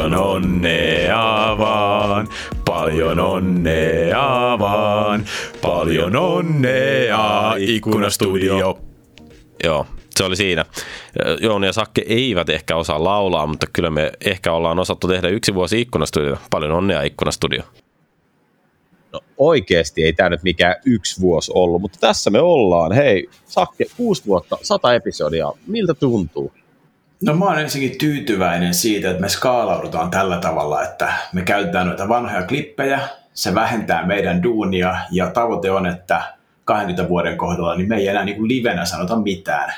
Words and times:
Paljon 0.00 0.20
onnea 0.20 1.56
vaan, 1.58 2.28
paljon 2.64 3.20
onnea 3.20 4.56
vaan, 4.58 5.24
paljon 5.62 6.16
onnea 6.16 7.54
ikkunastudio. 7.58 8.78
Joo, 9.64 9.86
se 10.16 10.24
oli 10.24 10.36
siinä. 10.36 10.64
Jouni 11.40 11.66
ja 11.66 11.72
Sakke 11.72 12.04
eivät 12.06 12.48
ehkä 12.48 12.76
osaa 12.76 13.04
laulaa, 13.04 13.46
mutta 13.46 13.66
kyllä 13.72 13.90
me 13.90 14.12
ehkä 14.24 14.52
ollaan 14.52 14.78
osattu 14.78 15.08
tehdä 15.08 15.28
yksi 15.28 15.54
vuosi 15.54 15.80
ikkunastudio. 15.80 16.36
Paljon 16.50 16.72
onnea 16.72 17.02
ikkunastudio. 17.02 17.62
No 19.12 19.20
oikeasti 19.38 20.04
ei 20.04 20.12
tämä 20.12 20.28
nyt 20.28 20.42
mikään 20.42 20.74
yksi 20.84 21.20
vuosi 21.20 21.52
ollut, 21.54 21.80
mutta 21.80 21.98
tässä 22.00 22.30
me 22.30 22.40
ollaan. 22.40 22.92
Hei, 22.92 23.28
Sakke, 23.46 23.86
kuusi 23.96 24.26
vuotta, 24.26 24.58
sata 24.62 24.94
episodia. 24.94 25.52
Miltä 25.66 25.94
tuntuu? 25.94 26.52
No 27.24 27.34
mä 27.34 27.44
oon 27.44 27.58
ensinnäkin 27.58 27.98
tyytyväinen 27.98 28.74
siitä, 28.74 29.10
että 29.10 29.20
me 29.20 29.28
skaalaudutaan 29.28 30.10
tällä 30.10 30.38
tavalla, 30.38 30.82
että 30.82 31.14
me 31.32 31.42
käytetään 31.42 31.86
noita 31.86 32.08
vanhoja 32.08 32.46
klippejä, 32.46 33.00
se 33.34 33.54
vähentää 33.54 34.06
meidän 34.06 34.42
duunia 34.42 34.96
ja 35.10 35.30
tavoite 35.30 35.70
on, 35.70 35.86
että 35.86 36.22
20 36.64 37.08
vuoden 37.08 37.36
kohdalla 37.36 37.74
niin 37.74 37.88
me 37.88 37.96
ei 37.96 38.08
enää 38.08 38.24
niin 38.24 38.36
kuin 38.36 38.48
livenä 38.48 38.84
sanota 38.84 39.16
mitään. 39.16 39.74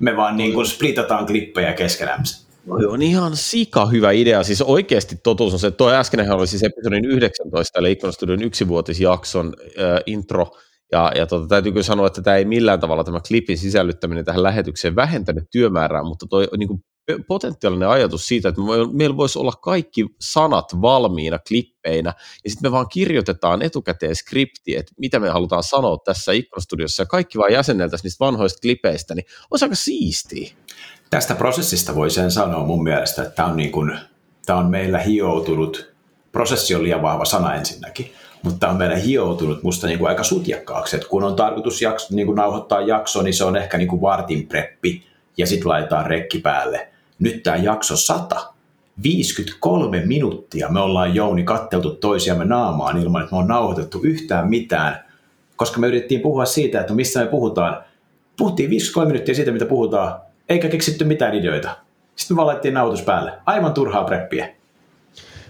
Me 0.00 0.16
vaan 0.16 0.36
niin 0.36 0.52
kuin 0.52 0.66
splitataan 0.66 1.26
klippejä 1.26 1.72
keskenämme. 1.72 2.24
No 2.66 2.76
on 2.88 3.02
ihan 3.02 3.36
sika 3.36 3.86
hyvä 3.86 4.10
idea. 4.10 4.42
Siis 4.42 4.62
oikeasti 4.62 5.16
totuus 5.22 5.52
on 5.52 5.58
se, 5.58 5.66
että 5.66 5.78
tuo 5.78 5.90
äskenhän 5.90 6.36
oli 6.36 6.46
siis 6.46 6.62
episodin 6.62 7.04
19, 7.04 7.78
eli 7.78 7.92
Ikkunastudion 7.92 8.42
yksivuotisjakson 8.42 9.54
äh, 9.78 10.00
intro, 10.06 10.56
ja, 10.92 11.12
ja 11.16 11.26
tota, 11.26 11.46
täytyy 11.46 11.72
kyllä 11.72 11.84
sanoa, 11.84 12.06
että 12.06 12.22
tämä 12.22 12.36
ei 12.36 12.44
millään 12.44 12.80
tavalla 12.80 13.04
tämä 13.04 13.20
klipin 13.28 13.58
sisällyttäminen 13.58 14.24
tähän 14.24 14.42
lähetykseen 14.42 14.96
vähentänyt 14.96 15.44
työmäärää, 15.50 16.02
mutta 16.02 16.26
tuo 16.26 16.46
niin 16.56 16.84
potentiaalinen 17.26 17.88
ajatus 17.88 18.26
siitä, 18.26 18.48
että 18.48 18.60
meillä 18.92 19.16
voisi 19.16 19.38
olla 19.38 19.52
kaikki 19.52 20.06
sanat 20.20 20.80
valmiina 20.82 21.38
klippeinä, 21.48 22.12
ja 22.44 22.50
sitten 22.50 22.70
me 22.70 22.72
vaan 22.72 22.88
kirjoitetaan 22.88 23.62
etukäteen 23.62 24.16
skripti, 24.16 24.76
että 24.76 24.92
mitä 24.98 25.18
me 25.18 25.28
halutaan 25.28 25.62
sanoa 25.62 25.98
tässä 26.04 26.32
ikkunastudiossa, 26.32 27.02
ja 27.02 27.06
kaikki 27.06 27.38
vaan 27.38 27.52
jäsenneltäisiin 27.52 28.04
niistä 28.04 28.24
vanhoista 28.24 28.60
klipeistä, 28.60 29.14
niin 29.14 29.24
olisi 29.50 29.64
aika 29.64 29.74
siistiä. 29.74 30.52
Tästä 31.10 31.34
prosessista 31.34 31.94
voi 31.94 32.10
sen 32.10 32.30
sanoa 32.30 32.64
mun 32.64 32.82
mielestä, 32.82 33.22
että 33.22 33.34
tämä 33.34 33.48
on, 33.48 33.56
niin 33.56 33.72
kuin, 33.72 33.98
tämä 34.46 34.58
on 34.58 34.70
meillä 34.70 34.98
hioutunut, 34.98 35.94
prosessi 36.32 36.74
on 36.74 36.82
liian 36.82 37.02
vahva 37.02 37.24
sana 37.24 37.54
ensinnäkin, 37.54 38.12
mutta 38.42 38.68
on 38.68 38.76
meillä 38.76 38.96
hioutunut 38.96 39.62
musta 39.62 39.86
niin 39.86 39.98
kuin 39.98 40.08
aika 40.08 40.24
sutjakkaaksi, 40.24 40.96
että 40.96 41.08
kun 41.08 41.24
on 41.24 41.36
tarkoitus 41.36 41.82
jakso, 41.82 42.14
niin 42.14 42.26
kuin 42.26 42.36
nauhoittaa 42.36 42.80
jakso, 42.80 43.22
niin 43.22 43.34
se 43.34 43.44
on 43.44 43.56
ehkä 43.56 43.78
niin 43.78 43.88
kuin 43.88 44.00
vartin 44.00 44.46
preppi, 44.46 45.02
ja 45.36 45.46
sitten 45.46 45.68
laitetaan 45.68 46.06
rekki 46.06 46.38
päälle. 46.38 46.88
Nyt 47.18 47.42
tämä 47.42 47.56
jakso 47.56 47.96
100, 47.96 48.54
53 49.02 50.02
minuuttia 50.06 50.68
me 50.68 50.80
ollaan 50.80 51.14
Jouni 51.14 51.42
katteltu 51.42 51.90
toisiamme 51.90 52.44
naamaan 52.44 52.98
ilman, 52.98 53.22
että 53.22 53.34
me 53.34 53.38
on 53.38 53.48
nauhoitettu 53.48 54.00
yhtään 54.02 54.48
mitään, 54.48 55.04
koska 55.56 55.80
me 55.80 55.86
yritettiin 55.86 56.20
puhua 56.20 56.44
siitä, 56.44 56.80
että 56.80 56.94
missä 56.94 57.20
me 57.20 57.26
puhutaan. 57.26 57.84
Puhuttiin 58.36 58.70
53 58.70 59.12
minuuttia 59.12 59.34
siitä, 59.34 59.52
mitä 59.52 59.64
puhutaan, 59.64 60.20
eikä 60.48 60.68
keksitty 60.68 61.04
mitään 61.04 61.34
ideoita. 61.34 61.76
Sitten 62.16 62.34
me 62.34 62.36
vaan 62.36 62.46
laitettiin 62.46 62.74
nauhoitus 62.74 63.04
päälle. 63.04 63.32
Aivan 63.46 63.74
turhaa 63.74 64.04
preppiä. 64.04 64.48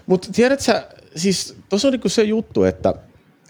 Mutta 0.07 0.29
tiedätkö, 0.33 0.83
siis 1.17 1.57
tuossa 1.69 1.89
on 1.89 1.93
niinku 1.93 2.09
se 2.09 2.23
juttu, 2.23 2.65
että 2.65 2.95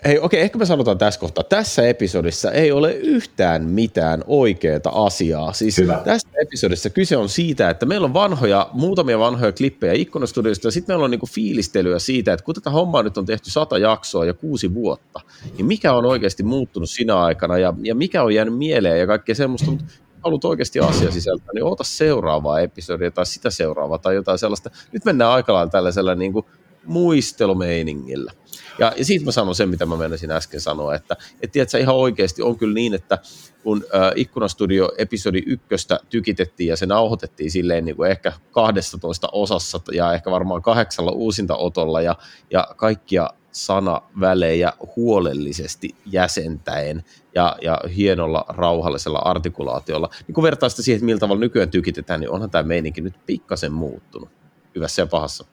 Hei, 0.05 0.19
okei, 0.19 0.41
ehkä 0.41 0.59
me 0.59 0.67
sanotaan 0.67 0.99
tässä 0.99 1.21
kohtaa. 1.21 1.45
Tässä 1.45 1.89
episodissa 1.89 2.53
ei 2.53 2.73
ole 2.73 2.93
yhtään 2.93 3.65
mitään 3.65 4.25
oikeaa 4.27 4.81
asiaa. 5.07 5.53
Siis 5.53 5.79
Hyvä. 5.79 6.01
tässä 6.05 6.29
episodissa 6.43 6.91
kyse 6.91 7.17
on 7.17 7.29
siitä, 7.29 7.71
että 7.71 7.87
meillä 7.87 8.05
on 8.05 8.15
vanhoja, 8.15 8.71
muutamia 8.73 9.19
vanhoja 9.19 9.53
klippejä 9.53 9.93
ikkunastudiosta, 9.93 10.67
ja 10.67 10.73
sitten 10.73 10.93
meillä 10.93 11.05
on 11.05 11.11
niinku 11.11 11.27
fiilistelyä 11.27 11.99
siitä, 11.99 12.33
että 12.33 12.45
kun 12.45 12.55
tätä 12.55 12.71
hommaa 12.71 13.03
nyt 13.03 13.19
on 13.19 13.27
tehty 13.27 13.51
sata 13.51 13.79
jaksoa 13.79 14.25
ja 14.25 14.35
kuusi 14.35 14.75
vuotta, 14.75 15.21
niin 15.57 15.67
mikä 15.67 15.93
on 15.93 16.07
oikeasti 16.07 16.43
muuttunut 16.43 16.91
sinä 16.91 17.17
aikana, 17.21 17.59
ja, 17.59 17.75
ja 17.83 17.95
mikä 17.95 18.23
on 18.23 18.35
jäänyt 18.35 18.59
mieleen, 18.59 19.01
ja 19.01 19.07
kaikkea 19.07 19.35
semmoista, 19.35 19.71
mutta 19.71 19.85
haluat 20.25 20.45
oikeasti 20.45 20.81
asia 20.81 21.11
sisältää, 21.11 21.55
niin 21.55 21.65
ota 21.65 21.85
seuraavaa 21.85 22.61
episodia 22.61 23.11
tai 23.11 23.27
sitä 23.27 23.51
seuraavaa 23.51 23.99
tai 23.99 24.15
jotain 24.15 24.39
sellaista. 24.39 24.71
Nyt 24.93 25.05
mennään 25.05 25.31
aika 25.31 25.53
lailla 25.53 25.71
tällaisella 25.71 26.15
niin 26.15 26.33
kuin 26.33 26.47
muistelumeiningillä. 26.85 28.33
Ja, 28.79 28.93
ja 28.97 29.05
siitä 29.05 29.25
mä 29.25 29.33
sanon 29.33 29.55
sen, 29.55 29.69
mitä 29.69 29.87
mä 29.87 29.97
menisin 29.97 30.31
äsken 30.31 30.61
sanoa, 30.61 30.95
että 30.95 31.17
et 31.41 31.53
tiedätkö, 31.53 31.79
ihan 31.79 31.97
oikeasti 31.97 32.43
on 32.43 32.59
kyllä 32.59 32.75
niin, 32.75 32.95
että 32.95 33.19
kun 33.63 33.85
äh, 33.95 34.13
Ikkunastudio 34.17 34.93
episodi 34.99 35.43
ykköstä 35.47 36.01
tykitettiin 36.09 36.69
ja 36.69 36.77
se 36.77 36.87
nauhoitettiin 36.87 37.51
silleen 37.51 37.85
niin 37.85 37.97
kuin 37.97 38.11
ehkä 38.11 38.33
12 38.51 39.29
osassa 39.33 39.81
ja 39.93 40.13
ehkä 40.13 40.31
varmaan 40.31 40.63
kahdeksalla 40.63 41.13
uusinta 41.13 41.57
otolla 41.57 42.01
ja, 42.01 42.17
ja 42.51 42.69
kaikkia 42.77 43.31
sanavälejä 43.53 44.73
huolellisesti 44.97 45.95
jäsentäen 46.07 47.05
ja, 47.35 47.57
ja 47.63 47.81
hienolla 47.97 48.45
rauhallisella 48.49 49.19
artikulaatiolla. 49.19 50.11
Niin 50.27 50.35
kun 50.35 50.45
vertaa 50.45 50.69
sitä 50.69 50.83
siihen, 50.83 50.97
että 50.97 51.05
millä 51.05 51.19
tavalla 51.19 51.41
nykyään 51.41 51.71
tykitetään, 51.71 52.21
niin 52.21 52.31
onhan 52.31 52.51
tämä 52.51 52.63
meininki 52.63 53.01
nyt 53.01 53.27
pikkasen 53.27 53.73
muuttunut, 53.73 54.29
hyvässä 54.75 55.03
ja 55.03 55.07
pahassa. 55.07 55.45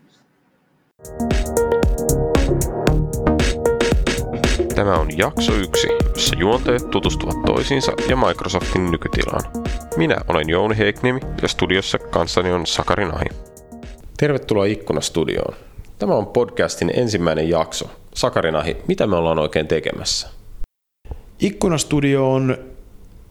Tämä 4.76 4.96
on 5.00 5.18
jakso 5.18 5.54
yksi, 5.54 5.88
jossa 6.10 6.36
juonteet 6.36 6.90
tutustuvat 6.92 7.46
toisiinsa 7.46 7.92
ja 8.10 8.18
Microsoftin 8.18 8.92
nykytilaan. 8.92 9.42
Minä 9.98 10.16
olen 10.28 10.50
Jouni 10.50 10.78
Heikniemi 10.78 11.20
ja 11.42 11.48
studiossa 11.48 12.00
kanssani 12.00 12.52
on 12.52 12.66
Sakari 12.66 13.06
Nahi. 13.06 13.26
Tervetuloa 14.18 14.66
Ikkuna-studioon. 14.66 15.56
Tämä 16.00 16.16
on 16.16 16.28
podcastin 16.28 16.92
ensimmäinen 16.96 17.50
jakso. 17.50 17.90
Sakari 18.16 18.52
Nahi, 18.52 18.78
mitä 18.88 19.08
me 19.08 19.16
ollaan 19.16 19.40
oikein 19.40 19.68
tekemässä? 19.68 20.30
Ikkunastudio 21.40 22.34
on 22.34 22.58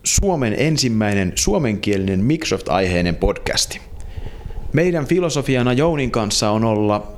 Suomen 0.04 0.54
ensimmäinen 0.58 1.32
suomenkielinen 1.34 2.20
Microsoft-aiheinen 2.20 3.16
podcasti. 3.16 3.80
Meidän 4.72 5.06
filosofiana 5.06 5.72
Jounin 5.72 6.10
kanssa 6.10 6.50
on 6.50 6.64
olla 6.64 7.16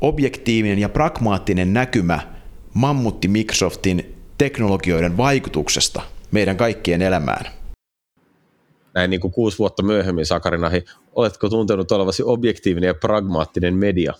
objektiivinen 0.00 0.78
ja 0.78 0.88
pragmaattinen 0.88 1.72
näkymä 1.72 2.20
mammutti 2.74 3.28
Microsoftin 3.28 4.14
teknologioiden 4.38 5.16
vaikutuksesta 5.16 6.02
meidän 6.30 6.56
kaikkien 6.56 7.02
elämään. 7.02 7.46
Näin 8.94 9.10
niin 9.10 9.20
kuin 9.20 9.32
kuusi 9.32 9.58
vuotta 9.58 9.82
myöhemmin, 9.82 10.26
Sakarinahi, 10.26 10.84
oletko 11.14 11.48
tuntenut 11.48 11.92
olevasi 11.92 12.22
objektiivinen 12.26 12.88
ja 12.88 12.94
pragmaattinen 12.94 13.74
media? 13.74 14.12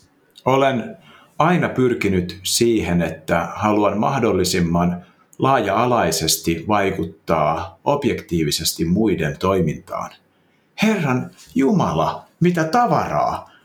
Olen 0.44 0.96
aina 1.38 1.68
pyrkinyt 1.68 2.40
siihen, 2.42 3.02
että 3.02 3.48
haluan 3.54 3.98
mahdollisimman 3.98 5.06
laaja-alaisesti 5.38 6.64
vaikuttaa 6.68 7.78
objektiivisesti 7.84 8.84
muiden 8.84 9.38
toimintaan. 9.38 10.10
Herran 10.82 11.30
Jumala, 11.54 12.24
mitä 12.40 12.64
tavaraa! 12.64 13.55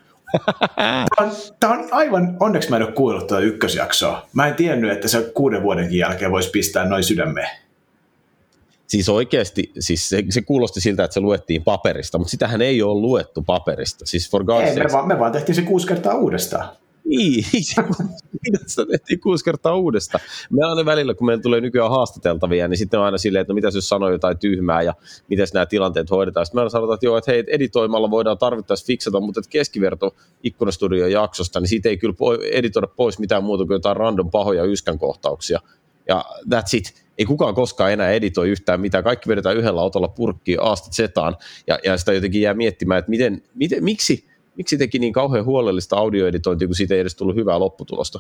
Tämä 0.75 1.05
on, 1.19 1.31
tämä 1.59 1.73
on 1.73 1.87
aivan, 1.91 2.37
onneksi 2.39 2.69
mä 2.69 2.75
en 2.75 2.83
ole 2.83 2.91
kuullut 2.91 3.27
tuota 3.27 3.43
ykkösjaksoa. 3.43 4.27
Mä 4.33 4.47
en 4.47 4.55
tiennyt, 4.55 4.91
että 4.91 5.07
se 5.07 5.31
kuuden 5.33 5.63
vuodenkin 5.63 5.97
jälkeen 5.97 6.31
voisi 6.31 6.49
pistää 6.49 6.85
noin 6.85 7.03
sydämeen. 7.03 7.49
Siis 8.87 9.09
oikeasti, 9.09 9.71
siis 9.79 10.09
se, 10.09 10.23
se 10.29 10.41
kuulosti 10.41 10.81
siltä, 10.81 11.03
että 11.03 11.13
se 11.13 11.19
luettiin 11.19 11.63
paperista, 11.63 12.17
mutta 12.17 12.31
sitähän 12.31 12.61
ei 12.61 12.81
ole 12.81 13.01
luettu 13.01 13.41
paperista. 13.41 14.05
Siis 14.05 14.31
for 14.31 14.43
God's 14.43 14.61
ei, 14.61 14.75
me 14.75 14.91
vaan, 14.91 15.07
me 15.07 15.19
vaan 15.19 15.31
tehtiin 15.31 15.55
se 15.55 15.61
kuusi 15.61 15.87
kertaa 15.87 16.13
uudestaan. 16.13 16.69
Niin, 17.05 17.43
sitä 18.65 18.85
tehtiin 18.91 19.19
kuusi 19.19 19.45
kertaa 19.45 19.75
uudesta. 19.75 20.19
Me 20.49 20.65
aina 20.65 20.85
välillä, 20.85 21.13
kun 21.13 21.27
meillä 21.27 21.41
tulee 21.41 21.61
nykyään 21.61 21.89
haastateltavia, 21.89 22.67
niin 22.67 22.77
sitten 22.77 22.99
on 22.99 23.05
aina 23.05 23.17
silleen, 23.17 23.41
että 23.41 23.53
no 23.53 23.55
mitä 23.55 23.67
jos 23.73 23.89
sanoo 23.89 24.09
jotain 24.09 24.37
tyhmää 24.37 24.81
ja 24.81 24.93
miten 25.29 25.47
nämä 25.53 25.65
tilanteet 25.65 26.11
hoidetaan. 26.11 26.45
Sitten 26.45 26.57
me 26.57 26.61
aina 26.61 26.69
sanotaan, 26.69 26.95
että 26.95 27.05
joo, 27.05 27.17
että 27.17 27.31
hei, 27.31 27.43
editoimalla 27.47 28.11
voidaan 28.11 28.37
tarvittaessa 28.37 28.85
fiksata, 28.85 29.19
mutta 29.19 29.39
että 29.39 29.49
keskiverto 29.49 30.15
ikkunastudion 30.43 31.11
jaksosta, 31.11 31.59
niin 31.59 31.67
siitä 31.67 31.89
ei 31.89 31.97
kyllä 31.97 32.15
editoida 32.51 32.87
pois 32.87 33.19
mitään 33.19 33.43
muuta 33.43 33.65
kuin 33.65 33.75
jotain 33.75 33.97
random 33.97 34.31
pahoja 34.31 34.63
yskän 34.63 34.99
kohtauksia. 34.99 35.59
Ja 36.07 36.25
that's 36.49 36.77
it. 36.77 37.01
Ei 37.17 37.25
kukaan 37.25 37.55
koskaan 37.55 37.91
enää 37.91 38.11
editoi 38.11 38.49
yhtään 38.49 38.81
mitään. 38.81 39.03
Kaikki 39.03 39.29
vedetään 39.29 39.57
yhdellä 39.57 39.81
otolla 39.81 40.07
purkkiin 40.07 40.61
aasta 40.61 40.89
zetaan. 40.91 41.37
Ja, 41.67 41.79
ja 41.83 41.97
sitä 41.97 42.13
jotenkin 42.13 42.41
jää 42.41 42.53
miettimään, 42.53 42.99
että 42.99 43.09
miten, 43.09 43.43
miten, 43.55 43.83
miksi– 43.83 44.25
miksi 44.61 44.77
teki 44.77 44.99
niin 44.99 45.13
kauhean 45.13 45.45
huolellista 45.45 45.95
audioeditointia, 45.95 46.67
kun 46.67 46.75
siitä 46.75 46.93
ei 46.93 46.99
edes 46.99 47.15
tullut 47.15 47.35
hyvää 47.35 47.59
lopputulosta? 47.59 48.19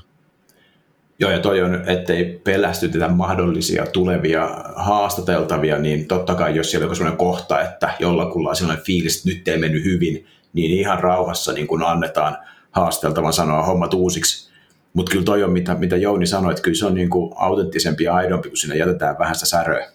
Joo, 1.19 1.31
ja 1.31 1.39
toi 1.39 1.61
on, 1.61 1.89
ettei 1.89 2.41
pelästytetä 2.43 3.07
mahdollisia 3.07 3.85
tulevia 3.85 4.49
haastateltavia, 4.75 5.77
niin 5.77 6.07
totta 6.07 6.35
kai 6.35 6.55
jos 6.55 6.71
siellä 6.71 6.89
on 6.89 6.95
sellainen 6.95 7.17
kohta, 7.17 7.61
että 7.61 7.93
jollakulla 7.99 8.49
on 8.49 8.55
sellainen 8.55 8.85
fiilis, 8.85 9.17
että 9.17 9.29
nyt 9.29 9.47
ei 9.47 9.57
mennyt 9.57 9.83
hyvin, 9.83 10.25
niin 10.53 10.71
ihan 10.71 10.99
rauhassa 10.99 11.53
niin 11.53 11.67
kun 11.67 11.83
annetaan 11.83 12.37
haasteltavan 12.71 13.33
sanoa 13.33 13.63
hommat 13.63 13.93
uusiksi. 13.93 14.51
Mutta 14.93 15.11
kyllä 15.11 15.25
toi 15.25 15.43
on, 15.43 15.51
mitä, 15.51 15.75
mitä 15.75 15.97
Jouni 15.97 16.27
sanoi, 16.27 16.51
että 16.51 16.63
kyllä 16.63 16.77
se 16.77 16.85
on 16.85 16.95
niin 16.95 17.09
kuin 17.09 17.33
autenttisempi 17.35 18.03
ja 18.03 18.15
aidompi, 18.15 18.49
kun 18.49 18.57
sinne 18.57 18.77
jätetään 18.77 19.19
vähän 19.19 19.35
sitä 19.35 19.45
säröä. 19.45 19.91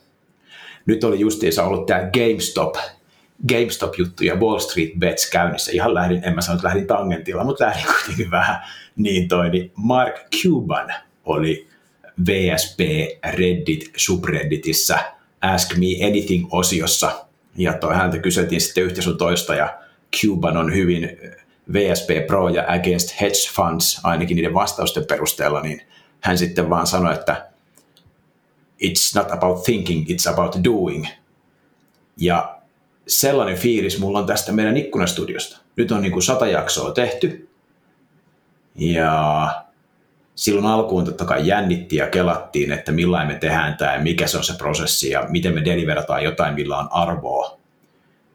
Nyt 0.87 1.05
oli 1.05 1.21
justiinsa 1.21 1.65
ollut 1.65 1.87
tämä 1.87 2.11
GameStop 2.13 2.77
GameStop-juttu 3.49 4.25
ja 4.25 4.35
Wall 4.35 4.59
Street 4.59 4.91
Bets 4.99 5.31
käynnissä. 5.31 5.73
Ihan 5.73 5.95
lähdin, 5.95 6.25
en 6.25 6.35
mä 6.35 6.41
sano, 6.41 6.57
että 6.57 6.69
lähdin 6.69 6.87
tangentilla, 6.87 7.45
mutta 7.45 7.65
lähdin 7.65 7.87
kuitenkin 7.95 8.31
vähän 8.31 8.63
niin 8.97 9.29
toi, 9.29 9.51
niin 9.51 9.73
Mark 9.75 10.15
Cuban 10.43 10.95
oli 11.25 11.69
VSP 12.27 12.81
Reddit 13.33 13.93
subredditissä 13.97 14.99
Ask 15.41 15.77
Me 15.77 16.07
Anything-osiossa, 16.07 17.27
ja 17.57 17.73
toi 17.73 17.95
häntä 17.95 18.19
kyseltiin 18.19 18.61
sitten 18.61 18.85
yhtä 18.85 19.03
sun 19.03 19.19
toista, 19.19 19.55
ja 19.55 19.79
Cuban 20.21 20.57
on 20.57 20.75
hyvin 20.75 21.19
VSP 21.73 22.27
Pro 22.27 22.49
ja 22.49 22.65
Against 22.69 23.21
Hedge 23.21 23.53
Funds, 23.53 24.01
ainakin 24.03 24.37
niiden 24.37 24.55
vastausten 24.55 25.07
perusteella, 25.07 25.61
niin 25.61 25.83
hän 26.21 26.39
sitten 26.39 26.71
vaan 26.71 26.87
sanoi, 26.87 27.15
että 27.15 27.47
it's 28.83 29.15
not 29.15 29.31
about 29.31 29.63
thinking, 29.63 30.07
it's 30.11 30.33
about 30.33 30.57
doing. 30.65 31.07
Ja 32.17 32.56
sellainen 33.07 33.59
fiilis 33.59 33.99
mulla 33.99 34.19
on 34.19 34.27
tästä 34.27 34.53
meidän 34.53 34.77
ikkunastudiosta. 34.77 35.61
Nyt 35.77 35.93
on 35.93 36.03
niin 36.03 36.13
kuin 36.13 36.23
sata 36.23 36.47
jaksoa 36.47 36.93
tehty, 36.93 37.49
ja 38.75 39.49
silloin 40.35 40.67
alkuun 40.67 41.05
totta 41.05 41.25
kai 41.25 41.47
jännittiin 41.47 42.01
ja 42.01 42.11
kelattiin, 42.11 42.73
että 42.73 42.93
millain 42.93 43.29
me 43.29 43.35
tehdään 43.35 43.77
tämä 43.77 43.95
ja 43.95 44.01
mikä 44.01 44.27
se 44.27 44.39
on 44.39 44.45
se 44.45 44.53
prosessi 44.59 45.11
ja 45.11 45.27
miten 45.29 45.55
me 45.55 45.65
deliverataan 45.65 46.25
jotain, 46.25 46.55
millä 46.55 46.79
on 46.79 46.89
arvoa, 46.91 47.59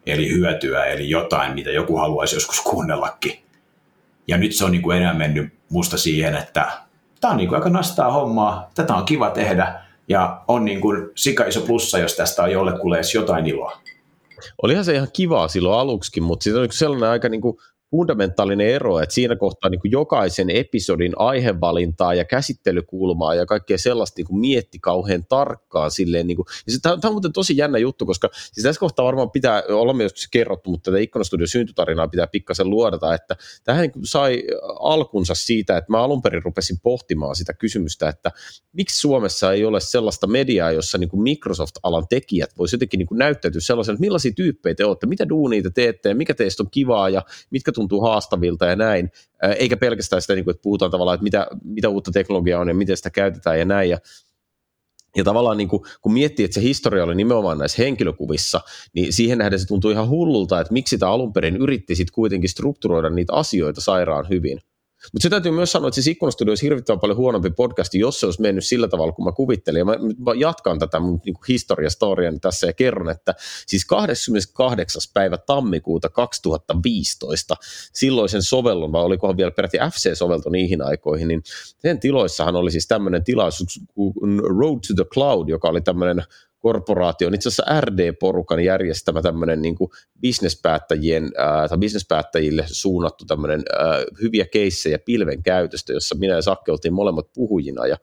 eli 0.05 0.29
hyötyä, 0.29 0.85
eli 0.85 1.09
jotain, 1.09 1.53
mitä 1.53 1.69
joku 1.69 1.97
haluaisi 1.97 2.35
joskus 2.35 2.61
kuunnellakin. 2.61 3.39
Ja 4.27 4.37
nyt 4.37 4.55
se 4.55 4.65
on 4.65 4.71
niin 4.71 4.81
kuin 4.81 4.97
enää 4.97 5.13
mennyt 5.13 5.53
musta 5.69 5.97
siihen, 5.97 6.35
että 6.35 6.71
tämä 7.21 7.31
on 7.31 7.37
niin 7.37 7.49
kuin 7.49 7.55
aika 7.55 7.69
nastaa 7.69 8.11
hommaa, 8.11 8.69
tätä 8.75 8.95
on 8.95 9.05
kiva 9.05 9.29
tehdä 9.29 9.81
ja 10.07 10.41
on 10.47 10.65
niin 10.65 10.81
kuin 10.81 11.09
sika 11.15 11.45
iso 11.45 11.61
plussa, 11.61 11.99
jos 11.99 12.15
tästä 12.15 12.43
on 12.43 12.51
jollekulle 12.51 12.95
edes 12.95 13.15
jotain 13.15 13.47
iloa. 13.47 13.80
Olihan 14.63 14.85
se 14.85 14.93
ihan 14.93 15.07
kivaa 15.13 15.47
silloin 15.47 15.79
aluksi, 15.79 16.21
mutta 16.21 16.43
siitä 16.43 16.59
on 16.59 16.67
sellainen 16.71 17.09
aika 17.09 17.29
niin 17.29 17.41
kuin 17.41 17.57
fundamentaalinen 17.91 18.67
ero, 18.67 18.99
että 18.99 19.15
siinä 19.15 19.35
kohtaa 19.35 19.69
niin 19.69 19.79
kuin 19.79 19.91
jokaisen 19.91 20.49
episodin 20.49 21.13
aihevalintaa 21.15 22.13
ja 22.13 22.25
käsittelykulmaa 22.25 23.35
ja 23.35 23.45
kaikkea 23.45 23.77
sellaista 23.77 24.19
niin 24.19 24.27
kuin 24.27 24.39
mietti 24.39 24.79
kauhean 24.79 25.25
tarkkaan. 25.29 25.91
Silleen, 25.91 26.27
niin 26.27 26.35
kuin, 26.35 26.45
ja 26.67 26.73
tämä 26.81 27.09
on 27.09 27.13
muuten 27.13 27.33
tosi 27.33 27.57
jännä 27.57 27.77
juttu, 27.77 28.05
koska 28.05 28.29
siis 28.33 28.63
tässä 28.63 28.79
kohtaa 28.79 29.05
varmaan 29.05 29.31
pitää, 29.31 29.63
olla 29.69 29.93
myös 29.93 30.13
kerrottu, 30.31 30.69
mutta 30.69 30.91
tätä 30.91 31.01
Ikkonastudion 31.01 31.47
syntytarinaa 31.47 32.07
pitää 32.07 32.27
pikkasen 32.27 32.69
luodata, 32.69 33.13
että 33.13 33.35
tähän 33.63 33.81
niin 33.81 34.05
sai 34.05 34.43
alkunsa 34.79 35.35
siitä, 35.35 35.77
että 35.77 35.91
mä 35.91 36.03
alun 36.03 36.21
perin 36.21 36.43
rupesin 36.43 36.79
pohtimaan 36.83 37.35
sitä 37.35 37.53
kysymystä, 37.53 38.09
että 38.09 38.31
miksi 38.73 38.99
Suomessa 38.99 39.53
ei 39.53 39.65
ole 39.65 39.79
sellaista 39.79 40.27
mediaa, 40.27 40.71
jossa 40.71 40.97
niin 40.97 41.09
kuin 41.09 41.21
Microsoft-alan 41.21 42.07
tekijät 42.09 42.49
voisi 42.57 42.75
jotenkin 42.75 42.97
niin 42.97 43.07
kuin 43.07 43.19
näyttäytyä 43.19 43.61
sellaisen, 43.61 43.93
että 43.93 44.01
millaisia 44.01 44.31
tyyppejä 44.35 44.75
te 44.75 44.85
olette, 44.85 45.07
mitä 45.07 45.29
duunia 45.29 45.63
te 45.63 45.69
teette 45.69 46.09
ja 46.09 46.15
mikä 46.15 46.33
teistä 46.33 46.63
on 46.63 46.71
kivaa 46.71 47.09
ja 47.09 47.21
mitkä 47.49 47.71
tuntuu 47.81 48.01
haastavilta 48.01 48.65
ja 48.65 48.75
näin, 48.75 49.11
eikä 49.57 49.77
pelkästään 49.77 50.21
sitä, 50.21 50.35
niin 50.35 50.49
että 50.49 50.61
puhutaan 50.61 50.91
tavallaan, 50.91 51.15
että 51.15 51.23
mitä, 51.23 51.47
mitä 51.63 51.89
uutta 51.89 52.11
teknologiaa 52.11 52.61
on 52.61 52.67
ja 52.67 52.73
miten 52.73 52.97
sitä 52.97 53.09
käytetään 53.09 53.59
ja 53.59 53.65
näin, 53.65 53.89
ja 53.89 53.97
ja 55.15 55.23
tavallaan 55.23 55.57
niin 55.57 55.67
kuin, 55.67 55.83
kun 56.01 56.13
miettii, 56.13 56.45
että 56.45 56.55
se 56.55 56.61
historia 56.61 57.03
oli 57.03 57.15
nimenomaan 57.15 57.57
näissä 57.57 57.83
henkilökuvissa, 57.83 58.61
niin 58.93 59.13
siihen 59.13 59.37
nähden 59.37 59.59
se 59.59 59.67
tuntuu 59.67 59.91
ihan 59.91 60.09
hullulta, 60.09 60.59
että 60.59 60.73
miksi 60.73 60.89
sitä 60.89 61.09
alun 61.09 61.33
perin 61.33 61.57
yritti 61.57 61.95
sitten 61.95 62.13
kuitenkin 62.13 62.49
strukturoida 62.49 63.09
niitä 63.09 63.33
asioita 63.33 63.81
sairaan 63.81 64.29
hyvin. 64.29 64.59
Mutta 65.13 65.23
se 65.23 65.29
täytyy 65.29 65.51
myös 65.51 65.71
sanoa, 65.71 65.87
että 65.87 65.95
siis 65.95 66.07
Ikkunastudio 66.07 66.51
olisi 66.51 66.65
hirvittävän 66.65 66.99
paljon 66.99 67.17
huonompi 67.17 67.49
podcasti, 67.49 67.99
jos 67.99 68.19
se 68.19 68.25
olisi 68.25 68.41
mennyt 68.41 68.65
sillä 68.65 68.87
tavalla, 68.87 69.11
kun 69.11 69.25
mä 69.25 69.31
kuvittelin. 69.31 69.79
Ja 69.79 69.85
mä, 69.85 69.95
mä 70.25 70.33
jatkan 70.37 70.79
tätä 70.79 70.99
mun 70.99 71.21
niin 71.25 71.35
historiastoriani 71.47 72.39
tässä 72.39 72.67
ja 72.67 72.73
kerron, 72.73 73.09
että 73.09 73.35
siis 73.67 73.85
28. 73.85 75.01
päivä 75.13 75.37
tammikuuta 75.37 76.09
2015 76.09 77.55
silloisen 77.93 78.43
sovellun, 78.43 78.91
vai 78.91 79.03
olikohan 79.03 79.37
vielä 79.37 79.51
peräti 79.51 79.77
FC-sovelto 79.77 80.49
niihin 80.49 80.81
aikoihin, 80.81 81.27
niin 81.27 81.43
sen 81.77 81.99
tiloissahan 81.99 82.55
oli 82.55 82.71
siis 82.71 82.87
tämmöinen 82.87 83.23
tilaisuus 83.23 83.79
kuin 83.93 84.39
Road 84.59 84.79
to 84.87 84.93
the 84.95 85.05
Cloud, 85.13 85.49
joka 85.49 85.69
oli 85.69 85.81
tämmöinen 85.81 86.23
korporaatio 86.61 87.27
on 87.27 87.33
itse 87.33 87.49
asiassa 87.49 87.81
RD-porukan 87.81 88.59
järjestämä 88.59 89.21
tämmöinen 89.21 89.61
niin 89.61 89.75
bisnespäättäjien 90.21 91.31
ää, 91.37 91.67
tai 91.67 91.77
bisnespäättäjille 91.77 92.63
suunnattu 92.67 93.25
tämmöinen 93.25 93.63
ää, 93.79 94.03
hyviä 94.21 94.45
keissejä 94.45 94.99
pilven 94.99 95.43
käytöstä, 95.43 95.93
jossa 95.93 96.15
minä 96.15 96.35
ja 96.35 96.41
Sakke 96.41 96.71
oltiin 96.71 96.93
molemmat 96.93 97.33
puhujina 97.33 97.87
ja 97.87 97.97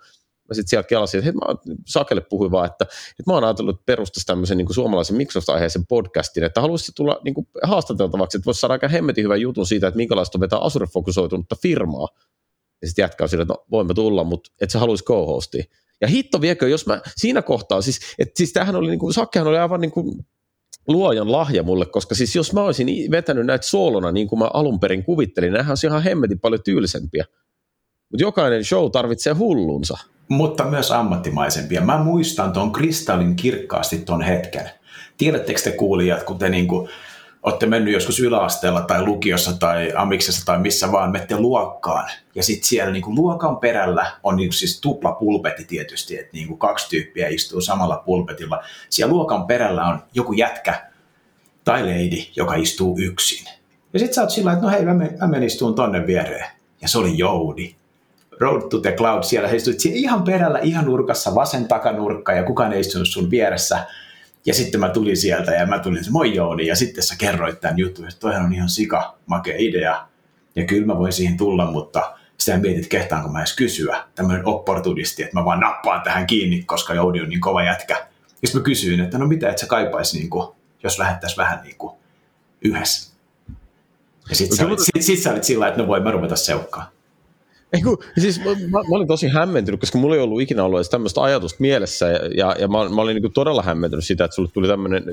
mä 0.48 0.54
sitten 0.54 0.68
siellä 0.68 0.88
kelasin, 0.88 1.18
että 1.18 1.24
hei, 1.24 1.32
mä 1.32 1.74
Sakelle 1.86 2.20
puhuin 2.20 2.50
vaan, 2.50 2.66
että, 2.66 2.84
että 2.84 3.22
mä 3.26 3.32
oon 3.32 3.44
ajatellut, 3.44 3.74
että 3.74 3.86
perustaisi 3.86 4.26
tämmöisen 4.26 4.58
niin 4.58 4.74
suomalaisen 4.74 5.16
Microsoft-aiheisen 5.16 5.86
podcastin, 5.86 6.44
että 6.44 6.60
haluaisit 6.60 6.94
tulla 6.94 7.20
niin 7.24 7.34
kuin 7.34 7.46
haastateltavaksi, 7.62 8.38
että 8.38 8.46
voisi 8.46 8.60
saada 8.60 8.72
aika 8.72 8.88
hemmetin 8.88 9.24
hyvän 9.24 9.40
jutun 9.40 9.66
siitä, 9.66 9.86
että 9.86 9.96
minkälaista 9.96 10.38
on 10.38 10.40
vetää 10.40 10.58
Azure-fokusoitunutta 10.58 11.56
firmaa. 11.62 12.08
Ja 12.82 12.88
sitten 12.88 13.02
jatkaa 13.02 13.28
sillä, 13.28 13.42
että 13.42 13.54
no 13.54 13.64
voimme 13.70 13.94
tulla, 13.94 14.24
mutta 14.24 14.50
et 14.60 14.70
sä 14.70 14.78
haluaisi 14.78 15.04
co-hostia. 15.04 15.64
Ja 16.00 16.08
hitto 16.08 16.40
viekö, 16.40 16.68
jos 16.68 16.86
mä 16.86 17.00
siinä 17.16 17.42
kohtaa, 17.42 17.82
siis, 17.82 18.00
että 18.18 18.32
siis 18.36 18.52
tämähän 18.52 18.76
oli, 18.76 18.90
niin 18.90 18.98
kuin, 18.98 19.14
Sakkehan 19.14 19.48
oli 19.48 19.58
aivan 19.58 19.80
niin 19.80 19.90
kuin, 19.90 20.26
luojan 20.88 21.32
lahja 21.32 21.62
mulle, 21.62 21.86
koska 21.86 22.14
siis 22.14 22.36
jos 22.36 22.52
mä 22.52 22.62
olisin 22.62 23.10
vetänyt 23.10 23.46
näitä 23.46 23.66
soolona 23.66 24.12
niin 24.12 24.28
kuin 24.28 24.38
mä 24.38 24.50
alun 24.54 24.80
perin 24.80 25.04
kuvittelin, 25.04 25.52
nämähän 25.52 25.70
olisi 25.70 25.86
ihan 25.86 26.02
hemmetin 26.02 26.40
paljon 26.40 26.62
tyylisempiä. 26.62 27.24
Mutta 28.10 28.22
jokainen 28.22 28.64
show 28.64 28.90
tarvitsee 28.90 29.32
hullunsa. 29.32 29.98
Mutta 30.28 30.64
myös 30.64 30.90
ammattimaisempia. 30.90 31.80
Mä 31.80 31.98
muistan 31.98 32.52
tuon 32.52 32.72
kristallin 32.72 33.36
kirkkaasti 33.36 33.98
tuon 33.98 34.22
hetken. 34.22 34.70
Tiedättekö 35.18 35.60
te 35.60 35.70
kuulijat, 35.70 36.22
kun 36.22 36.38
te 36.38 36.48
niinku 36.48 36.88
olette 37.42 37.66
mennyt 37.66 37.94
joskus 37.94 38.20
yläasteella 38.20 38.80
tai 38.80 39.04
lukiossa 39.04 39.58
tai 39.58 39.92
amiksessa 39.96 40.46
tai 40.46 40.58
missä 40.58 40.92
vaan, 40.92 41.10
menette 41.10 41.38
luokkaan. 41.38 42.10
Ja 42.34 42.42
sitten 42.42 42.68
siellä 42.68 42.92
niinku 42.92 43.14
luokan 43.14 43.56
perällä 43.56 44.06
on 44.22 44.36
niinku 44.36 44.52
siis 44.52 44.80
tupla 44.80 45.12
pulpetti 45.12 45.64
tietysti, 45.64 46.18
että 46.18 46.30
niinku 46.32 46.56
kaksi 46.56 46.88
tyyppiä 46.88 47.28
istuu 47.28 47.60
samalla 47.60 48.02
pulpetilla. 48.06 48.62
Siellä 48.88 49.12
luokan 49.12 49.46
perällä 49.46 49.84
on 49.84 50.02
joku 50.14 50.32
jätkä 50.32 50.88
tai 51.64 51.82
lady, 51.82 52.22
joka 52.36 52.54
istuu 52.54 52.98
yksin. 53.00 53.48
Ja 53.92 53.98
sitten 53.98 54.14
sä 54.14 54.20
oot 54.20 54.30
sillä 54.30 54.52
että 54.52 54.64
no 54.64 54.70
hei, 54.70 54.84
mä, 54.84 54.94
men, 54.94 55.18
mä 55.26 55.36
istuun 55.36 55.74
tonne 55.74 56.06
viereen. 56.06 56.46
Ja 56.82 56.88
se 56.88 56.98
oli 56.98 57.18
Joudi. 57.18 57.74
Road 58.40 58.62
to 58.70 58.78
the 58.78 58.92
Cloud, 58.92 59.22
siellä 59.22 59.48
he 59.48 59.56
istuit 59.56 59.86
ihan 59.86 60.22
perällä, 60.22 60.58
ihan 60.58 60.84
nurkassa, 60.84 61.34
vasen 61.34 61.68
takanurkka 61.68 62.32
ja 62.32 62.42
kukaan 62.42 62.72
ei 62.72 62.80
istunut 62.80 63.08
sun 63.08 63.30
vieressä 63.30 63.86
ja 64.48 64.54
sitten 64.54 64.80
mä 64.80 64.88
tulin 64.88 65.16
sieltä 65.16 65.52
ja 65.52 65.66
mä 65.66 65.78
tulin 65.78 66.04
se 66.04 66.10
moi 66.10 66.34
Jouni 66.34 66.66
ja 66.66 66.76
sitten 66.76 67.04
sä 67.04 67.14
kerroit 67.18 67.60
tämän 67.60 67.78
jutun, 67.78 68.08
että 68.08 68.20
toihan 68.20 68.44
on 68.44 68.54
ihan 68.54 68.68
sika 68.68 69.18
makea 69.26 69.54
idea. 69.58 70.08
Ja 70.56 70.64
kyllä 70.64 70.86
mä 70.86 70.98
voin 70.98 71.12
siihen 71.12 71.36
tulla, 71.36 71.70
mutta 71.70 72.16
sitä 72.38 72.58
mietit, 72.58 72.86
kehtaanko 72.86 73.28
mä 73.28 73.38
edes 73.38 73.56
kysyä. 73.56 74.04
Tämmöinen 74.14 74.46
opportunisti, 74.46 75.22
että 75.22 75.36
mä 75.36 75.44
vaan 75.44 75.60
nappaan 75.60 76.02
tähän 76.02 76.26
kiinni, 76.26 76.62
koska 76.62 76.94
Jouni 76.94 77.20
on 77.20 77.28
niin 77.28 77.40
kova 77.40 77.62
jätkä. 77.62 77.94
Ja 78.42 78.48
sitten 78.48 78.60
mä 78.60 78.64
kysyin, 78.64 79.00
että 79.00 79.18
no 79.18 79.26
mitä, 79.26 79.50
et 79.50 79.58
sä 79.58 79.66
kaipaisi, 79.66 80.18
niin 80.18 80.30
kuin, 80.30 80.48
jos 80.82 80.98
lähettäisiin 80.98 81.36
vähän 81.36 81.60
niin 81.62 81.76
kuin 81.78 81.96
yhdessä. 82.62 83.12
Ja 84.30 84.36
sitten 84.36 84.56
sä, 84.58 84.64
sit, 84.78 85.02
sit 85.02 85.18
sä 85.18 85.32
olit 85.32 85.44
sillä 85.44 85.68
että 85.68 85.80
no 85.80 85.88
voi 85.88 86.00
mä 86.00 86.10
ruveta 86.10 86.36
seukkaan. 86.36 86.86
Ei 87.72 87.82
kun, 87.82 87.98
siis 88.18 88.38
mä, 88.38 88.50
mä, 88.50 88.78
olin 88.90 89.08
tosi 89.08 89.28
hämmentynyt, 89.28 89.80
koska 89.80 89.98
mulla 89.98 90.14
ei 90.14 90.20
ollut 90.20 90.40
ikinä 90.40 90.64
ollut 90.64 90.78
edes 90.78 90.88
tämmöistä 90.88 91.22
ajatusta 91.22 91.56
mielessä, 91.60 92.08
ja, 92.08 92.18
ja, 92.36 92.56
ja 92.58 92.68
mä, 92.68 92.88
mä 92.88 93.02
olin 93.02 93.22
niin 93.22 93.32
todella 93.32 93.62
hämmentynyt 93.62 94.04
sitä, 94.04 94.24
että 94.24 94.34
sulle 94.34 94.48
tuli 94.52 94.68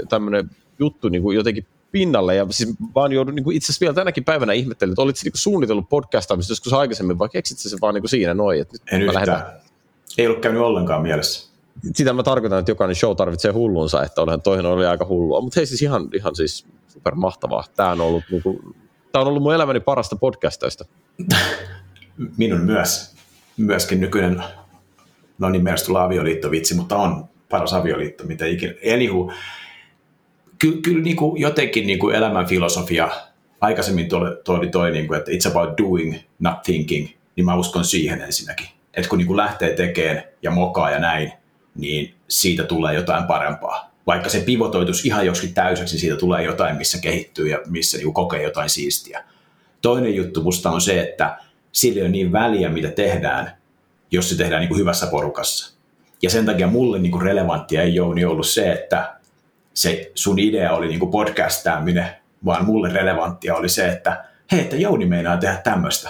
tämmöinen, 0.10 0.50
juttu 0.80 1.10
niin 1.10 1.22
kuin 1.22 1.36
jotenkin 1.36 1.66
pinnalle, 1.92 2.36
ja 2.36 2.48
siis 2.50 2.76
vaan 2.96 3.12
joudun 3.12 3.36
niin 3.36 3.52
itse 3.52 3.66
asiassa 3.66 3.84
vielä 3.84 3.94
tänäkin 3.94 4.24
päivänä 4.24 4.54
ihmettelin, 4.54 4.92
että 4.92 5.02
olitko 5.02 5.22
niin 5.24 5.32
suunnitellut 5.36 5.90
podcastaamista 5.90 6.52
joskus 6.52 6.74
aikaisemmin, 6.74 7.20
vai 7.20 7.30
keksit 7.30 7.58
se 7.58 7.78
vaan 7.82 7.94
niin 7.94 8.10
siinä 8.10 8.34
noin, 8.34 8.62
että 8.62 8.74
nyt 8.74 8.82
en 8.92 9.02
yhtään. 9.02 9.28
Lähdetään. 9.28 9.62
Ei 10.18 10.28
ollut 10.28 10.42
käynyt 10.42 10.62
ollenkaan 10.62 11.02
mielessä. 11.02 11.50
Sitä 11.94 12.14
mä 12.14 12.24
tarkoitan, 12.24 12.60
että 12.60 12.72
jokainen 12.72 12.96
show 12.96 13.16
tarvitsee 13.16 13.52
hullunsa, 13.52 14.04
että 14.04 14.22
olihan 14.22 14.42
toihin 14.42 14.66
oli 14.66 14.86
aika 14.86 15.06
hullua, 15.06 15.42
mutta 15.42 15.60
hei 15.60 15.66
siis 15.66 15.82
ihan, 15.82 16.10
ihan 16.14 16.36
siis 16.36 16.66
super 16.88 17.16
mahtavaa. 17.16 17.64
Tämä 17.76 17.92
on 17.92 18.02
ollut, 18.02 18.24
niin 18.32 18.44
kuin, 18.44 18.60
tämä 19.12 19.22
on 19.22 19.28
ollut 19.28 19.44
mun 19.44 19.54
elämäni 19.54 19.80
parasta 19.80 20.16
podcastoista. 20.16 20.86
minun 22.38 22.62
myös, 22.62 23.16
myöskin 23.58 24.02
nykyinen, 24.02 24.44
no 25.40 25.50
niin 25.50 25.64
mielestä 25.64 25.86
tulla 25.86 26.04
avioliittovitsi, 26.04 26.76
mutta 26.76 26.98
on 26.98 27.26
paras 27.50 27.74
avioliitto, 27.74 28.24
mitä 28.24 28.46
ikinä. 28.46 28.74
Anywho, 28.94 29.34
kyllä, 30.60 30.82
kyllä 30.82 31.04
niin 31.04 31.16
kuin 31.16 31.42
jotenkin 31.42 31.88
niin 31.88 32.00
kuin 32.00 32.16
elämän 32.16 32.48
filosofia, 32.48 33.10
aikaisemmin 33.62 34.10
toi, 34.10 34.42
toi, 34.44 34.68
toi 34.68 34.92
niin 34.92 35.08
kuin, 35.08 35.18
että 35.20 35.32
it's 35.32 35.52
about 35.52 35.78
doing, 35.78 36.16
not 36.40 36.62
thinking, 36.64 37.08
niin 37.36 37.46
mä 37.46 37.56
uskon 37.56 37.86
siihen 37.86 38.22
ensinnäkin. 38.22 38.68
Että 38.94 39.10
kun 39.10 39.18
niin 39.18 39.28
kuin 39.28 39.38
lähtee 39.38 39.74
tekemään 39.74 40.24
ja 40.42 40.52
mokaa 40.52 40.92
ja 40.92 41.00
näin, 41.00 41.32
niin 41.76 42.16
siitä 42.28 42.64
tulee 42.64 42.94
jotain 42.94 43.24
parempaa. 43.24 43.92
Vaikka 44.08 44.30
se 44.30 44.40
pivotoitus 44.40 45.06
ihan 45.06 45.26
joskin 45.26 45.54
täyseksi, 45.54 45.94
niin 45.94 46.02
siitä 46.02 46.16
tulee 46.16 46.44
jotain, 46.44 46.78
missä 46.78 46.98
kehittyy 47.02 47.48
ja 47.48 47.60
missä 47.68 47.98
niin 47.98 48.14
kokee 48.14 48.44
jotain 48.44 48.70
siistiä. 48.70 49.24
Toinen 49.82 50.16
juttu 50.16 50.44
musta 50.44 50.72
on 50.72 50.82
se, 50.82 51.02
että 51.02 51.38
sillä 51.75 51.96
ei 51.96 52.01
ole 52.01 52.10
niin 52.10 52.32
väliä, 52.32 52.70
mitä 52.70 52.91
tehdään, 52.91 53.51
jos 54.12 54.29
se 54.29 54.38
tehdään 54.38 54.60
niin 54.60 54.70
kuin 54.70 54.79
hyvässä 54.79 55.08
porukassa. 55.08 55.75
Ja 56.22 56.29
sen 56.29 56.46
takia 56.46 56.67
mulle 56.67 57.00
niin 57.00 57.12
kuin 57.12 57.22
relevanttia 57.22 57.82
ei 57.82 58.00
ole 58.00 58.15
niin 58.15 58.27
ollut 58.27 58.48
se, 58.48 58.72
että 58.72 59.15
se 59.74 60.12
sun 60.15 60.39
idea 60.39 60.74
oli 60.74 60.88
niin 60.88 61.12
podcastaaminen, 61.12 62.10
vaan 62.46 62.65
mulle 62.65 62.89
relevanttia 62.89 63.55
oli 63.55 63.70
se, 63.70 63.88
että 63.88 64.25
hei, 64.51 64.60
että 64.60 64.75
Jouni 64.75 65.05
meinaa 65.05 65.38
tehdä 65.38 65.55
tämmöistä. 65.55 66.10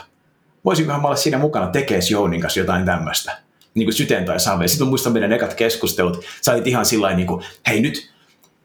Voisinkohan 0.66 1.02
mä 1.02 1.08
olla 1.08 1.16
siinä 1.16 1.38
mukana 1.38 1.68
tekees 1.68 2.12
Jounin 2.12 2.42
kanssa 2.42 2.60
jotain 2.60 2.86
tämmöistä? 2.86 3.38
Niin 3.74 3.86
kuin 3.86 3.94
syteen 3.94 4.26
tai 4.26 4.40
save. 4.40 4.68
Sitten 4.68 4.88
muistan 4.88 5.14
meidän 5.14 5.34
ekat 5.34 5.54
keskustelut. 5.54 6.26
Sä 6.42 6.52
olit 6.52 6.68
ihan 6.68 6.86
sillä 6.86 7.14
niin 7.14 7.28
kuin, 7.28 7.46
hei 7.68 7.82
nyt 7.82 8.12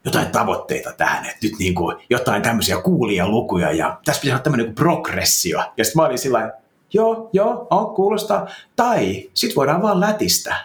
jotain 0.05 0.27
tavoitteita 0.27 0.91
tähän, 0.91 1.25
että 1.25 1.37
nyt 1.43 1.53
niin 1.59 1.75
kuin 1.75 1.97
jotain 2.09 2.41
tämmöisiä 2.41 2.81
kuulia 2.81 3.27
lukuja 3.27 3.71
ja 3.71 3.97
tässä 4.05 4.21
pitää 4.21 4.35
olla 4.35 4.43
tämmöinen 4.43 4.65
niin 4.65 4.75
progressio. 4.75 5.63
Ja 5.77 5.85
sitten 5.85 6.01
mä 6.01 6.05
olin 6.05 6.17
sillä 6.17 6.60
joo, 6.93 7.29
joo, 7.33 7.67
on, 7.69 7.95
kuulostaa. 7.95 8.47
Tai 8.75 9.29
sitten 9.33 9.55
voidaan 9.55 9.81
vaan 9.81 9.99
lätistä. 9.99 10.55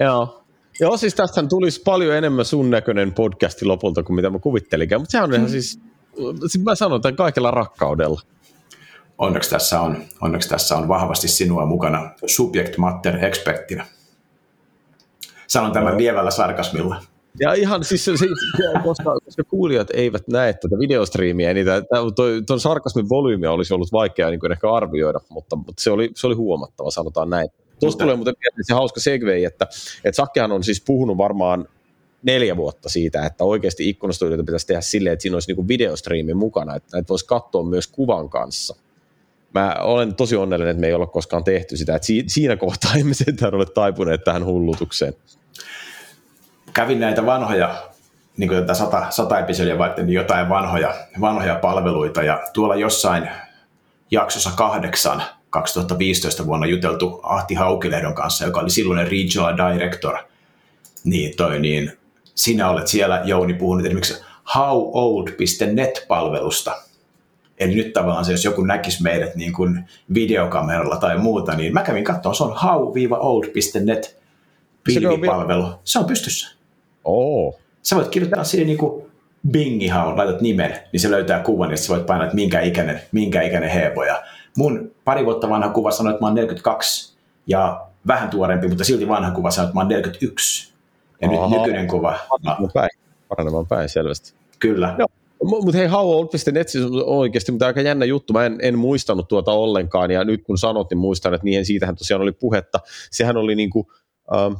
Joo. 0.00 0.36
Joo, 0.80 0.96
siis 0.96 1.14
tästä 1.14 1.46
tulisi 1.48 1.82
paljon 1.84 2.16
enemmän 2.16 2.44
sun 2.44 2.70
näköinen 2.70 3.14
podcasti 3.14 3.64
lopulta 3.64 4.02
kuin 4.02 4.16
mitä 4.16 4.30
mä 4.30 4.38
kuvittelinkään, 4.38 5.00
mutta 5.00 5.12
sehän 5.12 5.30
on 5.30 5.34
ihan 5.34 5.46
mm. 5.46 5.50
siis, 5.50 5.80
siis 6.46 6.64
mä 6.64 6.74
sanon 6.74 7.02
tämän 7.02 7.16
kaikella 7.16 7.50
rakkaudella. 7.50 8.20
Onneksi 9.18 9.50
tässä 9.50 9.80
on, 9.80 10.04
onneksi 10.20 10.48
tässä 10.48 10.76
on 10.76 10.88
vahvasti 10.88 11.28
sinua 11.28 11.66
mukana 11.66 12.10
subject 12.26 12.76
matter 12.76 13.24
expertinä. 13.24 13.86
Sanon 15.46 15.72
tämän 15.72 15.92
no. 15.92 15.98
vievällä 15.98 16.30
sarkasmilla. 16.30 17.02
Ja 17.38 17.54
ihan 17.54 17.84
siis, 17.84 18.04
se, 18.04 18.12
koska, 18.84 19.20
koska 19.24 19.44
kuulijat 19.44 19.88
eivät 19.94 20.28
näe 20.28 20.52
tätä 20.52 20.78
videostriimiä, 20.78 21.54
niin 21.54 21.66
tuon 22.46 22.60
sarkasmin 22.60 23.08
volyymiä 23.08 23.52
olisi 23.52 23.74
ollut 23.74 23.92
vaikea 23.92 24.30
niin 24.30 24.40
kuin 24.40 24.52
ehkä 24.52 24.72
arvioida, 24.72 25.20
mutta, 25.28 25.56
mutta 25.56 25.82
se, 25.82 25.90
oli, 25.90 26.10
se 26.14 26.26
oli 26.26 26.34
huomattava, 26.34 26.90
sanotaan 26.90 27.30
näin. 27.30 27.48
Tuosta 27.80 28.04
tulee 28.04 28.16
muuten 28.16 28.34
mieleen 28.40 28.64
se 28.64 28.74
hauska 28.74 29.00
segway, 29.00 29.44
että, 29.44 29.66
että 30.04 30.16
Sakkehan 30.16 30.52
on 30.52 30.64
siis 30.64 30.82
puhunut 30.86 31.18
varmaan 31.18 31.68
neljä 32.22 32.56
vuotta 32.56 32.88
siitä, 32.88 33.26
että 33.26 33.44
oikeasti 33.44 33.88
ikkunastudioita 33.88 34.44
pitäisi 34.44 34.66
tehdä 34.66 34.80
silleen, 34.80 35.12
että 35.12 35.22
siinä 35.22 35.36
olisi 35.36 35.52
niin 35.52 35.68
videostriimi 35.68 36.34
mukana, 36.34 36.76
että 36.76 36.96
näitä 36.96 37.08
voisi 37.08 37.26
katsoa 37.26 37.62
myös 37.62 37.86
kuvan 37.86 38.28
kanssa. 38.28 38.76
Mä 39.54 39.76
olen 39.80 40.14
tosi 40.14 40.36
onnellinen, 40.36 40.70
että 40.70 40.80
me 40.80 40.86
ei 40.86 40.94
ole 40.94 41.06
koskaan 41.06 41.44
tehty 41.44 41.76
sitä, 41.76 41.96
että 41.96 42.06
siinä 42.26 42.56
kohtaa 42.56 42.94
emme 43.00 43.14
sentään 43.14 43.54
ole 43.54 43.66
taipuneet 43.66 44.24
tähän 44.24 44.44
hullutukseen 44.44 45.14
kävin 46.72 47.00
näitä 47.00 47.26
vanhoja, 47.26 47.74
niin 48.36 48.48
kuin 48.48 48.60
tätä 48.60 48.74
sata, 48.74 49.06
sata 49.10 49.38
episodia 49.38 49.78
varten, 49.78 50.06
niin 50.06 50.14
jotain 50.14 50.48
vanhoja, 50.48 50.94
vanhoja 51.20 51.54
palveluita, 51.54 52.22
ja 52.22 52.42
tuolla 52.52 52.76
jossain 52.76 53.28
jaksossa 54.10 54.50
kahdeksan 54.56 55.22
2015 55.50 56.46
vuonna 56.46 56.66
juteltu 56.66 57.20
Ahti 57.22 57.54
Haukilehdon 57.54 58.14
kanssa, 58.14 58.44
joka 58.44 58.60
oli 58.60 58.70
silloinen 58.70 59.08
regional 59.08 59.56
director, 59.56 60.16
niin, 61.04 61.36
toi, 61.36 61.58
niin 61.58 61.92
sinä 62.34 62.70
olet 62.70 62.88
siellä, 62.88 63.22
Jouni, 63.24 63.54
puhunut 63.54 63.86
esimerkiksi 63.86 64.22
howold.net-palvelusta. 64.54 66.72
Eli 67.58 67.74
nyt 67.74 67.92
tavallaan 67.92 68.24
se, 68.24 68.32
jos 68.32 68.44
joku 68.44 68.64
näkisi 68.64 69.02
meidät 69.02 69.36
niin 69.36 69.52
kuin 69.52 69.84
videokameralla 70.14 70.96
tai 70.96 71.18
muuta, 71.18 71.54
niin 71.54 71.74
mä 71.74 71.82
kävin 71.82 72.04
katsomaan, 72.04 72.36
se 72.36 72.44
on 72.44 72.56
how-old.net 72.56 74.20
pilvipalvelu. 74.84 75.66
Se 75.84 75.98
on 75.98 76.04
pystyssä. 76.04 76.59
Oh. 77.04 77.60
Sä 77.82 77.96
voit 77.96 78.08
kirjoittaa 78.08 78.44
siihen 78.44 78.66
niin 78.66 78.78
kuin 78.78 79.10
Bingihaun, 79.50 80.16
laitat 80.16 80.40
nimen, 80.40 80.78
niin 80.92 81.00
se 81.00 81.10
löytää 81.10 81.40
kuvan, 81.40 81.70
ja 81.70 81.76
sä 81.76 81.94
voit 81.94 82.06
painaa, 82.06 82.24
että 82.24 82.34
minkä 82.34 82.60
ikäinen, 82.60 83.00
minkä 83.12 83.42
ikäinen 83.42 83.70
Hebo. 83.70 84.04
Ja 84.04 84.22
mun 84.56 84.90
pari 85.04 85.24
vuotta 85.24 85.48
vanha 85.48 85.68
kuva 85.68 85.90
sanoi, 85.90 86.10
että 86.10 86.22
mä 86.22 86.26
oon 86.26 86.34
42, 86.34 87.14
ja 87.46 87.86
vähän 88.06 88.30
tuorempi, 88.30 88.68
mutta 88.68 88.84
silti 88.84 89.08
vanha 89.08 89.30
kuva 89.30 89.50
sanoi, 89.50 89.66
että 89.66 89.74
mä 89.74 89.80
oon 89.80 89.88
41. 89.88 90.72
Ja 91.20 91.28
Aha. 91.28 91.48
nyt 91.48 91.58
nykyinen 91.58 91.88
kuva... 91.88 92.18
Paranemaan 92.28 92.70
päin, 92.74 92.90
paranemaan 93.28 93.66
päin 93.66 93.88
selvästi. 93.88 94.34
Kyllä. 94.58 94.94
No. 94.98 95.06
Mutta 95.44 95.78
hei, 95.78 95.86
howold.net 95.86 96.68
siis 96.68 96.84
on 96.84 97.04
oikeasti 97.06 97.52
mutta 97.52 97.66
aika 97.66 97.80
jännä 97.80 98.04
juttu. 98.04 98.32
Mä 98.32 98.46
en, 98.46 98.58
en 98.62 98.78
muistanut 98.78 99.28
tuota 99.28 99.52
ollenkaan, 99.52 100.10
ja 100.10 100.24
nyt 100.24 100.42
kun 100.44 100.58
sanot, 100.58 100.90
niin 100.90 100.98
muistan, 100.98 101.34
että 101.34 101.44
niihin 101.44 101.66
siitähän 101.66 101.96
tosiaan 101.96 102.22
oli 102.22 102.32
puhetta. 102.32 102.80
Sehän 103.10 103.36
oli 103.36 103.54
niinku, 103.54 103.92
ähm, 104.34 104.52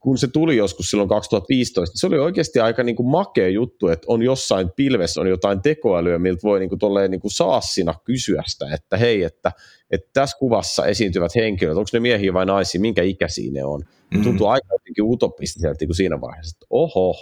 kun 0.00 0.18
se 0.18 0.28
tuli 0.28 0.56
joskus 0.56 0.90
silloin 0.90 1.08
2015, 1.08 1.92
niin 1.92 2.00
se 2.00 2.06
oli 2.06 2.18
oikeasti 2.18 2.60
aika 2.60 2.82
niin 2.82 2.96
kuin 2.96 3.08
makea 3.08 3.48
juttu, 3.48 3.88
että 3.88 4.04
on 4.08 4.22
jossain 4.22 4.70
pilvessä 4.76 5.20
on 5.20 5.26
jotain 5.26 5.62
tekoälyä, 5.62 6.18
miltä 6.18 6.42
voi 6.42 6.58
niin 6.58 6.68
kuin 6.68 6.78
tolleen 6.78 7.10
niin 7.10 7.20
kuin 7.20 7.30
saassina 7.30 7.94
kysyä 8.04 8.42
sitä, 8.46 8.74
että 8.74 8.96
hei, 8.96 9.22
että, 9.22 9.52
että 9.90 10.10
tässä 10.12 10.36
kuvassa 10.38 10.86
esiintyvät 10.86 11.34
henkilöt, 11.34 11.76
onko 11.76 11.88
ne 11.92 12.00
miehiä 12.00 12.32
vai 12.32 12.46
naisia, 12.46 12.80
minkä 12.80 13.02
ikäisiä 13.02 13.52
ne 13.52 13.64
on. 13.64 13.80
Mm-hmm. 13.80 14.24
Tuntuu 14.24 14.46
aika 14.46 14.74
jotenkin 14.74 15.04
utopistiselta 15.04 15.76
niin 15.80 15.88
kuin 15.88 15.96
siinä 15.96 16.20
vaiheessa, 16.20 16.56
että 16.56 16.66
oho, 16.70 17.14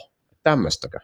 tämmöistäkö. 0.42 0.98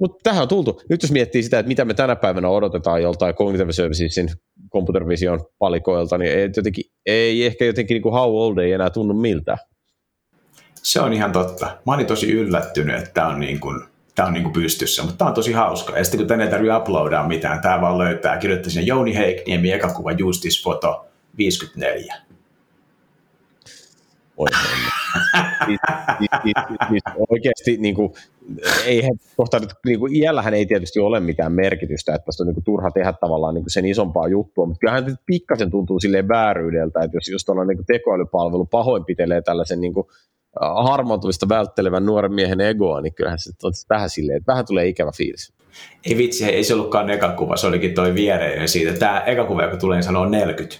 Mutta 0.00 0.20
tähän 0.22 0.42
on 0.42 0.48
tultu. 0.48 0.80
Nyt 0.88 1.02
jos 1.02 1.12
miettii 1.12 1.42
sitä, 1.42 1.58
että 1.58 1.68
mitä 1.68 1.84
me 1.84 1.94
tänä 1.94 2.16
päivänä 2.16 2.48
odotetaan 2.48 3.02
joltain 3.02 3.34
Cognitive 3.34 3.72
Servicesin 3.72 4.28
computer 4.72 5.08
vision 5.08 5.40
palikoilta, 5.58 6.18
niin 6.18 6.32
ei, 6.32 6.50
jotenkin, 6.56 6.84
ei 7.06 7.46
ehkä 7.46 7.64
jotenkin 7.64 7.94
niin 7.94 8.02
kuin 8.02 8.12
how 8.12 8.34
old 8.34 8.58
ei 8.58 8.72
enää 8.72 8.90
tunnu 8.90 9.14
miltä. 9.14 9.58
Se 10.86 11.00
on 11.00 11.12
ihan 11.12 11.32
totta. 11.32 11.78
Mä 11.86 11.94
olin 11.94 12.06
tosi 12.06 12.32
yllättynyt, 12.32 12.96
että 12.96 13.10
tämä 13.14 13.28
on, 13.28 13.40
niin 13.40 13.60
kuin, 13.60 13.82
tämä 14.14 14.26
on 14.26 14.32
niin 14.32 14.42
kuin 14.42 14.52
pystyssä, 14.52 15.02
mutta 15.02 15.18
tämä 15.18 15.28
on 15.28 15.34
tosi 15.34 15.52
hauska. 15.52 15.98
Ja 15.98 16.04
sitten 16.04 16.18
kun 16.18 16.26
tänne 16.26 16.44
ei 16.44 16.50
tarvitse 16.50 16.76
uploadaa 16.76 17.28
mitään, 17.28 17.60
tämä 17.60 17.80
vaan 17.80 17.98
löytää. 17.98 18.38
Kirjoittaa 18.38 18.70
sinne 18.70 18.86
Jouni 18.86 19.14
Heikniemi, 19.14 19.72
eka 19.72 19.88
kuva 19.88 20.12
Justice 20.12 20.62
Photo 20.62 21.06
54. 21.36 22.14
Oi, 24.36 24.48
siis, 24.52 24.70
siis, 25.66 25.80
siis, 26.42 26.54
siis, 26.88 27.02
oikeasti 27.30 27.76
niin 27.76 27.94
kuin, 27.94 28.12
ei 28.84 29.02
kohta, 29.36 29.60
niin 29.86 29.98
kuin, 29.98 30.16
iällähän 30.16 30.54
ei 30.54 30.66
tietysti 30.66 31.00
ole 31.00 31.20
mitään 31.20 31.52
merkitystä, 31.52 32.14
että 32.14 32.26
tästä 32.26 32.42
on 32.42 32.46
niin 32.46 32.54
kuin, 32.54 32.64
turha 32.64 32.90
tehdä 32.90 33.12
tavallaan 33.12 33.54
niin 33.54 33.64
kuin 33.64 33.70
sen 33.70 33.86
isompaa 33.86 34.28
juttua, 34.28 34.66
mutta 34.66 34.80
kyllähän 34.80 35.18
pikkasen 35.26 35.70
tuntuu 35.70 36.00
silleen 36.00 36.28
vääryydeltä, 36.28 37.00
että 37.00 37.16
jos, 37.16 37.28
jos 37.28 37.44
tuollainen 37.44 37.76
niin 37.76 37.86
tekoälypalvelu 37.86 38.66
pahoinpitelee 38.66 39.42
tällaisen 39.42 39.80
niin 39.80 39.94
kuin, 39.94 40.06
harmautuvista 40.60 41.48
välttelevän 41.48 42.06
nuoren 42.06 42.32
miehen 42.32 42.60
egoa, 42.60 43.00
niin 43.00 43.14
kyllähän 43.14 43.38
se 43.38 43.52
on 43.62 43.72
vähän 43.90 44.10
silleen, 44.10 44.36
että 44.36 44.52
vähän 44.52 44.66
tulee 44.66 44.86
ikävä 44.86 45.12
fiilis. 45.16 45.52
Ei 46.04 46.16
vitsi, 46.16 46.44
ei 46.44 46.64
se 46.64 46.74
ollutkaan 46.74 47.10
eka 47.10 47.32
kuva, 47.32 47.56
se 47.56 47.66
olikin 47.66 47.94
toi 47.94 48.14
viereinen 48.14 48.68
siitä. 48.68 48.98
Tämä 48.98 49.20
eka 49.20 49.44
kuva, 49.44 49.62
joka 49.62 49.76
tulee, 49.76 49.96
niin 49.96 50.04
sanoo 50.04 50.24
40. 50.28 50.76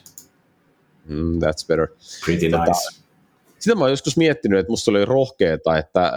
Mm, 1.08 1.38
that's 1.38 1.66
better. 1.68 1.88
Pretty 2.24 2.50
tota, 2.50 2.64
nice 2.64 3.05
sitä 3.66 3.74
mä 3.74 3.84
oon 3.84 3.90
joskus 3.90 4.16
miettinyt, 4.16 4.58
että 4.58 4.72
musta 4.72 4.90
oli 4.90 5.04
rohkeeta, 5.04 5.78
että 5.78 6.04
äh, 6.04 6.12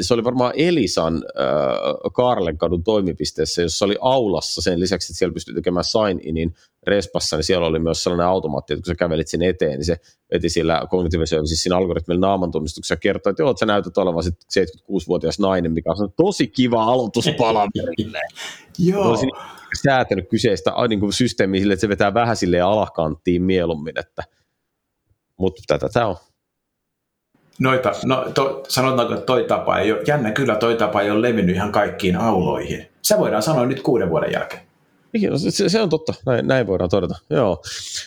se 0.00 0.14
oli 0.14 0.24
varmaan 0.24 0.52
Elisan 0.56 1.14
äh, 1.14 2.12
Kaarlenkadun 2.14 2.84
toimipisteessä, 2.84 3.62
jossa 3.62 3.84
oli 3.84 3.96
aulassa 4.00 4.62
sen 4.62 4.80
lisäksi, 4.80 5.12
että 5.12 5.18
siellä 5.18 5.34
pystyi 5.34 5.54
tekemään 5.54 5.84
sign-inin 5.84 6.54
respassa, 6.86 7.36
niin 7.36 7.44
siellä 7.44 7.66
oli 7.66 7.78
myös 7.78 8.02
sellainen 8.02 8.26
automaatti, 8.26 8.72
että 8.72 8.82
kun 8.82 8.92
sä 8.92 8.94
kävelit 8.94 9.28
sen 9.28 9.42
eteen, 9.42 9.72
niin 9.72 9.84
se 9.84 9.96
veti 10.32 10.48
sillä 10.48 10.82
Cognitive 10.90 11.26
Services 11.26 11.62
siinä 11.62 11.76
algoritmilla 11.76 12.26
naamantunnistuksessa 12.26 12.92
ja 12.92 12.96
kertoi, 12.96 13.30
että 13.30 13.42
joo, 13.42 13.50
että 13.50 13.60
sä 13.60 13.66
näytät 13.66 13.98
olevan 13.98 14.24
76-vuotias 14.24 15.38
nainen, 15.38 15.72
mikä 15.72 15.90
on 15.90 16.12
tosi 16.16 16.46
kiva 16.46 16.84
aloituspalaverille. 16.84 18.20
joo. 18.78 19.08
Olisin 19.08 19.30
säätänyt 19.82 20.28
kyseistä 20.28 20.72
niin 20.88 21.00
kuin 21.00 21.12
systeemiä 21.12 21.60
sille, 21.60 21.72
että 21.72 21.80
se 21.80 21.88
vetää 21.88 22.14
vähän 22.14 22.36
silleen 22.36 22.64
alakanttiin 22.64 23.42
mieluummin, 23.42 23.98
että 23.98 24.22
mutta 25.36 25.62
tätä 25.66 25.88
tämä 25.92 26.06
on 26.06 26.16
noita, 27.58 27.92
no, 28.04 28.24
to, 28.34 28.64
sanotaanko, 28.68 29.14
että 29.14 29.26
toi 29.26 29.44
tapa 29.44 29.78
ei 29.78 29.92
ole, 29.92 30.00
jännä 30.06 30.30
kyllä 30.30 30.54
toi 30.54 30.76
tapa 30.76 31.00
ei 31.00 31.10
ole 31.10 31.22
levinnyt 31.22 31.56
ihan 31.56 31.72
kaikkiin 31.72 32.16
auloihin. 32.16 32.88
Se 33.02 33.18
voidaan 33.18 33.42
sanoa 33.42 33.66
nyt 33.66 33.82
kuuden 33.82 34.10
vuoden 34.10 34.32
jälkeen. 34.32 34.67
No, 35.30 35.38
se, 35.38 35.68
se 35.68 35.80
on 35.80 35.88
totta, 35.88 36.14
näin, 36.26 36.46
näin 36.46 36.66
voidaan 36.66 36.90
todeta. 36.90 37.14
Joo. 37.30 37.62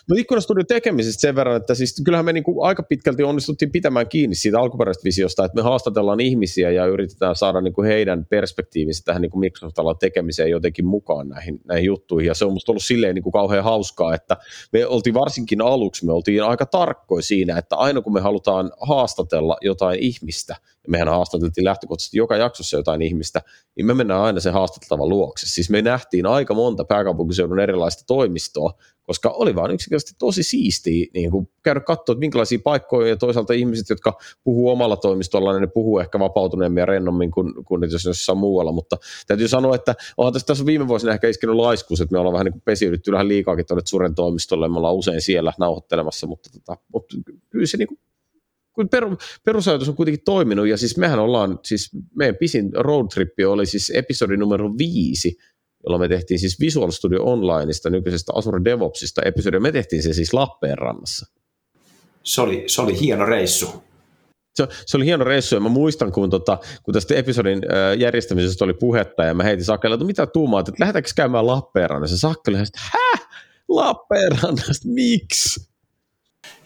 Mutta 0.09 0.21
ikkunastudion 0.21 0.65
tekemisestä 0.65 1.21
sen 1.21 1.35
verran, 1.35 1.57
että 1.57 1.75
siis 1.75 2.01
kyllähän 2.05 2.25
me 2.25 2.33
niinku 2.33 2.63
aika 2.63 2.83
pitkälti 2.83 3.23
onnistuttiin 3.23 3.71
pitämään 3.71 4.07
kiinni 4.09 4.35
siitä 4.35 4.59
alkuperäisestä 4.59 5.05
visiosta, 5.05 5.45
että 5.45 5.55
me 5.55 5.61
haastatellaan 5.61 6.19
ihmisiä 6.19 6.71
ja 6.71 6.85
yritetään 6.85 7.35
saada 7.35 7.61
niinku 7.61 7.83
heidän 7.83 8.25
perspektiivinsä 8.25 9.03
tähän 9.05 9.21
niinku 9.21 9.39
Microsoft-alan 9.39 9.97
tekemiseen 9.99 10.49
jotenkin 10.49 10.85
mukaan 10.85 11.29
näihin, 11.29 11.61
näihin 11.65 11.85
juttuihin. 11.85 12.27
Ja 12.27 12.33
se 12.33 12.45
on 12.45 12.53
musta 12.53 12.71
ollut 12.71 12.83
silleen 12.83 13.15
niinku 13.15 13.31
kauhean 13.31 13.63
hauskaa, 13.63 14.15
että 14.15 14.37
me 14.73 14.85
oltiin 14.85 15.13
varsinkin 15.13 15.61
aluksi, 15.61 16.05
me 16.05 16.13
oltiin 16.13 16.43
aika 16.43 16.65
tarkkoja 16.65 17.23
siinä, 17.23 17.57
että 17.57 17.75
aina 17.75 18.01
kun 18.01 18.13
me 18.13 18.21
halutaan 18.21 18.71
haastatella 18.81 19.57
jotain 19.61 19.99
ihmistä, 19.99 20.55
mehän 20.87 21.07
haastateltiin 21.07 21.65
lähtökohtaisesti 21.65 22.17
joka 22.17 22.37
jaksossa 22.37 22.77
jotain 22.77 23.01
ihmistä, 23.01 23.41
niin 23.75 23.85
me 23.85 23.93
mennään 23.93 24.21
aina 24.21 24.39
sen 24.39 24.53
haastateltavan 24.53 25.09
luokse. 25.09 25.47
Siis 25.49 25.69
me 25.69 25.81
nähtiin 25.81 26.25
aika 26.25 26.53
monta 26.53 26.85
pääkaupunkiseudun 26.85 27.59
erilaista 27.59 28.03
toimistoa, 28.07 28.73
koska 29.03 29.29
oli 29.29 29.55
vaan 29.55 29.71
yksinkertaisesti 29.71 30.15
tosi 30.19 30.43
siistiä 30.43 31.05
niin 31.13 31.31
kuin 31.31 31.49
käydä 31.63 31.79
katsoa, 31.79 32.13
että 32.13 32.19
minkälaisia 32.19 32.59
paikkoja 32.63 33.07
ja 33.07 33.17
toisaalta 33.17 33.53
ihmiset, 33.53 33.89
jotka 33.89 34.17
puhuu 34.43 34.69
omalla 34.69 34.97
toimistolla, 34.97 35.53
niin 35.53 35.61
ne 35.61 35.67
puhuu 35.67 35.99
ehkä 35.99 36.19
vapautuneemmin 36.19 36.81
ja 36.81 36.85
rennommin 36.85 37.31
kuin, 37.31 37.65
kuin 37.65 37.91
jos 37.91 38.05
jossain 38.05 38.37
muualla, 38.37 38.71
mutta 38.71 38.97
täytyy 39.27 39.47
sanoa, 39.47 39.75
että 39.75 39.95
onhan 40.17 40.33
tässä, 40.33 40.45
tässä 40.45 40.65
viime 40.65 40.87
vuosina 40.87 41.13
ehkä 41.13 41.27
iskenyt 41.27 41.55
laiskuus, 41.55 42.01
että 42.01 42.13
me 42.13 42.19
ollaan 42.19 42.33
vähän 42.33 42.45
niin 42.45 42.61
pesiydytty 42.65 43.11
vähän 43.11 43.27
liikaakin 43.27 43.65
tuonne 43.65 43.81
Suren 43.85 44.15
toimistolle, 44.15 44.69
me 44.69 44.77
ollaan 44.77 44.95
usein 44.95 45.21
siellä 45.21 45.53
nauhoittelemassa, 45.59 46.27
mutta, 46.27 46.49
tota, 46.49 46.77
mutta 46.93 47.15
kyllä 47.49 47.65
se 47.65 47.77
niin 47.77 47.87
kuin 47.87 47.99
kun 48.73 48.89
per, 48.89 49.03
perusajatus 49.45 49.89
on 49.89 49.95
kuitenkin 49.95 50.23
toiminut, 50.25 50.67
ja 50.67 50.77
siis 50.77 50.97
mehän 50.97 51.19
ollaan, 51.19 51.59
siis 51.63 51.89
meidän 52.15 52.35
pisin 52.35 52.69
roadtrippi 52.73 53.45
oli 53.45 53.65
siis 53.65 53.91
episodi 53.95 54.37
numero 54.37 54.73
viisi, 54.77 55.37
jolloin 55.83 56.01
me 56.01 56.07
tehtiin 56.07 56.39
siis 56.39 56.59
Visual 56.59 56.91
Studio 56.91 57.23
Onlineista, 57.23 57.89
nykyisestä 57.89 58.31
Azure 58.35 58.61
DevOpsista 58.65 59.21
episodia, 59.21 59.59
me 59.59 59.71
tehtiin 59.71 60.03
se 60.03 60.13
siis 60.13 60.33
Lappeenrannassa. 60.33 61.25
Se 62.23 62.41
oli, 62.41 62.63
se 62.67 62.81
oli 62.81 62.99
hieno 62.99 63.25
reissu. 63.25 63.83
Se, 64.55 64.67
se 64.85 64.97
oli 64.97 65.05
hieno 65.05 65.23
reissu 65.23 65.55
ja 65.55 65.61
mä 65.61 65.69
muistan, 65.69 66.11
kun, 66.11 66.29
tota, 66.29 66.57
kun 66.83 66.93
tästä 66.93 67.15
episodin 67.15 67.61
äh, 67.71 67.99
järjestämisestä 67.99 68.65
oli 68.65 68.73
puhetta 68.73 69.23
ja 69.23 69.33
mä 69.33 69.43
heitin 69.43 69.65
Sakelle, 69.65 69.93
että 69.93 70.05
mitä 70.05 70.27
tuumaat, 70.27 70.67
että 70.67 70.79
lähdetäänkö 70.79 71.09
käymään 71.15 71.47
Lappeenrannassa. 71.47 72.17
Sakka 72.17 72.51
oli 72.51 72.57
että 72.57 72.79
häh? 72.81 73.27
Lappeenrannasta, 73.69 74.87
miksi? 74.87 75.70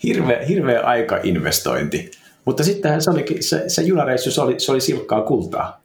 Hirveä, 0.03 0.45
hirveä 0.45 0.81
aika-investointi. 0.81 2.11
Mutta 2.45 2.63
sittenhän 2.63 3.01
se, 3.01 3.11
olikin, 3.11 3.43
se, 3.43 3.63
se 3.67 3.81
junareissu, 3.81 4.31
se 4.31 4.41
oli, 4.41 4.55
se 4.57 4.71
oli 4.71 4.81
silkkaa 4.81 5.21
kultaa. 5.21 5.81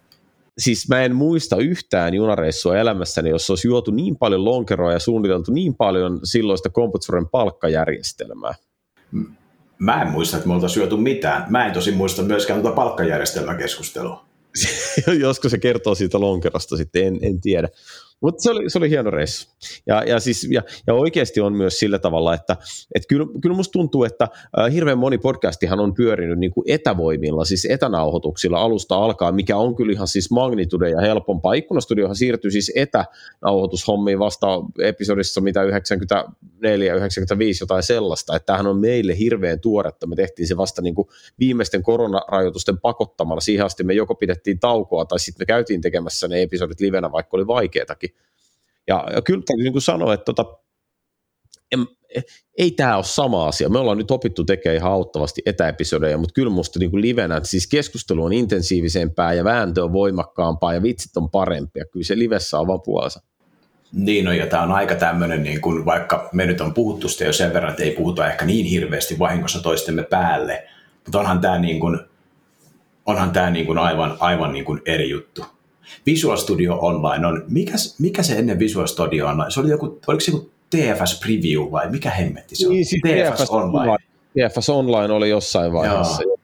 Siis 0.59 0.89
mä 0.89 1.03
en 1.03 1.15
muista 1.15 1.57
yhtään 1.57 2.15
junareissua 2.15 2.79
elämässäni, 2.79 3.31
jos 3.31 3.51
olisi 3.51 3.69
juotu 3.69 3.91
niin 3.91 4.17
paljon 4.17 4.45
lonkeroa 4.45 4.93
ja 4.93 4.99
suunniteltu 4.99 5.53
niin 5.53 5.75
paljon 5.75 6.21
silloista 6.25 6.71
Computsuren 6.71 7.29
palkkajärjestelmää. 7.29 8.55
Mä 9.79 10.03
en 10.03 10.09
muista, 10.09 10.37
että 10.37 10.49
me 10.49 10.55
oltaisiin 10.55 10.81
syöty 10.81 10.97
mitään. 10.97 11.47
Mä 11.49 11.67
en 11.67 11.73
tosi 11.73 11.93
muista 11.93 12.23
myöskään 12.23 12.61
tuota 12.63 12.75
palkkajärjestelmäkeskustelua. 12.75 14.25
Joskus 15.21 15.51
se 15.51 15.59
kertoo 15.59 15.95
siitä 15.95 16.21
lonkerosta 16.21 16.77
sitten, 16.77 17.07
en, 17.07 17.19
en 17.23 17.41
tiedä. 17.41 17.69
Mutta 18.21 18.43
se 18.43 18.51
oli, 18.51 18.71
se 18.71 18.79
oli 18.79 18.91
hieno 18.91 19.11
reissu. 19.11 19.49
Ja, 19.87 20.03
ja, 20.05 20.21
siis, 20.21 20.49
ja, 20.51 20.63
ja 20.87 20.95
oikeasti 20.95 21.41
on 21.41 21.53
myös 21.53 21.79
sillä 21.79 21.99
tavalla, 21.99 22.35
että 22.35 22.57
et 22.95 23.03
kyllä, 23.09 23.27
kyllä 23.43 23.57
musta 23.57 23.73
tuntuu, 23.73 24.05
että 24.05 24.29
äh, 24.59 24.73
hirveän 24.73 24.99
moni 24.99 25.19
podcastihan 25.19 25.81
on 25.81 25.95
pyörinyt 25.95 26.39
niin 26.39 26.51
kuin 26.51 26.65
etävoimilla, 26.69 27.45
siis 27.45 27.67
etänauhoituksilla 27.71 28.59
alusta 28.59 28.97
alkaa, 28.97 29.33
mikä 29.33 29.57
on 29.57 29.77
kyllä 29.77 29.93
ihan 29.93 30.09
siis 30.09 30.31
magnitude 30.31 30.91
ja 30.91 31.01
helpompaa. 31.01 31.53
Ikkunastudiohan 31.53 32.17
siirtyi 32.17 32.51
siis 32.51 32.73
etänauhoitushommiin 32.75 34.19
vasta 34.19 34.47
episodissa 34.79 35.41
mitä 35.41 35.63
94, 35.63 36.95
95 36.95 37.63
jotain 37.63 37.83
sellaista, 37.83 38.37
että 38.37 38.47
tämähän 38.47 38.67
on 38.67 38.81
meille 38.81 39.19
hirveän 39.19 39.61
tuoretta. 39.61 40.07
Me 40.07 40.17
tehtiin 40.17 40.49
se 40.49 40.57
vasta 40.57 40.83
niin 40.83 40.95
kuin 40.95 41.09
viimeisten 41.39 41.83
koronarajoitusten 41.83 42.79
pakottamalla. 42.79 43.41
Siihen 43.41 43.67
asti 43.67 43.85
me 43.85 43.95
joko 43.95 44.15
pidettiin 44.15 44.59
taukoa 44.59 45.05
tai 45.05 45.19
sitten 45.19 45.43
me 45.43 45.47
käytiin 45.47 45.81
tekemässä 45.81 46.29
ne 46.29 46.43
episodit 46.43 46.81
livenä, 46.81 47.13
vaikka 47.13 47.37
oli 47.37 47.47
vaikeatakin. 47.47 48.10
Ja, 48.91 49.05
ja 49.15 49.23
kyllä 49.23 49.43
täytyy 49.47 49.71
niin 49.71 49.81
sanoa, 49.81 50.15
että 50.15 50.25
tota, 50.25 50.45
en, 51.73 51.87
ei 52.59 52.71
tämä 52.71 52.97
ole 52.97 53.05
sama 53.05 53.49
asia. 53.49 53.69
Me 53.69 53.79
ollaan 53.79 53.99
nyt 53.99 54.11
opittu 54.11 54.45
tekemään 54.45 54.77
ihan 54.77 54.93
auttavasti 54.93 55.43
etäepisodeja, 55.47 56.19
mutta 56.19 56.33
kyllä 56.33 56.51
musta 56.51 56.79
niin 56.79 56.91
kuin 56.91 57.01
livenä, 57.01 57.37
että 57.37 57.49
siis 57.49 57.67
keskustelu 57.67 58.25
on 58.25 58.33
intensiivisempää 58.33 59.33
ja 59.33 59.45
vääntö 59.45 59.85
on 59.85 59.93
voimakkaampaa 59.93 60.75
ja 60.75 60.83
vitsit 60.83 61.17
on 61.17 61.31
parempia. 61.31 61.85
Kyllä 61.93 62.05
se 62.05 62.19
livessä 62.19 62.59
on 62.59 62.67
vaan 62.67 62.83
puolensa. 62.83 63.21
Niin 63.93 64.25
no, 64.25 64.33
ja 64.33 64.47
tämä 64.47 64.63
on 64.63 64.73
aika 64.73 64.95
tämmöinen, 64.95 65.43
niin 65.43 65.61
kuin, 65.61 65.85
vaikka 65.85 66.29
me 66.33 66.47
nyt 66.47 66.61
on 66.61 66.75
puhuttu 66.75 67.09
sitä 67.09 67.25
jo 67.25 67.33
sen 67.33 67.53
verran, 67.53 67.71
että 67.71 67.83
ei 67.83 67.91
puhuta 67.91 68.31
ehkä 68.31 68.45
niin 68.45 68.67
hirveästi 68.67 69.19
vahingossa 69.19 69.63
toistemme 69.63 70.03
päälle, 70.03 70.69
mutta 71.05 71.21
onhan 71.21 71.41
tämä, 71.41 71.59
niin 71.59 71.81
kuin, 71.81 72.01
onhan 73.07 73.31
tämä 73.31 73.51
niin 73.51 73.67
kuin 73.67 73.79
aivan, 73.79 74.17
aivan 74.21 74.53
niin 74.53 74.65
kuin 74.65 74.83
eri 74.87 75.11
juttu. 75.11 75.45
Visual 76.07 76.37
Studio 76.37 76.79
Online 76.81 77.27
on, 77.27 77.45
mikä, 77.49 77.73
mikä 77.99 78.23
se 78.23 78.39
ennen 78.39 78.59
Visual 78.59 78.87
Studio 78.87 79.27
Online, 79.27 79.51
se 79.51 79.61
oli 79.61 79.71
joku, 79.71 80.01
oliko 80.07 80.21
se 80.21 80.31
joku 80.31 80.51
TFS 80.71 81.21
Preview 81.21 81.71
vai 81.71 81.91
mikä 81.91 82.11
hemmetti 82.11 82.57
se 82.57 82.67
on? 82.67 82.73
Niin, 82.73 82.87
siis 82.87 83.03
TFS, 83.03 83.41
TFS 83.41 83.51
Online. 83.51 83.97
TFS 84.33 84.69
Online 84.69 85.13
oli 85.13 85.31
jossain 85.31 85.73
vaiheessa. 85.73 86.23
Joo. 86.23 86.37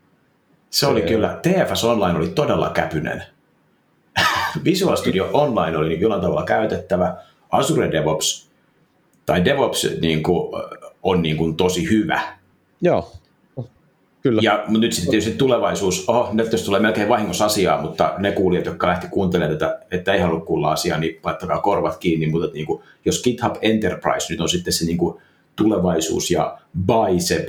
Se 0.70 0.86
oli 0.86 1.02
kyllä, 1.02 1.40
TFS 1.42 1.84
Online 1.84 2.18
oli 2.18 2.28
todella 2.28 2.70
käpynen. 2.70 3.22
Visual 4.64 4.96
Studio 4.96 5.30
Online 5.32 5.76
oli 5.76 6.00
jollain 6.00 6.22
tavalla 6.22 6.44
käytettävä. 6.44 7.16
Azure 7.50 7.92
DevOps 7.92 8.50
tai 9.26 9.44
DevOps 9.44 9.86
niin 10.00 10.22
kuin, 10.22 10.62
on 11.02 11.22
niin 11.22 11.36
kuin 11.36 11.56
tosi 11.56 11.90
hyvä. 11.90 12.20
Joo. 12.80 13.12
Kyllä. 14.26 14.40
Ja 14.44 14.64
nyt 14.68 14.92
sitten 14.92 15.10
tietysti 15.10 15.38
tulevaisuus, 15.38 16.08
oho, 16.08 16.30
nyt 16.32 16.52
jos 16.52 16.62
tulee 16.62 16.80
melkein 16.80 17.08
vahingossa 17.08 17.44
asiaa, 17.44 17.82
mutta 17.82 18.14
ne 18.18 18.32
kuulijat, 18.32 18.66
jotka 18.66 18.86
lähti 18.86 19.06
kuuntelemaan 19.10 19.58
tätä, 19.58 19.80
että 19.90 20.12
ei 20.12 20.20
halua 20.20 20.40
kuulla 20.40 20.72
asiaa, 20.72 20.98
niin 20.98 21.20
laittakaa 21.24 21.60
korvat 21.60 21.96
kiinni, 21.96 22.26
mutta 22.26 22.52
niin 22.54 22.66
kuin, 22.66 22.82
jos 23.04 23.22
GitHub 23.22 23.56
Enterprise 23.62 24.32
nyt 24.32 24.40
on 24.40 24.48
sitten 24.48 24.72
se 24.72 24.84
niin 24.84 24.98
kuin 24.98 25.16
tulevaisuus 25.56 26.30
ja 26.30 26.58
bicep 26.78 27.48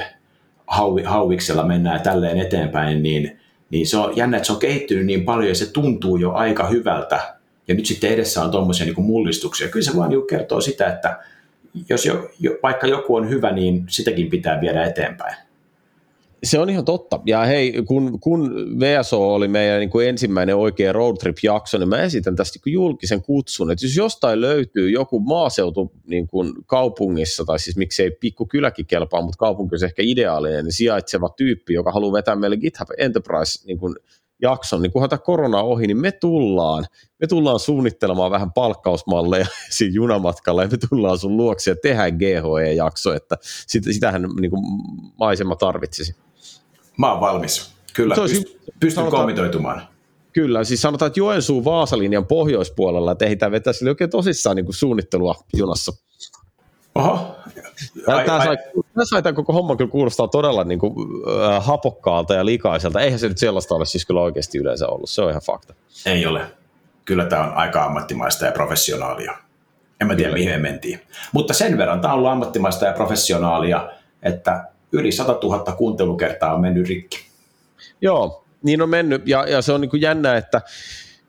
hauviksella 1.06 1.64
mennään 1.64 2.02
tälleen 2.02 2.40
eteenpäin, 2.40 3.04
niin, 3.04 3.40
niin 3.70 3.88
se 3.88 3.98
on 3.98 4.18
jännä, 4.18 4.38
että 4.38 4.48
se 4.48 4.54
on 4.54 4.60
kehittynyt 4.60 5.06
niin 5.06 5.26
paljon 5.26 5.50
ja 5.50 5.56
se 5.56 5.72
tuntuu 5.72 6.18
jo 6.18 6.32
aika 6.32 6.68
hyvältä. 6.68 7.36
Ja 7.68 7.76
nyt 7.76 7.86
sitten 7.86 8.12
edessä 8.12 8.44
on 8.44 8.52
tuommoisia 8.52 8.86
niin 8.86 9.02
mullistuksia. 9.02 9.68
Kyllä 9.68 9.86
se 9.86 9.98
vaan 9.98 10.10
niin 10.10 10.28
kertoo 10.28 10.62
sitä, 10.62 10.88
että 10.88 11.20
jos 11.90 12.06
jo, 12.06 12.30
jo, 12.40 12.58
vaikka 12.64 12.88
joku 12.88 13.16
on 13.16 13.30
hyvä, 13.30 13.52
niin 13.52 13.86
sitäkin 13.90 14.30
pitää 14.30 14.62
viedä 14.62 14.86
eteenpäin. 14.86 15.47
Se 16.44 16.60
on 16.60 16.70
ihan 16.70 16.86
totta. 16.86 17.20
Ja 17.26 17.46
hei, 17.46 17.84
kun, 17.88 18.20
kun 18.20 18.52
VSO 18.80 19.34
oli 19.34 19.48
meidän 19.48 19.80
niin 19.80 19.90
kuin 19.90 20.08
ensimmäinen 20.08 20.56
oikea 20.56 20.94
roadtrip-jakso, 20.94 21.78
niin 21.78 21.90
mä 21.90 22.02
esitän 22.02 22.36
tästä 22.36 22.60
niin 22.66 22.74
julkisen 22.74 23.22
kutsun, 23.22 23.72
että 23.72 23.86
jos 23.86 23.96
jostain 23.96 24.42
löytyy 24.42 24.90
joku 24.90 25.20
maaseutu 25.20 25.92
niin 26.08 26.28
kuin 26.28 26.54
kaupungissa, 26.66 27.46
tai 27.46 27.60
siis 27.60 27.78
miksei 27.78 28.12
pikkukyläkin 28.12 28.86
kelpaa, 28.86 29.22
mutta 29.22 29.38
kaupunki 29.38 29.76
on 29.76 29.86
ehkä 29.86 30.02
ideaalinen, 30.06 30.66
niin 30.66 30.74
sijaitseva 30.74 31.30
tyyppi, 31.38 31.74
joka 31.74 31.92
haluaa 31.92 32.14
vetää 32.14 32.36
meille 32.36 32.58
GitHub 32.58 32.90
Enterprise 32.98 33.68
niin 33.68 33.78
kuin 33.78 33.96
jakson, 34.42 34.82
niin 34.82 34.92
kunhan 34.92 35.10
tämä 35.10 35.20
korona 35.20 35.62
ohi, 35.62 35.88
niin 35.88 35.98
me 35.98 36.12
tullaan, 36.12 36.86
me 37.20 37.28
tullaan 37.28 37.60
suunnittelemaan 37.60 38.32
vähän 38.32 38.52
palkkausmalleja 38.52 39.46
siinä 39.78 39.94
junamatkalla 39.94 40.64
ja 40.64 40.70
me 40.70 40.78
tullaan 40.90 41.18
sun 41.18 41.38
luokse 41.38 41.72
ja 41.72 41.76
tehdään 41.82 42.18
GHE-jakso, 42.18 43.14
että 43.14 43.38
sit, 43.42 43.84
sitähän 43.92 44.22
niin 44.42 44.52
kuin 44.52 44.64
maisema 45.20 45.56
tarvitsisi. 45.56 46.27
Mä 46.98 47.12
oon 47.12 47.22
valmis. 47.22 47.74
Kyllä, 47.94 48.16
olisi, 48.18 48.42
pyst- 48.42 48.74
pystyn 48.80 48.92
sanotaan, 48.92 49.22
komitoitumaan. 49.22 49.88
Kyllä, 50.34 50.64
siis 50.64 50.82
sanotaan, 50.82 51.08
että 51.08 51.20
Joensuun 51.20 51.66
Vaasalinjan 51.66 52.26
pohjoispuolella, 52.26 53.12
että 53.12 53.26
ehditään 53.26 53.52
vetää 53.52 53.74
sille 53.74 53.90
oikein 53.90 54.10
tosissaan 54.10 54.56
niin 54.56 54.66
kuin 54.66 54.76
suunnittelua 54.76 55.36
junassa. 55.54 55.94
Oho. 56.96 57.36
Ai, 58.08 58.26
tämä, 58.26 58.44
sai, 58.44 58.58
tämä 58.74 59.06
sai 59.06 59.24
tämän 59.24 59.36
koko 59.36 59.54
homma 59.54 59.76
kyllä 59.76 59.92
kuulostaa 59.92 60.28
todella 60.28 60.64
niin 60.64 60.80
kuin, 60.80 60.94
äh, 61.44 61.66
hapokkaalta 61.66 62.34
ja 62.34 62.46
likaiselta. 62.46 63.02
Eihän 63.02 63.20
se 63.20 63.28
nyt 63.28 63.38
sellaista 63.38 63.76
ole 63.76 63.86
siis 63.86 64.06
kyllä 64.06 64.22
oikeasti 64.22 64.58
yleensä 64.58 64.88
ollut, 64.88 65.10
se 65.10 65.22
on 65.22 65.30
ihan 65.30 65.42
fakta. 65.42 65.74
Ei 66.06 66.26
ole. 66.26 66.42
Kyllä 67.06 67.26
tämä 67.26 67.44
on 67.44 67.54
aika 67.54 67.86
ammattimaista 67.86 68.46
ja 68.46 68.52
professionaalia. 68.52 69.38
En 70.02 70.08
mä 70.08 70.16
tiedä, 70.16 70.30
kyllä. 70.30 70.38
mihin 70.38 70.62
me 70.62 70.70
mentiin. 70.70 71.02
Mutta 71.32 71.54
sen 71.54 71.78
verran 71.78 72.02
tämä 72.02 72.14
on 72.14 72.18
ollut 72.18 72.32
ammattimaista 72.32 72.86
ja 72.86 72.94
professionaalia, 72.94 73.90
että 74.24 74.68
yli 74.92 75.12
100 75.12 75.40
000 75.44 75.72
kuuntelukertaa 75.72 76.54
on 76.54 76.62
mennyt 76.62 76.88
rikki. 76.88 77.18
Joo, 78.02 78.44
niin 78.64 78.82
on 78.82 78.90
mennyt, 78.90 79.28
ja, 79.28 79.50
ja 79.50 79.62
se 79.62 79.74
on 79.74 79.82
niin 79.82 79.90
kuin 79.90 80.02
jännä, 80.02 80.38
että 80.38 80.62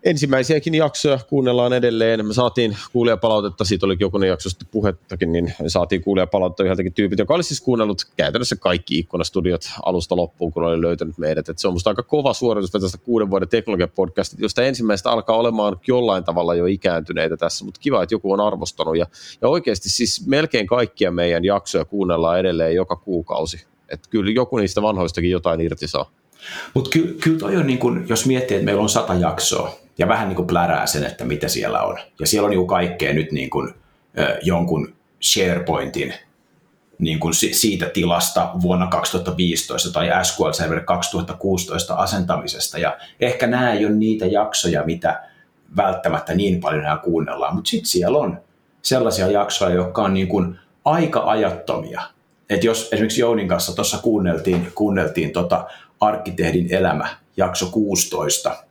ensimmäisiäkin 0.05 0.75
jaksoja 0.75 1.19
kuunnellaan 1.29 1.73
edelleen. 1.73 2.27
Me 2.27 2.35
saatiin 2.35 2.77
kuulijapalautetta, 2.93 3.65
siitä 3.65 3.87
oli 3.87 3.97
jokunen 4.01 4.29
jakso 4.29 4.49
sitten 4.49 4.69
puhettakin, 4.71 5.33
niin 5.33 5.55
saatiin 5.67 6.03
kuulijapalautetta 6.03 6.63
yhdeltäkin 6.63 6.93
tyypit, 6.93 7.19
joka 7.19 7.35
oli 7.35 7.43
siis 7.43 7.61
kuunnellut 7.61 8.03
käytännössä 8.17 8.57
kaikki 8.57 8.99
ikkunastudiot 8.99 9.63
alusta 9.83 10.17
loppuun, 10.17 10.53
kun 10.53 10.65
oli 10.65 10.81
löytänyt 10.81 11.19
meidät. 11.19 11.49
Et 11.49 11.59
se 11.59 11.69
on 11.69 11.75
musta 11.75 11.91
aika 11.91 12.03
kova 12.03 12.35
suoritus 12.35 12.71
tästä 12.71 12.99
kuuden 12.99 13.31
vuoden 13.31 13.49
teknologiapodcastit, 13.49 14.41
josta 14.41 14.63
ensimmäistä 14.63 15.11
alkaa 15.11 15.37
olemaan 15.37 15.81
jollain 15.89 16.25
tavalla 16.25 16.55
jo 16.55 16.67
ikääntyneitä 16.67 17.37
tässä, 17.37 17.65
mutta 17.65 17.81
kiva, 17.81 18.03
että 18.03 18.15
joku 18.15 18.33
on 18.33 18.41
arvostanut. 18.41 18.97
Ja, 18.97 19.07
ja 19.43 19.49
oikeasti 19.49 19.89
siis 19.89 20.27
melkein 20.27 20.67
kaikkia 20.67 21.11
meidän 21.11 21.45
jaksoja 21.45 21.85
kuunnellaan 21.85 22.41
edelleen 22.41 22.75
joka 22.75 22.97
kuukausi. 22.97 23.67
Että 23.89 24.11
kyllä 24.11 24.31
joku 24.31 24.57
niistä 24.57 24.83
vanhoistakin 24.83 25.31
jotain 25.31 25.61
irti 25.61 25.89
saa. 25.89 26.11
Mutta 26.75 26.91
ky- 26.91 27.17
kyllä 27.21 27.39
toi 27.39 27.57
on 27.57 27.67
niin 27.67 27.79
kun, 27.79 28.07
jos 28.09 28.27
miettii, 28.27 28.57
että 28.57 28.65
meillä 28.65 28.83
on 28.83 28.89
sata 28.89 29.15
jaksoa 29.15 29.88
ja 29.99 30.09
vähän 30.09 30.29
niin 30.29 30.37
kuin 30.37 30.47
plärää 30.47 30.87
sen, 30.87 31.05
että 31.05 31.25
mitä 31.25 31.49
siellä 31.49 31.83
on. 31.83 31.99
Ja 32.21 32.27
siellä 32.27 32.47
on 32.47 32.51
niin 32.51 32.59
kuin 32.59 32.69
kaikkea 32.69 33.13
nyt 33.13 33.33
niin 33.33 33.51
kuin, 33.51 33.75
jonkun 34.43 34.95
SharePointin 35.23 36.15
niin 36.99 37.21
kuin 37.21 37.35
siitä 37.35 37.87
tilasta 37.87 38.51
vuonna 38.63 38.87
2015 38.87 39.93
tai 39.93 40.25
SQL 40.25 40.53
Server 40.53 40.81
2016 40.81 41.95
asentamisesta. 41.95 42.79
Ja 42.79 42.97
ehkä 43.21 43.47
nämä 43.47 43.73
ei 43.73 43.87
ole 43.87 43.95
niitä 43.95 44.27
jaksoja, 44.27 44.85
mitä 44.85 45.23
välttämättä 45.77 46.35
niin 46.35 46.61
paljon 46.61 46.81
enää 46.81 46.97
kuunnellaan, 46.97 47.55
mutta 47.55 47.71
sitten 47.71 47.89
siellä 47.89 48.19
on 48.19 48.41
sellaisia 48.83 49.31
jaksoja, 49.31 49.75
jotka 49.75 50.03
on 50.03 50.15
niin 50.15 50.29
kuin 50.29 50.59
aika 50.85 51.23
ajattomia. 51.27 52.03
Et 52.51 52.65
jos 52.65 52.89
esimerkiksi 52.93 53.21
Jounin 53.21 53.49
kanssa 53.49 53.75
tuossa 53.75 53.99
kuunneltiin, 53.99 54.73
kuunneltiin 54.75 55.31
tota 55.31 55.67
Arkkitehdin 56.01 56.75
elämä, 56.75 57.09
jakso 57.37 57.67
16, 57.67 58.65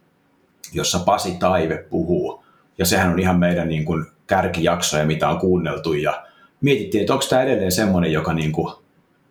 jossa 0.74 1.00
Pasi 1.00 1.36
Taive 1.40 1.86
puhuu. 1.90 2.44
Ja 2.78 2.86
sehän 2.86 3.10
on 3.10 3.20
ihan 3.20 3.40
meidän 3.40 3.70
niin 3.70 3.86
kuin 3.86 4.06
kärkijaksoja, 4.28 5.06
mitä 5.06 5.30
on 5.30 5.40
kuunneltu. 5.40 5.94
Ja 5.94 6.24
mietittiin, 6.62 7.02
että 7.02 7.14
onko 7.14 7.26
tämä 7.30 7.42
edelleen 7.42 7.72
semmoinen, 7.72 8.12
joka 8.12 8.34
niin 8.34 8.52
kuin 8.52 8.74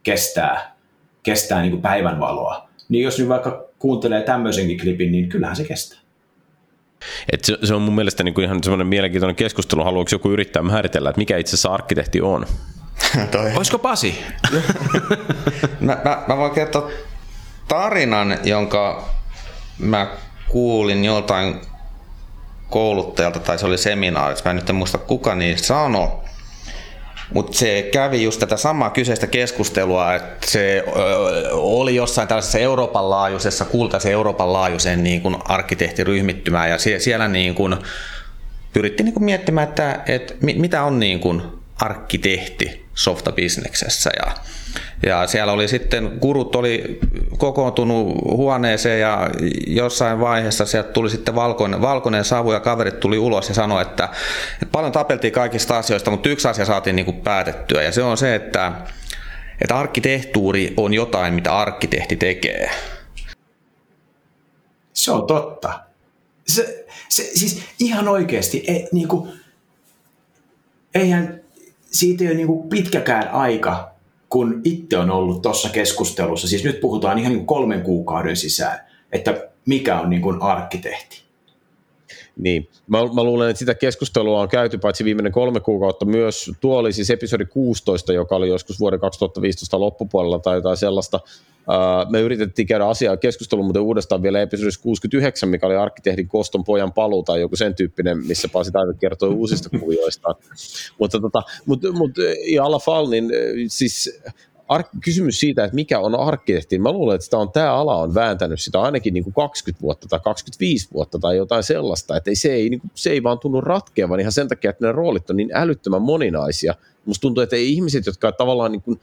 kestää, 0.03 0.77
kestää 1.23 1.61
niin 1.61 1.71
kuin 1.71 1.83
päivänvaloa. 1.83 2.69
niin 2.89 3.05
jos 3.05 3.19
nyt 3.19 3.29
vaikka 3.29 3.65
kuuntelee 3.79 4.23
tämmöisenkin 4.23 4.81
klipin, 4.81 5.13
niin 5.13 5.29
kyllähän 5.29 5.57
se 5.57 5.65
kestää. 5.65 5.99
Et 7.33 7.45
se, 7.45 7.59
se 7.65 7.75
on 7.75 7.83
mun 7.83 7.95
mielestä 7.95 8.23
niin 8.23 8.35
kuin 8.35 8.45
ihan 8.45 8.65
semmoinen 8.65 8.87
mielenkiintoinen 8.87 9.37
keskustelu. 9.37 9.85
Haluatko 9.85 10.15
joku 10.15 10.31
yrittää 10.31 10.63
määritellä, 10.63 11.11
että 11.11 11.21
mikä 11.21 11.37
itse 11.37 11.51
asiassa 11.51 11.75
arkkitehti 11.75 12.21
on? 12.21 12.47
Toi. 13.33 13.53
Olisiko 13.55 13.79
Pasi? 13.79 14.19
mä, 15.81 15.99
mä, 16.05 16.25
mä 16.29 16.37
voin 16.37 16.53
kertoa 16.53 16.91
tarinan, 17.69 18.39
jonka 18.45 19.09
mä 19.79 20.17
kuulin 20.49 21.05
joltain 21.05 21.61
kouluttajalta, 22.71 23.41
tai 23.41 23.59
se 23.59 23.67
oli 23.67 23.79
seminaarissa, 23.79 24.45
mä 24.45 24.51
en 24.51 24.57
nyt 24.57 24.71
en 24.71 24.77
muista 24.77 24.99
kuka 24.99 25.35
niin 25.35 25.59
sanoi, 25.59 26.09
mutta 27.35 27.59
se 27.59 27.89
kävi 27.93 28.23
just 28.23 28.41
tätä 28.41 28.57
samaa 28.57 28.91
kyseistä 28.91 29.27
keskustelua, 29.27 30.15
että 30.15 30.51
se 30.51 30.85
oli 31.53 31.95
jossain 31.95 32.29
tällaisessa 32.29 32.59
Euroopan 32.59 33.11
laajuisessa, 33.11 33.65
kultaisen 33.65 34.13
Euroopan 34.13 34.53
laajuisen 34.53 35.05
niin 35.05 35.21
kuin 35.21 35.37
arkkitehtiryhmittymään 35.45 36.71
ja 36.71 36.79
sie, 36.79 36.99
siellä 36.99 37.29
niin 37.29 37.55
kuin 37.55 37.77
pyrittiin 38.73 39.05
niin 39.05 39.15
kuin 39.15 39.25
miettimään, 39.25 39.69
että, 39.69 40.01
että 40.07 40.35
mitä 40.41 40.83
on 40.83 41.01
niin 41.01 41.21
kuin 41.21 41.43
arkkitehti 41.81 42.87
softabisneksessä 42.95 44.11
ja 44.27 44.35
ja 45.03 45.27
siellä 45.27 45.53
oli 45.53 45.69
sitten, 45.69 46.19
kurut 46.21 46.57
oli 46.57 46.99
kokoontunut 47.39 48.15
huoneeseen 48.25 49.01
ja 49.01 49.31
jossain 49.67 50.21
vaiheessa 50.21 50.67
sieltä 50.67 50.93
tuli 50.93 51.11
sitten 51.11 51.35
valkoinen, 51.35 51.81
valkoinen 51.81 52.25
savu 52.25 52.53
ja 52.53 52.61
kaverit 52.61 53.01
tuli 53.01 53.19
ulos 53.19 53.49
ja 53.49 53.55
sanoi, 53.55 53.83
että, 53.83 54.09
että 54.53 54.67
paljon 54.73 54.93
tapeltiin 54.93 55.33
kaikista 55.33 55.79
asioista, 55.79 56.11
mutta 56.11 56.29
yksi 56.29 56.49
asia 56.49 56.65
saatiin 56.65 56.97
niin 56.97 57.07
kuin 57.07 57.21
päätettyä 57.21 57.83
ja 57.83 57.93
se 57.93 58.03
on 58.03 58.17
se, 58.17 58.35
että, 58.35 58.73
että 59.61 59.79
arkkitehtuuri 59.79 60.75
on 60.77 60.95
jotain, 60.95 61.35
mitä 61.35 61.59
arkkitehti 61.59 62.17
tekee. 62.17 62.71
Se 64.93 65.13
on 65.13 65.27
totta. 65.27 65.81
Se, 66.47 66.87
se, 67.09 67.23
siis 67.23 67.63
ihan 67.79 68.09
oikeasti, 68.09 68.65
ei, 68.67 68.89
niin 68.93 69.09
kuin, 69.09 69.33
eihän 70.95 71.46
siitä 71.99 72.25
ei 72.25 72.31
ole 72.31 72.37
niin 72.37 72.47
kuin 72.47 72.69
pitkäkään 72.69 73.31
aika, 73.31 73.91
kun 74.29 74.61
itse 74.65 74.99
on 74.99 75.11
ollut 75.11 75.43
tuossa 75.43 75.69
keskustelussa, 75.69 76.49
siis 76.49 76.65
nyt 76.65 76.81
puhutaan 76.81 77.19
ihan 77.19 77.33
niin 77.33 77.47
kolmen 77.47 77.83
kuukauden 77.83 78.37
sisään, 78.37 78.79
että 79.13 79.49
mikä 79.67 80.01
on 80.01 80.11
niin 80.11 80.23
kuin 80.23 80.43
arkkitehti. 80.43 81.26
Niin, 82.37 82.69
mä, 82.87 82.99
mä 82.99 83.25
luulen, 83.25 83.51
että 83.51 83.59
sitä 83.59 83.75
keskustelua 83.75 84.41
on 84.41 84.49
käyty 84.49 84.79
paitsi 84.79 85.05
viimeinen 85.05 85.33
kolme 85.33 85.61
kuukautta 85.61 86.05
myös, 86.05 86.51
tuo 86.61 86.79
oli 86.79 86.93
siis 86.93 87.11
episodi 87.11 87.45
16, 87.45 88.13
joka 88.13 88.37
oli 88.37 88.49
joskus 88.49 88.81
vuoden 88.81 89.01
2015 89.01 89.81
loppupuolella 89.81 90.39
tai 90.39 90.57
jotain 90.57 90.77
sellaista, 90.77 91.21
me 92.11 92.21
yritettiin 92.21 92.69
käydä 92.69 92.87
asiaa 92.87 93.17
keskustelua, 93.17 93.65
mutta 93.65 93.81
uudestaan 93.81 94.23
vielä 94.23 94.43
episodissa 94.43 94.83
69, 94.83 95.49
mikä 95.49 95.67
oli 95.67 95.77
arkkitehdin 95.77 96.29
Koston 96.29 96.65
pojan 96.65 96.93
paluu 96.93 97.23
tai 97.23 97.41
joku 97.41 97.57
sen 97.57 97.75
tyyppinen, 97.75 98.27
missä 98.27 98.49
Pasi 98.49 98.73
Taive 98.73 98.95
kertoi 99.01 99.29
uusista 99.29 99.79
kuvioista. 99.79 100.29
mutta, 101.01 101.21
tota, 101.21 101.43
mutta, 101.67 101.93
mutta 101.93 102.23
ja 102.53 102.65
alla 102.65 102.79
fall, 102.79 103.11
niin 103.11 103.31
siis 103.69 104.21
kysymys 105.05 105.41
siitä, 105.41 105.65
että 105.65 105.75
mikä 105.75 106.01
on 106.01 106.15
arkkitehti, 106.15 106.79
mä 106.79 106.93
luulen, 106.93 107.15
että 107.15 107.25
sitä 107.25 107.39
on, 107.39 107.53
tämä 107.53 107.73
ala 107.73 107.97
on 107.97 108.15
vääntänyt 108.15 108.61
sitä 108.61 108.81
ainakin 108.81 109.15
niin 109.15 109.25
kuin 109.25 109.35
20 109.35 109.83
vuotta 109.83 110.09
tai 110.09 110.21
25 110.25 110.89
vuotta 110.95 111.19
tai 111.19 111.37
jotain 111.37 111.63
sellaista, 111.63 112.17
että 112.17 112.31
se 112.35 112.53
ei, 112.53 112.71
niin 112.71 112.81
kuin, 112.81 112.91
se 112.95 113.11
ei 113.11 113.23
vaan 113.23 113.39
tunnu 113.39 113.61
ratkeavan 113.61 114.21
ihan 114.21 114.33
sen 114.33 114.49
takia, 114.49 114.71
että 114.71 114.87
ne 114.87 114.93
roolit 114.93 115.31
on 115.31 115.37
niin 115.37 115.51
älyttömän 115.55 116.03
moninaisia. 116.03 116.75
Musta 117.05 117.21
tuntuu, 117.21 117.43
että 117.43 117.57
ei 117.57 117.73
ihmiset, 117.73 118.07
jotka 118.07 118.33
tavallaan 118.33 118.73
niin 118.73 118.83
kuin 118.83 119.01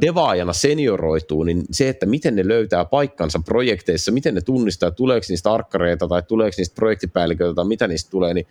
devaajana 0.00 0.52
senioroituu, 0.52 1.42
niin 1.42 1.64
se, 1.70 1.88
että 1.88 2.06
miten 2.06 2.36
ne 2.36 2.48
löytää 2.48 2.84
paikkansa 2.84 3.40
projekteissa, 3.44 4.12
miten 4.12 4.34
ne 4.34 4.40
tunnistaa, 4.40 4.90
tuleeko 4.90 5.26
niistä 5.28 5.52
arkkareita 5.52 6.08
tai 6.08 6.22
tuleeko 6.22 6.54
niistä 6.58 6.74
projektipäälliköitä 6.74 7.54
tai 7.54 7.64
mitä 7.64 7.88
niistä 7.88 8.10
tulee, 8.10 8.34
niin 8.34 8.46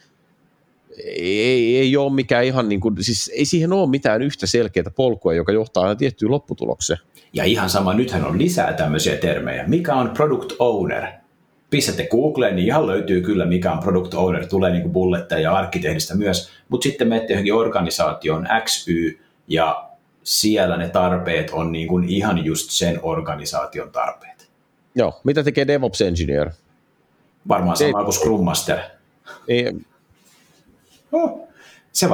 ei, 1.06 1.78
ei 1.78 1.98
ole 1.98 2.14
mikään 2.14 2.46
ihan 2.46 2.70
niin 2.70 2.80
kuin, 2.80 2.96
siis 3.02 3.32
ei 3.34 3.46
siihen 3.46 3.74
ole 3.74 3.90
mitään 3.90 4.22
yhtä 4.22 4.48
selkeää 4.48 4.92
polkua, 4.96 5.34
joka 5.34 5.52
johtaa 5.52 5.84
aina 5.84 5.96
tiettyyn 5.96 6.32
lopputulokseen. 6.32 7.00
Ja 7.34 7.44
ihan 7.44 7.70
sama, 7.70 7.94
nythän 7.94 8.26
on 8.26 8.40
lisää 8.40 8.74
tämmöisiä 8.74 9.18
termejä. 9.18 9.64
Mikä 9.68 9.96
on 9.96 10.10
product 10.10 10.54
owner? 10.60 11.04
Pistätte 11.70 12.08
Googleen, 12.08 12.56
niin 12.56 12.68
ihan 12.68 12.88
löytyy 12.88 13.22
kyllä, 13.22 13.46
mikä 13.46 13.72
on 13.72 13.80
product 13.80 14.14
owner. 14.14 14.48
Tulee 14.48 14.72
niin 14.72 14.82
kuin 14.82 14.94
bulletteja 14.94 15.42
ja 15.42 15.54
arkkitehdistä 15.54 16.16
myös, 16.16 16.52
mutta 16.70 16.84
sitten 16.84 17.08
menette 17.08 17.34
johonkin 17.34 17.54
organisaation 17.54 18.48
XY 18.64 19.20
ja 19.48 19.90
siellä 20.24 20.78
ne 20.78 20.90
tarpeet 20.90 21.50
on 21.52 21.72
niin 21.72 21.88
kuin 21.88 22.10
ihan 22.10 22.46
just 22.46 22.72
sen 22.72 23.00
organisaation 23.04 23.92
tarpeet. 23.92 24.50
Joo, 24.96 25.22
mitä 25.24 25.44
tekee 25.44 25.68
DevOps 25.68 26.02
Engineer? 26.02 26.50
Varmaan 27.48 27.78
sama 27.78 28.04
kuin 28.04 28.14
Scrum 28.14 28.44
Master. 28.44 28.80
Ei, 29.48 29.72
oh, 31.14 31.48
se 31.92 32.08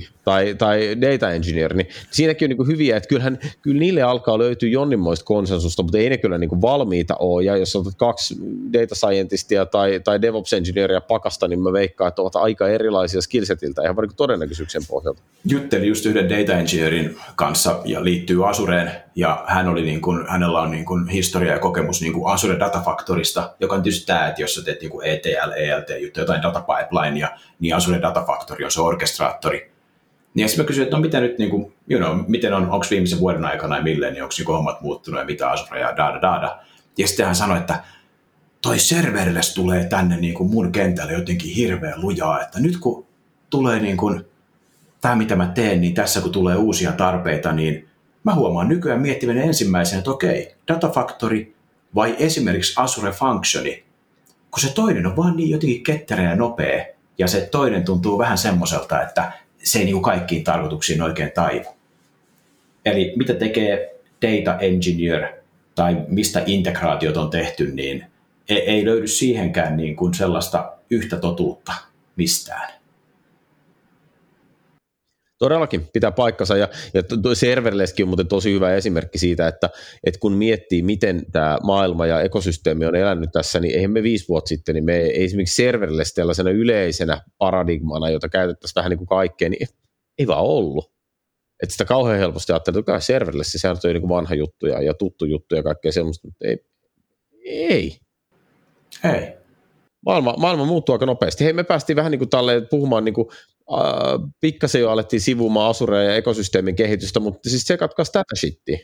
varmaan 0.00 0.18
tai, 0.24 0.54
tai 0.54 0.96
data 1.00 1.30
engineer, 1.30 1.74
niin 1.74 1.88
siinäkin 2.10 2.52
on 2.52 2.56
niin 2.56 2.66
hyviä, 2.66 2.96
että 2.96 3.08
kyllähän, 3.08 3.38
kyllä 3.62 3.78
niille 3.78 4.02
alkaa 4.02 4.38
löytyä 4.38 4.68
jonninmoista 4.68 5.24
konsensusta, 5.24 5.82
mutta 5.82 5.98
ei 5.98 6.10
ne 6.10 6.18
kyllä 6.18 6.38
niin 6.38 6.62
valmiita 6.62 7.16
ole, 7.18 7.44
ja 7.44 7.56
jos 7.56 7.76
otat 7.76 7.94
kaksi 7.96 8.36
data 8.72 8.94
scientistia 8.94 9.66
tai, 9.66 10.00
tai 10.04 10.22
DevOps 10.22 10.52
engineeria 10.52 11.00
pakasta, 11.00 11.48
niin 11.48 11.60
mä 11.60 11.72
veikkaan, 11.72 12.08
että 12.08 12.22
ovat 12.22 12.36
aika 12.36 12.68
erilaisia 12.68 13.20
skillsetiltä, 13.20 13.82
ihan 13.82 13.96
vaikka 13.96 14.16
todennäköisyyksien 14.16 14.82
pohjalta. 14.88 15.22
Juttelin 15.44 15.88
just 15.88 16.06
yhden 16.06 16.28
data 16.28 16.52
engineerin 16.58 17.16
kanssa 17.36 17.80
ja 17.84 18.04
liittyy 18.04 18.48
Asureen, 18.48 18.92
ja 19.14 19.44
hän 19.46 19.68
oli 19.68 19.82
niin 19.82 20.00
kuin, 20.00 20.28
hänellä 20.28 20.60
on 20.60 20.70
niin 20.70 20.84
kuin 20.84 21.08
historia 21.08 21.52
ja 21.52 21.58
kokemus 21.58 22.00
niin 22.00 22.12
kuin 22.12 22.32
Azure 22.32 22.58
Data 22.58 22.80
Factorista, 22.80 23.54
joka 23.60 23.74
on 23.74 23.82
tietysti 23.82 24.06
tämä, 24.06 24.28
että 24.28 24.42
jos 24.42 24.54
sä 24.54 24.64
teet 24.64 24.80
niin 24.80 24.90
kuin 24.90 25.06
ETL, 25.06 25.50
ELT 25.56 26.16
jotain 26.16 26.42
data 26.42 26.60
pipelinea, 26.60 27.28
niin 27.60 27.74
Azure 27.74 28.02
Data 28.02 28.24
Factory 28.26 28.64
on 28.64 28.70
se 28.70 28.80
orkestraattori, 28.80 29.78
niin 30.38 30.48
sitten 30.48 30.64
mä 30.64 30.66
kysyin, 30.66 30.84
että 30.84 30.96
no 30.96 31.02
mitä 31.02 31.20
nyt, 31.20 31.38
niin 31.38 31.50
kuin, 31.50 31.72
you 31.90 32.00
know, 32.00 32.24
miten 32.28 32.54
on, 32.54 32.70
onko 32.70 32.86
viimeisen 32.90 33.20
vuoden 33.20 33.44
aikana 33.44 33.76
ja 33.76 33.82
milleen, 33.82 34.12
niin 34.12 34.22
onko 34.22 34.34
niin 34.38 34.46
hommat 34.46 34.80
muuttunut 34.80 35.20
ja 35.20 35.26
mitä 35.26 35.50
Azure 35.50 35.80
ja 35.80 35.96
da, 35.96 36.14
da, 36.14 36.22
da, 36.22 36.42
da. 36.42 36.58
Ja 36.98 37.08
sitten 37.08 37.26
hän 37.26 37.34
sanoi, 37.34 37.58
että 37.58 37.82
toi 38.62 38.78
serverless 38.78 39.54
tulee 39.54 39.84
tänne 39.84 40.16
niin 40.16 40.34
kuin 40.34 40.50
mun 40.50 40.72
kentälle 40.72 41.12
jotenkin 41.12 41.54
hirveän 41.54 42.00
lujaa, 42.00 42.42
että 42.42 42.60
nyt 42.60 42.76
kun 42.76 43.06
tulee 43.50 43.80
niin 43.80 43.96
kuin, 43.96 44.24
tämä 45.00 45.16
mitä 45.16 45.36
mä 45.36 45.46
teen, 45.46 45.80
niin 45.80 45.94
tässä 45.94 46.20
kun 46.20 46.32
tulee 46.32 46.56
uusia 46.56 46.92
tarpeita, 46.92 47.52
niin 47.52 47.88
mä 48.24 48.34
huomaan 48.34 48.68
nykyään 48.68 49.02
miettivän 49.02 49.38
ensimmäisenä, 49.38 49.98
että 49.98 50.10
okei, 50.10 50.54
Data 50.68 50.88
Factory 50.88 51.54
vai 51.94 52.16
esimerkiksi 52.18 52.74
Azure 52.76 53.12
Functioni, 53.12 53.84
kun 54.50 54.60
se 54.60 54.72
toinen 54.72 55.06
on 55.06 55.16
vaan 55.16 55.36
niin 55.36 55.50
jotenkin 55.50 55.82
ketterä 55.82 56.22
ja 56.22 56.36
nopea, 56.36 56.84
ja 57.18 57.28
se 57.28 57.48
toinen 57.50 57.84
tuntuu 57.84 58.18
vähän 58.18 58.38
semmoiselta, 58.38 59.02
että 59.02 59.32
se 59.62 59.78
ei 59.78 59.84
niin 59.84 60.02
kaikkiin 60.02 60.44
tarkoituksiin 60.44 61.02
oikein 61.02 61.32
taivu. 61.34 61.68
Eli 62.84 63.12
mitä 63.16 63.34
tekee 63.34 64.00
data 64.22 64.58
engineer 64.58 65.28
tai 65.74 65.96
mistä 66.08 66.42
integraatiot 66.46 67.16
on 67.16 67.30
tehty, 67.30 67.70
niin 67.74 68.04
ei, 68.48 68.58
ei 68.58 68.84
löydy 68.84 69.06
siihenkään 69.06 69.76
niin 69.76 69.96
kuin 69.96 70.14
sellaista 70.14 70.72
yhtä 70.90 71.16
totuutta 71.16 71.72
mistään. 72.16 72.77
Todellakin 75.38 75.88
pitää 75.92 76.12
paikkansa 76.12 76.56
ja, 76.56 76.68
ja 76.94 77.02
tuo 77.02 77.34
serverlesskin 77.34 78.04
on 78.04 78.08
muuten 78.08 78.28
tosi 78.28 78.52
hyvä 78.52 78.74
esimerkki 78.74 79.18
siitä, 79.18 79.48
että, 79.48 79.70
että 80.04 80.20
kun 80.20 80.32
miettii, 80.32 80.82
miten 80.82 81.22
tämä 81.32 81.58
maailma 81.62 82.06
ja 82.06 82.20
ekosysteemi 82.20 82.86
on 82.86 82.96
elänyt 82.96 83.30
tässä, 83.32 83.60
niin 83.60 83.74
eihän 83.74 83.90
me 83.90 84.02
viisi 84.02 84.28
vuotta 84.28 84.48
sitten, 84.48 84.74
niin 84.74 84.84
me 84.84 84.96
ei 84.96 85.24
esimerkiksi 85.24 85.54
serverless 85.54 86.14
tällaisena 86.14 86.50
yleisenä 86.50 87.20
paradigmana, 87.38 88.10
jota 88.10 88.28
käytettäisiin 88.28 88.74
vähän 88.74 88.90
niin 88.90 88.98
kuin 88.98 89.08
kaikkeen, 89.08 89.50
niin 89.50 89.68
ei 90.18 90.26
vaan 90.26 90.44
ollut. 90.44 90.90
Että 91.62 91.72
sitä 91.72 91.84
kauhean 91.84 92.18
helposti 92.18 92.52
ajattelee, 92.52 92.78
että 92.78 93.00
serverless, 93.00 93.52
sehän 93.52 93.76
on 93.84 93.90
niin 93.92 94.00
kuin 94.00 94.08
vanha 94.08 94.34
juttu 94.34 94.66
ja, 94.66 94.82
ja 94.82 94.94
tuttu 94.94 95.24
juttu 95.24 95.54
ja 95.54 95.62
kaikkea 95.62 95.92
semmoista, 95.92 96.28
mutta 96.28 96.46
ei. 96.46 96.58
Ei. 97.44 97.98
Ei. 99.04 99.32
Maailma, 100.06 100.34
maailma 100.38 100.64
muuttuu 100.64 100.92
aika 100.92 101.06
nopeasti. 101.06 101.44
Hei, 101.44 101.52
me 101.52 101.64
päästiin 101.64 101.96
vähän 101.96 102.10
niin 102.10 102.18
kuin 102.18 102.28
talleen 102.28 102.68
puhumaan 102.70 103.04
niin 103.04 103.14
kuin 103.14 103.28
äh, 103.72 104.30
pikkasen 104.40 104.80
jo 104.80 104.90
alettiin 104.90 105.20
sivumaan 105.20 105.70
Asurea 105.70 106.02
ja 106.02 106.16
ekosysteemin 106.16 106.76
kehitystä, 106.76 107.20
mutta 107.20 107.50
siis 107.50 107.66
se 107.66 107.76
katkaisi 107.76 108.12
tätä 108.12 108.36
shittiä. 108.36 108.78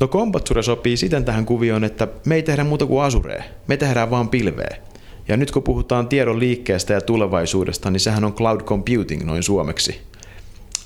No 0.00 0.08
Combatsure 0.08 0.62
sopii 0.62 0.96
siten 0.96 1.24
tähän 1.24 1.46
kuvioon, 1.46 1.84
että 1.84 2.08
me 2.26 2.34
ei 2.34 2.42
tehdä 2.42 2.64
muuta 2.64 2.86
kuin 2.86 3.02
Asuree, 3.02 3.44
me 3.68 3.76
tehdään 3.76 4.10
vaan 4.10 4.28
pilveä. 4.28 4.76
Ja 5.28 5.36
nyt 5.36 5.50
kun 5.50 5.62
puhutaan 5.62 6.08
tiedon 6.08 6.38
liikkeestä 6.38 6.92
ja 6.92 7.00
tulevaisuudesta, 7.00 7.90
niin 7.90 8.00
sehän 8.00 8.24
on 8.24 8.34
cloud 8.34 8.60
computing 8.60 9.24
noin 9.24 9.42
suomeksi. 9.42 10.00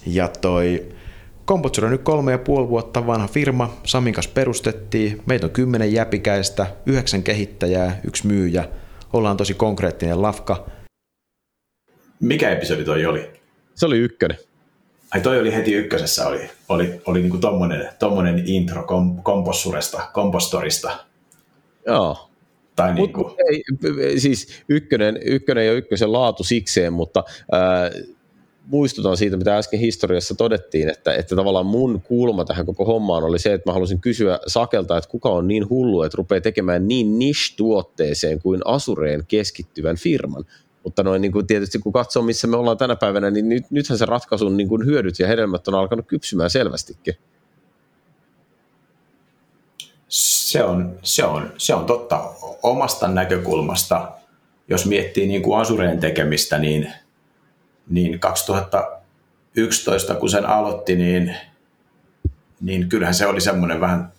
Ja 0.07 0.29
toi 0.29 0.87
Combatsure 1.47 1.87
on 1.87 1.93
nyt 1.93 2.03
kolme 2.03 2.33
ja 2.33 2.39
puoli 2.39 2.69
vuotta 2.69 3.07
vanha 3.07 3.29
firma, 3.29 3.77
Samin 3.85 4.15
kanssa 4.15 4.33
perustettiin, 4.35 5.23
meitä 5.27 5.47
on 5.47 5.53
kymmenen 5.53 5.93
jäpikäistä, 5.93 6.67
yhdeksän 6.87 7.23
kehittäjää, 7.23 8.01
yksi 8.07 8.27
myyjä, 8.27 8.69
ollaan 9.13 9.37
tosi 9.37 9.55
konkreettinen 9.55 10.23
lafka– 10.23 10.67
mikä 12.23 12.51
episodi 12.51 12.85
toi 12.85 13.07
oli? 13.07 13.31
Se 13.75 13.87
oli 13.87 13.99
ykkönen. 13.99 14.39
Ai 15.11 15.21
toi 15.21 15.41
oli 15.41 15.55
heti 15.55 15.73
ykkösessä, 15.73 16.27
oli, 16.27 16.51
oli, 16.69 17.01
oli 17.07 17.21
niinku 17.21 17.39
tommonen, 17.39 17.89
tommonen 17.99 18.43
intro 18.47 18.83
kom, 18.83 19.23
kompossuresta, 19.23 20.03
kompostorista. 20.13 20.99
Joo. 21.87 22.29
Tai 22.77 22.95
niin 22.95 23.13
kuin... 23.13 23.35
ei, 24.01 24.21
siis 24.21 24.63
ykkönen, 24.69 25.19
ykkönen 25.25 25.67
ja 25.67 25.73
ykkösen 25.73 26.13
laatu 26.13 26.45
sikseen, 26.45 26.93
mutta 26.93 27.25
äh, 27.55 28.03
muistutan 28.67 29.17
siitä, 29.17 29.37
mitä 29.37 29.57
äsken 29.57 29.81
historiassa 29.81 30.35
todettiin, 30.35 30.89
että, 30.89 31.15
että 31.15 31.37
tavallaan 31.37 31.67
mun 31.67 32.03
kulma 32.03 32.45
tähän 32.45 32.67
koko 32.67 32.85
hommaan 32.85 33.25
oli 33.25 33.39
se, 33.39 33.53
että 33.53 33.71
mä 33.71 33.75
halusin 33.75 34.01
kysyä 34.01 34.39
Sakelta, 34.47 34.99
että 34.99 35.11
kuka 35.11 35.29
on 35.29 35.49
niin 35.49 35.69
hullu, 35.69 36.03
että 36.03 36.17
rupeaa 36.17 36.41
tekemään 36.41 36.89
niin 36.89 37.19
niche-tuotteeseen 37.19 38.41
kuin 38.43 38.61
Asureen 38.65 39.25
keskittyvän 39.29 39.97
firman. 39.97 40.45
Mutta 40.85 41.03
noin 41.03 41.23
niin 41.23 41.33
kuin 41.33 41.47
tietysti 41.47 41.79
kun 41.79 41.93
katsoo, 41.93 42.23
missä 42.23 42.47
me 42.47 42.57
ollaan 42.57 42.79
tänä 42.79 42.97
päivänä, 42.97 43.31
niin 43.31 43.49
nyt, 43.49 43.71
nythän 43.71 43.99
se 43.99 44.07
ratkaisun 44.07 44.57
niin 44.57 44.69
kuin 44.69 44.87
hyödyt 44.87 45.19
ja 45.19 45.29
hedelmät 45.29 45.69
on 45.69 45.75
alkanut 45.75 46.07
kypsymään 46.07 46.51
selvästikin. 46.51 47.15
Se 50.09 50.65
on, 50.65 50.99
se 51.03 51.25
on, 51.25 51.53
se 51.59 51.75
on 51.75 51.87
totta. 51.87 52.31
Omasta 52.63 53.09
näkökulmasta, 53.09 54.13
jos 54.69 54.87
miettii 54.87 55.27
niin 55.27 55.43
kuin 55.43 55.61
Asureen 55.61 56.01
tekemistä, 56.01 56.59
niin, 56.59 56.93
niin 57.89 58.21
2011, 58.21 60.15
kun 60.15 60.31
sen 60.31 60.47
aloitti, 60.47 60.97
niin, 60.97 61.37
niin 62.61 62.89
kyllähän 62.89 63.15
se 63.15 63.27
oli 63.27 63.41
semmoinen 63.41 63.81
vähän 63.81 64.13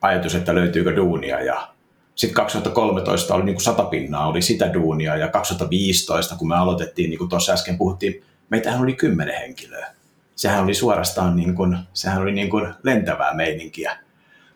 ajatus, 0.00 0.34
että 0.34 0.54
löytyykö 0.54 0.96
duunia 0.96 1.42
ja 1.42 1.73
sitten 2.14 2.34
2013 2.34 3.34
oli 3.34 3.44
niin 3.44 3.54
kuin 3.54 3.64
sata 3.64 3.84
pinnaa, 3.84 4.26
oli 4.26 4.42
sitä 4.42 4.74
duunia, 4.74 5.16
ja 5.16 5.28
2015, 5.28 6.36
kun 6.36 6.48
me 6.48 6.56
aloitettiin, 6.56 7.10
niin 7.10 7.18
kuin 7.18 7.30
tuossa 7.30 7.52
äsken 7.52 7.78
puhuttiin, 7.78 8.24
meitähän 8.50 8.80
oli 8.82 8.92
kymmenen 8.92 9.38
henkilöä. 9.38 9.94
Sehän 10.36 10.64
oli 10.64 10.74
suorastaan 10.74 11.36
niin 11.36 11.54
kuin, 11.54 11.78
sehän 11.92 12.22
oli 12.22 12.32
niin 12.32 12.50
kuin 12.50 12.74
lentävää 12.82 13.34
meininkiä. 13.34 13.98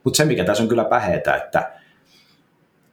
Mutta 0.05 0.17
se, 0.17 0.25
mikä 0.25 0.45
tässä 0.45 0.63
on 0.63 0.69
kyllä 0.69 0.85
päheetä, 0.85 1.35
että 1.35 1.73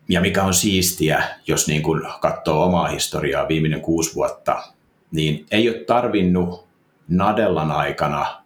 ja 0.10 0.21
mikä 0.21 0.43
on 0.43 0.54
siistiä, 0.54 1.23
jos 1.47 1.67
niin 1.67 1.84
kuin 1.84 2.01
katsoo 2.21 2.63
omaa 2.63 2.88
historiaa 2.88 3.47
viimeinen 3.47 3.82
kuusi 3.82 4.15
vuotta, 4.15 4.63
niin 5.12 5.45
ei 5.51 5.69
ole 5.69 5.78
tarvinnut 5.78 6.67
Nadellan 7.08 7.71
aikana 7.71 8.44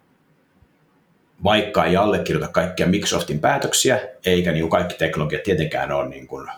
vaikka 1.44 1.84
ei 1.84 1.96
allekirjoita 1.96 2.52
kaikkia 2.52 2.86
Microsoftin 2.86 3.40
päätöksiä, 3.40 4.00
eikä 4.26 4.52
niin 4.52 4.62
kuin 4.62 4.70
kaikki 4.70 4.94
teknologiat 4.94 5.42
tietenkään 5.42 5.92
ole 5.92 6.08
niin 6.08 6.26
kuin 6.26 6.48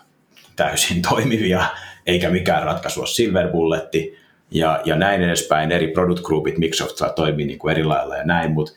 täysin 0.55 1.01
toimivia, 1.09 1.65
eikä 2.05 2.29
mikään 2.29 2.63
ratkaisu 2.63 2.99
ole 2.99 3.07
silver 3.07 3.47
bulletti, 3.47 4.23
ja, 4.51 4.81
ja 4.85 4.95
näin 4.95 5.21
edespäin, 5.21 5.71
eri 5.71 5.87
product 5.87 6.23
groupit 6.23 6.57
Microsoft 6.57 6.97
saa 6.97 7.09
toimia 7.09 7.45
niin 7.45 7.59
kuin 7.59 7.71
eri 7.71 7.83
lailla 7.83 8.17
ja 8.17 8.23
näin, 8.23 8.51
mutta 8.51 8.73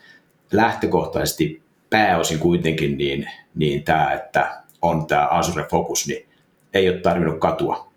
lähtökohtaisesti 0.52 1.62
pääosin 1.90 2.38
kuitenkin 2.38 2.98
niin, 2.98 3.30
niin 3.54 3.82
tämä, 3.82 4.12
että 4.12 4.62
on 4.82 5.06
tämä 5.06 5.28
Azure 5.30 5.66
Focus, 5.70 6.06
niin 6.06 6.28
ei 6.74 6.88
ole 6.88 6.98
tarvinnut 6.98 7.40
katua. 7.40 7.92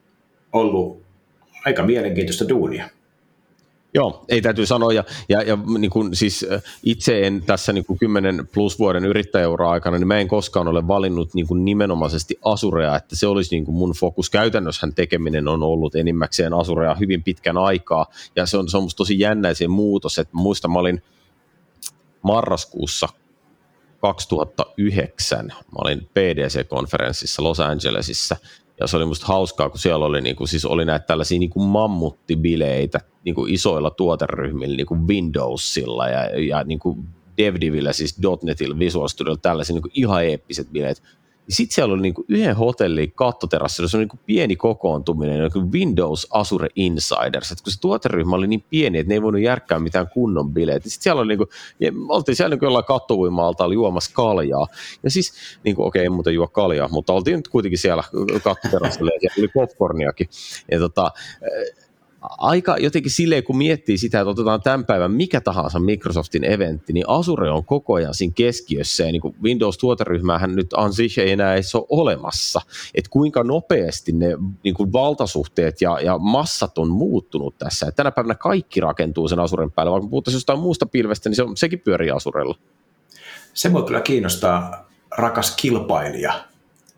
Ollut 0.53 1.03
aika 1.65 1.83
mielenkiintoista 1.83 2.49
duunia. 2.49 2.89
Joo, 3.93 4.25
ei 4.29 4.41
täytyy 4.41 4.65
sanoa, 4.65 4.93
ja, 4.93 5.03
ja, 5.29 5.41
ja 5.41 5.57
niin 5.77 5.91
kuin, 5.91 6.15
siis 6.15 6.45
itse 6.83 7.27
en 7.27 7.43
tässä 7.45 7.73
niin 7.73 7.85
kuin 7.85 7.99
10 7.99 8.47
plus 8.53 8.79
vuoden 8.79 9.05
yrittäjäuraa 9.05 9.71
aikana, 9.71 9.97
niin 9.97 10.07
mä 10.07 10.17
en 10.17 10.27
koskaan 10.27 10.67
ole 10.67 10.87
valinnut 10.87 11.33
niin 11.33 11.47
kuin 11.47 11.65
nimenomaisesti 11.65 12.39
Asurea, 12.45 12.95
että 12.95 13.15
se 13.15 13.27
olisi 13.27 13.55
niin 13.55 13.65
kuin 13.65 13.75
mun 13.75 13.93
fokus. 13.99 14.29
Käytännössähän 14.29 14.95
tekeminen 14.95 15.47
on 15.47 15.63
ollut 15.63 15.95
enimmäkseen 15.95 16.53
Asurea 16.53 16.95
hyvin 16.95 17.23
pitkän 17.23 17.57
aikaa, 17.57 18.05
ja 18.35 18.45
se 18.45 18.57
on, 18.57 18.69
se 18.69 18.77
on 18.77 18.83
musta 18.83 18.97
tosi 18.97 19.19
jännä 19.19 19.53
se 19.53 19.67
muutos, 19.67 20.19
että 20.19 20.37
muistan, 20.37 20.71
mä 20.71 20.79
olin 20.79 21.03
marraskuussa 22.21 23.09
2009, 24.01 25.45
mä 25.47 25.75
olin 25.75 26.09
PDC-konferenssissa 26.13 27.43
Los 27.43 27.59
Angelesissa, 27.59 28.35
ja 28.79 28.87
se 28.87 28.97
oli 28.97 29.05
musta 29.05 29.25
hauskaa, 29.25 29.69
kun 29.69 29.79
siellä 29.79 30.05
oli, 30.05 30.21
niin 30.21 30.35
kuin, 30.35 30.47
siis 30.47 30.65
oli 30.65 30.85
näitä 30.85 31.05
tällaisia 31.05 31.39
niin 31.39 31.49
kuin 31.49 31.67
mammuttibileitä 31.67 32.99
kuin 33.35 33.53
isoilla 33.53 33.89
tuoteryhmillä, 33.89 34.75
kuin 34.85 35.07
Windowsilla 35.07 36.07
ja, 36.07 36.39
ja 36.39 36.63
kuin 36.79 37.05
DevDivillä, 37.37 37.93
siis 37.93 38.19
.NETillä, 38.43 38.79
Visual 38.79 39.07
Studiolla, 39.07 39.39
tällaisia 39.41 39.73
kuin 39.81 39.91
ihan 39.95 40.25
eeppiset 40.25 40.67
bileet. 40.71 41.03
Sitten 41.49 41.75
siellä 41.75 41.93
oli 41.93 42.01
niinku 42.01 42.25
yhden 42.27 42.55
hotellin 42.55 43.11
kattoterassilla, 43.11 43.89
se 43.89 43.97
oli 43.97 44.01
niinku 44.01 44.19
pieni 44.25 44.55
kokoontuminen, 44.55 45.39
niinku 45.39 45.71
Windows 45.71 46.27
Azure 46.31 46.69
Insiders, 46.75 47.51
että 47.51 47.63
kun 47.63 47.73
se 47.73 47.79
tuoteryhmä 47.79 48.35
oli 48.35 48.47
niin 48.47 48.63
pieni, 48.69 48.97
että 48.97 49.09
ne 49.09 49.13
ei 49.13 49.21
voinut 49.21 49.41
järkkää 49.41 49.79
mitään 49.79 50.09
kunnon 50.13 50.53
bileitä. 50.53 50.89
Sitten 50.89 51.03
siellä 51.03 51.21
oli 51.21 51.27
niinku, 51.27 51.49
ja 51.79 51.91
me 51.91 52.05
oltiin 52.09 52.35
siellä 52.35 52.49
niinku 52.49 52.65
jollain 52.65 52.85
kattovuimaalta 52.85 53.65
oli 53.65 53.73
juomassa 53.73 54.11
kaljaa. 54.13 54.67
Ja 55.03 55.11
siis, 55.11 55.33
niinku, 55.63 55.83
okei, 55.83 56.07
okay, 56.07 56.15
muuten 56.15 56.33
juo 56.33 56.47
kaljaa, 56.47 56.87
mutta 56.87 57.13
oltiin 57.13 57.35
nyt 57.35 57.47
kuitenkin 57.47 57.77
siellä 57.77 58.03
kattoterassilla 58.43 59.11
ja 59.13 59.19
siellä 59.19 59.35
oli 59.37 59.47
popcorniakin. 59.53 60.29
Ja 60.71 60.79
tota, 60.79 61.11
aika 62.21 62.77
jotenkin 62.77 63.11
silleen, 63.11 63.43
kun 63.43 63.57
miettii 63.57 63.97
sitä, 63.97 64.19
että 64.19 64.29
otetaan 64.29 64.61
tämän 64.61 64.85
päivän 64.85 65.11
mikä 65.11 65.41
tahansa 65.41 65.79
Microsoftin 65.79 66.43
eventti, 66.43 66.93
niin 66.93 67.05
Azure 67.07 67.51
on 67.51 67.65
koko 67.65 67.93
ajan 67.93 68.13
siinä 68.13 68.33
keskiössä 68.35 69.03
ja 69.03 69.11
niin 69.11 69.21
kuin 69.21 69.35
Windows-tuoteryhmähän 69.43 70.55
nyt 70.55 70.67
Ansich 70.77 71.19
ei 71.19 71.31
enää 71.31 71.53
edes 71.53 71.75
ole 71.75 71.85
olemassa. 71.89 72.61
Että 72.95 73.09
kuinka 73.09 73.43
nopeasti 73.43 74.11
ne 74.11 74.27
niin 74.63 74.75
kuin 74.75 74.93
valtasuhteet 74.93 75.81
ja, 75.81 75.99
ja 75.99 76.17
massat 76.17 76.77
on 76.77 76.89
muuttunut 76.89 77.57
tässä. 77.57 77.87
Et 77.87 77.95
tänä 77.95 78.11
päivänä 78.11 78.35
kaikki 78.35 78.79
rakentuu 78.79 79.27
sen 79.27 79.39
Azuren 79.39 79.71
päälle, 79.71 79.91
vaikka 79.91 80.09
puhuttaisiin 80.09 80.37
jostain 80.37 80.59
muusta 80.59 80.85
pilvestä, 80.85 81.29
niin 81.29 81.35
se, 81.35 81.43
sekin 81.55 81.79
pyörii 81.79 82.11
Azurella. 82.11 82.55
Se 83.53 83.73
voi 83.73 83.83
kyllä 83.83 84.01
kiinnostaa 84.01 84.89
rakas 85.17 85.55
kilpailija. 85.55 86.33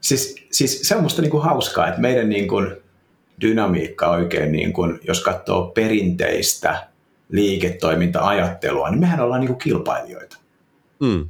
Siis, 0.02 0.36
siis 0.52 0.82
se 0.82 0.96
on 0.96 1.04
musta 1.04 1.22
niin 1.22 1.32
kuin 1.32 1.44
hauskaa, 1.44 1.88
että 1.88 2.02
meidän 2.02 2.30
niin 2.30 2.48
kuin 2.48 2.81
dynamiikka 3.42 4.10
oikein, 4.10 4.52
niin 4.52 4.74
kuin, 4.74 5.00
jos 5.08 5.24
katsoo 5.24 5.68
perinteistä 5.68 6.88
liiketoiminta-ajattelua, 7.30 8.90
niin 8.90 9.00
mehän 9.00 9.20
ollaan 9.20 9.42
niin 9.42 9.48
kuin 9.48 9.60
kilpailijoita. 9.60 10.38
Mm 11.00 11.30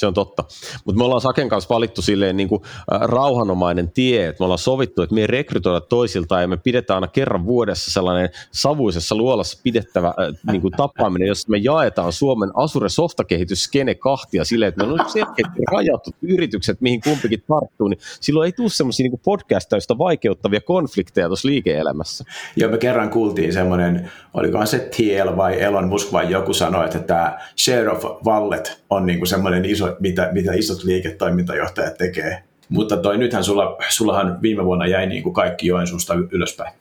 se 0.00 0.06
on 0.06 0.14
totta. 0.14 0.44
Mutta 0.84 0.98
me 0.98 1.04
ollaan 1.04 1.20
Saken 1.20 1.48
kanssa 1.48 1.74
valittu 1.74 2.02
silleen 2.02 2.36
niin 2.36 2.48
kuin, 2.48 2.62
rauhanomainen 2.88 3.90
tie, 3.90 4.26
että 4.26 4.40
me 4.40 4.44
ollaan 4.44 4.58
sovittu, 4.58 5.02
että 5.02 5.14
me 5.14 5.20
ei 5.20 5.26
rekrytoida 5.26 5.80
toisilta 5.80 6.40
ja 6.40 6.48
me 6.48 6.56
pidetään 6.56 6.96
aina 6.96 7.06
kerran 7.06 7.46
vuodessa 7.46 7.90
sellainen 7.90 8.30
savuisessa 8.52 9.14
luolassa 9.14 9.60
pidettävä 9.62 10.08
äh, 10.08 10.52
niin 10.52 10.60
kuin 10.62 10.72
tapaaminen, 10.76 11.28
jossa 11.28 11.50
me 11.50 11.58
jaetaan 11.58 12.12
Suomen 12.12 12.50
Asure 12.54 12.88
softakehitysskene 12.88 13.94
kahtia 13.94 14.44
silleen, 14.44 14.68
että 14.68 14.84
meillä 14.84 15.02
on 15.02 15.10
selkeästi 15.10 15.62
rajattu 15.72 16.10
yritykset, 16.22 16.80
mihin 16.80 17.00
kumpikin 17.00 17.42
tarttuu, 17.48 17.88
niin 17.88 18.00
silloin 18.20 18.46
ei 18.46 18.52
tule 18.52 18.68
semmoisia 18.68 19.08
niin 19.08 19.20
podcastaista 19.24 19.98
vaikeuttavia 19.98 20.60
konflikteja 20.60 21.26
tuossa 21.26 21.48
liike-elämässä. 21.48 22.24
Joo, 22.56 22.70
me 22.70 22.78
kerran 22.78 23.10
kuultiin 23.10 23.52
semmoinen, 23.52 24.10
olikohan 24.34 24.66
se 24.66 24.78
TL 24.78 25.36
vai 25.36 25.62
Elon 25.62 25.88
Musk 25.88 26.12
vai 26.12 26.30
joku 26.30 26.54
sanoi, 26.54 26.84
että 26.84 26.98
tämä 26.98 27.38
share 27.56 27.90
of 27.90 28.04
wallet 28.26 28.79
on 28.90 29.06
niin 29.06 29.18
kuin 29.18 29.28
semmoinen 29.28 29.64
iso 29.64 29.96
mitä, 30.00 30.28
mitä 30.32 30.52
isot 30.52 30.84
liiketoimintajohtajat 30.84 31.98
tekee. 31.98 32.42
Mutta 32.68 32.96
toi 32.96 33.18
nythän 33.18 33.44
sulla, 33.44 33.76
sullahan 33.88 34.42
viime 34.42 34.64
vuonna 34.64 34.86
jäi 34.86 35.06
niin 35.06 35.22
kuin 35.22 35.34
kaikki 35.34 35.66
Joensuusta 35.66 36.14
ylöspäin. 36.30 36.72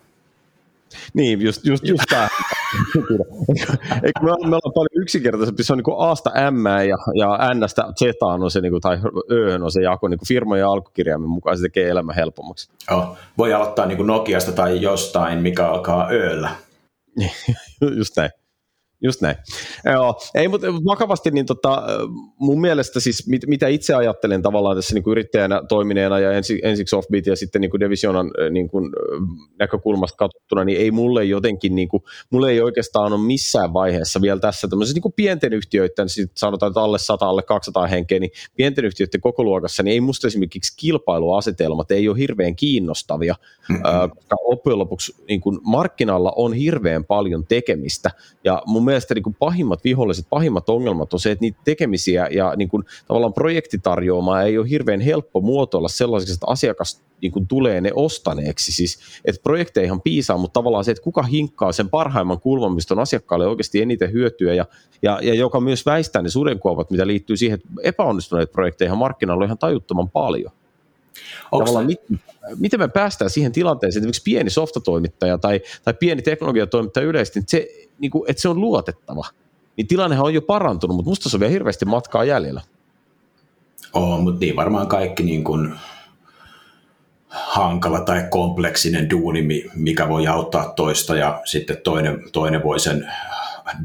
Niin, 1.13 1.41
just, 1.41 1.65
just, 1.65 1.83
just 1.87 2.03
tämä. 2.09 2.27
Eikö 4.05 4.19
me, 4.21 4.27
me 4.29 4.55
ollaan 4.55 4.73
paljon 4.75 5.01
yksinkertaisempi, 5.01 5.63
se 5.63 5.73
on 5.73 5.77
niin 5.77 5.95
Asta 5.97 6.29
M 6.51 6.65
ja, 6.65 6.97
ja 7.15 7.53
N-stä 7.53 7.83
Z 7.99 8.01
on 8.21 8.51
se, 8.51 8.61
niin 8.61 8.71
kuin, 8.71 8.81
tai 8.81 8.99
Ö 9.31 9.59
on 9.61 9.71
se 9.71 9.81
jako 9.81 10.07
niin 10.07 10.17
kuin 10.19 10.27
firmojen 10.27 10.65
alkukirjaimen 10.65 11.29
mukaan, 11.29 11.57
se 11.57 11.61
tekee 11.61 11.89
elämä 11.89 12.13
helpommaksi. 12.13 12.69
Joo, 12.91 13.17
voi 13.37 13.53
aloittaa 13.53 13.85
niin 13.85 13.97
kuin 13.97 14.07
Nokiasta 14.07 14.51
tai 14.51 14.81
jostain, 14.81 15.39
mikä 15.39 15.67
alkaa 15.67 16.07
Öllä. 16.11 16.49
just 17.97 18.17
näin. 18.17 18.31
Just 19.01 19.21
näin. 19.21 19.35
Joo, 19.85 20.21
ei, 20.35 20.47
mutta 20.47 20.67
vakavasti 20.67 21.31
niin 21.31 21.45
tota, 21.45 21.83
mun 22.39 22.61
mielestä 22.61 22.99
siis 22.99 23.27
mit, 23.27 23.41
mitä 23.47 23.67
itse 23.67 23.93
ajattelen 23.93 24.41
tavallaan 24.41 24.75
tässä 24.75 24.93
niin 24.93 25.03
kuin 25.03 25.11
yrittäjänä 25.11 25.61
toimineena 25.69 26.19
ja 26.19 26.31
ensi, 26.31 26.59
ensiksi 26.63 26.95
Offbeat 26.95 27.25
ja 27.25 27.35
sitten 27.35 27.61
niin 27.61 27.71
kuin 27.71 27.79
Divisionan 27.79 28.31
niin 28.49 28.69
kuin, 28.69 28.91
näkökulmasta 29.59 30.17
katsottuna, 30.17 30.63
niin 30.63 30.79
ei 30.79 30.91
mulle 30.91 31.25
jotenkin, 31.25 31.75
niin 31.75 31.89
kuin, 31.89 32.03
mulle 32.29 32.51
ei 32.51 32.61
oikeastaan 32.61 33.13
ole 33.13 33.21
missään 33.21 33.73
vaiheessa 33.73 34.21
vielä 34.21 34.39
tässä 34.39 34.67
tämmöisessä 34.67 34.95
niin 34.95 35.01
kuin 35.01 35.13
pienten 35.13 35.53
yhtiöiden, 35.53 36.09
sit 36.09 36.31
sanotaan, 36.35 36.69
että 36.69 36.81
alle 36.81 36.99
100, 36.99 37.25
alle 37.25 37.43
200 37.43 37.87
henkeä, 37.87 38.19
niin 38.19 38.31
pienten 38.55 38.85
yhtiöiden 38.85 39.21
koko 39.21 39.43
luokassa, 39.43 39.83
niin 39.83 39.93
ei 39.93 40.01
musta 40.01 40.27
esimerkiksi 40.27 40.77
kilpailuasetelmat 40.77 41.91
ei 41.91 42.09
ole 42.09 42.17
hirveän 42.17 42.55
kiinnostavia, 42.55 43.35
mm-hmm. 43.69 44.09
koska 44.15 44.35
loppujen 44.49 44.79
lopuksi 44.79 45.15
niin 45.27 45.41
kuin 45.41 45.59
markkinalla 45.63 46.33
on 46.35 46.53
hirveän 46.53 47.05
paljon 47.05 47.45
tekemistä 47.47 48.11
ja 48.43 48.61
mun 48.65 48.88
mielestä 48.89 49.13
niin 49.13 49.23
kuin 49.23 49.35
pahimmat 49.39 49.83
viholliset, 49.83 50.25
pahimmat 50.29 50.69
ongelmat 50.69 51.13
on 51.13 51.19
se, 51.19 51.31
että 51.31 51.41
niitä 51.41 51.59
tekemisiä 51.63 52.27
ja 52.31 52.53
niin 52.57 52.69
kuin, 52.69 52.83
tavallaan 53.07 53.33
projektitarjoamaa 53.33 54.43
ei 54.43 54.57
ole 54.57 54.69
hirveän 54.69 54.99
helppo 54.99 55.41
muotoilla 55.41 55.89
sellaiseksi, 55.89 56.33
että 56.33 56.45
asiakas 56.49 57.01
niin 57.21 57.31
kuin, 57.31 57.47
tulee 57.47 57.81
ne 57.81 57.91
ostaneeksi. 57.95 58.71
Siis, 58.71 58.99
että 59.25 59.43
projekteihan 59.43 60.01
piisaa, 60.01 60.37
mutta 60.37 60.59
tavallaan 60.59 60.83
se, 60.83 60.91
että 60.91 61.03
kuka 61.03 61.23
hinkkaa 61.23 61.71
sen 61.71 61.89
parhaimman 61.89 62.39
kulman, 62.39 62.73
mistä 62.73 62.93
on 62.93 62.99
asiakkaalle 62.99 63.47
oikeasti 63.47 63.81
eniten 63.81 64.11
hyötyä 64.11 64.53
ja, 64.53 64.65
ja, 65.01 65.19
ja 65.21 65.33
joka 65.33 65.59
myös 65.59 65.85
väistää 65.85 66.21
ne 66.21 66.29
sudenkuopat, 66.29 66.91
mitä 66.91 67.07
liittyy 67.07 67.37
siihen, 67.37 67.55
että 67.55 67.69
epäonnistuneet 67.83 68.51
projekteihin 68.51 68.97
markkinoilla 68.97 69.43
on 69.43 69.47
ihan 69.47 69.57
tajuttoman 69.57 70.09
paljon. 70.09 70.51
Tavallaan, 71.51 71.85
miten, 71.85 72.19
miten 72.59 72.79
me 72.79 72.87
päästään 72.87 73.29
siihen 73.29 73.51
tilanteeseen, 73.51 73.99
että 73.99 74.03
esimerkiksi 74.03 74.23
pieni 74.23 74.49
softatoimittaja 74.49 75.37
tai, 75.37 75.61
tai 75.83 75.93
pieni 75.93 76.21
teknologiatoimittaja 76.21 77.07
yleisesti, 77.07 77.39
että 77.39 77.51
se, 77.51 77.88
niin 77.99 78.11
kuin, 78.11 78.23
että 78.27 78.41
se 78.41 78.49
on 78.49 78.61
luotettava. 78.61 79.25
Niin 79.77 79.87
tilannehan 79.87 80.25
on 80.25 80.33
jo 80.33 80.41
parantunut, 80.41 80.95
mutta 80.95 81.09
musta 81.09 81.29
se 81.29 81.35
on 81.35 81.39
vielä 81.39 81.51
hirveästi 81.51 81.85
matkaa 81.85 82.23
jäljellä. 82.23 82.61
On, 83.93 84.23
mutta 84.23 84.39
niin 84.39 84.55
varmaan 84.55 84.87
kaikki 84.87 85.23
niin 85.23 85.43
kuin 85.43 85.73
hankala 87.29 88.01
tai 88.01 88.27
kompleksinen 88.29 89.09
duuni, 89.09 89.69
mikä 89.75 90.09
voi 90.09 90.27
auttaa 90.27 90.73
toista 90.75 91.15
ja 91.15 91.41
sitten 91.45 91.77
toinen, 91.83 92.23
toinen 92.31 92.63
voi 92.63 92.79
sen 92.79 93.11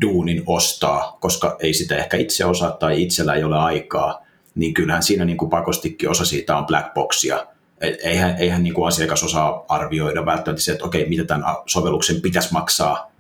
duunin 0.01 0.43
ostaa, 0.47 1.17
koska 1.21 1.57
ei 1.61 1.75
sitä 1.75 1.97
ehkä 1.97 2.17
itse 2.17 2.45
osaa 2.45 2.71
tai 2.71 3.03
itsellä 3.03 3.35
ei 3.35 3.45
ole 3.45 3.59
aikaa, 3.59 4.25
niin 4.55 4.75
kyllähän 4.75 5.03
siinä 5.03 5.25
niin 5.25 5.37
kuin 5.37 5.51
pakostikin 5.51 6.11
osa 6.11 6.25
siitä 6.25 6.57
on 6.57 6.67
black 6.67 6.95
boxia. 6.95 7.47
E, 7.81 7.89
eihän, 7.89 8.37
eihän 8.39 8.63
niin 8.63 8.75
kuin 8.75 8.89
asiakas 8.89 9.23
osaa 9.23 9.65
arvioida 9.69 10.27
välttämättä 10.27 10.65
se, 10.65 10.73
että 10.73 10.85
okei, 10.85 11.09
mitä 11.09 11.25
tämän 11.25 11.45
sovelluksen 11.67 12.21
pitäisi 12.21 12.53
maksaa, 12.53 13.11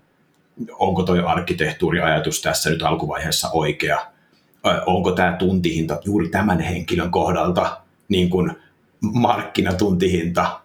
onko 0.78 1.02
tuo 1.02 1.26
arkkitehtuuriajatus 1.26 2.42
tässä 2.42 2.70
nyt 2.70 2.82
alkuvaiheessa 2.82 3.50
oikea, 3.52 4.06
onko 4.86 5.12
tämä 5.12 5.36
tuntihinta 5.38 6.00
juuri 6.04 6.28
tämän 6.28 6.60
henkilön 6.60 7.10
kohdalta 7.10 7.80
niin 8.08 8.30
kuin 8.30 8.52
markkinatuntihinta, 9.00 10.60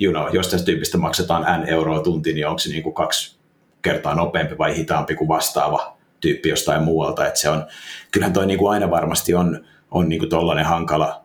you 0.00 0.12
know, 0.12 0.34
jos 0.34 0.48
tästä 0.48 0.66
tyypistä 0.66 0.98
maksetaan 0.98 1.62
n 1.62 1.68
euroa 1.68 2.02
tunti, 2.02 2.32
niin 2.32 2.46
onko 2.46 2.58
se 2.58 2.70
niin 2.70 2.82
kuin 2.82 2.94
kaksi 2.94 3.38
kertaa 3.82 4.14
nopeampi 4.14 4.58
vai 4.58 4.76
hitaampi 4.76 5.14
kuin 5.14 5.28
vastaava 5.28 5.96
tyyppi 6.20 6.48
jostain 6.48 6.82
muualta. 6.82 7.26
että 7.26 7.40
se 7.40 7.48
on, 7.48 7.66
kyllähän 8.10 8.32
toi 8.32 8.46
niin 8.46 8.58
kuin 8.58 8.72
aina 8.72 8.90
varmasti 8.90 9.34
on, 9.34 9.64
on 9.90 10.08
niin 10.08 10.18
kuin 10.18 10.28
tollainen 10.28 10.64
hankala, 10.64 11.24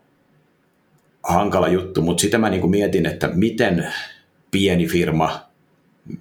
hankala 1.24 1.68
juttu, 1.68 2.02
mutta 2.02 2.22
sitä 2.22 2.38
mä 2.38 2.50
niin 2.50 2.62
kuin 2.62 2.72
mietin, 2.72 3.06
että 3.06 3.28
miten 3.28 3.94
pieni 4.52 4.88
firma, 4.88 5.40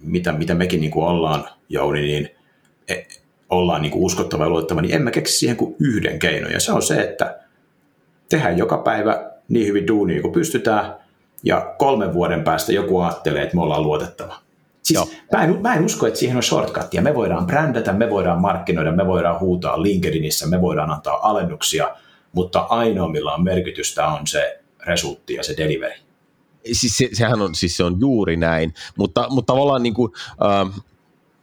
mitä, 0.03 0.33
mitä 0.33 0.55
mekin 0.55 0.81
niin 0.81 0.91
kuin 0.91 1.07
ollaan, 1.07 1.49
Jouni, 1.69 2.01
niin 2.01 2.29
e, 2.89 2.95
ollaan 3.51 3.83
niin 3.83 3.93
kuin 3.93 4.05
uskottava 4.05 4.45
ja 4.45 4.51
luotettava, 4.51 4.81
niin 4.81 4.95
en 4.95 5.03
mä 5.03 5.11
keksi 5.11 5.39
siihen 5.39 5.57
kuin 5.57 5.77
yhden 5.81 6.19
keinon, 6.19 6.53
ja 6.53 6.61
se 6.61 6.73
on 6.73 6.83
se, 6.83 7.01
että 7.01 7.39
tehdään 8.29 8.59
joka 8.59 8.79
päivä 8.79 9.31
niin 9.49 9.67
hyvin 9.67 9.87
duunia 9.87 10.23
kuin 10.23 10.33
pystytään, 10.33 10.95
ja 11.45 11.75
kolmen 11.79 12.15
vuoden 12.15 12.45
päästä 12.45 12.73
joku 12.73 13.01
ajattelee, 13.01 13.43
että 13.43 13.57
me 13.57 13.63
ollaan 13.63 13.83
luotettava. 13.83 14.39
Siis 14.83 15.01
mä, 15.33 15.45
en, 15.45 15.63
mä 15.63 15.75
en 15.75 15.85
usko, 15.85 16.07
että 16.07 16.19
siihen 16.19 16.37
on 16.37 16.43
shortcutia. 16.43 17.03
Me 17.03 17.15
voidaan 17.15 17.47
brändätä, 17.47 17.93
me 17.93 18.11
voidaan 18.11 18.41
markkinoida, 18.41 18.93
me 18.93 19.07
voidaan 19.07 19.41
huutaa 19.41 19.83
LinkedInissä, 19.83 20.47
me 20.47 20.61
voidaan 20.61 20.91
antaa 20.91 21.29
alennuksia, 21.29 21.97
mutta 22.33 22.61
ainoa, 22.61 23.09
millä 23.09 23.35
on 23.35 23.45
merkitystä, 23.45 24.07
on 24.07 24.27
se 24.27 24.61
resultti 24.87 25.35
ja 25.35 25.43
se 25.43 25.55
delivery. 25.57 25.95
Siis 26.73 26.99
se, 26.99 27.09
sehän 27.13 27.43
on, 27.43 27.55
siis 27.55 27.77
se 27.77 27.85
on 27.85 27.97
juuri 28.01 28.37
näin, 28.37 28.75
mutta, 28.97 29.27
mutta 29.31 29.53
tavallaan 29.53 29.83
niin 29.83 29.95
kuin, 29.95 30.13
äh, 30.29 30.83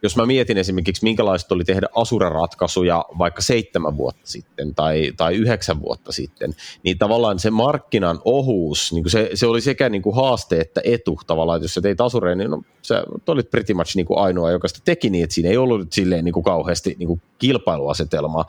jos 0.02 0.16
mä 0.16 0.26
mietin 0.26 0.58
esimerkiksi, 0.58 1.04
minkälaista 1.04 1.54
oli 1.54 1.64
tehdä 1.64 1.86
Asura-ratkaisuja 1.94 3.04
vaikka 3.18 3.42
seitsemän 3.42 3.96
vuotta 3.96 4.22
sitten 4.24 4.74
tai, 4.74 5.12
tai 5.16 5.34
yhdeksän 5.34 5.82
vuotta 5.82 6.12
sitten, 6.12 6.54
niin 6.82 6.98
tavallaan 6.98 7.38
se 7.38 7.50
markkinan 7.50 8.18
ohuus, 8.24 8.92
niin 8.92 9.02
kuin 9.02 9.10
se, 9.10 9.30
se 9.34 9.46
oli 9.46 9.60
sekä 9.60 9.88
niin 9.88 10.02
kuin 10.02 10.16
haaste 10.16 10.60
että 10.60 10.80
etu 10.84 11.20
tavallaan, 11.26 11.56
että 11.56 11.64
jos 11.64 11.74
sä 11.74 11.80
teit 11.80 12.00
Asureen, 12.00 12.38
niin 12.38 12.50
no, 12.50 12.62
sä 12.82 13.04
olit 13.26 13.50
pretty 13.50 13.74
much 13.74 13.96
niin 13.96 14.06
kuin 14.06 14.18
ainoa, 14.18 14.50
joka 14.50 14.68
sitä 14.68 14.80
teki 14.84 15.10
niin, 15.10 15.24
että 15.24 15.34
siinä 15.34 15.50
ei 15.50 15.56
ollut 15.56 15.92
silleen 15.92 16.24
niin 16.24 16.32
kuin 16.32 16.44
kauheasti 16.44 16.96
niin 16.98 17.06
kuin 17.06 17.22
kilpailuasetelmaa. 17.38 18.44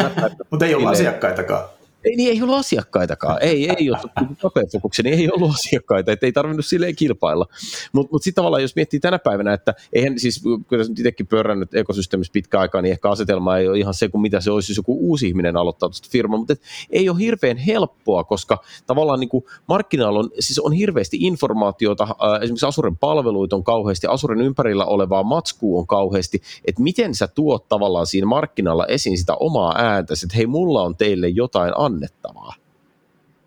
Mutta 0.50 0.66
ei 0.66 0.74
ollut 0.74 0.90
asiakkaitakaan. 0.90 1.64
Ei, 2.04 2.16
niin 2.16 2.30
ei 2.30 2.42
ollut 2.42 2.56
asiakkaitakaan. 2.56 3.38
Ei, 3.40 3.70
ei 3.70 3.90
ollut 3.90 4.12
kapeafokuksen, 4.42 5.04
niin 5.04 5.18
ei 5.18 5.30
ollut 5.32 5.54
asiakkaita, 5.54 6.12
että 6.12 6.26
ei 6.26 6.32
tarvinnut 6.32 6.66
silleen 6.66 6.96
kilpailla. 6.96 7.46
Mutta 7.92 8.12
mut 8.12 8.22
sitten 8.22 8.42
tavallaan, 8.42 8.62
jos 8.62 8.76
miettii 8.76 9.00
tänä 9.00 9.18
päivänä, 9.18 9.52
että 9.52 9.74
eihän 9.92 10.18
siis, 10.18 10.42
kun 10.42 10.64
nyt 10.70 10.98
itsekin 10.98 11.26
pyörännyt 11.26 11.74
ekosysteemissä 11.74 12.32
pitkä 12.32 12.60
aikaa, 12.60 12.82
niin 12.82 12.92
ehkä 12.92 13.10
asetelma 13.10 13.56
ei 13.56 13.68
ole 13.68 13.78
ihan 13.78 13.94
se, 13.94 14.08
kuin 14.08 14.22
mitä 14.22 14.40
se 14.40 14.50
olisi, 14.50 14.72
jos 14.72 14.76
joku 14.76 14.98
uusi 15.00 15.28
ihminen 15.28 15.56
aloittaa 15.56 15.88
tuosta 15.88 16.08
firmaa, 16.12 16.38
mutta 16.38 16.54
ei 16.90 17.08
ole 17.08 17.18
hirveän 17.18 17.56
helppoa, 17.56 18.24
koska 18.24 18.58
tavallaan 18.86 19.20
niin 19.20 19.28
kuin 19.28 19.44
markkinoilla 19.68 20.18
on, 20.18 20.30
siis 20.40 20.58
on 20.58 20.72
hirveästi 20.72 21.16
informaatiota, 21.20 22.08
esimerkiksi 22.42 22.66
Asuren 22.66 22.96
palveluita 22.96 23.56
on 23.56 23.64
kauheasti, 23.64 24.06
Asuren 24.06 24.40
ympärillä 24.40 24.84
olevaa 24.84 25.22
matskua 25.22 25.80
on 25.80 25.86
kauheasti, 25.86 26.42
että 26.64 26.82
miten 26.82 27.14
sä 27.14 27.28
tuot 27.28 27.68
tavallaan 27.68 28.06
siinä 28.06 28.26
markkinalla 28.26 28.86
esiin 28.86 29.18
sitä 29.18 29.34
omaa 29.34 29.74
ääntä, 29.78 30.14
että 30.24 30.36
hei, 30.36 30.46
mulla 30.46 30.82
on 30.82 30.96
teille 30.96 31.28
jotain 31.28 31.72
annettavaa. 31.92 32.54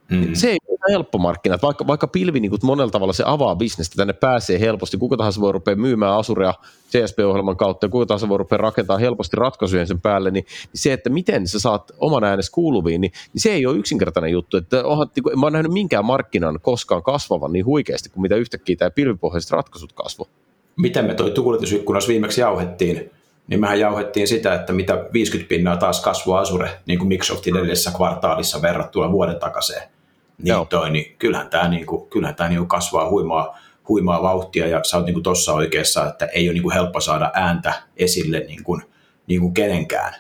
Mm. 0.10 0.34
Se 0.34 0.50
ei 0.50 0.58
ole 0.68 0.80
helppo 0.90 1.18
markkina. 1.18 1.58
Vaikka, 1.62 1.88
vaikka 1.88 2.08
pilvi 2.08 2.40
niin 2.40 2.52
monella 2.64 2.92
tavalla 2.92 3.14
se 3.14 3.24
avaa 3.28 3.56
bisnestä, 3.56 3.96
tänne 3.96 4.14
pääsee 4.14 4.60
helposti. 4.60 4.98
Kuka 4.98 5.18
tahansa 5.18 5.42
voi 5.42 5.52
rupea 5.52 5.76
myymään 5.76 6.14
Asurea 6.14 6.54
CSP-ohjelman 6.90 7.58
kautta 7.58 7.86
ja 7.86 7.90
kuka 7.90 8.06
tahansa 8.06 8.30
voi 8.30 8.38
rupea 8.38 8.58
rakentamaan 8.58 9.02
helposti 9.02 9.38
ratkaisuja 9.38 9.86
sen 9.86 10.02
päälle, 10.02 10.32
niin, 10.32 10.46
niin 10.74 10.80
se, 10.80 10.94
että 10.94 11.10
miten 11.10 11.48
sä 11.48 11.60
saat 11.60 11.92
oman 11.98 12.24
äänes 12.24 12.50
kuuluviin, 12.50 13.02
niin, 13.02 13.12
niin 13.34 13.42
se 13.42 13.52
ei 13.52 13.66
ole 13.66 13.78
yksinkertainen 13.78 14.32
juttu. 14.32 14.58
Että 14.58 14.86
onhan, 14.86 15.08
niin 15.16 15.24
kuin, 15.24 15.40
mä 15.40 15.46
oon 15.46 15.54
nähnyt 15.54 15.72
minkään 15.72 16.06
markkinan 16.06 16.60
koskaan 16.62 17.04
kasvavan 17.04 17.54
niin 17.54 17.66
huikeasti 17.66 18.10
kuin 18.10 18.22
mitä 18.22 18.36
yhtäkkiä 18.36 18.76
tämä 18.76 18.92
pilvipohjaiset 18.92 19.52
ratkaisut 19.52 19.94
kasvu. 19.94 20.28
Miten 20.76 21.06
me 21.06 21.14
toi 21.14 21.32
tuuletusikkunassa 21.32 22.08
viimeksi 22.08 22.42
jauhettiin 22.42 23.12
niin 23.48 23.60
mehän 23.60 23.80
jauhettiin 23.80 24.28
sitä, 24.28 24.54
että 24.54 24.74
mitä 24.74 25.06
50 25.14 25.50
pinnaa 25.50 25.78
taas 25.78 26.02
kasvua 26.02 26.40
Azure 26.40 26.70
niin 26.86 27.00
kuin 27.00 27.08
Microsoftin 27.08 27.56
edellisessä 27.56 27.92
kvartaalissa 27.96 28.62
verrattuna 28.62 29.12
vuoden 29.12 29.40
takaiseen. 29.40 29.90
Niin, 30.44 30.68
toi, 30.70 30.90
niin 30.90 31.16
kyllähän 31.20 31.50
tämä, 31.50 31.68
niin 31.68 31.86
kuin, 31.86 32.10
kyllähän 32.10 32.36
tämä 32.36 32.50
niin 32.50 32.60
kuin 32.60 32.68
kasvaa 32.68 33.10
huimaa, 33.10 33.60
huimaa 33.88 34.22
vauhtia 34.22 34.68
ja 34.68 34.84
sä 34.84 34.98
oot 34.98 35.06
niin 35.06 35.24
tuossa 35.24 35.54
oikeassa, 35.54 36.08
että 36.08 36.26
ei 36.26 36.48
ole 36.48 36.54
niin 36.54 36.64
kuin 36.64 36.74
helppo 36.74 37.00
saada 37.00 37.32
ääntä 37.34 37.74
esille 37.98 38.40
niin 38.40 38.64
kuin, 38.64 38.82
niin 39.28 39.42
kuin 39.42 39.54
kenenkään. 39.54 40.14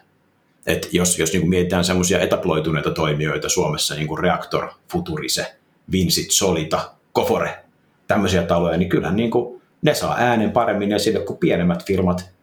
Et 0.65 0.89
jos 0.91 1.19
jos 1.19 1.31
niin 1.31 1.41
kuin 1.41 1.49
mietitään 1.49 1.85
semmoisia 1.85 2.19
etaploituneita 2.19 2.91
toimijoita 2.91 3.49
Suomessa, 3.49 3.95
niin 3.95 4.07
kuin 4.07 4.19
Reaktor, 4.19 4.67
Futurise, 4.91 5.55
Vinsit, 5.91 6.31
Solita, 6.31 6.91
Kofore, 7.11 7.63
tämmöisiä 8.07 8.43
taloja, 8.43 8.77
niin 8.77 8.89
kyllähän 8.89 9.15
niin 9.15 9.31
kuin 9.31 9.61
ne 9.81 9.93
saa 9.93 10.15
äänen 10.17 10.51
paremmin 10.51 10.91
esille 10.91 11.19
kuin 11.19 11.39
pienemmät 11.39 11.85
firmat, 11.85 12.34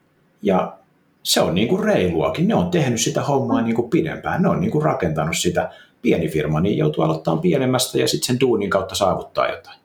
ja 0.43 0.79
se 1.23 1.41
on 1.41 1.55
niin 1.55 1.69
kuin 1.69 1.85
reiluakin. 1.85 2.49
Ne 2.49 2.55
on 2.55 2.71
tehnyt 2.71 3.01
sitä 3.01 3.23
hommaa 3.23 3.63
niin 3.63 3.75
kuin 3.75 3.91
pidempään. 3.91 4.43
Ne 4.43 4.49
on 4.49 4.61
niin 4.61 4.71
kuin 4.71 4.85
rakentanut 4.85 5.37
sitä. 5.37 5.71
Pieni 6.03 6.29
firma 6.29 6.61
niin 6.61 6.79
joutuu 6.79 7.05
aloittamaan 7.05 7.43
pienemmästä 7.43 7.99
ja 7.99 8.09
sitten 8.09 8.27
sen 8.27 8.41
duunin 8.41 8.71
kautta 8.71 8.95
saavuttaa 8.95 9.49
jotain. 9.49 9.79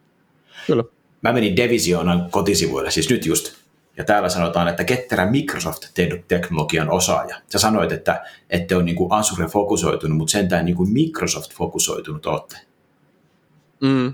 Kyllä. 0.67 0.83
Mä 1.21 1.33
menin 1.33 1.55
Devisionan 1.55 2.27
kotisivuille, 2.31 2.91
siis 2.91 3.09
nyt 3.09 3.25
just, 3.25 3.53
ja 3.97 4.03
täällä 4.03 4.29
sanotaan, 4.29 4.67
että 4.67 4.83
ketterä 4.83 5.31
Microsoft-teknologian 5.31 6.89
osaaja. 6.89 7.35
Sä 7.49 7.59
sanoit, 7.59 7.91
että 7.91 8.25
ette 8.49 8.75
ole 8.75 8.83
niin 8.83 8.95
kuin 8.95 9.11
Azure-fokusoitunut, 9.11 10.17
mutta 10.17 10.31
sentään 10.31 10.65
niin 10.65 10.75
kuin 10.75 10.89
Microsoft-fokusoitunut 10.89 12.25
olette. 12.25 12.57
Mm. 13.81 14.13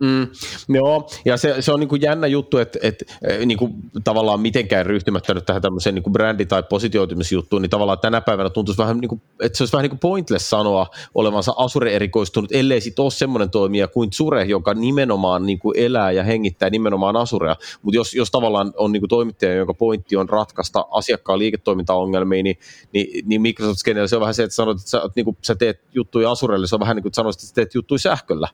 Mm, 0.00 0.26
joo, 0.68 1.08
ja 1.24 1.36
se, 1.36 1.62
se 1.62 1.72
on 1.72 1.80
niin 1.80 1.88
kuin 1.88 2.02
jännä 2.02 2.26
juttu, 2.26 2.58
että, 2.58 2.78
että 2.82 3.04
e, 3.22 3.46
niin 3.46 3.58
kuin 3.58 3.74
tavallaan 4.04 4.40
mitenkään 4.40 4.86
ryhtymättä 4.86 5.34
nyt 5.34 5.46
tähän 5.46 5.62
tämmöiseen 5.62 5.94
niin 5.94 6.02
kuin 6.02 6.14
brändi- 6.16 6.46
tai 6.46 6.62
positioitumisjuttuun, 6.62 7.62
niin 7.62 7.70
tavallaan 7.70 7.98
tänä 7.98 8.20
päivänä 8.20 8.50
tuntuisi 8.50 8.78
vähän, 8.78 8.98
niin 8.98 9.08
kuin, 9.08 9.20
että 9.42 9.58
se 9.58 9.62
olisi 9.62 9.72
vähän 9.72 9.82
niin 9.82 9.90
kuin 9.90 9.98
pointless 9.98 10.50
sanoa 10.50 10.86
olevansa 11.14 11.54
Asure-erikoistunut, 11.56 12.52
ellei 12.52 12.80
sitten 12.80 13.02
ole 13.02 13.10
semmoinen 13.10 13.50
toimija 13.50 13.88
kuin 13.88 14.12
Sure, 14.12 14.44
joka 14.44 14.74
nimenomaan 14.74 15.46
niin 15.46 15.58
kuin 15.58 15.78
elää 15.78 16.12
ja 16.12 16.22
hengittää 16.22 16.70
nimenomaan 16.70 17.16
Asurea, 17.16 17.56
mutta 17.82 17.96
jos, 17.96 18.14
jos 18.14 18.30
tavallaan 18.30 18.72
on 18.76 18.92
niin 18.92 19.00
kuin 19.00 19.10
toimittaja, 19.10 19.54
jonka 19.54 19.74
pointti 19.74 20.16
on 20.16 20.28
ratkaista 20.28 20.84
asiakkaan 20.90 21.38
liiketoimintaongelmia, 21.38 22.42
niin, 22.42 22.58
niin, 22.92 23.28
niin 23.28 23.42
Microsoft 23.42 23.80
se 24.06 24.16
on 24.16 24.20
vähän 24.20 24.34
se, 24.34 24.42
että 24.42 24.54
sanot, 24.54 24.76
että 24.78 24.90
sä, 24.90 25.02
niin 25.16 25.24
kuin, 25.24 25.36
sä 25.42 25.54
teet 25.54 25.80
juttuja 25.94 26.30
Asurelle, 26.30 26.66
se 26.66 26.74
on 26.74 26.80
vähän 26.80 26.96
niin 26.96 27.02
kuin 27.02 27.14
sanoisit, 27.14 27.40
että 27.40 27.48
sä 27.48 27.54
teet 27.54 27.74
juttuja 27.74 27.98
sähköllä. 27.98 28.48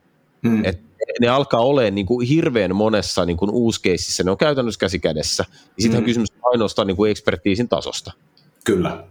Hmm. 0.48 0.64
Et 0.64 0.80
ne 1.20 1.28
alkaa 1.28 1.60
olemaan 1.60 1.94
niin 1.94 2.06
kuin 2.06 2.28
hirveän 2.28 2.76
monessa 2.76 3.24
niin 3.24 3.36
kuin 3.36 3.50
uuskeississä, 3.50 4.22
ne 4.22 4.30
on 4.30 4.36
käytännössä 4.36 4.78
käsi 4.78 4.98
kädessä. 4.98 5.44
Ja 5.48 5.82
sitten 5.82 6.00
mm. 6.00 6.04
kysymys 6.04 6.28
ainoastaan 6.52 6.86
niin 6.86 6.96
kuin 6.96 7.10
ekspertiisin 7.10 7.68
tasosta. 7.68 8.12
Kyllä. 8.64 9.04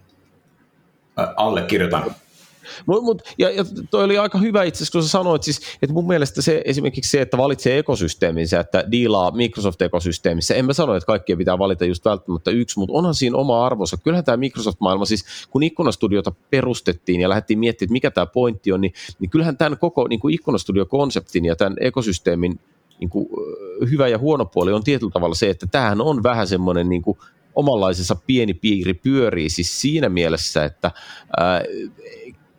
Allekirjoitan. 1.36 2.16
Mut, 2.86 3.04
mut, 3.04 3.22
ja, 3.38 3.50
ja 3.50 3.66
toi 3.92 4.04
oli 4.04 4.18
aika 4.18 4.38
hyvä 4.38 4.64
itse 4.64 4.78
asiassa, 4.78 4.92
kun 4.92 5.04
sä 5.04 5.10
sanoit, 5.10 5.44
siis, 5.44 5.62
että 5.82 5.94
mun 5.94 6.08
mielestä 6.08 6.42
se 6.42 6.62
esimerkiksi 6.66 7.12
se, 7.12 7.22
että 7.22 7.38
valitsee 7.38 7.80
ekosysteeminsä, 7.80 8.60
että 8.60 8.84
diilaa 8.92 9.32
Microsoft-ekosysteemissä, 9.32 10.56
en 10.56 10.66
mä 10.66 10.74
sano, 10.74 10.96
että 10.96 11.08
kaikkien 11.08 11.38
pitää 11.38 11.60
valita 11.60 11.86
just 11.86 12.06
välttämättä 12.06 12.52
yksi, 12.52 12.80
mutta 12.80 12.94
onhan 12.94 13.16
siinä 13.16 13.38
oma 13.38 13.66
arvonsa. 13.66 13.98
Kyllähän 13.98 14.26
tämä 14.26 14.38
Microsoft-maailma, 14.38 15.06
siis 15.06 15.26
kun 15.50 15.64
ikkunastudiota 15.64 16.32
perustettiin 16.50 17.22
ja 17.22 17.30
lähdettiin 17.30 17.60
miettimään, 17.60 17.86
että 17.86 17.94
mikä 17.94 18.12
tämä 18.12 18.26
pointti 18.26 18.72
on, 18.72 18.82
niin, 18.82 18.94
niin 19.20 19.30
kyllähän 19.30 19.58
tämän 19.58 19.78
koko 19.78 20.08
niin 20.08 20.20
ikkunastudio-konseptin 20.32 21.46
ja 21.46 21.56
tämän 21.56 21.76
ekosysteemin 21.80 22.60
niin 23.00 23.10
kuin, 23.10 23.28
hyvä 23.92 24.08
ja 24.08 24.18
huono 24.18 24.46
puoli 24.46 24.72
on 24.72 24.84
tietyllä 24.84 25.12
tavalla 25.12 25.36
se, 25.36 25.50
että 25.50 25.68
tämähän 25.68 26.02
on 26.02 26.24
vähän 26.24 26.48
semmoinen 26.48 26.90
niin 26.90 27.02
kuin, 27.02 27.18
omanlaisensa 27.56 28.16
pieni 28.28 28.54
piiri 28.54 28.94
pyörii 28.94 29.50
siis 29.50 29.82
siinä 29.82 30.10
mielessä, 30.10 30.66
että 30.66 30.92
ää, 31.38 31.64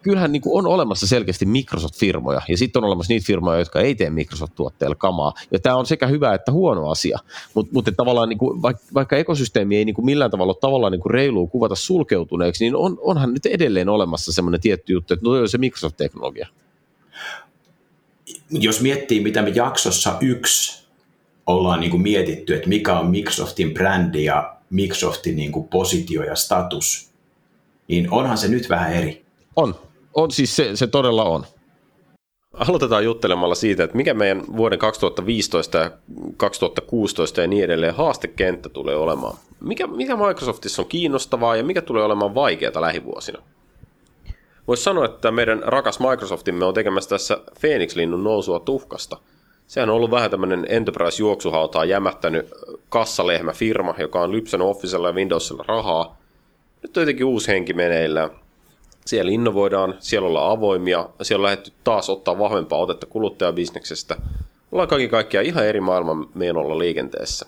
kyllähän 0.04 0.32
niin 0.32 0.42
kuin 0.42 0.58
on 0.58 0.66
olemassa 0.66 1.06
selkeästi 1.06 1.46
Microsoft-firmoja, 1.46 2.40
ja 2.48 2.56
sitten 2.56 2.84
on 2.84 2.86
olemassa 2.86 3.12
niitä 3.12 3.26
firmoja, 3.26 3.58
jotka 3.58 3.80
ei 3.80 3.94
tee 3.94 4.10
Microsoft-tuotteilla 4.10 4.94
kamaa, 4.94 5.32
ja 5.50 5.58
tämä 5.58 5.76
on 5.76 5.86
sekä 5.86 6.06
hyvä 6.06 6.34
että 6.34 6.52
huono 6.52 6.90
asia, 6.90 7.18
mutta 7.54 7.72
mut 7.72 7.88
tavallaan 7.96 8.28
niin 8.28 8.38
kuin, 8.38 8.62
vaikka, 8.62 8.82
vaikka 8.94 9.16
ekosysteemi 9.16 9.76
ei 9.76 9.84
niin 9.84 9.94
kuin 9.94 10.04
millään 10.04 10.30
tavalla 10.30 10.54
tavallaan 10.54 10.92
niin 10.92 11.00
kuin 11.00 11.10
reilua 11.10 11.46
kuvata 11.46 11.74
sulkeutuneeksi, 11.74 12.64
niin 12.64 12.76
on, 12.76 12.98
onhan 13.00 13.32
nyt 13.32 13.46
edelleen 13.46 13.88
olemassa 13.88 14.32
semmoinen 14.32 14.60
tietty 14.60 14.92
juttu, 14.92 15.14
että 15.14 15.26
no 15.26 15.30
on 15.30 15.48
se 15.48 15.58
Microsoft-teknologia. 15.58 16.48
Jos 18.50 18.80
miettii, 18.80 19.20
mitä 19.20 19.42
me 19.42 19.50
jaksossa 19.50 20.16
yksi 20.20 20.84
ollaan 21.46 21.80
niin 21.80 21.90
kuin 21.90 22.02
mietitty, 22.02 22.54
että 22.54 22.68
mikä 22.68 22.98
on 22.98 23.06
Microsoftin 23.06 23.74
brändi 23.74 24.24
ja 24.24 24.56
Microsoftin 24.70 25.36
niin 25.36 25.52
kuin 25.52 25.68
positio 25.68 26.22
ja 26.22 26.36
status, 26.36 27.10
niin 27.88 28.10
onhan 28.10 28.38
se 28.38 28.48
nyt 28.48 28.68
vähän 28.68 28.92
eri. 28.92 29.24
On, 29.56 29.74
on 30.14 30.30
siis 30.30 30.56
se, 30.56 30.76
se 30.76 30.86
todella 30.86 31.24
on. 31.24 31.44
Aloitetaan 32.54 33.04
juttelemalla 33.04 33.54
siitä, 33.54 33.84
että 33.84 33.96
mikä 33.96 34.14
meidän 34.14 34.42
vuoden 34.56 34.78
2015 34.78 35.78
ja 35.78 35.90
2016 36.36 37.40
ja 37.40 37.46
niin 37.46 37.64
edelleen 37.64 37.94
haastekenttä 37.94 38.68
tulee 38.68 38.96
olemaan. 38.96 39.36
Mikä, 39.60 39.86
mikä 39.86 40.16
Microsoftissa 40.16 40.82
on 40.82 40.88
kiinnostavaa 40.88 41.56
ja 41.56 41.64
mikä 41.64 41.82
tulee 41.82 42.04
olemaan 42.04 42.34
vaikeaa 42.34 42.80
lähivuosina? 42.80 43.42
Voisi 44.68 44.82
sanoa, 44.82 45.04
että 45.04 45.30
meidän 45.30 45.62
rakas 45.66 46.00
Microsoftimme 46.00 46.64
on 46.64 46.74
tekemässä 46.74 47.10
tässä 47.10 47.38
Phoenix-linnun 47.60 48.24
nousua 48.24 48.60
tuhkasta. 48.60 49.16
Sehän 49.66 49.90
on 49.90 49.96
ollut 49.96 50.10
vähän 50.10 50.30
tämmöinen 50.30 50.66
enterprise-juoksuhautaa 50.68 51.84
jämättänyt 51.84 52.48
kassalehmä 52.88 53.52
firma, 53.52 53.94
joka 53.98 54.20
on 54.20 54.32
lypsänyt 54.32 54.66
Officella 54.66 55.08
ja 55.08 55.14
Windowsilla 55.14 55.64
rahaa. 55.68 56.16
Nyt 56.82 56.96
on 56.96 57.00
jotenkin 57.00 57.26
uusi 57.26 57.48
henki 57.48 57.72
meneillään 57.72 58.30
siellä 59.04 59.32
innovoidaan, 59.32 59.94
siellä 59.98 60.28
ollaan 60.28 60.52
avoimia, 60.52 61.08
siellä 61.22 61.42
on 61.42 61.44
lähdetty 61.44 61.72
taas 61.84 62.10
ottaa 62.10 62.38
vahvempaa 62.38 62.78
otetta 62.78 63.06
kuluttajabisneksestä. 63.06 64.16
Ollaan 64.72 64.88
kaikki 64.88 65.08
kaikkiaan 65.08 65.46
ihan 65.46 65.66
eri 65.66 65.80
maailman 65.80 66.26
menolla 66.34 66.78
liikenteessä. 66.78 67.46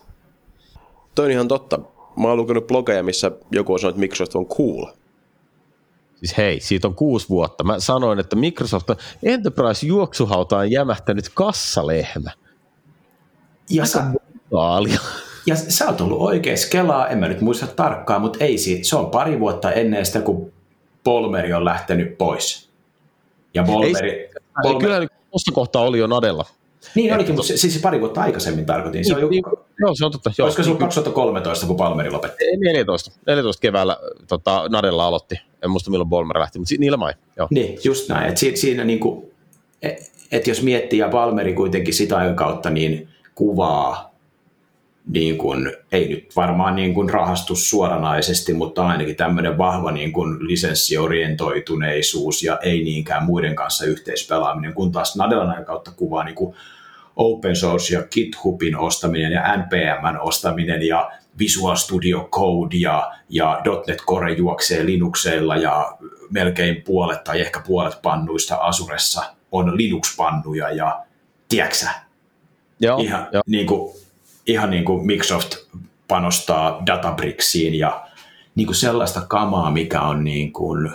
Toi 1.14 1.24
on 1.24 1.30
ihan 1.30 1.48
totta. 1.48 1.78
Mä 2.16 2.28
oon 2.28 2.36
lukenut 2.36 2.66
blogeja, 2.66 3.02
missä 3.02 3.30
joku 3.50 3.72
on 3.72 3.78
sanonut, 3.78 3.94
että 3.94 4.00
Microsoft 4.00 4.34
on 4.34 4.46
cool. 4.46 4.86
Siis 6.16 6.36
hei, 6.36 6.60
siitä 6.60 6.88
on 6.88 6.94
kuusi 6.94 7.28
vuotta. 7.28 7.64
Mä 7.64 7.80
sanoin, 7.80 8.18
että 8.18 8.36
Microsoft 8.36 8.90
on 8.90 8.96
Enterprise-juoksuhautaan 9.22 10.70
jämähtänyt 10.70 11.30
kassalehmä. 11.34 12.30
Ja 13.70 13.86
sä, 13.86 14.04
ja 15.46 15.56
sä 15.56 15.86
oot 15.86 16.00
ollut 16.00 16.20
oikein 16.20 16.58
kelaa, 16.70 17.08
en 17.08 17.18
mä 17.18 17.28
nyt 17.28 17.40
muista 17.40 17.66
tarkkaan, 17.66 18.20
mutta 18.20 18.44
ei 18.44 18.58
siitä. 18.58 18.88
Se 18.88 18.96
on 18.96 19.10
pari 19.10 19.40
vuotta 19.40 19.72
ennen 19.72 20.06
sitä, 20.06 20.20
kun 20.20 20.52
Polmeri 21.06 21.52
on 21.52 21.64
lähtenyt 21.64 22.18
pois. 22.18 22.68
Ja 23.54 23.62
Polmeri... 23.62 24.10
Ei, 24.10 24.30
Polmeri... 24.62 24.84
Kyllä 24.84 25.08
tuossa 25.30 25.52
kohtaa 25.52 25.82
oli 25.82 25.98
jo 25.98 26.06
Nadella. 26.06 26.44
Niin 26.94 27.14
olikin, 27.14 27.34
mutta 27.34 27.48
se, 27.48 27.56
siis 27.56 27.78
pari 27.82 28.00
vuotta 28.00 28.20
aikaisemmin 28.20 28.66
tarkoitin. 28.66 29.04
Se 29.04 29.14
niin, 29.14 29.30
niin, 29.30 29.44
joo, 29.80 29.94
se 29.94 30.04
on 30.04 30.12
totta. 30.12 30.30
Joo, 30.38 30.46
Olisiko 30.46 30.62
se 30.62 30.68
ollut 30.68 30.80
2013, 30.80 31.66
kun 31.66 31.76
Palmeri 31.76 32.10
lopetti? 32.10 32.44
14. 32.56 33.12
14 33.26 33.60
keväällä 33.60 33.96
tota, 34.28 34.68
Nadella 34.68 35.06
aloitti. 35.06 35.40
En 35.62 35.70
muista 35.70 35.90
milloin 35.90 36.10
Palmer 36.10 36.38
lähti, 36.38 36.58
mutta 36.58 36.74
niillä 36.78 36.96
mai. 36.96 37.12
Joo. 37.36 37.48
Niin, 37.50 37.78
just 37.84 38.08
näin. 38.08 38.28
Et 38.28 38.36
si, 38.36 38.56
siinä 38.56 38.84
niin 38.84 39.00
kuin, 39.00 39.30
et, 39.82 40.12
et 40.32 40.46
jos 40.46 40.62
miettii, 40.62 40.98
ja 40.98 41.08
Palmeri 41.08 41.54
kuitenkin 41.54 41.94
sitä 41.94 42.32
kautta 42.34 42.70
niin 42.70 43.08
kuvaa 43.34 44.05
niin 45.06 45.38
kuin, 45.38 45.72
ei 45.92 46.08
nyt 46.08 46.36
varmaan 46.36 46.76
niin 46.76 46.94
kuin 46.94 47.10
rahastus 47.10 47.70
suoranaisesti, 47.70 48.54
mutta 48.54 48.86
ainakin 48.86 49.16
tämmöinen 49.16 49.58
vahva 49.58 49.92
niin 49.92 50.12
kuin 50.12 50.48
lisenssiorientoituneisuus 50.48 52.42
ja 52.42 52.58
ei 52.62 52.84
niinkään 52.84 53.24
muiden 53.24 53.54
kanssa 53.54 53.84
yhteispelaaminen, 53.84 54.74
kun 54.74 54.92
taas 54.92 55.16
Nadelan 55.16 55.64
kautta 55.64 55.90
kuvaa 55.96 56.24
niin 56.24 56.34
kuin 56.34 56.56
open 57.16 57.56
source 57.56 57.94
ja 57.94 58.02
GitHubin 58.02 58.76
ostaminen 58.76 59.32
ja 59.32 59.56
NPMn 59.56 60.20
ostaminen 60.20 60.82
ja 60.82 61.10
Visual 61.38 61.76
Studio 61.76 62.28
Code 62.32 62.76
ja, 62.76 63.12
ja 63.28 63.62
.NET 63.86 63.98
Core 64.06 64.32
juoksee 64.32 64.86
Linuxeilla 64.86 65.56
ja 65.56 65.98
melkein 66.30 66.82
puolet 66.82 67.24
tai 67.24 67.40
ehkä 67.40 67.60
puolet 67.66 68.02
pannuista 68.02 68.56
Asuressa 68.56 69.34
on 69.52 69.76
Linux-pannuja 69.76 70.70
ja 70.70 71.04
tiedätkö 71.48 71.86
Joo, 72.80 72.98
ihan 72.98 73.28
jo. 73.32 73.40
Niin 73.46 73.66
kuin, 73.66 74.05
ihan 74.46 74.70
niin 74.70 74.84
kuin 74.84 75.06
Microsoft 75.06 75.54
panostaa 76.08 76.82
Databricksiin 76.86 77.74
ja 77.74 78.06
niin 78.54 78.66
kuin 78.66 78.76
sellaista 78.76 79.20
kamaa, 79.20 79.70
mikä 79.70 80.02
on, 80.02 80.24
niin 80.24 80.52
kuin, 80.52 80.90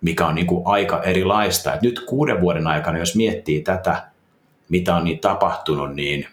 mikä 0.00 0.26
on 0.26 0.34
niin 0.34 0.46
kuin 0.46 0.62
aika 0.66 1.02
erilaista. 1.02 1.74
Et 1.74 1.82
nyt 1.82 2.00
kuuden 2.00 2.40
vuoden 2.40 2.66
aikana, 2.66 2.98
jos 2.98 3.16
miettii 3.16 3.60
tätä, 3.62 4.08
mitä 4.68 4.96
on 4.96 5.04
niin 5.04 5.18
tapahtunut, 5.18 5.94
niin 5.94 6.26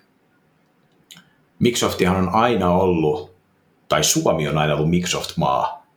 Microsoftihan 1.59 2.17
on 2.17 2.29
aina 2.29 2.69
ollut, 2.69 3.35
tai 3.89 4.03
Suomi 4.03 4.47
on 4.47 4.57
aina 4.57 4.73
ollut 4.73 4.89
Microsoft-maa. 4.89 5.87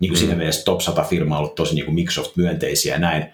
Niin 0.00 0.10
kuin 0.10 0.18
mm. 0.18 0.20
siinä 0.20 0.34
mielessä 0.34 0.64
top 0.64 0.80
100 0.80 1.02
firma 1.02 1.34
on 1.34 1.38
ollut 1.38 1.54
tosi 1.54 1.74
niin 1.74 1.84
kuin 1.84 1.94
Microsoft-myönteisiä 1.94 2.94
ja 2.94 2.98
näin. 2.98 3.26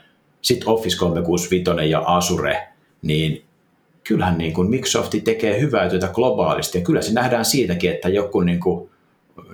Sitten 0.43 0.69
Office 0.69 0.97
365 0.97 1.91
ja 1.91 2.03
Azure, 2.07 2.69
niin 3.03 3.46
kyllähän 4.09 4.39
niin 4.39 4.53
kuin 4.53 4.71
Microsoft 4.71 5.15
tekee 5.25 5.61
hyvää 5.61 5.89
työtä 5.91 6.09
globaalisti 6.09 6.79
ja 6.79 6.85
kyllä 6.85 7.03
se 7.03 7.13
nähdään 7.13 7.45
siitäkin, 7.45 7.91
että 7.91 8.09
joku 8.09 8.41
niin 8.41 8.61
kuin, 8.61 8.91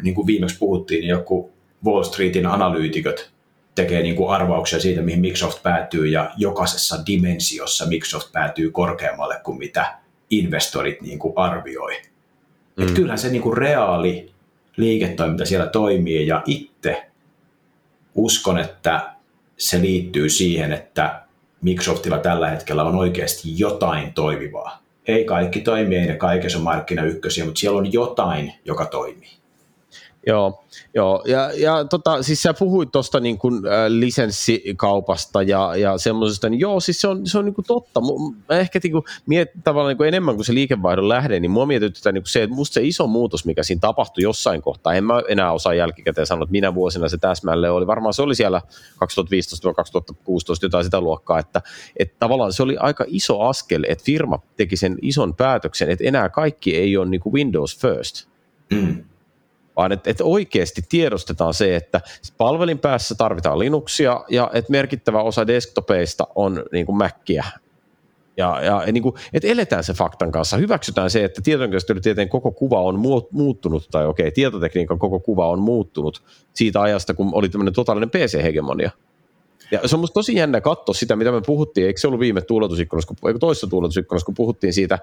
niin 0.02 0.14
kuin 0.14 0.26
viimeksi 0.26 0.58
puhuttiin, 0.58 1.00
niin 1.00 1.08
joku 1.08 1.52
Wall 1.84 2.02
Streetin 2.02 2.46
analyytikot 2.46 3.30
tekee 3.74 4.02
niin 4.02 4.16
kuin 4.16 4.30
arvauksia 4.30 4.80
siitä, 4.80 5.02
mihin 5.02 5.20
Microsoft 5.20 5.62
päätyy 5.62 6.06
ja 6.06 6.30
jokaisessa 6.36 7.06
dimensiossa 7.06 7.86
Microsoft 7.86 8.32
päätyy 8.32 8.70
korkeammalle 8.70 9.40
kuin 9.44 9.58
mitä 9.58 9.94
investorit 10.30 11.00
niin 11.00 11.18
kuin 11.18 11.32
arvioi. 11.36 12.02
Mm. 12.76 12.82
Että 12.82 12.94
kyllähän 12.94 13.18
se 13.18 13.28
niin 13.28 13.42
kuin 13.42 13.56
reaali 13.56 14.32
liiketoiminta 14.76 15.44
siellä 15.44 15.66
toimii 15.66 16.26
ja 16.26 16.42
itse 16.46 17.06
uskon, 18.14 18.58
että 18.58 19.12
se 19.56 19.80
liittyy 19.80 20.28
siihen, 20.28 20.72
että 20.72 21.21
Microsoftilla 21.62 22.18
tällä 22.18 22.50
hetkellä 22.50 22.84
on 22.84 22.94
oikeasti 22.94 23.58
jotain 23.58 24.14
toimivaa. 24.14 24.82
Ei 25.06 25.24
kaikki 25.24 25.60
toimi, 25.60 25.96
ei 25.96 26.06
ne 26.06 26.16
kaikessa 26.16 26.58
markkina 26.58 27.02
ykkösiä, 27.02 27.44
mutta 27.44 27.58
siellä 27.58 27.78
on 27.78 27.92
jotain, 27.92 28.52
joka 28.64 28.86
toimii. 28.86 29.41
Joo, 30.26 30.64
joo. 30.94 31.22
Ja, 31.26 31.50
ja 31.56 31.84
tota, 31.84 32.22
siis 32.22 32.42
sä 32.42 32.54
puhuit 32.54 32.92
tuosta 32.92 33.20
niin 33.20 33.38
kuin, 33.38 33.66
äh, 33.66 33.72
lisenssikaupasta 33.88 35.42
ja, 35.42 35.76
ja 35.76 35.98
semmoisesta, 35.98 36.48
niin 36.48 36.60
joo, 36.60 36.80
siis 36.80 37.00
se 37.00 37.08
on, 37.08 37.26
se 37.26 37.38
on 37.38 37.44
niin 37.44 37.54
kuin 37.54 37.64
totta. 37.64 38.00
Mä 38.48 38.58
ehkä 38.58 38.80
niin 38.82 38.92
kuin, 38.92 39.04
miet, 39.26 39.50
tavallaan 39.64 39.90
niin 39.90 39.96
kuin 39.96 40.08
enemmän 40.08 40.34
kuin 40.34 40.44
se 40.44 40.54
liikevaihdon 40.54 41.08
lähde, 41.08 41.40
niin 41.40 41.50
mua 41.50 41.66
mietityttää 41.66 42.12
niin 42.12 42.22
kuin 42.22 42.30
se, 42.30 42.42
että 42.42 42.56
musta 42.56 42.74
se 42.74 42.82
iso 42.82 43.06
muutos, 43.06 43.44
mikä 43.44 43.62
siinä 43.62 43.80
tapahtui 43.80 44.22
jossain 44.22 44.62
kohtaa, 44.62 44.94
en 44.94 45.04
mä 45.04 45.22
enää 45.28 45.52
osaa 45.52 45.74
jälkikäteen 45.74 46.26
sanoa, 46.26 46.42
että 46.42 46.52
minä 46.52 46.74
vuosina 46.74 47.08
se 47.08 47.18
täsmälleen 47.18 47.72
oli. 47.72 47.86
Varmaan 47.86 48.14
se 48.14 48.22
oli 48.22 48.34
siellä 48.34 48.62
2015-2016 48.94 49.04
jotain 50.62 50.84
sitä 50.84 51.00
luokkaa, 51.00 51.38
että, 51.38 51.62
että 51.96 52.16
tavallaan 52.18 52.52
se 52.52 52.62
oli 52.62 52.76
aika 52.76 53.04
iso 53.08 53.40
askel, 53.40 53.84
että 53.88 54.04
firma 54.04 54.38
teki 54.56 54.76
sen 54.76 54.98
ison 55.02 55.34
päätöksen, 55.34 55.90
että 55.90 56.04
enää 56.04 56.28
kaikki 56.28 56.76
ei 56.76 56.96
ole 56.96 57.06
niin 57.06 57.20
kuin 57.20 57.32
Windows 57.32 57.78
first. 57.78 58.26
Mm 58.70 59.04
vaan 59.76 59.92
että, 59.92 60.10
että 60.10 60.24
oikeasti 60.24 60.82
tiedostetaan 60.88 61.54
se, 61.54 61.76
että 61.76 62.00
palvelin 62.38 62.78
päässä 62.78 63.14
tarvitaan 63.14 63.58
Linuxia 63.58 64.24
ja 64.28 64.50
että 64.54 64.70
merkittävä 64.70 65.22
osa 65.22 65.46
desktopeista 65.46 66.26
on 66.34 66.64
niin 66.72 66.86
kuin 66.86 66.96
Mackiä. 66.96 67.44
Ja, 68.36 68.60
ja 68.62 68.92
niin 68.92 69.02
kuin, 69.02 69.14
että 69.32 69.48
eletään 69.48 69.84
se 69.84 69.92
faktan 69.92 70.32
kanssa, 70.32 70.56
hyväksytään 70.56 71.10
se, 71.10 71.24
että 71.24 71.42
tietokoneen 71.44 72.28
koko 72.28 72.52
kuva 72.52 72.80
on 72.80 72.98
muuttunut, 73.30 73.88
tai 73.90 74.06
okei, 74.06 74.32
tietotekniikan 74.32 74.98
koko 74.98 75.20
kuva 75.20 75.48
on 75.48 75.58
muuttunut 75.58 76.22
siitä 76.54 76.80
ajasta, 76.80 77.14
kun 77.14 77.30
oli 77.32 77.48
tämmöinen 77.48 77.74
totaalinen 77.74 78.10
PC-hegemonia. 78.10 78.90
Ja 79.72 79.88
se 79.88 79.96
on 79.96 80.00
musta 80.00 80.14
tosi 80.14 80.34
jännä 80.34 80.60
katsoa 80.60 80.94
sitä, 80.94 81.16
mitä 81.16 81.32
me 81.32 81.40
puhuttiin, 81.46 81.86
eikö 81.86 82.00
se 82.00 82.06
ollut 82.06 82.20
viime 82.20 82.40
tuuletusikkunassa, 82.40 83.14
eikö 83.26 83.38
toisessa 83.38 83.66
tuuletusikkunassa, 83.66 84.24
kun 84.24 84.34
puhuttiin 84.34 84.72
siitä, 84.72 84.98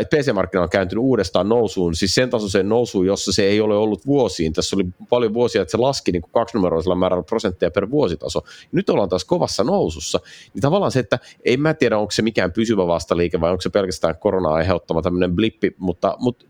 että 0.00 0.16
PC-markkina 0.16 0.62
on 0.62 0.68
kääntynyt 0.68 1.04
uudestaan 1.04 1.48
nousuun, 1.48 1.94
siis 1.94 2.14
sen 2.14 2.30
tasoiseen 2.30 2.68
nousuun, 2.68 3.06
jossa 3.06 3.32
se 3.32 3.42
ei 3.44 3.60
ole 3.60 3.76
ollut 3.76 4.06
vuosiin. 4.06 4.52
Tässä 4.52 4.76
oli 4.76 4.86
paljon 5.08 5.34
vuosia, 5.34 5.62
että 5.62 5.72
se 5.72 5.76
laski 5.76 6.12
niin 6.12 6.22
kuin 6.22 6.32
kaksinumeroisella 6.32 6.94
määrällä 6.94 7.22
prosentteja 7.22 7.70
per 7.70 7.90
vuositaso. 7.90 8.40
Nyt 8.72 8.90
ollaan 8.90 9.08
taas 9.08 9.24
kovassa 9.24 9.64
nousussa. 9.64 10.20
Niin 10.54 10.62
tavallaan 10.62 10.92
se, 10.92 11.00
että 11.00 11.18
ei 11.44 11.56
mä 11.56 11.74
tiedä, 11.74 11.98
onko 11.98 12.10
se 12.10 12.22
mikään 12.22 12.52
pysyvä 12.52 12.86
vastaliike 12.86 13.40
vai 13.40 13.50
onko 13.50 13.60
se 13.60 13.70
pelkästään 13.70 14.18
koronaa 14.18 14.54
aiheuttama 14.54 15.02
tämmöinen 15.02 15.34
blippi, 15.36 15.74
mutta, 15.78 16.16
mutta 16.18 16.46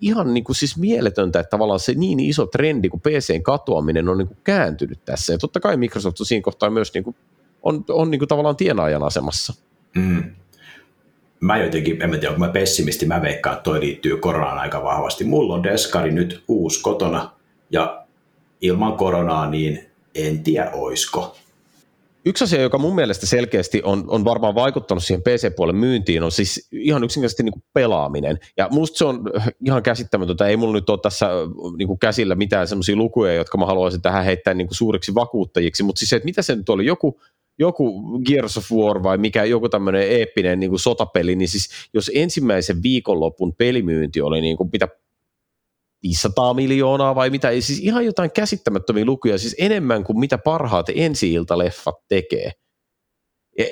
ihan 0.00 0.34
niin 0.34 0.44
kuin 0.44 0.56
siis 0.56 0.76
mieletöntä, 0.76 1.40
että 1.40 1.50
tavallaan 1.50 1.80
se 1.80 1.94
niin 1.94 2.20
iso 2.20 2.46
trendi 2.46 2.88
kuin 2.88 3.00
PCn 3.00 3.42
katoaminen 3.42 4.08
on 4.08 4.18
niin 4.18 4.28
kuin 4.28 4.38
kääntynyt 4.44 5.04
tässä. 5.04 5.32
Ja 5.32 5.38
totta 5.38 5.60
kai 5.60 5.76
Microsoft 5.76 6.20
on 6.20 6.26
siinä 6.26 6.42
kohtaa 6.42 6.70
myös 6.70 6.94
niin 6.94 7.04
kuin, 7.04 7.16
on, 7.62 7.84
on 7.88 8.10
niin 8.10 8.18
kuin 8.18 8.28
tavallaan 8.28 8.56
tienaajan 8.56 9.02
asemassa. 9.02 9.54
Mm. 9.94 10.24
Mä 11.40 11.58
jotenkin, 11.58 12.02
en 12.02 12.10
mä 12.10 12.16
tiedä, 12.16 12.34
onko 12.34 12.46
mä 12.46 12.52
pessimisti, 12.52 13.06
mä 13.06 13.22
veikkaan, 13.22 13.56
että 13.56 13.64
toi 13.64 13.80
liittyy 13.80 14.16
koronaan 14.16 14.58
aika 14.58 14.82
vahvasti. 14.82 15.24
Mulla 15.24 15.54
on 15.54 15.62
Deskari 15.62 16.12
nyt 16.12 16.44
uusi 16.48 16.82
kotona, 16.82 17.30
ja 17.70 18.06
ilman 18.60 18.96
koronaa, 18.96 19.50
niin 19.50 19.90
en 20.14 20.42
tiedä 20.42 20.70
oisko. 20.70 21.36
Yksi 22.24 22.44
asia, 22.44 22.60
joka 22.60 22.78
mun 22.78 22.94
mielestä 22.94 23.26
selkeästi 23.26 23.82
on, 23.84 24.04
on 24.08 24.24
varmaan 24.24 24.54
vaikuttanut 24.54 25.04
siihen 25.04 25.22
PC-puolen 25.22 25.76
myyntiin, 25.76 26.22
on 26.22 26.32
siis 26.32 26.68
ihan 26.72 27.04
yksinkertaisesti 27.04 27.42
niin 27.42 27.52
kuin 27.52 27.62
pelaaminen. 27.74 28.38
Ja 28.56 28.68
musta 28.70 28.98
se 28.98 29.04
on 29.04 29.22
ihan 29.66 29.82
käsittämätöntä. 29.82 30.46
Ei 30.46 30.56
mulla 30.56 30.72
nyt 30.72 30.90
ole 30.90 30.98
tässä 31.02 31.28
niin 31.78 31.88
kuin 31.88 31.98
käsillä 31.98 32.34
mitään 32.34 32.68
sellaisia 32.68 32.96
lukuja, 32.96 33.34
jotka 33.34 33.58
mä 33.58 33.66
haluaisin 33.66 34.02
tähän 34.02 34.24
heittää 34.24 34.54
niin 34.54 34.66
kuin 34.66 34.76
suuriksi 34.76 35.14
vakuuttajiksi, 35.14 35.82
mutta 35.82 35.98
siis 35.98 36.10
se, 36.10 36.16
että 36.16 36.24
mitä 36.24 36.42
se 36.42 36.56
nyt 36.56 36.68
oli, 36.68 36.86
joku, 36.86 37.20
joku 37.58 38.18
Gears 38.26 38.56
of 38.56 38.72
War 38.72 39.02
vai 39.02 39.18
mikä, 39.18 39.44
joku 39.44 39.68
tämmöinen 39.68 40.02
eeppinen 40.02 40.60
niin 40.60 40.70
kuin 40.70 40.80
sotapeli, 40.80 41.36
niin 41.36 41.48
siis 41.48 41.68
jos 41.94 42.10
ensimmäisen 42.14 42.82
viikonlopun 42.82 43.54
pelimyynti 43.54 44.20
oli 44.20 44.40
niin 44.40 44.56
kuin 44.56 44.68
mitä 44.72 44.88
500 46.02 46.54
miljoonaa 46.54 47.14
vai 47.14 47.30
mitä, 47.30 47.50
siis 47.50 47.78
ihan 47.78 48.04
jotain 48.04 48.30
käsittämättömiä 48.32 49.04
lukuja, 49.04 49.38
siis 49.38 49.56
enemmän 49.58 50.04
kuin 50.04 50.18
mitä 50.18 50.38
parhaat 50.38 50.86
ensi-iltaleffat 50.94 51.96
tekee. 52.08 52.52
E, 53.58 53.64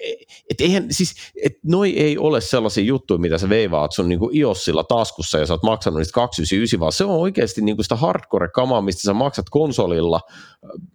et 0.50 0.60
eihän, 0.60 0.86
siis, 0.90 1.14
et 1.44 1.52
noi 1.64 1.98
ei 1.98 2.18
ole 2.18 2.40
sellaisia 2.40 2.84
juttuja, 2.84 3.18
mitä 3.18 3.38
sä 3.38 3.48
veivaat 3.48 3.92
sun 3.92 4.08
niinku 4.08 4.30
iOSilla 4.34 4.84
taskussa 4.84 5.38
ja 5.38 5.46
sä 5.46 5.54
oot 5.54 5.62
maksanut 5.62 5.98
niistä 5.98 6.12
299, 6.12 6.80
vaan 6.80 6.92
se 6.92 7.04
on 7.04 7.10
oikeasti 7.10 7.60
niinku 7.60 7.82
sitä 7.82 7.96
hardcore-kamaa, 7.96 8.80
mistä 8.80 9.02
sä 9.02 9.14
maksat 9.14 9.46
konsolilla 9.50 10.20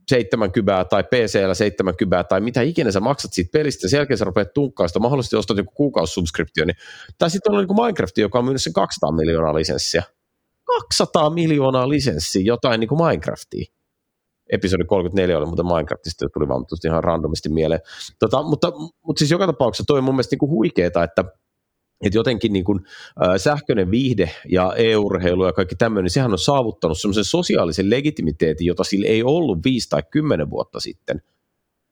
70 0.09 0.85
tai 0.85 1.03
PCllä 1.03 1.53
70 1.53 2.23
tai 2.23 2.41
mitä 2.41 2.61
ikinä 2.61 2.91
sä 2.91 2.99
maksat 2.99 3.33
siitä 3.33 3.49
pelistä, 3.53 3.89
sen 3.89 3.97
jälkeen 3.97 4.17
sä 4.17 4.25
rupeat 4.25 4.53
tunkkaa 4.53 4.87
sitä, 4.87 4.99
mahdollisesti 4.99 5.35
ostat 5.35 5.57
joku 5.57 5.71
kuukausisubscriptioni. 5.75 6.73
Tai 7.17 7.29
sitten 7.29 7.51
on 7.51 7.57
niinku 7.57 7.73
Minecraft, 7.73 8.17
joka 8.17 8.39
on 8.39 8.45
myynyt 8.45 8.63
sen 8.63 8.73
200 8.73 9.11
miljoonaa 9.11 9.55
lisenssiä. 9.55 10.03
200 10.65 11.29
miljoonaa 11.29 11.89
lisenssiä 11.89 12.41
jotain 12.45 12.79
niin 12.79 12.87
kuin 12.87 13.05
Minecraftia. 13.05 13.65
Episodi 14.51 14.83
34 14.83 15.37
oli 15.37 15.45
muuten 15.45 15.65
Minecraftista, 15.65 16.29
tuli 16.33 16.47
vaan 16.47 16.65
ihan 16.85 17.03
randomisti 17.03 17.49
mieleen. 17.49 17.81
Tota, 18.19 18.43
mutta, 18.43 18.71
mutta 19.05 19.19
siis 19.19 19.31
joka 19.31 19.45
tapauksessa 19.45 19.83
toi 19.87 19.97
on 19.97 20.03
mun 20.03 20.15
mielestä 20.15 20.33
niin 20.33 20.39
kuin 20.39 20.49
huikeeta, 20.49 21.03
että 21.03 21.23
että 22.05 22.17
jotenkin 22.17 22.53
niin 22.53 22.65
kuin, 22.65 22.79
äh, 23.25 23.35
sähköinen 23.37 23.91
viihde 23.91 24.31
ja 24.49 24.73
e-urheilu 24.77 25.45
ja 25.45 25.53
kaikki 25.53 25.75
tämmöinen, 25.75 26.03
niin 26.03 26.11
sehän 26.11 26.31
on 26.31 26.39
saavuttanut 26.39 26.99
semmoisen 26.99 27.23
sosiaalisen 27.23 27.89
legitimiteetin, 27.89 28.67
jota 28.67 28.83
sillä 28.83 29.07
ei 29.07 29.23
ollut 29.23 29.63
viisi 29.63 29.89
tai 29.89 30.03
kymmenen 30.11 30.49
vuotta 30.49 30.79
sitten. 30.79 31.21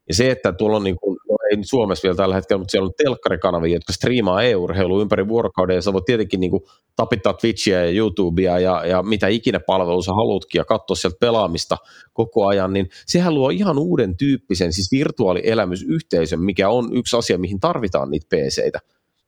Ja 0.10 0.16
se, 0.16 0.32
että 0.32 0.54
tuolla 0.54 0.78
on 0.78 0.84
niin 0.84 1.00
kuin, 1.02 1.18
ei 1.52 1.64
Suomessa 1.64 2.04
vielä 2.04 2.16
tällä 2.16 2.36
hetkellä, 2.36 2.60
mutta 2.60 2.72
siellä 2.72 2.86
on 2.86 2.94
telkkarikanavia, 3.04 3.74
jotka 3.74 3.94
striimaa 3.94 4.44
e-urheilua 4.44 5.02
ympäri 5.02 5.28
vuorokauden, 5.28 5.76
ja 5.76 5.82
sä 5.82 5.94
voit 5.94 6.06
tietenkin 6.06 6.40
niin 6.40 6.52
kuin 6.52 6.64
tapittaa 6.96 7.34
Twitchiä 7.34 7.86
ja 7.86 7.92
YouTubea 7.92 8.60
ja, 8.60 8.86
ja 8.86 9.04
mitä 9.04 9.28
ikinä 9.28 9.60
palvelu 9.60 10.02
sä 10.02 10.12
haluatkin, 10.14 10.60
ja 10.60 10.66
katsoa 10.66 10.96
sieltä 10.96 11.18
pelaamista 11.20 11.78
koko 12.14 12.48
ajan, 12.48 12.74
niin 12.74 12.90
sehän 13.06 13.34
luo 13.34 13.50
ihan 13.50 13.80
uuden 13.80 14.18
tyyppisen, 14.18 14.74
siis 14.74 14.92
virtuaalielämysyhteisön, 14.92 16.40
mikä 16.40 16.70
on 16.70 16.90
yksi 16.98 17.18
asia, 17.18 17.38
mihin 17.38 17.60
tarvitaan 17.60 18.12
niitä 18.12 18.28
PCitä. 18.36 18.80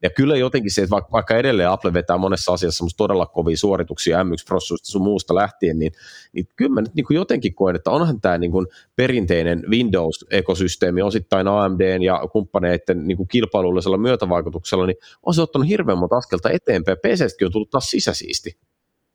Ja 0.04 0.10
kyllä 0.10 0.38
jotenkin 0.38 0.72
se, 0.72 0.82
että 0.82 0.96
vaikka 1.12 1.38
edelleen 1.38 1.70
Apple 1.70 1.94
vetää 1.94 2.18
monessa 2.18 2.54
asiassa 2.54 2.86
todella 2.98 3.26
kovia 3.26 3.58
suorituksia 3.58 4.24
M1-prosessuista 4.24 4.86
sun 4.86 5.02
muusta 5.02 5.36
lähtien, 5.36 5.80
niin, 5.80 5.92
niin 6.34 6.48
kyllä 6.56 6.74
mä 6.74 6.82
nyt 6.82 6.96
niin 6.96 7.06
kuin 7.06 7.16
jotenkin 7.16 7.56
koen, 7.56 7.76
että 7.76 7.92
onhan 7.92 8.22
tämä 8.22 8.38
niin 8.38 8.52
kuin 8.52 8.68
perinteinen 8.96 9.64
Windows-ekosysteemi 9.70 11.02
osittain 11.02 11.48
AMD 11.48 12.02
ja 12.02 12.28
kumppaneiden 12.32 13.08
niin 13.08 13.18
kuin 13.18 13.28
kilpailullisella 13.28 13.98
myötävaikutuksella, 13.98 14.86
niin 14.86 14.98
on 15.26 15.34
se 15.34 15.42
ottanut 15.42 15.68
hirveän 15.68 15.98
monta 15.98 16.18
askelta 16.18 16.50
eteenpäin. 16.50 16.98
PCstäkin 16.98 17.46
on 17.46 17.52
tullut 17.52 17.70
taas 17.70 17.90
sisäsiisti. 17.90 18.58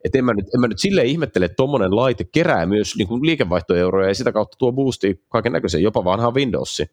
Et 0.05 0.14
en, 0.14 0.24
mä 0.24 0.34
nyt, 0.34 0.47
en 0.55 0.61
mä 0.61 0.68
nyt 0.68 0.78
silleen 0.78 1.07
ihmettele, 1.07 1.45
että 1.45 1.57
tuommoinen 1.57 1.97
laite 1.97 2.24
kerää 2.24 2.66
myös 2.66 2.97
niin 2.97 3.09
kuin 3.09 3.26
liikevaihtoeuroja 3.26 4.09
ja 4.09 4.14
sitä 4.14 4.32
kautta 4.32 4.59
tuo 4.59 4.72
boosti 4.72 5.24
kaiken 5.28 5.53
näköisen, 5.53 5.82
jopa 5.82 6.05
vanhaan 6.05 6.34
Windowsiin. 6.34 6.89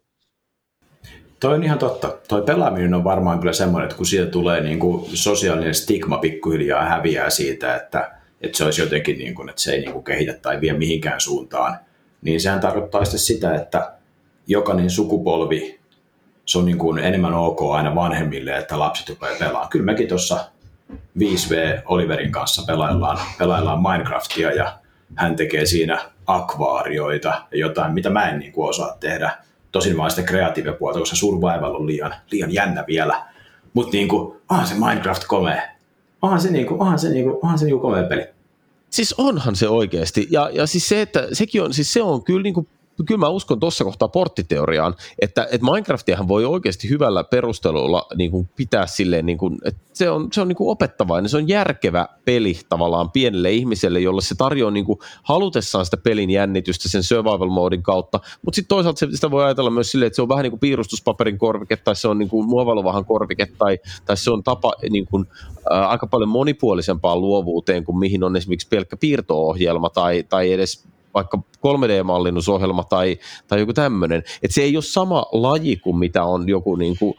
Toi 1.40 1.54
on 1.54 1.64
ihan 1.64 1.80
totta. 1.80 2.18
Toi 2.28 2.42
pelaaminen 2.42 2.94
on 2.94 3.04
varmaan 3.04 3.40
kyllä 3.40 3.54
semmoinen, 3.54 3.86
että 3.86 3.98
kun 3.98 4.06
siitä 4.06 4.32
tulee 4.32 4.62
niin 4.62 4.80
kuin 4.80 5.06
sosiaalinen 5.14 5.76
stigma 5.76 6.18
pikkuhiljaa 6.18 6.86
häviää 6.86 7.30
siitä, 7.30 7.76
että, 7.76 8.12
että 8.42 8.58
se 8.58 8.64
olisi 8.64 8.82
jotenkin, 8.82 9.18
niin 9.18 9.36
kuin, 9.36 9.50
että 9.50 9.62
se 9.62 9.72
ei 9.72 9.80
niin 9.80 9.92
kuin 9.92 10.04
kehitä 10.04 10.34
tai 10.34 10.62
vie 10.62 10.74
mihinkään 10.74 11.22
suuntaan, 11.22 11.78
niin 12.22 12.42
sehän 12.42 12.60
tarkoittaa 12.60 13.06
sitten 13.06 13.20
sitä, 13.20 13.56
että 13.56 13.92
jokainen 14.48 14.90
sukupolvi, 14.90 15.80
se 16.46 16.58
on 16.58 16.66
niin 16.66 16.78
kuin 16.78 17.00
enemmän 17.00 17.34
ok 17.34 17.62
aina 17.62 17.96
vanhemmille, 17.96 18.58
että 18.58 18.80
lapset 18.80 19.10
rupeaa 19.10 19.36
pelaamaan. 19.40 19.70
Kyllä 19.70 19.86
mekin 19.86 20.08
tuossa 20.08 20.46
5V 21.20 21.82
Oliverin 21.86 22.32
kanssa 22.32 22.64
pelaillaan, 22.68 23.20
pelaillaan 23.38 23.82
Minecraftia 23.82 24.52
ja 24.52 24.78
hän 25.16 25.36
tekee 25.36 25.66
siinä 25.66 26.00
akvaarioita 26.28 27.42
ja 27.52 27.58
jotain, 27.58 27.94
mitä 27.94 28.10
mä 28.10 28.30
en 28.30 28.40
niin 28.40 28.52
kuin 28.52 28.70
osaa 28.70 28.98
tehdä 29.00 29.32
Tosin 29.76 29.98
vaan 29.98 30.10
sitä 30.10 30.24
kreatiivipuolta, 30.24 31.00
koska 31.00 31.16
survival 31.16 31.76
on 31.76 31.88
liian, 31.88 32.16
liian 32.32 32.54
jännä 32.54 32.84
vielä. 32.88 33.26
Mutta 33.74 33.92
niinku, 33.92 34.42
onhan 34.50 34.68
se 34.68 34.74
Minecraft 34.74 35.24
komea. 35.28 35.62
Onhan 36.22 36.42
se, 36.42 36.52
niinku, 36.52 36.76
onhan 36.80 37.00
se, 37.00 37.10
niinku, 37.10 37.40
onhan 37.42 37.60
se 37.60 37.66
niinku 37.66 37.80
komea 37.80 38.04
peli. 38.04 38.28
Siis 38.90 39.14
onhan 39.14 39.56
se 39.56 39.70
oikeasti. 39.70 40.28
Ja, 40.30 40.50
ja 40.54 40.68
siis 40.68 40.88
se, 40.90 41.02
että 41.02 41.28
sekin 41.34 41.62
on, 41.64 41.74
siis 41.74 41.94
se 41.94 42.02
on 42.02 42.24
kyllä 42.24 42.42
niinku 42.42 42.68
kyllä 43.06 43.20
mä 43.20 43.28
uskon 43.30 43.60
tuossa 43.60 43.84
kohtaa 43.84 44.08
porttiteoriaan, 44.08 44.96
että, 45.20 45.48
että 45.52 45.72
Minecraftiahan 45.72 46.28
voi 46.28 46.46
oikeasti 46.46 46.89
hyvällä 46.89 47.24
perustelulla 47.24 48.08
niin 48.16 48.32
kuin 48.32 48.50
pitää 48.56 48.88
silleen, 48.88 49.26
niin 49.26 49.38
kuin, 49.38 49.58
että 49.66 49.82
se 49.93 50.10
on, 50.10 50.28
se 50.34 50.41
on 50.41 50.48
niin 50.48 50.56
kuin 50.56 50.70
opettavainen, 50.70 51.30
se 51.30 51.38
on 51.38 51.48
järkevä 51.48 52.08
peli 52.26 52.60
tavallaan 52.70 53.12
pienelle 53.12 53.52
ihmiselle, 53.52 54.00
jolle 54.00 54.22
se 54.22 54.36
tarjoaa 54.36 54.72
niin 54.72 54.86
kuin 54.86 55.00
halutessaan 55.24 55.86
sitä 55.86 55.98
pelin 55.98 56.30
jännitystä 56.30 56.89
sen 56.89 57.04
survival 57.04 57.50
modin 57.50 57.84
kautta, 57.84 58.20
mutta 58.41 58.56
sitten 58.56 58.76
toisaalta 58.76 59.08
sitä 59.12 59.32
voi 59.32 59.43
ajatella 59.43 59.70
myös 59.70 59.91
silleen, 59.91 60.08
että 60.08 60.16
se 60.16 60.22
on 60.22 60.30
vähän 60.30 60.43
niin 60.43 60.52
kuin 60.52 60.60
piirustuspaperin 60.60 61.38
korvike 61.38 61.78
tai 61.78 61.96
se 61.96 62.08
on 62.08 62.18
niin 62.18 62.30
kuin 62.30 62.48
muovailuvahan 62.48 63.06
korvike 63.06 63.48
tai, 63.58 63.80
tai 64.06 64.18
se 64.18 64.32
on 64.32 64.43
tapa 64.43 64.74
niin 64.89 65.06
kuin, 65.06 65.26
ää, 65.70 65.88
aika 65.88 66.08
paljon 66.08 66.30
monipuolisempaan 66.30 67.22
luovuuteen 67.22 67.84
kuin 67.84 67.98
mihin 67.98 68.24
on 68.24 68.36
esimerkiksi 68.36 68.68
pelkkä 68.68 68.98
piirto-ohjelma 68.98 69.89
tai, 69.89 70.24
tai 70.30 70.52
edes 70.52 70.86
vaikka 71.16 71.38
3D-mallinnusohjelma 71.57 72.84
tai, 72.84 73.18
tai 73.47 73.59
joku 73.59 73.74
tämmöinen. 73.74 74.24
Että 74.43 74.55
se 74.55 74.61
ei 74.61 74.78
ole 74.78 74.84
sama 74.84 75.26
laji 75.32 75.76
kuin 75.76 75.97
mitä 75.97 76.24
on 76.24 76.49
joku 76.49 76.76
niin 76.76 76.97
kuin 76.99 77.13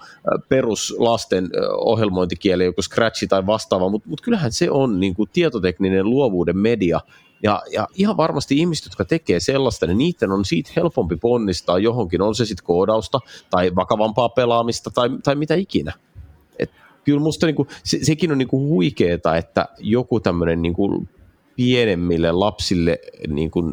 peruslasten 0.49 1.49
ohjelmointikieli, 1.79 2.65
joku 2.65 2.83
Scratch 2.83 3.29
tai 3.29 3.47
vastaava, 3.47 3.89
mutta 3.89 4.09
mut 4.09 4.21
kyllähän 4.21 4.53
se 4.53 4.71
on 4.71 5.01
niin 5.01 5.15
kuin 5.15 5.29
tietotekninen 5.33 6.11
luovuuden 6.11 6.59
media, 6.59 7.01
ja, 7.43 7.63
ja 7.73 7.89
ihan 7.95 8.17
varmasti 8.17 8.59
ihmiset, 8.59 8.85
jotka 8.85 9.05
tekee 9.05 9.41
sellaista, 9.41 9.87
niin 9.87 9.99
niiden 9.99 10.33
on 10.33 10.45
siitä 10.45 10.71
helpompi 10.77 11.17
ponnistaa 11.17 11.79
johonkin, 11.79 12.23
on 12.23 12.35
se 12.35 12.47
sitten 12.47 12.67
koodausta 12.67 13.21
tai 13.51 13.75
vakavampaa 13.77 14.29
pelaamista 14.29 14.91
tai, 14.91 15.09
tai 15.25 15.35
mitä 15.35 15.55
ikinä. 15.55 15.93
Et 16.59 16.71
kyllä 17.05 17.21
musta 17.21 17.47
niinku, 17.47 17.67
se, 17.85 17.99
sekin 18.03 18.33
on 18.33 18.39
niinku 18.39 18.69
huikeeta, 18.69 19.37
että 19.37 19.69
joku 19.79 20.21
tämmöinen 20.21 20.63
niinku 20.63 21.07
pienemmille 21.57 22.33
lapsille 22.33 22.99
niinku 23.29 23.73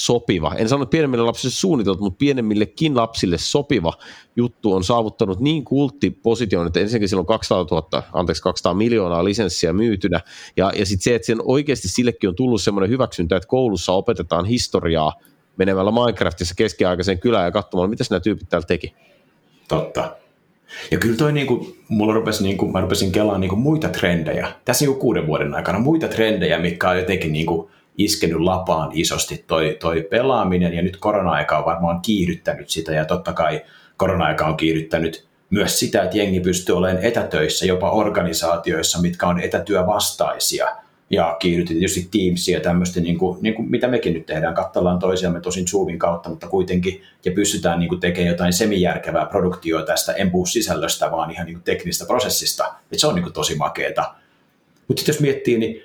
sopiva, 0.00 0.54
en 0.56 0.68
sano, 0.68 0.86
pienemmille 0.86 1.24
lapsille 1.24 1.52
suunniteltu, 1.52 2.02
mutta 2.02 2.18
pienemmillekin 2.18 2.96
lapsille 2.96 3.38
sopiva 3.38 3.92
juttu 4.36 4.72
on 4.72 4.84
saavuttanut 4.84 5.40
niin 5.40 5.64
kulttiposition, 5.64 6.66
että 6.66 6.80
ensinnäkin 6.80 7.08
sillä 7.08 7.20
on 7.20 7.26
200, 7.26 7.66
000, 7.70 8.02
anteeksi, 8.12 8.42
200 8.42 8.74
miljoonaa 8.74 9.24
lisenssiä 9.24 9.72
myytynä, 9.72 10.20
ja, 10.56 10.72
ja 10.76 10.86
sitten 10.86 11.04
se, 11.04 11.14
että 11.14 11.26
sen 11.26 11.38
oikeasti 11.44 11.88
sillekin 11.88 12.28
on 12.28 12.36
tullut 12.36 12.62
semmoinen 12.62 12.90
hyväksyntä, 12.90 13.36
että 13.36 13.48
koulussa 13.48 13.92
opetetaan 13.92 14.44
historiaa 14.44 15.12
menemällä 15.56 15.90
Minecraftissa 15.90 16.54
keskiaikaiseen 16.54 17.18
kylään 17.18 17.44
ja 17.44 17.50
katsomalla, 17.50 17.88
mitä 17.88 18.04
nämä 18.10 18.20
tyypit 18.20 18.48
täällä 18.48 18.66
teki. 18.66 18.94
Totta. 19.68 20.16
Ja 20.90 20.98
kyllä 20.98 21.16
toi, 21.16 21.32
niin 21.32 21.46
kuin, 21.46 21.76
mulla 21.88 22.14
rupesi, 22.14 22.42
niin 22.42 22.56
kuin, 22.56 22.72
mä 22.72 22.80
rupesin 22.80 23.12
kelaamaan 23.12 23.48
kuin 23.48 23.58
muita 23.58 23.88
trendejä, 23.88 24.52
tässä 24.64 24.84
niin 24.84 24.92
kuin 24.92 25.00
kuuden 25.00 25.26
vuoden 25.26 25.54
aikana 25.54 25.78
muita 25.78 26.08
trendejä, 26.08 26.58
mitkä 26.58 26.90
on 26.90 26.98
jotenkin 26.98 27.46
kuin, 27.46 27.70
iskenyt 28.04 28.40
lapaan 28.40 28.90
isosti 28.94 29.44
toi, 29.46 29.76
toi 29.80 30.02
pelaaminen, 30.02 30.74
ja 30.74 30.82
nyt 30.82 30.96
korona-aika 30.96 31.58
on 31.58 31.64
varmaan 31.64 32.00
kiihdyttänyt 32.00 32.70
sitä, 32.70 32.92
ja 32.92 33.04
totta 33.04 33.32
kai 33.32 33.62
korona-aika 33.96 34.46
on 34.46 34.56
kiihdyttänyt 34.56 35.26
myös 35.50 35.78
sitä, 35.78 36.02
että 36.02 36.18
jengi 36.18 36.40
pystyy 36.40 36.76
olemaan 36.76 37.04
etätöissä 37.04 37.66
jopa 37.66 37.90
organisaatioissa, 37.90 39.00
mitkä 39.00 39.26
on 39.26 39.40
etätyövastaisia, 39.40 40.76
ja 41.10 41.36
kiihdytti 41.38 41.74
tietysti 41.74 42.08
Teamsia 42.10 42.58
ja 42.58 42.62
tämmöistä, 42.62 43.00
niin 43.00 43.18
kuin, 43.18 43.38
niin 43.40 43.54
kuin 43.54 43.70
mitä 43.70 43.88
mekin 43.88 44.14
nyt 44.14 44.26
tehdään, 44.26 44.54
katsellaan 44.54 44.98
toisiamme 44.98 45.40
tosin 45.40 45.68
Zoomin 45.68 45.98
kautta, 45.98 46.30
mutta 46.30 46.48
kuitenkin, 46.48 47.02
ja 47.24 47.32
pystytään 47.32 47.78
niin 47.78 47.88
kuin 47.88 48.00
tekemään 48.00 48.30
jotain 48.30 48.52
semijärkevää 48.52 49.26
produktioa 49.26 49.82
tästä, 49.82 50.12
en 50.12 50.30
puhu 50.30 50.46
sisällöstä, 50.46 51.10
vaan 51.10 51.30
ihan 51.30 51.46
niin 51.46 51.54
kuin 51.54 51.64
teknistä 51.64 52.06
prosessista, 52.06 52.64
että 52.66 52.98
se 52.98 53.06
on 53.06 53.14
niin 53.14 53.22
kuin 53.22 53.32
tosi 53.32 53.54
makeeta. 53.54 54.14
Mutta 54.88 55.02
jos 55.06 55.20
miettii, 55.20 55.58
niin 55.58 55.82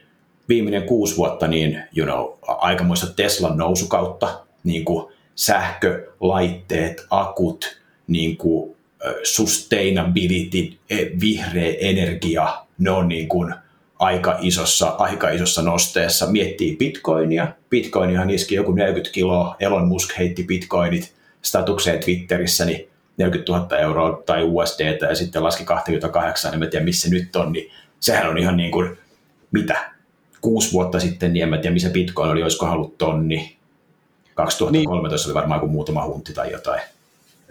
viimeinen 0.50 0.84
kuusi 0.84 1.18
vuotta, 1.18 1.48
niin 1.48 1.84
you 1.98 2.08
know, 2.08 2.56
aikamoista 2.58 3.08
Teslan 3.16 3.58
nousukautta, 3.58 4.42
niin 4.64 4.86
kuin 4.86 5.14
sähkölaitteet, 5.36 7.06
akut, 7.10 7.82
niin 8.08 8.38
kuin 8.38 8.76
sustainability, 9.24 10.78
e, 10.90 10.98
vihreä 11.22 11.74
energia, 11.80 12.66
ne 12.78 12.92
on 12.92 13.08
niin 13.08 13.28
kuin 13.28 13.56
aika 14.00 14.38
isossa, 14.42 14.88
aika 14.88 15.30
isossa 15.30 15.62
nosteessa. 15.62 16.28
Miettii 16.28 16.78
bitcoinia. 16.78 17.48
Bitcoinihan 17.70 18.30
iski 18.30 18.56
joku 18.56 18.72
40 18.72 19.14
kiloa. 19.14 19.56
Elon 19.60 19.88
Musk 19.88 20.18
heitti 20.18 20.44
bitcoinit 20.44 21.14
statukseen 21.42 22.00
Twitterissä, 22.00 22.66
niin 22.66 22.90
40 23.18 23.52
000 23.52 23.78
euroa 23.78 24.24
tai 24.26 24.44
USD 24.44 24.98
ja 25.02 25.16
sitten 25.16 25.44
laski 25.44 25.66
28, 25.66 26.52
niin 26.52 26.60
mä 26.60 26.68
tiedän 26.68 26.86
missä 26.86 27.10
nyt 27.10 27.36
on, 27.36 27.52
niin 27.52 27.72
sehän 28.00 28.30
on 28.30 28.38
ihan 28.38 28.58
niin 28.58 28.72
kuin, 28.72 28.98
mitä, 29.52 29.92
kuusi 30.46 30.74
vuotta 30.74 31.00
sitten, 31.00 31.34
niin 31.34 31.44
en 31.44 31.50
mä 31.50 31.58
tiedä 31.58 31.74
missä 31.74 31.90
Bitcoin 31.90 32.32
oli, 32.32 32.44
olisiko 32.44 32.66
haluttu 32.66 32.96
tonni. 32.98 33.56
2013 34.36 35.28
niin. 35.28 35.32
oli 35.32 35.42
varmaan 35.42 35.60
kuin 35.60 35.72
muutama 35.72 36.06
hunti 36.06 36.34
tai 36.34 36.52
jotain. 36.52 36.82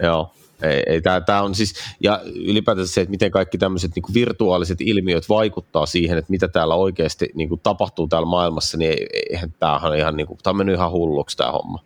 Joo, 0.03 0.31
ei, 0.61 0.83
ei, 0.87 1.01
tämä, 1.01 1.21
tämä 1.21 1.41
on 1.41 1.55
siis, 1.55 1.73
ja 1.99 2.21
ylipäätään 2.25 2.87
se, 2.87 3.01
että 3.01 3.09
miten 3.09 3.31
kaikki 3.31 3.57
tämmöiset 3.57 3.91
niin 3.95 4.13
virtuaaliset 4.13 4.81
ilmiöt 4.81 5.29
vaikuttaa 5.29 5.85
siihen, 5.85 6.17
että 6.17 6.31
mitä 6.31 6.47
täällä 6.47 6.75
oikeasti 6.75 7.29
niin 7.33 7.49
kuin 7.49 7.61
tapahtuu 7.63 8.07
täällä 8.07 8.27
maailmassa, 8.27 8.77
niin 8.77 9.07
eihän 9.31 9.53
tämähän 9.59 9.97
ihan, 9.97 10.17
niin 10.17 10.27
kuin, 10.27 10.39
tämä 10.43 10.51
on 10.51 10.57
mennyt 10.57 10.75
ihan 10.75 10.91
hulluksi 10.91 11.37
tämä 11.37 11.51
homma. 11.51 11.79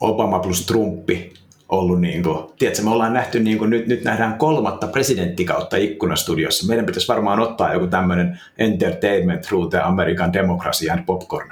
Obama 0.00 0.38
plus 0.38 0.66
Trumpi 0.66 1.32
ollut, 1.68 2.00
niin 2.00 2.22
kuin, 2.22 2.38
tiedätkö, 2.58 2.82
me 2.82 2.90
ollaan 2.90 3.12
nähty, 3.12 3.40
niin 3.40 3.58
kuin, 3.58 3.70
nyt, 3.70 3.86
nyt 3.86 4.04
nähdään 4.04 4.38
kolmatta 4.38 4.86
presidenttikautta 4.86 5.76
ikkunastudiossa. 5.76 6.66
Meidän 6.66 6.86
pitäisi 6.86 7.08
varmaan 7.08 7.40
ottaa 7.40 7.72
joku 7.72 7.86
tämmöinen 7.86 8.40
entertainment 8.58 9.42
through 9.42 9.70
the 9.70 9.78
American 9.78 10.32
democracy 10.32 10.90
and 10.90 11.04
popcorn 11.06 11.50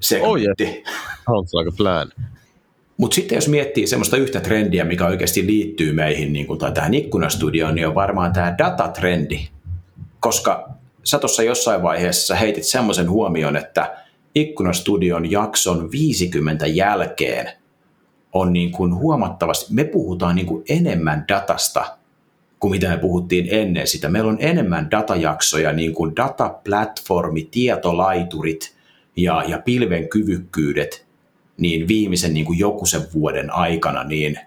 segmentti. 0.00 0.64
Oh, 0.64 0.68
yeah. 0.68 0.84
Sounds 1.26 1.54
like 1.54 1.68
a 1.68 1.76
plan. 1.76 2.12
Mutta 2.96 3.14
sitten 3.14 3.36
jos 3.36 3.48
miettii 3.48 3.86
semmoista 3.86 4.16
yhtä 4.16 4.40
trendiä, 4.40 4.84
mikä 4.84 5.06
oikeasti 5.06 5.46
liittyy 5.46 5.92
meihin 5.92 6.32
niin 6.32 6.46
kuin, 6.46 6.58
tai 6.58 6.72
tähän 6.72 6.94
ikkunastudioon, 6.94 7.74
niin 7.74 7.88
on 7.88 7.94
varmaan 7.94 8.32
tämä 8.32 8.54
datatrendi. 8.58 9.48
Koska 10.20 10.68
sä 11.04 11.18
tuossa 11.18 11.42
jossain 11.42 11.82
vaiheessa 11.82 12.34
heitit 12.34 12.64
semmoisen 12.64 13.10
huomion, 13.10 13.56
että 13.56 13.96
ikkunastudion 14.34 15.30
jakson 15.30 15.90
50 15.90 16.66
jälkeen 16.66 17.52
on 18.34 18.52
niin 18.52 18.72
kuin 18.72 18.94
huomattavasti, 18.94 19.74
me 19.74 19.84
puhutaan 19.84 20.36
niin 20.36 20.46
kuin 20.46 20.64
enemmän 20.68 21.24
datasta 21.28 21.98
kuin 22.60 22.70
mitä 22.70 22.88
me 22.88 22.98
puhuttiin 22.98 23.48
ennen 23.50 23.86
sitä. 23.86 24.08
Meillä 24.08 24.30
on 24.30 24.38
enemmän 24.40 24.90
datajaksoja, 24.90 25.72
niin 25.72 25.94
kuin 25.94 26.16
dataplatformi, 26.16 27.48
tietolaiturit 27.50 28.74
ja, 29.16 29.44
ja 29.46 29.58
pilven 29.58 30.08
kyvykkyydet– 30.08 31.04
niin 31.56 31.88
viimeisen 31.88 32.34
niin 32.34 32.46
kuin 32.46 32.58
jokuisen 32.58 33.02
vuoden 33.14 33.54
aikana, 33.54 34.04
niin, 34.04 34.38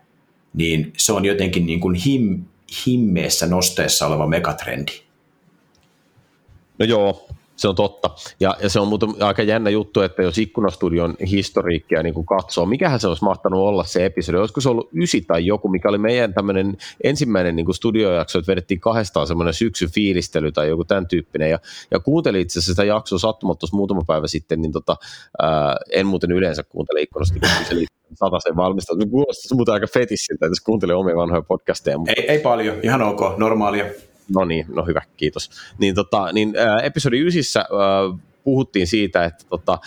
niin 0.54 0.94
se 0.98 1.14
on 1.14 1.26
jotenkin 1.26 1.66
niin 1.66 1.80
kuin 1.80 1.96
him, 1.96 2.44
himmeessä 2.86 3.48
nosteessa 3.48 4.08
oleva 4.08 4.28
megatrendi. 4.28 4.92
No 6.80 6.86
joo, 6.86 7.30
se 7.58 7.68
on 7.68 7.76
totta. 7.76 8.10
Ja, 8.40 8.58
ja 8.64 8.70
se 8.70 8.80
on 8.80 8.88
muuten 8.88 9.10
aika 9.20 9.44
jännä 9.44 9.70
juttu, 9.70 10.02
että 10.02 10.24
jos 10.24 10.38
Ikkunastudion 10.38 11.16
historiikkia 11.32 12.04
niin 12.04 12.26
katsoo, 12.26 12.66
mikähän 12.66 13.00
se 13.00 13.08
olisi 13.08 13.24
mahtanut 13.24 13.60
olla 13.60 13.84
se 13.84 14.06
episodi, 14.06 14.38
olisiko 14.38 14.62
se 14.62 14.70
ollut 14.70 14.90
ysi 15.02 15.22
tai 15.22 15.46
joku, 15.46 15.70
mikä 15.70 15.90
oli 15.90 15.98
meidän 15.98 16.34
tämmöinen 16.34 16.78
ensimmäinen 17.04 17.56
niin 17.56 17.66
kuin 17.66 17.76
studiojakso, 17.76 18.40
että 18.40 18.52
vedettiin 18.52 18.80
kahdestaan 18.80 19.28
semmoinen 19.28 19.54
syksy 19.54 19.88
fiilistely 19.88 20.52
tai 20.52 20.70
joku 20.70 20.86
tämän 20.86 21.08
tyyppinen, 21.08 21.50
ja, 21.50 21.60
ja 21.92 22.00
kuuntelin 22.00 22.42
itse 22.42 22.60
asiassa 22.60 22.72
sitä 22.72 22.84
jaksoa 22.84 23.20
sattumalta 23.20 23.68
muutama 23.72 24.02
päivä 24.08 24.28
sitten, 24.28 24.62
niin 24.62 24.72
tota, 24.72 24.96
ää, 25.42 25.78
en 25.92 26.08
muuten 26.08 26.32
yleensä 26.32 26.64
kuuntele 26.64 27.02
Ikkunastudion, 27.02 27.52
sen 28.44 28.56
valmistelua. 28.56 29.02
Se 29.02 29.10
kuulostaa 29.10 29.56
muuten 29.56 29.74
aika 29.74 29.88
fetissiltä, 29.94 30.46
että 30.46 30.52
jos 30.52 30.62
kuuntelee 30.62 30.96
omia 30.96 31.16
vanhoja 31.16 31.42
podcasteja. 31.42 31.98
Mutta... 31.98 32.14
Ei, 32.18 32.32
ei 32.32 32.40
paljon, 32.40 32.76
ihan 32.84 33.02
ok, 33.02 33.38
normaalia. 33.38 33.86
No 34.36 34.46
niin, 34.46 34.66
no 34.76 34.86
hyvä, 34.86 35.02
kiitos. 35.18 35.50
Niin, 35.78 35.96
tota, 35.96 36.32
niin 36.34 36.54
äh, 36.58 36.86
episodi 36.86 37.20
9 37.20 37.62
äh, 37.62 38.20
puhuttiin 38.48 38.88
siitä, 38.88 39.26
että 39.26 39.46
tota, 39.50 39.80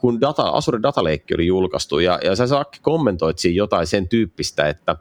kun 0.00 0.20
data, 0.20 0.42
Azure 0.42 0.82
Dataleikki 0.82 1.34
oli 1.34 1.46
julkaistu, 1.46 1.98
ja, 1.98 2.18
ja 2.24 2.36
sä 2.36 2.46
Saakki 2.46 2.78
kommentoit 2.82 3.38
siinä 3.38 3.56
jotain 3.56 3.86
sen 3.86 4.08
tyyppistä, 4.08 4.68
että, 4.68 4.96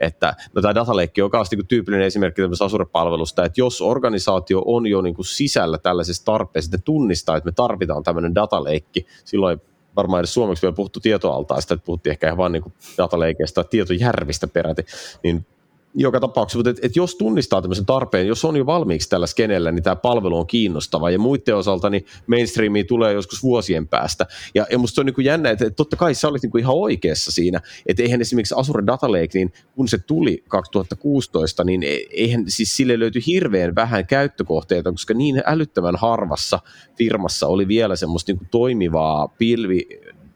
että 0.00 0.34
no 0.54 0.62
tämä 0.62 0.74
dataleikki 0.74 1.22
on 1.22 1.30
myös 1.32 1.50
niin 1.50 1.66
tyypillinen 1.66 2.06
esimerkki 2.06 2.42
Azure-palvelusta, 2.64 3.44
että 3.44 3.60
jos 3.60 3.80
organisaatio 3.80 4.62
on 4.66 4.86
jo 4.86 5.00
niin 5.00 5.14
kuin 5.14 5.26
sisällä 5.26 5.78
tällaisessa 5.78 6.24
tarpeessa, 6.24 6.70
että 6.74 6.84
tunnistaa, 6.84 7.36
että 7.36 7.48
me 7.48 7.52
tarvitaan 7.52 8.02
tämmöinen 8.02 8.34
dataleikki, 8.34 9.06
silloin 9.24 9.60
varmaan 9.96 10.20
edes 10.20 10.34
suomeksi 10.34 10.62
vielä 10.62 10.74
puhuttu 10.74 11.00
tietoaltaista, 11.00 11.74
että 11.74 11.86
puhuttiin 11.86 12.10
ehkä 12.10 12.26
ihan 12.26 12.38
vain 12.38 12.52
niin 12.52 12.72
dataleikeistä 12.98 13.54
tai 13.62 13.68
tietojärvistä 13.70 14.46
peräti, 14.46 14.86
niin 15.22 15.46
joka 15.96 16.20
tapauksessa, 16.20 16.58
mutta 16.58 16.70
et, 16.70 16.78
et 16.82 16.96
jos 16.96 17.14
tunnistaa 17.14 17.62
tämmöisen 17.62 17.86
tarpeen, 17.86 18.26
jos 18.26 18.44
on 18.44 18.56
jo 18.56 18.66
valmiiksi 18.66 19.08
tällä 19.08 19.26
skenellä, 19.26 19.72
niin 19.72 19.82
tämä 19.82 19.96
palvelu 19.96 20.38
on 20.38 20.46
kiinnostava 20.46 21.10
ja 21.10 21.18
muiden 21.18 21.56
osalta 21.56 21.90
niin 21.90 22.06
mainstreami 22.26 22.84
tulee 22.84 23.12
joskus 23.12 23.42
vuosien 23.42 23.88
päästä. 23.88 24.26
Ja, 24.54 24.66
ja 24.70 24.78
musta 24.78 24.94
se 24.94 25.00
on 25.00 25.06
niin 25.06 25.14
kuin 25.14 25.24
jännä, 25.24 25.50
että, 25.50 25.70
totta 25.70 25.96
kai 25.96 26.14
sä 26.14 26.28
olit 26.28 26.42
niin 26.42 26.50
kuin 26.50 26.60
ihan 26.60 26.74
oikeassa 26.74 27.32
siinä, 27.32 27.60
että 27.86 28.02
eihän 28.02 28.20
esimerkiksi 28.20 28.54
Azure 28.58 28.86
Data 28.86 29.12
Lake, 29.12 29.28
niin 29.34 29.52
kun 29.74 29.88
se 29.88 29.98
tuli 29.98 30.44
2016, 30.48 31.64
niin 31.64 31.82
e, 31.82 31.98
eihän 32.10 32.44
siis 32.48 32.76
sille 32.76 32.98
löyty 32.98 33.20
hirveän 33.26 33.74
vähän 33.74 34.06
käyttökohteita, 34.06 34.92
koska 34.92 35.14
niin 35.14 35.42
älyttömän 35.46 35.96
harvassa 35.96 36.58
firmassa 36.98 37.46
oli 37.46 37.68
vielä 37.68 37.96
semmoista 37.96 38.32
niin 38.32 38.38
kuin 38.38 38.48
toimivaa 38.50 39.28
pilvi, 39.28 39.88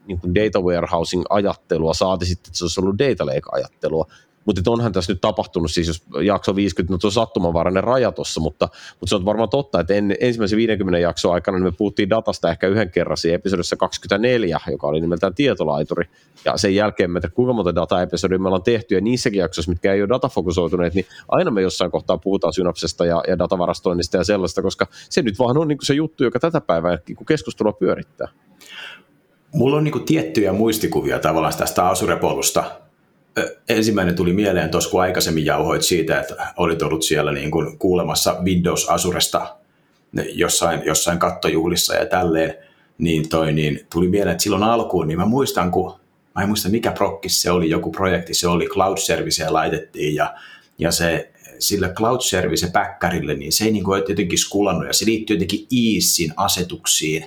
niin 0.07 0.19
kuin 0.19 0.35
data 0.35 0.61
warehousing 0.61 1.23
ajattelua, 1.29 1.93
saati 1.93 2.25
sitten, 2.25 2.49
että 2.49 2.57
se 2.57 2.63
olisi 2.63 2.81
ollut 2.81 2.99
data 2.99 3.25
lake 3.25 3.49
ajattelua, 3.51 4.05
mutta 4.45 4.71
onhan 4.71 4.91
tässä 4.91 5.13
nyt 5.13 5.21
tapahtunut, 5.21 5.71
siis 5.71 5.87
jos 5.87 6.03
jakso 6.21 6.55
50, 6.55 6.93
no 6.93 6.99
se 6.99 7.07
on 7.07 7.11
sattumanvarainen 7.11 7.83
raja 7.83 8.11
tuossa, 8.11 8.41
mutta, 8.41 8.69
mutta 8.99 9.09
se 9.09 9.15
on 9.15 9.25
varmaan 9.25 9.49
totta, 9.49 9.79
että 9.79 9.93
en, 9.93 10.15
ensimmäisen 10.19 10.57
50 10.57 10.99
jakson 10.99 11.33
aikana 11.33 11.57
niin 11.57 11.65
me 11.65 11.71
puhuttiin 11.71 12.09
datasta 12.09 12.49
ehkä 12.49 12.67
yhden 12.67 12.91
kerran 12.91 13.17
siinä 13.17 13.35
episodissa 13.35 13.75
24, 13.75 14.59
joka 14.71 14.87
oli 14.87 15.01
nimeltään 15.01 15.35
tietolaituri, 15.35 16.05
ja 16.45 16.57
sen 16.57 16.75
jälkeen 16.75 17.11
me 17.11 17.19
kuinka 17.33 17.53
monta 17.53 17.75
data-episodia 17.75 18.39
me 18.39 18.47
ollaan 18.47 18.63
tehty, 18.63 18.95
ja 18.95 19.01
niissäkin 19.01 19.39
jaksoissa, 19.39 19.71
mitkä 19.71 19.93
ei 19.93 20.01
ole 20.01 20.09
datafokusoituneet, 20.09 20.93
niin 20.93 21.05
aina 21.27 21.51
me 21.51 21.61
jossain 21.61 21.91
kohtaa 21.91 22.17
puhutaan 22.17 22.53
synapsesta 22.53 23.05
ja, 23.05 23.23
ja 23.27 23.39
datavarastoinnista 23.39 24.17
ja 24.17 24.23
sellaista, 24.23 24.61
koska 24.61 24.87
se 25.09 25.21
nyt 25.21 25.39
vaan 25.39 25.57
on 25.57 25.67
niin 25.67 25.77
se 25.81 25.93
juttu, 25.93 26.23
joka 26.23 26.39
tätä 26.39 26.61
päivää 26.61 26.97
kun 27.15 27.25
keskustelua 27.25 27.73
pyörittää. 27.73 28.27
Mulla 29.53 29.77
on 29.77 29.83
niin 29.83 30.05
tiettyjä 30.05 30.53
muistikuvia 30.53 31.19
tavallaan 31.19 31.57
tästä 31.57 31.89
Azure-polusta, 31.89 32.80
ensimmäinen 33.69 34.15
tuli 34.15 34.33
mieleen 34.33 34.69
tuossa, 34.69 34.89
kun 34.89 35.01
aikaisemmin 35.01 35.45
jauhoit 35.45 35.81
siitä, 35.81 36.19
että 36.19 36.53
olit 36.57 36.81
ollut 36.81 37.03
siellä 37.03 37.31
niin 37.31 37.51
kuin 37.51 37.77
kuulemassa 37.77 38.37
Windows 38.43 38.89
Azuresta 38.89 39.55
jossain, 40.33 40.81
jossain 40.85 41.19
kattojuhlissa 41.19 41.95
ja 41.95 42.05
tälleen, 42.05 42.53
niin, 42.97 43.29
toi, 43.29 43.53
niin 43.53 43.85
tuli 43.91 44.07
mieleen, 44.07 44.31
että 44.31 44.43
silloin 44.43 44.63
alkuun, 44.63 45.07
niin 45.07 45.19
mä 45.19 45.25
muistan, 45.25 45.71
kun 45.71 45.99
mä 46.35 46.41
en 46.41 46.47
muista 46.47 46.69
mikä 46.69 46.91
prokkis 46.91 47.41
se 47.41 47.51
oli, 47.51 47.69
joku 47.69 47.91
projekti, 47.91 48.33
se 48.33 48.47
oli 48.47 48.67
cloud 48.67 48.97
service 48.97 49.49
laitettiin 49.49 50.15
ja, 50.15 50.35
ja 50.77 50.91
se 50.91 51.31
sillä 51.59 51.89
cloud 51.89 52.21
service 52.21 52.67
päkkärille, 52.73 53.33
niin 53.33 53.51
se 53.51 53.65
ei 53.65 53.71
niin 53.71 53.83
kuin 53.83 54.03
jotenkin 54.09 54.37
skulannut 54.37 54.87
ja 54.87 54.93
se 54.93 55.05
liittyy 55.05 55.35
jotenkin 55.35 55.67
Easin 55.71 56.33
asetuksiin. 56.37 57.25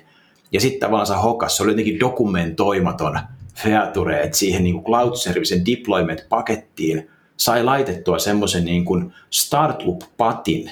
Ja 0.53 0.61
sitten 0.61 0.91
vaan 0.91 1.07
se 1.07 1.15
hokas, 1.15 1.57
se 1.57 1.63
oli 1.63 1.73
jotenkin 1.73 2.01
dokumentoimaton 2.01 3.19
feature, 3.55 4.23
että 4.23 4.39
siihen 4.39 4.65
niin 4.65 4.75
kuin 4.75 4.85
cloud 4.85 5.17
servicen 5.17 5.67
deployment-pakettiin 5.67 7.11
sai 7.37 7.65
laitettua 7.65 8.19
semmoisen 8.19 8.65
niin 8.65 8.85
kuin 8.85 9.13
startup-patin 9.31 10.71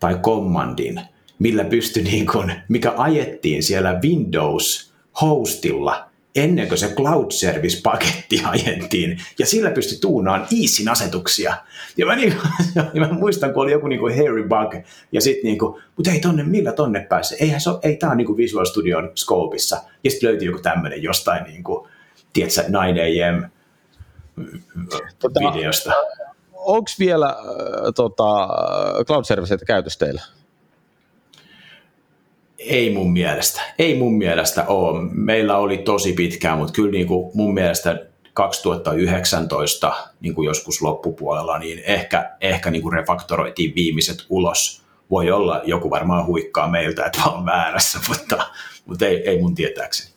tai 0.00 0.14
commandin, 0.14 1.00
millä 1.38 1.64
pystyi 1.64 2.02
niin 2.02 2.26
kuin, 2.26 2.52
mikä 2.68 2.94
ajettiin 2.96 3.62
siellä 3.62 4.00
Windows-hostilla 4.02 6.07
ennen 6.38 6.68
kuin 6.68 6.78
se 6.78 6.94
cloud 6.94 7.30
service-paketti 7.30 8.42
ajettiin, 8.52 9.20
ja 9.38 9.46
sillä 9.46 9.70
pystyi 9.70 9.98
tuunaan 10.00 10.46
Easin 10.62 10.88
asetuksia. 10.88 11.56
Ja 11.96 12.06
mä, 12.06 12.16
niin, 12.16 12.34
ja 12.94 13.00
mä 13.00 13.08
muistan, 13.12 13.52
kun 13.52 13.62
oli 13.62 13.72
joku 13.72 13.86
niin 13.86 14.00
kuin 14.00 14.16
Harry 14.16 14.42
Bug, 14.42 14.84
ja 15.12 15.20
sitten 15.20 15.44
niin 15.44 15.58
kuin, 15.58 15.82
mutta 15.96 16.10
ei 16.10 16.20
tonne, 16.20 16.42
millä 16.42 16.72
tonne 16.72 17.00
pääse? 17.00 17.36
Eihän 17.40 17.60
se 17.60 17.70
ole, 17.70 17.78
ei 17.82 17.96
tää 17.96 18.10
on 18.10 18.16
niin 18.16 18.26
kuin 18.26 18.36
Visual 18.36 18.64
Studion 18.64 19.10
scopeissa. 19.14 19.82
Ja 20.04 20.10
sitten 20.10 20.28
löytyi 20.28 20.46
joku 20.46 20.58
tämmöinen 20.62 21.02
jostain, 21.02 21.44
niin 21.44 21.64
kuin, 21.64 21.88
tiedätkö, 22.32 22.62
9am 22.62 23.48
tota, 25.18 25.40
videosta. 25.40 25.92
Onko 26.52 26.90
vielä 26.98 27.26
äh, 27.26 27.34
tota, 27.94 28.48
cloud 29.06 29.24
serviceitä 29.24 29.64
käytössä 29.64 29.98
teillä? 29.98 30.22
Ei 32.58 32.94
mun 32.94 33.12
mielestä. 33.12 33.62
Ei 33.78 33.98
mun 33.98 34.18
mielestä 34.18 34.64
ole. 34.66 35.08
Meillä 35.12 35.58
oli 35.58 35.78
tosi 35.78 36.12
pitkään, 36.12 36.58
mutta 36.58 36.72
kyllä 36.72 36.90
niin 36.90 37.06
kuin 37.06 37.30
mun 37.34 37.54
mielestä 37.54 38.06
2019 38.32 39.92
niin 40.20 40.34
kuin 40.34 40.46
joskus 40.46 40.82
loppupuolella, 40.82 41.58
niin 41.58 41.82
ehkä, 41.86 42.30
ehkä 42.40 42.70
niin 42.70 42.82
kuin 42.82 42.92
refaktoroitiin 42.92 43.74
viimeiset 43.74 44.26
ulos. 44.28 44.82
Voi 45.10 45.30
olla, 45.30 45.62
joku 45.64 45.90
varmaan 45.90 46.26
huikkaa 46.26 46.68
meiltä, 46.68 47.06
että 47.06 47.22
on 47.24 47.46
väärässä, 47.46 47.98
mutta, 48.08 48.46
mutta 48.86 49.06
ei, 49.06 49.28
ei 49.28 49.40
mun 49.40 49.54
tietääkseni. 49.54 50.10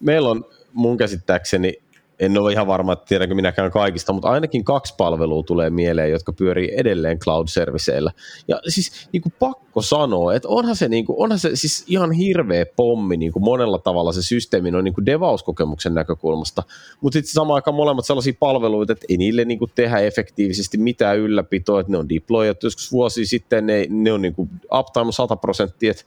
Meillä 0.00 0.28
on 0.28 0.44
mun 0.72 0.96
käsittääkseni 0.96 1.82
en 2.22 2.38
ole 2.38 2.52
ihan 2.52 2.66
varma, 2.66 2.92
että 2.92 3.04
tiedänkö 3.08 3.34
minäkään 3.34 3.70
kaikista, 3.70 4.12
mutta 4.12 4.28
ainakin 4.28 4.64
kaksi 4.64 4.94
palvelua 4.96 5.42
tulee 5.42 5.70
mieleen, 5.70 6.10
jotka 6.10 6.32
pyörii 6.32 6.72
edelleen 6.76 7.18
cloud-serviceillä. 7.18 8.12
Ja 8.48 8.60
siis 8.68 9.08
niin 9.12 9.22
kuin 9.22 9.32
pakko 9.38 9.82
sanoa, 9.82 10.34
että 10.34 10.48
onhan 10.48 10.76
se, 10.76 10.88
niin 10.88 11.04
kuin, 11.04 11.18
onhan 11.18 11.38
se 11.38 11.50
siis 11.56 11.84
ihan 11.88 12.12
hirveä 12.12 12.66
pommi 12.66 13.16
niin 13.16 13.32
kuin 13.32 13.44
monella 13.44 13.78
tavalla 13.78 14.12
se 14.12 14.22
systeemi 14.22 14.76
on 14.76 14.84
niin 14.84 15.06
devauskokemuksen 15.06 15.94
näkökulmasta, 15.94 16.62
mutta 17.00 17.16
sitten 17.16 17.32
samaan 17.32 17.54
aikaan 17.54 17.74
molemmat 17.74 18.06
sellaisia 18.06 18.32
palveluita, 18.40 18.92
että 18.92 19.06
ei 19.08 19.16
niille 19.16 19.44
niin 19.44 19.58
kuin 19.58 19.70
tehdä 19.74 19.98
efektiivisesti 19.98 20.78
mitään 20.78 21.18
ylläpitoa, 21.18 21.80
että 21.80 21.92
ne 21.92 21.98
on 21.98 22.08
deployattu 22.08 22.66
joskus 22.66 22.92
vuosi 22.92 23.26
sitten, 23.26 23.66
ne, 23.66 23.86
ne 23.90 24.12
on 24.12 24.22
niin 24.22 24.34
kuin 24.34 24.50
uptime 24.78 25.12
100 25.12 25.36
prosenttia, 25.36 25.90
että 25.90 26.04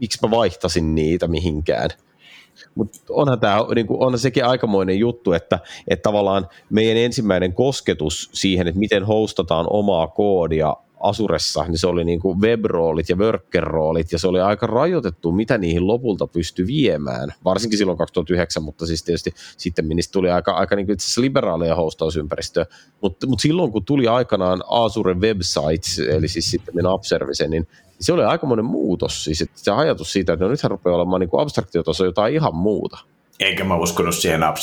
miksi 0.00 0.18
mä 0.22 0.30
vaihtasin 0.30 0.94
niitä 0.94 1.28
mihinkään. 1.28 1.90
Mutta 2.74 2.98
onhan, 3.10 3.40
tää, 3.40 3.58
niinku, 3.74 4.02
onhan 4.04 4.18
sekin 4.18 4.44
aikamoinen 4.44 4.98
juttu, 4.98 5.32
että, 5.32 5.58
että 5.88 6.02
tavallaan 6.02 6.48
meidän 6.70 6.96
ensimmäinen 6.96 7.52
kosketus 7.52 8.30
siihen, 8.32 8.68
että 8.68 8.78
miten 8.78 9.04
hostataan 9.04 9.66
omaa 9.70 10.06
koodia 10.06 10.76
Asuressa, 11.00 11.64
niin 11.68 11.78
se 11.78 11.86
oli 11.86 12.04
niin 12.04 12.20
kuin 12.20 12.40
web-roolit 12.40 13.08
ja 13.08 13.16
worker-roolit, 13.16 14.12
ja 14.12 14.18
se 14.18 14.28
oli 14.28 14.40
aika 14.40 14.66
rajoitettu, 14.66 15.32
mitä 15.32 15.58
niihin 15.58 15.86
lopulta 15.86 16.26
pystyi 16.26 16.66
viemään, 16.66 17.34
varsinkin 17.44 17.78
silloin 17.78 17.98
2009, 17.98 18.62
mutta 18.62 18.86
siis 18.86 19.02
tietysti 19.02 19.34
sitten 19.56 19.88
niistä 19.88 20.12
tuli 20.12 20.30
aika, 20.30 20.52
aika 20.52 20.76
niin 20.76 20.86
kuin 20.86 20.94
itse 20.94 21.20
asiassa 21.20 21.74
hostausympäristöä, 21.74 22.66
mutta, 23.02 23.26
mutta 23.26 23.42
silloin 23.42 23.72
kun 23.72 23.84
tuli 23.84 24.08
aikanaan 24.08 24.62
Azure 24.68 25.14
Websites, 25.14 25.98
eli 25.98 26.28
siis 26.28 26.50
sitten 26.50 26.86
App 26.86 27.04
Service, 27.04 27.48
niin 27.48 27.66
se 28.00 28.12
oli 28.12 28.24
aikamoinen 28.24 28.64
muutos, 28.64 29.24
siis 29.24 29.42
että 29.42 29.60
se 29.60 29.70
ajatus 29.70 30.12
siitä, 30.12 30.32
että 30.32 30.44
no 30.44 30.50
nythän 30.50 30.70
rupeaa 30.70 30.96
olemaan 30.96 31.20
niin 31.20 31.30
abstraktiotaso 31.32 32.04
jotain 32.04 32.34
ihan 32.34 32.54
muuta. 32.54 32.98
Eikä 33.40 33.64
mä 33.64 33.76
uskonut 33.76 34.14
siihen 34.14 34.42
app 34.42 34.56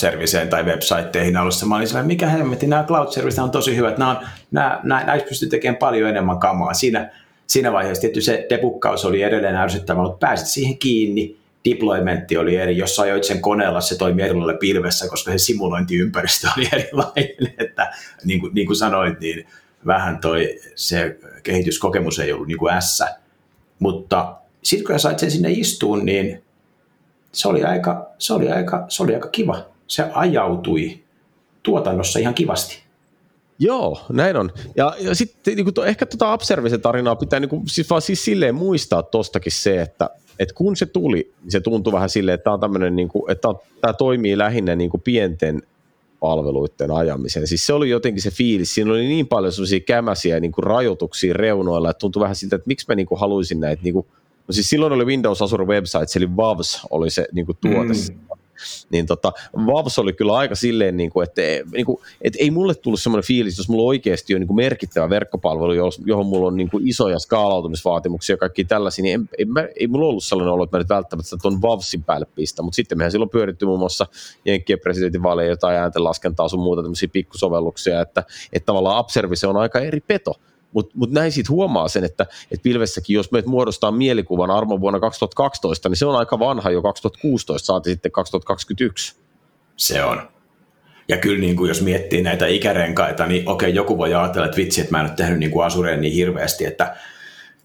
tai 0.49 0.63
websiteihin 0.63 1.38
alussa. 1.38 1.65
Mä 1.65 1.75
olin 1.75 1.88
sellainen, 1.88 2.07
mikä 2.07 2.28
hemmetti, 2.28 2.67
nämä 2.67 2.84
cloud 2.84 3.11
service 3.11 3.41
on 3.41 3.51
tosi 3.51 3.75
hyvät. 3.75 3.97
Nämä, 3.97 4.11
on, 4.11 4.28
nämä, 4.51 4.80
nämä, 4.84 5.03
näistä 5.03 5.30
pystyy 5.30 5.49
tekemään 5.49 5.78
paljon 5.78 6.09
enemmän 6.09 6.39
kamaa. 6.39 6.73
Siinä, 6.73 7.11
siinä 7.47 7.71
vaiheessa 7.71 8.01
tietysti 8.01 8.32
se 8.32 8.45
debukkaus 8.49 9.05
oli 9.05 9.21
edelleen 9.21 9.55
ärsyttävä, 9.55 10.01
mutta 10.01 10.28
pääsit 10.28 10.47
siihen 10.47 10.78
kiinni. 10.78 11.38
Deploymentti 11.69 12.38
oli 12.38 12.55
eri, 12.55 12.78
jos 12.78 12.99
ajoit 12.99 13.23
sen 13.23 13.41
koneella, 13.41 13.82
se 13.82 13.97
toimi 13.97 14.21
erilaisella 14.21 14.59
pilvessä, 14.59 15.09
koska 15.09 15.32
se 15.32 15.38
simulointiympäristö 15.38 16.47
oli 16.57 16.69
erilainen. 16.73 17.53
Että, 17.65 17.93
niin, 18.23 18.39
kuin, 18.39 18.53
niin 18.53 18.67
kuin 18.67 18.78
sanoit, 18.78 19.19
niin 19.19 19.47
vähän 19.86 20.19
toi 20.19 20.59
se 20.75 21.17
kehityskokemus 21.43 22.19
ei 22.19 22.34
ollut 22.34 22.47
niin 22.47 22.57
kuin 22.57 22.73
ässä 22.73 23.17
mutta 23.80 24.36
sitten 24.63 24.88
kun 24.88 24.99
sait 24.99 25.19
sen 25.19 25.32
sinne 25.32 25.51
istuun, 25.51 26.05
niin 26.05 26.43
se 27.38 27.47
oli 27.47 27.63
aika, 27.63 28.09
se 28.17 28.33
oli 28.33 28.51
aika, 28.51 28.85
se 28.89 29.03
oli 29.03 29.15
aika 29.15 29.29
kiva. 29.29 29.65
Se 29.88 30.03
ajautui 30.13 30.99
tuotannossa 31.63 32.19
ihan 32.19 32.33
kivasti. 32.33 32.83
Joo, 33.59 34.01
näin 34.09 34.35
on. 34.35 34.51
Ja, 34.75 34.95
ja 34.99 35.15
sitten 35.15 35.55
niin 35.55 35.73
to, 35.73 35.85
ehkä 35.85 36.05
tuota 36.05 36.33
Upservisen 36.33 36.81
tarinaa 36.81 37.15
pitää 37.15 37.39
niin 37.39 37.49
kuin, 37.49 37.63
siis 37.67 37.89
vaan 37.89 38.01
siis 38.01 38.25
silleen 38.25 38.55
muistaa 38.55 39.03
tostakin 39.03 39.51
se, 39.51 39.81
että, 39.81 40.09
että 40.39 40.55
kun 40.55 40.75
se 40.75 40.85
tuli, 40.85 41.33
niin 41.43 41.51
se 41.51 41.59
tuntui 41.59 41.93
vähän 41.93 42.09
silleen, 42.09 42.35
että 42.35 42.49
tämä, 42.61 42.89
niin 42.89 43.09
kuin, 43.09 43.31
että 43.31 43.47
tämä 43.81 43.93
toimii 43.93 44.38
lähinnä 44.38 44.75
niin 44.75 44.89
kuin 44.89 45.01
pienten 45.01 45.61
palveluiden 46.19 46.91
ajamiseen. 46.91 47.47
Siis 47.47 47.65
se 47.65 47.73
oli 47.73 47.89
jotenkin 47.89 48.21
se 48.21 48.31
fiilis, 48.31 48.73
siinä 48.73 48.91
oli 48.91 49.07
niin 49.07 49.27
paljon 49.27 49.51
sellaisia 49.51 49.79
kämäsiä 49.79 50.39
niin 50.39 50.51
kuin 50.51 50.63
rajoituksia 50.63 51.33
reunoilla, 51.33 51.89
että 51.89 51.99
tuntui 51.99 52.21
vähän 52.21 52.35
siltä, 52.35 52.55
että 52.55 52.67
miksi 52.67 52.85
mä 52.89 52.95
niin 52.95 53.07
kuin 53.07 53.19
haluaisin 53.19 53.59
näitä, 53.59 53.83
niin 53.83 53.93
kuin, 53.93 54.07
no 54.48 54.52
siis 54.52 54.70
silloin 54.70 54.93
oli 54.93 55.06
Windows 55.06 55.41
Azure 55.41 55.66
Websites, 55.66 56.16
eli 56.16 56.28
WAVS 56.28 56.82
oli 56.89 57.10
se 57.10 57.28
niin 57.32 57.45
kuin 57.45 57.58
tuote, 57.62 57.93
mm. 57.93 58.38
niin 58.89 59.06
tota, 59.06 59.32
Vavs 59.54 60.00
oli 60.00 60.14
kyllä 60.14 60.34
aika 60.34 60.56
silleen, 60.56 60.98
niin 60.98 61.10
kuin, 61.10 61.24
että, 61.24 61.41
niin 61.72 61.86
kuin, 61.86 61.98
että 62.22 62.39
ei 62.41 62.52
mulle 62.52 62.76
tullut 62.76 63.02
semmoinen 63.02 63.28
fiilis, 63.28 63.58
jos 63.58 63.70
mulla 63.70 63.84
oikeasti 63.88 64.34
on 64.34 64.39
niin 64.39 64.48
kuin 64.48 64.56
merkittävä 64.56 65.10
verkkopalvelu, 65.10 65.74
johon 66.06 66.26
mulla 66.26 66.48
on 66.48 66.58
niin 66.58 66.70
kuin 66.70 66.88
isoja 66.88 67.20
skaalautumisvaatimuksia 67.20 68.34
ja 68.34 68.38
kaikki 68.38 68.66
tällaisia, 68.66 69.04
niin 69.04 69.14
en, 69.14 69.30
en, 69.38 69.50
mä, 69.50 69.68
ei 69.76 69.88
mulla 69.88 70.08
ollut 70.08 70.24
sellainen 70.24 70.54
olo, 70.54 70.64
että 70.64 70.78
mä 70.78 70.82
nyt 70.82 70.89
välttämättä 70.89 71.38
tuon 71.41 71.62
Vavsin 71.62 72.04
päälle 72.04 72.28
pistä, 72.36 72.62
mutta 72.62 72.76
sitten 72.76 72.98
mehän 72.98 73.12
silloin 73.12 73.30
pyöritty 73.30 73.66
muun 73.66 73.80
muassa 73.80 74.08
Jenkkien 74.45 74.80
presidentinvaaleja, 74.80 75.50
jotain 75.50 75.78
ääntenlaskentaa 75.78 76.50
sun 76.50 76.60
muuta 76.60 76.82
tämmöisiä 76.82 77.10
pikkusovelluksia, 77.14 78.02
että, 78.02 78.24
että 78.54 78.66
tavallaan 78.66 79.00
Upservice 79.00 79.48
on 79.48 79.58
aika 79.58 79.80
eri 79.80 80.00
peto. 80.00 80.34
Mutta 80.74 80.91
mut 80.95 81.11
näin 81.11 81.32
sitten 81.32 81.55
huomaa 81.55 81.88
sen, 81.88 82.03
että, 82.03 82.24
että 82.51 82.63
pilvessäkin, 82.63 83.13
jos 83.13 83.32
me 83.32 83.43
muodostaa 83.45 83.91
mielikuvan 83.91 84.51
armon 84.51 84.82
vuonna 84.82 84.99
2012, 84.99 85.89
niin 85.89 85.97
se 85.97 86.05
on 86.05 86.15
aika 86.15 86.39
vanha 86.39 86.72
jo 86.72 86.82
2016, 86.82 87.65
saati 87.65 87.89
sitten 87.89 88.11
2021. 88.11 89.15
Se 89.78 90.03
on. 90.03 90.30
Ja 91.07 91.18
kyllä 91.18 91.39
niin 91.39 91.55
kuin 91.55 91.68
jos 91.68 91.82
miettii 91.82 92.22
näitä 92.22 92.47
ikärenkaita, 92.47 93.26
niin 93.26 93.49
okei, 93.49 93.76
joku 93.76 93.97
voi 93.97 94.13
ajatella, 94.13 94.45
että 94.45 94.57
vitsi, 94.57 94.82
että 94.82 94.91
mä 94.91 94.99
en 94.99 95.05
ole 95.05 95.15
tehnyt 95.15 95.39
niin 95.39 95.51
kuin 95.51 95.65
Asureen 95.65 96.01
niin 96.01 96.13
hirveästi, 96.13 96.65
että 96.65 96.95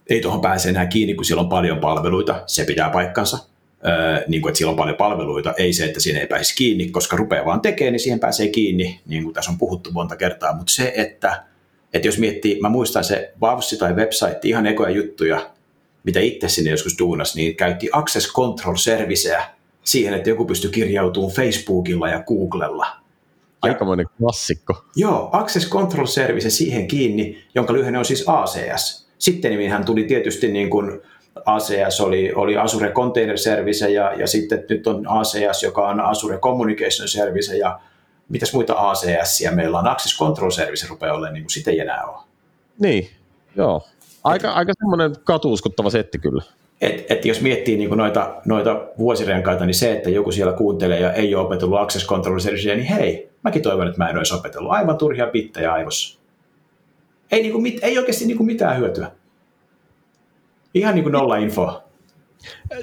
ei 0.09 0.21
tuohon 0.21 0.41
pääse 0.41 0.69
enää 0.69 0.85
kiinni, 0.85 1.13
kun 1.13 1.25
siellä 1.25 1.41
on 1.41 1.49
paljon 1.49 1.79
palveluita. 1.79 2.43
Se 2.47 2.65
pitää 2.65 2.89
paikkansa. 2.89 3.37
Öö, 3.87 4.23
niin 4.27 4.41
kuin, 4.41 4.49
että 4.49 4.57
siellä 4.57 4.71
on 4.71 4.77
paljon 4.77 4.97
palveluita. 4.97 5.53
Ei 5.57 5.73
se, 5.73 5.85
että 5.85 5.99
siinä 5.99 6.19
ei 6.19 6.27
pääse 6.27 6.55
kiinni, 6.55 6.89
koska 6.89 7.17
rupeaa 7.17 7.45
vaan 7.45 7.61
tekemään, 7.61 7.91
niin 7.91 7.99
siihen 7.99 8.19
pääsee 8.19 8.47
kiinni, 8.47 9.01
niin 9.05 9.23
kuin 9.23 9.33
tässä 9.33 9.51
on 9.51 9.57
puhuttu 9.57 9.91
monta 9.91 10.15
kertaa. 10.15 10.55
Mutta 10.55 10.73
se, 10.73 10.93
että 10.95 11.43
että 11.93 12.07
jos 12.07 12.19
miettii, 12.19 12.59
mä 12.61 12.69
muistan 12.69 13.03
se 13.03 13.33
Vavsi 13.41 13.77
tai 13.77 13.93
website, 13.93 14.39
ihan 14.43 14.65
ekoja 14.65 14.89
juttuja, 14.89 15.49
mitä 16.03 16.19
itse 16.19 16.49
sinne 16.49 16.71
joskus 16.71 16.99
duunas, 16.99 17.35
niin 17.35 17.55
käytti 17.55 17.89
Access 17.91 18.33
Control 18.33 18.75
Serviceä 18.75 19.45
siihen, 19.83 20.13
että 20.13 20.29
joku 20.29 20.45
pystyi 20.45 20.71
kirjautumaan 20.71 21.33
Facebookilla 21.33 22.09
ja 22.09 22.23
Googlella. 22.23 22.87
Aikamoinen 23.61 24.05
klassikko. 24.17 24.83
Joo, 24.95 25.29
Access 25.31 25.69
Control 25.69 26.05
Service 26.05 26.49
siihen 26.49 26.87
kiinni, 26.87 27.43
jonka 27.55 27.73
lyhenne 27.73 27.99
on 27.99 28.05
siis 28.05 28.23
ACS. 28.27 29.07
Sitten 29.19 29.69
hän 29.69 29.85
tuli 29.85 30.03
tietysti 30.03 30.51
niin 30.51 30.69
kuin 30.69 31.01
ACS 31.45 32.01
oli, 32.01 32.33
oli 32.33 32.57
Azure 32.57 32.91
Container 32.91 33.37
Service 33.37 33.89
ja, 33.89 34.13
ja 34.13 34.27
sitten 34.27 34.65
nyt 34.69 34.87
on 34.87 35.05
ACS, 35.07 35.63
joka 35.63 35.87
on 35.87 35.99
Azure 35.99 36.37
Communication 36.37 37.07
Service 37.07 37.57
ja 37.57 37.79
mitäs 38.29 38.53
muita 38.53 38.89
ACS 38.89 39.41
ja 39.41 39.51
meillä 39.51 39.79
on 39.79 39.87
Access 39.87 40.17
Control 40.17 40.51
Service 40.51 40.87
rupeaa 40.89 41.13
olemaan, 41.13 41.33
niin 41.33 41.43
kuin 41.43 41.51
sitä 41.51 41.71
ei 41.71 41.79
enää 41.79 42.05
ole. 42.05 42.23
Niin, 42.79 43.09
joo. 43.55 43.87
Aika, 44.23 44.49
et, 44.49 44.57
aika 44.57 44.73
semmoinen 44.79 45.15
katuuskottava 45.23 45.89
setti 45.89 46.19
kyllä. 46.19 46.43
Et, 46.81 47.11
et 47.11 47.25
jos 47.25 47.41
miettii 47.41 47.77
niin 47.77 47.89
noita, 47.89 48.35
noita 48.45 48.81
vuosirenkaita, 48.97 49.65
niin 49.65 49.75
se, 49.75 49.93
että 49.93 50.09
joku 50.09 50.31
siellä 50.31 50.53
kuuntelee 50.53 50.99
ja 50.99 51.13
ei 51.13 51.35
ole 51.35 51.45
opetellut 51.45 51.79
Access 51.79 52.07
Control 52.07 52.39
Service, 52.39 52.75
niin 52.75 52.87
hei, 52.87 53.29
mäkin 53.43 53.61
toivon, 53.61 53.87
että 53.87 54.03
mä 54.03 54.09
en 54.09 54.17
olisi 54.17 54.33
opetellut. 54.33 54.71
Aivan 54.71 54.97
turhia 54.97 55.27
bittejä 55.27 55.73
aivossa. 55.73 56.19
Ei, 57.31 57.41
niin 57.41 57.53
kuin, 57.53 57.79
ei 57.81 57.97
oikeasti 57.97 58.25
niin 58.25 58.37
kuin 58.37 58.47
mitään 58.47 58.77
hyötyä. 58.77 59.11
Ihan 60.73 60.95
niin 60.95 61.03
kuin 61.03 61.13
nolla 61.13 61.35
infoa. 61.35 61.83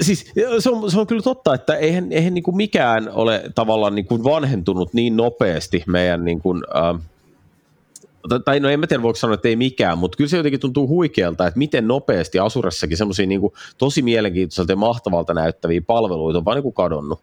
Siis 0.00 0.32
se 0.58 0.70
on, 0.70 0.90
se 0.90 1.00
on 1.00 1.06
kyllä 1.06 1.22
totta, 1.22 1.54
että 1.54 1.76
eihän, 1.76 2.12
eihän 2.12 2.34
niin 2.34 2.44
kuin 2.44 2.56
mikään 2.56 3.10
ole 3.12 3.42
tavallaan 3.54 3.94
niin 3.94 4.06
kuin 4.06 4.24
vanhentunut 4.24 4.94
niin 4.94 5.16
nopeasti 5.16 5.84
meidän 5.86 6.24
niin 6.24 6.40
kuin, 6.40 6.62
äh, 6.76 7.00
tai 8.44 8.60
no 8.60 8.68
en 8.68 8.80
mä 8.80 8.86
tiedä 8.86 9.02
voiko 9.02 9.16
sanoa, 9.16 9.34
että 9.34 9.48
ei 9.48 9.56
mikään, 9.56 9.98
mutta 9.98 10.16
kyllä 10.16 10.30
se 10.30 10.36
jotenkin 10.36 10.60
tuntuu 10.60 10.88
huikealta, 10.88 11.46
että 11.46 11.58
miten 11.58 11.88
nopeasti 11.88 12.38
Asuressakin 12.38 12.96
semmoisia 12.96 13.26
niin 13.26 13.40
tosi 13.78 14.02
mielenkiintoiselta 14.02 14.72
ja 14.72 14.76
mahtavalta 14.76 15.34
näyttäviä 15.34 15.82
palveluita 15.86 16.38
on 16.38 16.44
vaan 16.44 16.56
niin 16.56 16.62
kuin 16.62 16.74
kadonnut. 16.74 17.20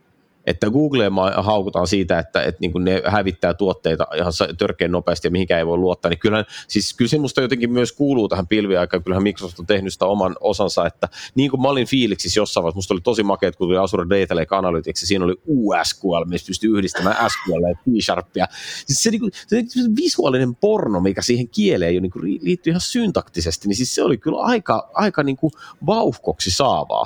Että 0.48 0.70
Googleen 0.70 1.12
haukutaan 1.38 1.88
siitä, 1.88 2.20
että, 2.20 2.44
että 2.44 2.58
niin 2.62 2.72
ne 2.80 3.02
hävittää 3.06 3.54
tuotteita 3.54 4.08
ihan 4.16 4.34
törkeän 4.58 4.92
nopeasti 4.92 5.28
ja 5.28 5.32
mihinkään 5.32 5.60
ei 5.60 5.66
voi 5.66 5.78
luottaa, 5.78 6.10
niin 6.10 6.20
kyllähän, 6.20 6.46
siis 6.68 6.94
kyllä 6.94 7.42
jotenkin 7.42 7.72
myös 7.72 7.92
kuuluu 7.92 8.28
tähän 8.28 8.48
pilviaikaan, 8.48 9.04
kyllähän 9.04 9.24
Microsoft 9.24 9.60
on 9.60 9.66
tehnyt 9.66 9.94
sitä 9.94 10.06
oman 10.06 10.36
osansa, 10.40 10.86
että 10.86 11.10
niin 11.36 11.50
kuin 11.50 11.62
mä 11.62 11.68
olin 11.68 11.88
fiiliksissä 11.88 12.40
jossain 12.40 12.64
vaiheessa, 12.64 12.78
musta 12.78 12.94
oli 12.94 13.02
tosi 13.02 13.24
makeat, 13.24 13.56
kun 13.56 13.68
tuli 13.68 13.78
Azure 13.78 14.06
Data 14.10 14.36
Lake 14.36 14.56
Analytics, 14.56 15.02
siinä 15.02 15.26
oli 15.26 15.36
USQL, 15.48 16.26
missä 16.26 16.48
pystyi 16.48 16.70
yhdistämään 16.78 17.30
SQL 17.30 17.62
ja 17.70 17.76
C-Sharpia. 17.76 18.48
Siis 18.86 19.04
se, 19.04 19.12
niin 19.12 19.32
se, 19.48 19.64
se 19.68 19.80
visuaalinen 19.96 20.56
porno, 20.56 21.00
mikä 21.00 21.22
siihen 21.22 21.50
kieleen 21.50 21.96
jo 21.96 22.02
niin 22.02 22.40
liittyy 22.42 22.72
ihan 22.72 22.82
syntaktisesti, 22.82 23.68
niin 23.68 23.76
siis 23.76 23.96
se 23.96 24.04
oli 24.04 24.18
kyllä 24.18 24.42
aika, 24.42 24.90
aika 24.94 25.24
niin 25.24 25.38
kuin 25.38 25.52
vauhkoksi 25.86 26.52
saavaa. 26.52 27.06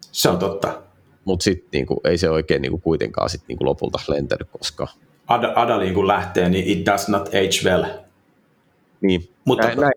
Se 0.00 0.28
on 0.28 0.38
totta 0.38 0.87
mutta 1.28 1.44
sitten 1.44 1.68
niinku, 1.72 2.00
ei 2.04 2.18
se 2.18 2.30
oikein 2.30 2.62
niinku, 2.62 2.78
kuitenkaan 2.78 3.30
sit, 3.30 3.42
niinku, 3.48 3.64
lopulta 3.64 3.98
lentänyt 4.08 4.48
koskaan. 4.58 4.88
Ada, 5.26 5.52
Ada 5.56 5.78
niin 5.78 5.94
kun 5.94 6.08
lähtee, 6.08 6.48
niin 6.48 6.66
it 6.66 6.86
does 6.86 7.08
not 7.08 7.28
age 7.28 7.70
well. 7.70 7.84
Niin, 9.00 9.28
mutta, 9.44 9.66
näin, 9.66 9.80
näin. 9.80 9.92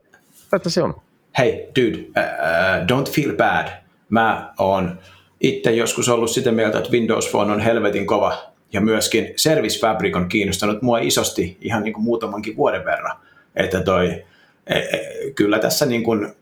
Että 0.55 0.69
se 0.69 0.84
on. 0.84 0.95
Hei, 1.38 1.69
dude, 1.75 1.97
uh, 1.97 2.86
don't 2.88 3.11
feel 3.11 3.36
bad. 3.36 3.67
Mä 4.09 4.53
oon 4.59 4.99
itse 5.39 5.71
joskus 5.71 6.09
ollut 6.09 6.32
sitä 6.32 6.51
mieltä, 6.51 6.77
että 6.77 6.91
Windows 6.91 7.32
Phone 7.32 7.53
on 7.53 7.59
helvetin 7.59 8.05
kova, 8.05 8.53
ja 8.73 8.82
myöskin 8.82 9.34
Service 9.36 9.79
Fabric 9.79 10.15
on 10.15 10.29
kiinnostanut 10.29 10.82
mua 10.82 10.99
isosti 10.99 11.57
ihan 11.61 11.84
niin 11.84 11.93
kuin 11.93 12.03
muutamankin 12.03 12.57
vuoden 12.57 12.86
verran. 12.86 13.17
Että 13.55 13.82
toi, 13.82 14.23
e, 14.67 14.75
e, 14.75 15.32
kyllä 15.36 15.59
tässä 15.59 15.86
niin 15.86 16.03
kuin 16.03 16.34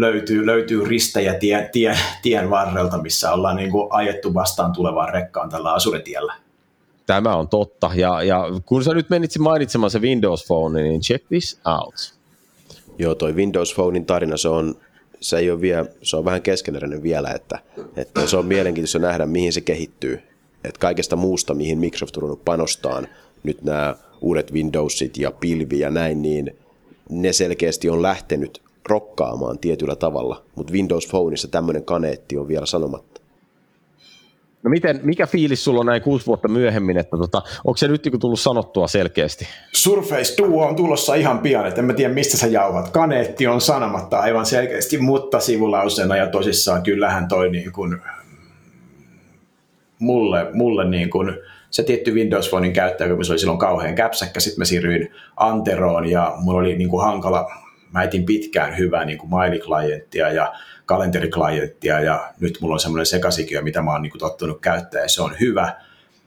löytyy, 0.00 0.46
löytyy 0.46 0.84
ristejä 0.84 1.34
tien, 1.34 1.68
tien, 1.72 1.98
tien 2.22 2.50
varrelta, 2.50 3.02
missä 3.02 3.32
ollaan 3.32 3.56
niin 3.56 3.70
kuin 3.70 3.88
ajettu 3.90 4.34
vastaan 4.34 4.72
tulevaan 4.72 5.12
rekkaan 5.12 5.50
tällä 5.50 5.72
asuretiellä. 5.72 6.34
Tämä 7.06 7.36
on 7.36 7.48
totta. 7.48 7.90
Ja, 7.94 8.22
ja 8.22 8.44
kun 8.66 8.84
sä 8.84 8.94
nyt 8.94 9.10
menit 9.10 9.38
mainitsemaan 9.38 9.90
se 9.90 10.00
Windows 10.00 10.46
Phone, 10.46 10.82
niin 10.82 11.00
check 11.00 11.26
this 11.28 11.60
out. 11.64 12.14
Joo, 12.98 13.14
toi 13.14 13.32
Windows 13.32 13.74
Phonein 13.74 14.06
tarina, 14.06 14.36
se 14.36 14.48
on, 14.48 14.74
se 15.20 15.38
ei 15.38 15.50
ole 15.50 15.60
vielä, 15.60 15.86
se 16.02 16.16
on 16.16 16.24
vähän 16.24 16.42
keskeneräinen 16.42 17.02
vielä, 17.02 17.30
että, 17.30 17.58
että 17.96 18.26
se 18.26 18.36
on 18.36 18.46
mielenkiintoista 18.46 18.98
nähdä, 18.98 19.26
mihin 19.26 19.52
se 19.52 19.60
kehittyy. 19.60 20.22
Että 20.64 20.80
kaikesta 20.80 21.16
muusta, 21.16 21.54
mihin 21.54 21.78
Microsoft 21.78 22.16
on 22.16 22.20
ruvennut 22.20 22.44
panostaan, 22.44 23.08
nyt 23.42 23.62
nämä 23.62 23.96
uudet 24.20 24.52
Windowsit 24.52 25.16
ja 25.16 25.30
pilvi 25.30 25.78
ja 25.78 25.90
näin, 25.90 26.22
niin 26.22 26.56
ne 27.10 27.32
selkeästi 27.32 27.90
on 27.90 28.02
lähtenyt 28.02 28.62
rokkaamaan 28.90 29.58
tietyllä 29.58 29.96
tavalla, 29.96 30.42
mutta 30.54 30.72
Windows 30.72 31.06
Phoneissa 31.06 31.48
tämmöinen 31.48 31.84
kaneetti 31.84 32.38
on 32.38 32.48
vielä 32.48 32.66
sanomatta. 32.66 33.20
No 34.62 34.70
miten, 34.70 35.00
mikä 35.02 35.26
fiilis 35.26 35.64
sulla 35.64 35.80
on 35.80 35.86
näin 35.86 36.02
kuusi 36.02 36.26
vuotta 36.26 36.48
myöhemmin, 36.48 36.96
että 36.96 37.16
tota, 37.16 37.42
onko 37.64 37.76
se 37.76 37.88
nyt 37.88 38.04
niinku 38.04 38.18
tullut 38.18 38.40
sanottua 38.40 38.88
selkeästi? 38.88 39.46
Surface 39.72 40.34
Duo 40.38 40.66
on 40.66 40.76
tulossa 40.76 41.14
ihan 41.14 41.38
pian, 41.38 41.66
että 41.66 41.80
en 41.80 41.84
mä 41.84 41.92
tiedä 41.92 42.14
mistä 42.14 42.36
sä 42.36 42.46
jauhat. 42.46 42.88
Kaneetti 42.88 43.46
on 43.46 43.60
sanomatta 43.60 44.18
aivan 44.18 44.46
selkeästi, 44.46 44.98
mutta 44.98 45.40
sivulauseena 45.40 46.16
ja 46.16 46.26
tosissaan 46.26 46.82
kyllähän 46.82 47.28
toi 47.28 47.50
niin 47.50 47.72
kuin, 47.72 47.98
mulle, 49.98 50.46
mulle 50.52 50.90
niin 50.90 51.10
kuin, 51.10 51.34
se 51.70 51.82
tietty 51.82 52.14
Windows 52.14 52.48
Phonein 52.48 52.72
käyttäjä, 52.72 53.14
kun 53.14 53.24
se 53.24 53.32
oli 53.32 53.38
silloin 53.38 53.58
kauhean 53.58 53.94
käpsäkkä, 53.94 54.40
sitten 54.40 54.60
mä 54.60 54.64
siirryin 54.64 55.12
Anteroon 55.36 56.06
ja 56.06 56.34
mulla 56.36 56.58
oli 56.58 56.76
niin 56.76 56.90
kuin 56.90 57.04
hankala 57.04 57.50
mä 57.92 58.02
etin 58.02 58.26
pitkään 58.26 58.78
hyvää 58.78 59.04
niin 59.04 59.18
kuin 59.18 59.30
maili-klienttia 59.30 60.32
ja 60.32 60.52
kalenteriklienttia 60.86 62.00
ja 62.00 62.32
nyt 62.40 62.58
mulla 62.60 62.74
on 62.74 62.80
semmoinen 62.80 63.06
sekasikiö, 63.06 63.62
mitä 63.62 63.82
mä 63.82 63.92
oon 63.92 64.02
niin 64.02 64.10
kuin 64.10 64.20
tottunut 64.20 64.60
käyttää 64.60 65.02
ja 65.02 65.08
se 65.08 65.22
on 65.22 65.36
hyvä. 65.40 65.72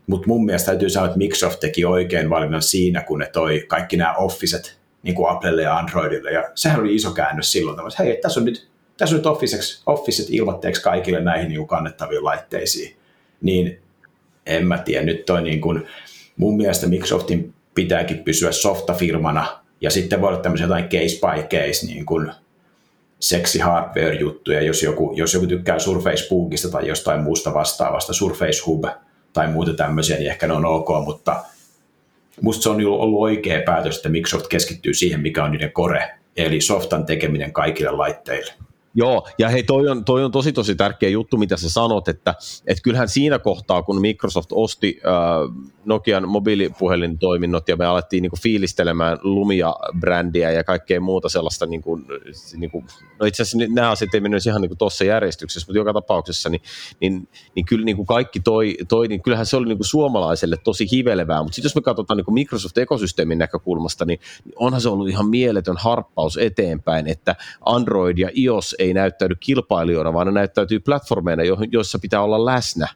Mutta 0.07 0.27
mun 0.27 0.45
mielestä 0.45 0.65
täytyy 0.65 0.89
sanoa, 0.89 1.05
että 1.05 1.17
Microsoft 1.17 1.59
teki 1.59 1.85
oikein 1.85 2.29
valinnan 2.29 2.61
siinä, 2.61 3.01
kun 3.01 3.19
ne 3.19 3.27
toi 3.27 3.65
kaikki 3.67 3.97
nämä 3.97 4.13
Officet 4.13 4.79
niin 5.03 5.15
kuin 5.15 5.29
Applelle 5.29 5.61
ja 5.61 5.77
Androidille. 5.77 6.31
Ja 6.31 6.51
sehän 6.55 6.79
oli 6.79 6.95
iso 6.95 7.11
käännös 7.11 7.51
silloin, 7.51 7.79
että 7.79 8.03
hei, 8.03 8.19
tässä 8.21 8.39
on 8.39 8.45
nyt, 8.45 8.67
tässä 8.97 9.15
on 9.15 9.19
nyt 9.19 9.25
Officet, 9.25 9.81
Officet 9.85 10.27
ilmoitteeksi 10.29 10.81
kaikille 10.81 11.19
näihin 11.19 11.49
niin 11.49 11.67
kannettaviin 11.67 12.23
laitteisiin. 12.23 12.95
Niin 13.41 13.79
en 14.45 14.67
mä 14.67 14.77
tiedä, 14.77 15.05
nyt 15.05 15.25
toi 15.25 15.41
niin 15.41 15.61
kuin, 15.61 15.87
mun 16.37 16.57
mielestä 16.57 16.87
Microsoftin 16.87 17.53
pitääkin 17.75 18.23
pysyä 18.23 18.51
softafirmana 18.51 19.60
ja 19.81 19.91
sitten 19.91 20.21
voi 20.21 20.29
olla 20.29 20.41
tämmöisiä 20.41 20.65
jotain 20.65 20.89
case 20.89 21.19
by 21.19 21.57
case, 21.57 21.85
niin 21.85 22.05
kuin 22.05 22.31
seksi 23.19 23.59
hardware-juttuja, 23.59 24.61
jos 24.61 24.83
joku, 24.83 25.13
jos 25.15 25.33
joku 25.33 25.47
tykkää 25.47 25.79
Surface 25.79 26.27
Bookista 26.29 26.69
tai 26.69 26.87
jostain 26.87 27.21
muusta 27.21 27.53
vastaavasta, 27.53 28.13
Surface 28.13 28.61
Hub 28.65 28.85
tai 29.33 29.47
muuta 29.47 29.73
tämmöisiä, 29.73 30.17
niin 30.17 30.31
ehkä 30.31 30.47
ne 30.47 30.53
on 30.53 30.65
ok, 30.65 30.87
mutta 31.05 31.43
musta 32.41 32.63
se 32.63 32.69
on 32.69 32.85
ollut 32.85 33.21
oikea 33.21 33.61
päätös, 33.65 33.95
että 33.95 34.09
Microsoft 34.09 34.47
keskittyy 34.47 34.93
siihen, 34.93 35.19
mikä 35.19 35.43
on 35.43 35.51
niiden 35.51 35.71
core, 35.71 36.09
eli 36.37 36.61
softan 36.61 37.05
tekeminen 37.05 37.53
kaikille 37.53 37.91
laitteille. 37.91 38.53
Joo, 38.93 39.27
ja 39.37 39.49
hei, 39.49 39.63
toi 39.63 39.87
on, 39.87 40.05
toi 40.05 40.23
on 40.23 40.31
tosi 40.31 40.53
tosi 40.53 40.75
tärkeä 40.75 41.09
juttu, 41.09 41.37
mitä 41.37 41.57
sä 41.57 41.69
sanot, 41.69 42.07
että, 42.07 42.35
että 42.67 42.83
kyllähän 42.83 43.09
siinä 43.09 43.39
kohtaa, 43.39 43.83
kun 43.83 44.01
Microsoft 44.01 44.49
osti 44.51 45.01
äh, 45.05 45.71
Nokian 45.85 46.29
mobiilipuhelintoiminnot 46.29 47.69
ja 47.69 47.75
me 47.75 47.85
alettiin 47.85 48.21
niin 48.21 48.29
kuin, 48.29 48.41
fiilistelemään 48.41 49.17
Lumia-brändiä 49.21 50.51
ja 50.51 50.63
kaikkea 50.63 51.01
muuta 51.01 51.29
sellaista, 51.29 51.65
niin 51.65 51.81
kuin, 51.81 52.05
niin 52.55 52.71
kuin, 52.71 52.85
no 53.19 53.25
itse 53.25 53.43
asiassa 53.43 53.73
nämä 53.73 53.91
asiat 53.91 54.13
ei 54.13 54.21
mennyt 54.21 54.45
ihan 54.45 54.61
niin 54.61 54.77
tuossa 54.77 55.03
järjestyksessä, 55.03 55.67
mutta 55.67 55.77
joka 55.77 55.93
tapauksessa, 55.93 56.49
niin, 56.49 56.61
niin, 56.99 57.27
niin 57.55 57.65
kyllä 57.65 57.85
niin 57.85 57.95
kuin 57.95 58.05
kaikki 58.05 58.39
toi, 58.39 58.77
toi, 58.87 59.07
niin 59.07 59.21
kyllähän 59.21 59.45
se 59.45 59.57
oli 59.57 59.67
niin 59.67 59.77
kuin 59.77 59.87
suomalaiselle 59.87 60.57
tosi 60.63 60.87
hivelevää, 60.91 61.43
mutta 61.43 61.55
sitten 61.55 61.69
jos 61.69 61.75
me 61.75 61.81
katsotaan 61.81 62.17
niin 62.17 62.25
kuin 62.25 62.35
Microsoft-ekosysteemin 62.35 63.37
näkökulmasta, 63.37 64.05
niin 64.05 64.19
onhan 64.55 64.81
se 64.81 64.89
ollut 64.89 65.09
ihan 65.09 65.29
mieletön 65.29 65.77
harppaus 65.77 66.37
eteenpäin, 66.37 67.07
että 67.07 67.35
Android 67.65 68.17
ja 68.17 68.29
iOS 68.35 68.75
ei 68.81 68.93
näyttäydy 68.93 69.35
kilpailijoina, 69.39 70.13
vaan 70.13 70.27
ne 70.27 70.33
näyttäytyy 70.33 70.79
platformeina, 70.79 71.43
joissa 71.71 71.99
pitää 71.99 72.23
olla 72.23 72.45
läsnä. 72.45 72.87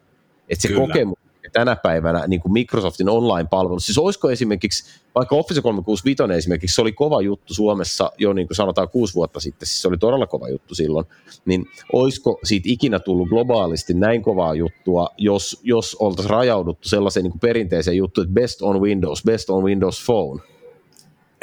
Että 0.48 0.62
se 0.62 0.68
Kyllä. 0.68 0.86
kokemus 0.86 1.18
tänä 1.52 1.76
päivänä 1.76 2.24
niin 2.26 2.40
kuin 2.40 2.52
Microsoftin 2.52 3.08
online-palvelu, 3.08 3.80
siis 3.80 3.98
olisiko 3.98 4.30
esimerkiksi, 4.30 5.00
vaikka 5.14 5.36
Office 5.36 5.60
365 5.60 6.38
esimerkiksi, 6.38 6.74
se 6.74 6.80
oli 6.80 6.92
kova 6.92 7.22
juttu 7.22 7.54
Suomessa 7.54 8.12
jo 8.18 8.32
niin 8.32 8.46
kuin 8.46 8.56
sanotaan 8.56 8.88
kuusi 8.88 9.14
vuotta 9.14 9.40
sitten, 9.40 9.66
siis 9.66 9.82
se 9.82 9.88
oli 9.88 9.98
todella 9.98 10.26
kova 10.26 10.48
juttu 10.48 10.74
silloin, 10.74 11.06
niin 11.44 11.66
olisiko 11.92 12.38
siitä 12.44 12.68
ikinä 12.68 12.98
tullut 12.98 13.28
globaalisti 13.28 13.94
näin 13.94 14.22
kovaa 14.22 14.54
juttua, 14.54 15.08
jos, 15.18 15.60
jos 15.62 15.94
oltaisiin 15.94 16.30
rajauduttu 16.30 16.88
sellaiseen 16.88 17.24
niin 17.24 17.32
kuin 17.32 17.40
perinteiseen 17.40 17.96
juttuun, 17.96 18.26
että 18.26 18.34
best 18.34 18.62
on 18.62 18.80
Windows, 18.80 19.24
best 19.24 19.50
on 19.50 19.64
Windows 19.64 20.04
Phone? 20.06 20.42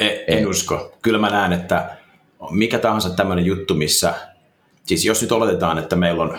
En, 0.00 0.10
en 0.26 0.48
usko. 0.48 0.92
Kyllä 1.02 1.18
mä 1.18 1.30
näen, 1.30 1.52
että 1.52 1.96
mikä 2.50 2.78
tahansa 2.78 3.10
tämmöinen 3.10 3.46
juttu, 3.46 3.74
missä 3.74 4.14
siis 4.86 5.04
jos 5.04 5.22
nyt 5.22 5.32
oletetaan, 5.32 5.78
että 5.78 5.96
meillä 5.96 6.22
on 6.22 6.38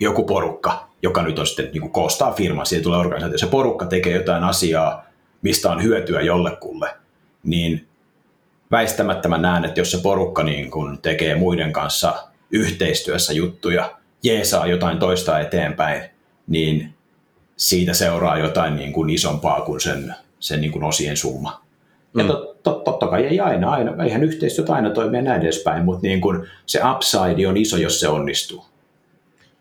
joku 0.00 0.24
porukka, 0.24 0.88
joka 1.02 1.22
nyt 1.22 1.38
on 1.38 1.46
sitten 1.46 1.70
niin 1.72 1.80
kuin 1.80 1.92
koostaa 1.92 2.32
firmaa, 2.32 2.64
siihen 2.64 2.82
tulee 2.82 2.98
organisaatio, 2.98 3.38
se 3.38 3.46
porukka 3.46 3.86
tekee 3.86 4.16
jotain 4.16 4.44
asiaa, 4.44 5.04
mistä 5.42 5.70
on 5.70 5.82
hyötyä 5.82 6.20
jollekulle, 6.20 6.94
niin 7.42 7.86
väistämättä 8.70 9.28
mä 9.28 9.38
näen, 9.38 9.64
että 9.64 9.80
jos 9.80 9.90
se 9.90 9.98
porukka 10.02 10.42
niin 10.42 10.70
kuin 10.70 10.98
tekee 10.98 11.34
muiden 11.34 11.72
kanssa 11.72 12.14
yhteistyössä 12.50 13.32
juttuja, 13.32 13.98
jeesaa 14.22 14.66
jotain 14.66 14.98
toista 14.98 15.40
eteenpäin, 15.40 16.10
niin 16.46 16.94
siitä 17.56 17.94
seuraa 17.94 18.38
jotain 18.38 18.76
niin 18.76 18.92
kuin 18.92 19.10
isompaa 19.10 19.60
kuin 19.60 19.80
sen, 19.80 20.14
sen 20.40 20.60
niin 20.60 20.72
kuin 20.72 20.84
osien 20.84 21.16
summa. 21.16 21.62
Ja 22.16 22.22
mm. 22.22 22.28
tot, 22.28 22.62
tot, 22.62 22.84
totta 22.84 23.06
kai 23.06 23.26
ei 23.26 23.40
aina, 23.40 23.70
aina, 23.70 24.04
eihän 24.04 24.24
yhteistyöt 24.24 24.70
aina 24.70 24.90
toimia 24.90 25.22
näin 25.22 25.42
edespäin, 25.42 25.84
mutta 25.84 26.02
niin 26.02 26.20
kun 26.20 26.46
se 26.66 26.80
upside 26.94 27.46
on 27.46 27.56
iso, 27.56 27.76
jos 27.76 28.00
se 28.00 28.08
onnistuu. 28.08 28.64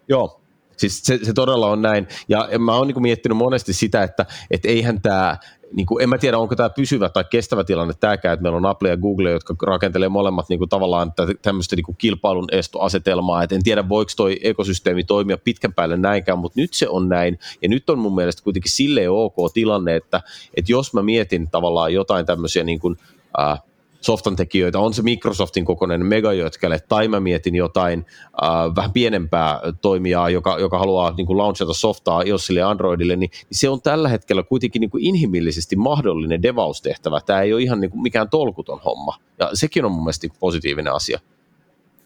Joo, 0.08 0.39
Siis 0.80 1.04
se, 1.04 1.20
se 1.24 1.34
todella 1.34 1.68
on 1.68 1.82
näin. 1.82 2.08
Ja 2.30 2.50
mä 2.60 2.76
oon 2.76 2.88
niin 2.88 3.02
miettinyt 3.02 3.38
monesti 3.38 3.74
sitä, 3.74 4.04
että 4.04 4.26
et 4.52 4.66
eihän 4.66 5.02
tämä, 5.02 5.38
niin 5.74 5.86
kuin, 5.86 6.04
en 6.04 6.10
mä 6.10 6.18
tiedä 6.18 6.38
onko 6.38 6.56
tämä 6.56 6.70
pysyvä 6.70 7.10
tai 7.10 7.24
kestävä 7.30 7.64
tilanne 7.64 7.94
tämäkään, 8.00 8.34
että 8.34 8.44
meillä 8.44 8.58
on 8.58 8.66
Apple 8.66 8.90
ja 8.90 8.98
Google, 8.98 9.32
jotka 9.32 9.56
rakentelee 9.64 10.10
molemmat 10.10 10.50
niin 10.50 10.60
kuin, 10.60 10.70
tavallaan 10.70 11.14
tämmöistä 11.42 11.76
niin 11.76 11.84
kuin 11.84 11.96
kilpailun 11.98 12.48
estoasetelmaa, 12.52 13.44
että 13.44 13.56
en 13.56 13.64
tiedä 13.64 13.90
voiko 13.90 14.12
toi 14.18 14.40
ekosysteemi 14.44 15.04
toimia 15.04 15.38
pitkän 15.38 15.74
päälle 15.74 15.98
näinkään, 15.98 16.40
mutta 16.40 16.62
nyt 16.62 16.74
se 16.74 16.90
on 16.90 17.10
näin, 17.10 17.40
ja 17.62 17.70
nyt 17.70 17.90
on 17.90 18.00
mun 18.00 18.16
mielestä 18.16 18.44
kuitenkin 18.44 18.72
silleen 18.72 19.12
ok 19.12 19.36
tilanne, 19.54 19.96
että, 19.96 20.22
että 20.54 20.72
jos 20.72 20.94
mä 20.94 21.02
mietin 21.02 21.50
tavallaan 21.50 21.94
jotain 21.94 22.26
tämmöisiä 22.26 22.64
niin 22.64 22.80
kuin, 22.80 22.98
äh, 23.40 23.62
softan 24.02 24.36
tekijöitä, 24.36 24.80
on 24.80 24.94
se 24.94 25.02
Microsoftin 25.02 25.66
kokoinen 25.66 26.06
megajötkäle, 26.06 26.80
tai 26.90 27.08
mä 27.08 27.20
mietin 27.20 27.56
jotain 27.56 28.06
äh, 28.44 28.76
vähän 28.76 28.92
pienempää 28.92 29.60
toimijaa, 29.82 30.30
joka, 30.30 30.60
joka 30.60 30.80
haluaa 30.80 31.14
niin 31.18 31.28
kuin 31.28 31.38
launchata 31.38 31.74
softaa 31.74 32.22
iOSille 32.22 32.60
ja 32.60 32.70
Androidille, 32.70 33.16
niin, 33.16 33.30
niin 33.50 33.58
se 33.58 33.70
on 33.70 33.82
tällä 33.82 34.10
hetkellä 34.10 34.44
kuitenkin 34.44 34.80
niin 34.80 34.90
kuin 34.90 35.04
inhimillisesti 35.04 35.76
mahdollinen 35.76 36.42
devaustehtävä. 36.42 37.22
Tämä 37.26 37.42
ei 37.42 37.54
ole 37.54 37.62
ihan 37.62 37.82
niin 37.82 37.92
kuin 37.92 38.02
mikään 38.02 38.30
tolkuton 38.30 38.80
homma, 38.86 39.18
ja 39.40 39.50
sekin 39.54 39.86
on 39.86 39.92
mun 39.92 40.04
mielestä 40.04 40.28
niin 40.28 40.38
positiivinen 40.40 40.94
asia. 40.94 41.20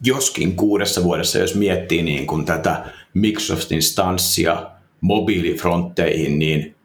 Joskin 0.05 0.55
kuudessa 0.55 1.03
vuodessa, 1.03 1.39
jos 1.39 1.55
miettii 1.55 2.03
niin 2.03 2.27
kuin 2.27 2.45
tätä 2.45 2.85
Microsoftin 3.13 3.81
stanssia 3.81 4.71
mobiilifrontteihin, 5.01 6.39
niin 6.39 6.75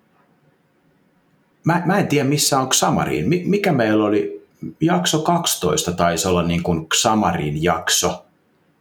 mä, 1.65 1.83
mä 1.87 1.99
en 1.99 2.09
tiedä 2.09 2.29
missä 2.29 2.61
on 2.61 2.69
Xamarin. 2.69 3.29
Mikä 3.29 3.73
meillä 3.73 4.05
oli, 4.05 4.38
jakso 4.81 5.19
12 5.19 5.93
taisi 5.93 6.29
olla 6.29 6.43
niin 6.43 6.63
kuin 6.63 6.87
Xamarin 6.89 7.63
jakso, 7.63 8.25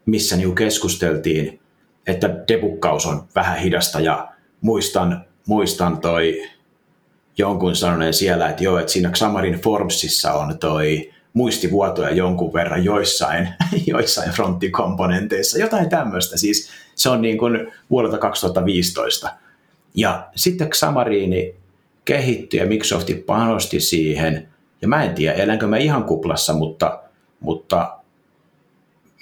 missä 0.06 0.38
niin 0.38 0.56
keskusteltiin, 0.56 1.60
että 2.08 2.30
debukkaus 2.48 3.06
on 3.06 3.24
vähän 3.36 3.60
hidasta 3.60 4.00
ja 4.00 4.28
muistan, 4.62 5.26
muistan 5.48 5.98
toi 5.98 6.42
jonkun 7.38 7.76
sanoneen 7.76 8.14
siellä, 8.14 8.50
että 8.50 8.64
joo, 8.64 8.80
että 8.80 8.92
siinä 8.92 9.10
Xamarin 9.10 9.60
Formsissa 9.62 10.34
on 10.34 10.60
toi 10.60 11.12
muistivuotoja 11.34 12.12
jonkun 12.12 12.54
verran 12.54 12.84
joissain, 12.84 13.50
joissain 13.88 14.32
fronttikomponenteissa, 14.32 15.60
jotain 15.60 15.90
tämmöistä. 15.90 16.38
Siis 16.38 16.70
se 16.96 17.10
on 17.10 17.22
niin 17.22 17.38
kuin 17.38 17.72
vuodelta 17.90 18.18
2015. 18.18 19.30
Ja 19.94 20.28
sitten 20.36 20.70
Xamarini 20.70 21.56
kehittyi 22.06 22.60
ja 22.60 22.66
Microsofti 22.66 23.14
panosti 23.14 23.80
siihen. 23.80 24.48
Ja 24.82 24.88
mä 24.88 25.04
en 25.04 25.16
tiedä, 25.16 25.34
elänkö 25.34 25.68
mä 25.68 25.78
ihan 25.78 26.04
kuplassa, 26.04 26.54
mutta, 26.54 27.00
mutta 27.40 27.98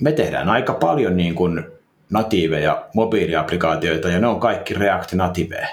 me 0.02 0.12
tehdään 0.12 0.50
aika 0.50 0.74
paljon 0.74 1.18
niin 1.18 1.36
kuin 1.36 1.64
natiiveja 2.10 2.86
mobiiliaplikaatioita 2.94 4.10
ja 4.10 4.20
ne 4.20 4.28
on 4.28 4.40
kaikki 4.40 4.74
React 4.74 5.14
Native. 5.14 5.68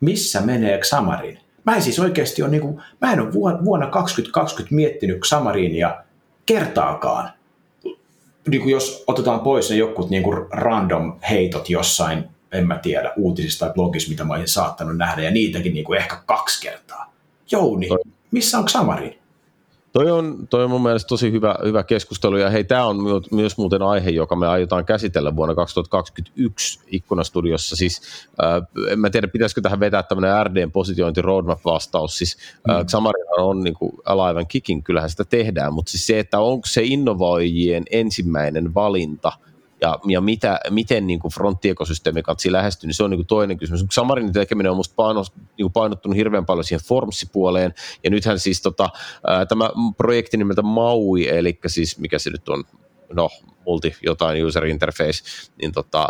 Missä 0.00 0.40
menee 0.40 0.78
Xamarin? 0.78 1.38
Mä 1.66 1.76
en 1.76 1.82
siis 1.82 1.98
oikeasti 1.98 2.42
ole, 2.42 2.50
niin 2.50 2.60
kuin, 2.60 2.82
mä 3.00 3.12
en 3.12 3.20
ole 3.20 3.32
vuonna 3.64 3.86
2020 3.86 4.74
miettinyt 4.74 5.20
Xamarinia 5.20 6.04
kertaakaan. 6.46 7.30
Niin 8.48 8.62
kuin 8.62 8.72
jos 8.72 9.04
otetaan 9.06 9.40
pois 9.40 9.70
ne 9.70 9.76
jokut 9.76 10.10
niin 10.10 10.22
kuin 10.22 10.46
random 10.50 11.18
heitot 11.30 11.70
jossain, 11.70 12.24
en 12.52 12.66
mä 12.66 12.78
tiedä, 12.78 13.12
uutisista 13.16 13.66
tai 13.66 13.74
blogissa, 13.74 14.10
mitä 14.10 14.24
mä 14.24 14.32
olisin 14.32 14.48
saattanut 14.48 14.96
nähdä, 14.96 15.22
ja 15.22 15.30
niitäkin 15.30 15.74
niin 15.74 15.84
kuin 15.84 15.98
ehkä 15.98 16.16
kaksi 16.26 16.62
kertaa. 16.62 17.12
Jouni, 17.50 17.88
missä 18.30 18.58
on 18.58 18.64
Xamarin? 18.64 19.20
Toi 19.92 20.10
on, 20.10 20.46
toi 20.50 20.64
on 20.64 20.70
mun 20.70 20.82
mielestä 20.82 21.08
tosi 21.08 21.32
hyvä, 21.32 21.54
hyvä 21.64 21.82
keskustelu, 21.82 22.36
ja 22.36 22.50
hei, 22.50 22.64
tämä 22.64 22.84
on 22.84 22.96
myös 23.30 23.58
muuten 23.58 23.82
aihe, 23.82 24.10
joka 24.10 24.36
me 24.36 24.46
aiotaan 24.46 24.84
käsitellä 24.84 25.36
vuonna 25.36 25.54
2021 25.54 26.80
Ikkunastudiossa. 26.86 27.76
Siis, 27.76 28.02
äh, 28.42 28.62
en 28.92 29.00
mä 29.00 29.10
tiedä, 29.10 29.28
pitäisikö 29.28 29.60
tähän 29.60 29.80
vetää 29.80 30.02
tämmöinen 30.02 30.46
RDn-positiointi 30.46 31.22
roadmap-vastaus. 31.22 32.18
Siis, 32.18 32.36
äh, 32.70 32.76
mm. 32.76 33.06
On 33.38 33.60
niin 33.60 33.74
kuin 33.74 33.92
Alive 34.04 34.44
Kicking, 34.44 34.84
kyllähän 34.84 35.10
sitä 35.10 35.24
tehdään, 35.24 35.74
mutta 35.74 35.90
siis 35.90 36.06
se, 36.06 36.18
että 36.18 36.40
onko 36.40 36.66
se 36.66 36.82
innovoijien 36.84 37.84
ensimmäinen 37.90 38.74
valinta– 38.74 39.32
ja, 39.80 39.98
ja 40.08 40.20
mitä, 40.20 40.60
miten 40.70 41.06
niin 41.06 41.20
kuin 41.20 41.32
fronttiekosysteemi 41.32 42.22
katsi 42.22 42.52
lähestyy, 42.52 42.88
niin 42.88 42.94
se 42.94 43.04
on 43.04 43.10
niin 43.10 43.18
kuin 43.18 43.26
toinen 43.26 43.58
kysymys. 43.58 43.84
Samarinin 43.90 44.32
tekeminen 44.32 44.70
on 44.70 44.76
minusta 44.76 44.94
painos, 44.96 45.32
niin 45.36 45.64
kuin 45.64 45.72
painottunut 45.72 46.16
hirveän 46.16 46.46
paljon 46.46 46.64
siihen 46.64 46.84
Formsi-puoleen, 46.84 47.74
ja 48.04 48.10
nythän 48.10 48.38
siis 48.38 48.62
tota, 48.62 48.88
ää, 49.26 49.46
tämä 49.46 49.70
projekti 49.96 50.36
nimeltä 50.36 50.62
Maui, 50.62 51.28
eli 51.28 51.58
siis 51.66 51.98
mikä 51.98 52.18
se 52.18 52.30
nyt 52.30 52.48
on, 52.48 52.64
no 53.12 53.28
multi 53.66 53.96
jotain 54.02 54.44
user 54.44 54.64
interface, 54.64 55.22
niin 55.62 55.72
tota, 55.72 56.08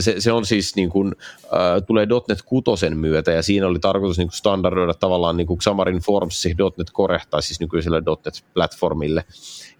se, 0.00 0.14
se 0.18 0.32
on 0.32 0.46
siis 0.46 0.76
niin 0.76 0.90
kuin, 0.90 1.14
äh, 1.44 1.82
tulee 1.86 2.06
.NET 2.28 2.42
6 2.42 2.90
myötä 2.90 3.32
ja 3.32 3.42
siinä 3.42 3.66
oli 3.66 3.78
tarkoitus 3.78 4.18
niin 4.18 4.28
kuin 4.28 4.36
standardoida 4.36 4.94
tavallaan 4.94 5.36
niin 5.36 5.46
kuin 5.46 5.58
Xamarin 5.58 5.98
Forms 5.98 6.44
.NET 6.78 6.92
Core 6.92 7.20
tai 7.30 7.42
siis 7.42 7.60
nykyiselle 7.60 8.00
.NET-platformille. 8.00 9.24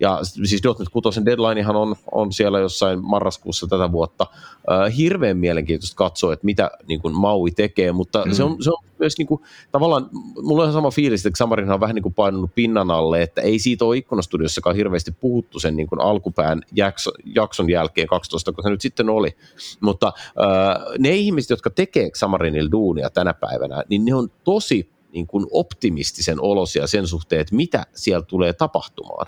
Ja 0.00 0.18
siis 0.22 0.62
.NET 0.78 0.88
6 0.92 1.24
deadlinehan 1.24 1.76
on, 1.76 1.96
on 2.12 2.32
siellä 2.32 2.58
jossain 2.58 3.04
marraskuussa 3.04 3.66
tätä 3.66 3.92
vuotta. 3.92 4.26
Äh, 4.70 4.96
hirveän 4.96 5.36
mielenkiintoista 5.36 5.96
katsoa, 5.96 6.32
että 6.32 6.44
mitä 6.44 6.70
niin 6.88 7.00
kuin 7.00 7.14
Maui 7.14 7.50
tekee, 7.50 7.92
mutta 7.92 8.24
mm. 8.24 8.32
se, 8.32 8.42
on, 8.42 8.62
se 8.62 8.70
on 8.70 8.84
myös 9.04 9.18
niin 9.18 9.26
kuin, 9.26 9.40
tavallaan, 9.72 10.10
mulla 10.42 10.62
on 10.62 10.66
ihan 10.66 10.72
sama 10.72 10.90
fiilis, 10.90 11.26
että 11.26 11.36
Xamarinhan 11.36 11.74
on 11.74 11.80
vähän 11.80 11.94
niin 11.94 12.02
kuin 12.02 12.14
painunut 12.14 12.54
pinnan 12.54 12.90
alle, 12.90 13.22
että 13.22 13.40
ei 13.40 13.58
siitä 13.58 13.84
ole 13.84 13.96
ikkunastudiossakaan 13.96 14.76
hirveästi 14.76 15.12
puhuttu 15.12 15.58
sen 15.58 15.76
niin 15.76 15.88
kuin 15.88 16.00
alkupään 16.00 16.62
jakso, 16.72 17.10
jakson 17.24 17.70
jälkeen 17.70 18.08
12, 18.08 18.52
kun 18.52 18.64
se 18.64 18.70
nyt 18.70 18.80
sitten 18.80 19.10
oli. 19.10 19.36
Mutta 19.80 20.12
äh, 20.16 20.94
ne 20.98 21.10
ihmiset, 21.10 21.50
jotka 21.50 21.70
tekee 21.70 22.10
Xamarinilla 22.10 22.70
duunia 22.70 23.10
tänä 23.10 23.34
päivänä, 23.34 23.84
niin 23.88 24.04
ne 24.04 24.14
on 24.14 24.28
tosi 24.44 24.90
niin 25.12 25.26
kuin 25.26 25.46
optimistisen 25.50 26.40
olosia 26.40 26.86
sen 26.86 27.06
suhteen, 27.06 27.40
että 27.40 27.56
mitä 27.56 27.86
siellä 27.94 28.24
tulee 28.24 28.52
tapahtumaan. 28.52 29.26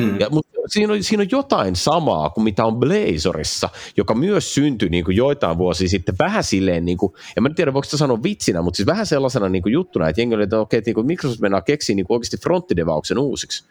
Hmm. 0.00 0.20
Ja, 0.20 0.30
mutta 0.30 0.51
siinä 0.66 0.92
on, 0.92 1.02
siinä 1.02 1.20
on 1.20 1.28
jotain 1.30 1.76
samaa 1.76 2.30
kuin 2.30 2.44
mitä 2.44 2.64
on 2.64 2.76
Blazorissa, 2.76 3.68
joka 3.96 4.14
myös 4.14 4.54
syntyi 4.54 4.88
niin 4.88 5.04
kuin 5.04 5.16
joitain 5.16 5.58
vuosia 5.58 5.88
sitten 5.88 6.14
vähän 6.18 6.44
silleen, 6.44 6.84
niin 6.84 6.98
kuin, 6.98 7.12
en 7.36 7.42
mä 7.42 7.50
tiedä 7.50 7.72
voiko 7.72 7.84
sitä 7.84 7.96
sanoa 7.96 8.22
vitsinä, 8.22 8.62
mutta 8.62 8.76
siis 8.76 8.86
vähän 8.86 9.06
sellaisena 9.06 9.48
niin 9.48 9.62
kuin 9.62 9.72
juttuna, 9.72 10.08
että 10.08 10.20
jengi 10.20 10.34
oli, 10.34 10.42
että 10.42 10.60
okei, 10.60 10.82
niin 10.86 10.94
kuin 10.94 11.06
Microsoft 11.06 11.40
mennään 11.40 11.64
keksiä 11.64 11.96
niin 11.96 12.06
kuin 12.06 12.14
oikeasti 12.14 12.36
fronttidevauksen 12.36 13.18
uusiksi. 13.18 13.64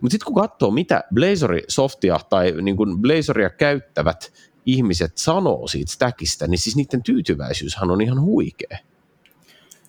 Mutta 0.00 0.12
sitten 0.12 0.32
kun 0.32 0.42
katsoo, 0.42 0.70
mitä 0.70 1.04
Blazori 1.14 1.62
softia 1.68 2.20
tai 2.30 2.52
niin 2.62 2.76
kuin 2.76 2.98
Blazoria 2.98 3.50
käyttävät 3.50 4.32
ihmiset 4.66 5.18
sanoo 5.18 5.66
siitä 5.66 5.92
stackista, 5.92 6.46
niin 6.46 6.58
siis 6.58 6.76
niiden 6.76 7.02
tyytyväisyyshän 7.02 7.90
on 7.90 8.00
ihan 8.00 8.20
huikea. 8.20 8.78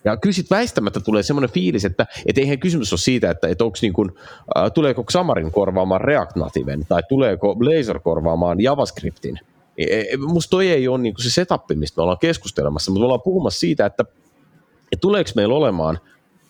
Ja 0.04 0.16
kyllä 0.16 0.32
sitten 0.32 0.56
väistämättä 0.56 1.00
tulee 1.00 1.22
semmoinen 1.22 1.50
fiilis, 1.50 1.84
että 1.84 2.06
et 2.26 2.38
eihän 2.38 2.58
kysymys 2.58 2.92
ole 2.92 2.98
siitä, 2.98 3.30
että 3.30 3.48
et 3.48 3.62
onks 3.62 3.82
niin 3.82 3.92
kun, 3.92 4.12
äh, 4.56 4.72
tuleeko 4.72 5.04
Xamarin 5.04 5.52
korvaamaan 5.52 6.00
React 6.00 6.36
Nativen 6.36 6.86
tai 6.88 7.02
tuleeko 7.08 7.56
Blazor 7.56 8.00
korvaamaan 8.00 8.60
JavaScriptin. 8.60 9.38
E, 9.78 10.00
e, 10.00 10.16
musta 10.16 10.50
toi 10.50 10.70
ei 10.70 10.88
ole 10.88 10.98
niin 10.98 11.14
se 11.18 11.30
setup, 11.30 11.62
mistä 11.74 11.98
me 11.98 12.02
ollaan 12.02 12.18
keskustelemassa, 12.18 12.90
mutta 12.90 13.00
me 13.00 13.04
ollaan 13.04 13.22
puhumassa 13.22 13.60
siitä, 13.60 13.86
että 13.86 14.04
et 14.92 15.00
tuleeko 15.00 15.30
meillä 15.34 15.54
olemaan– 15.54 15.98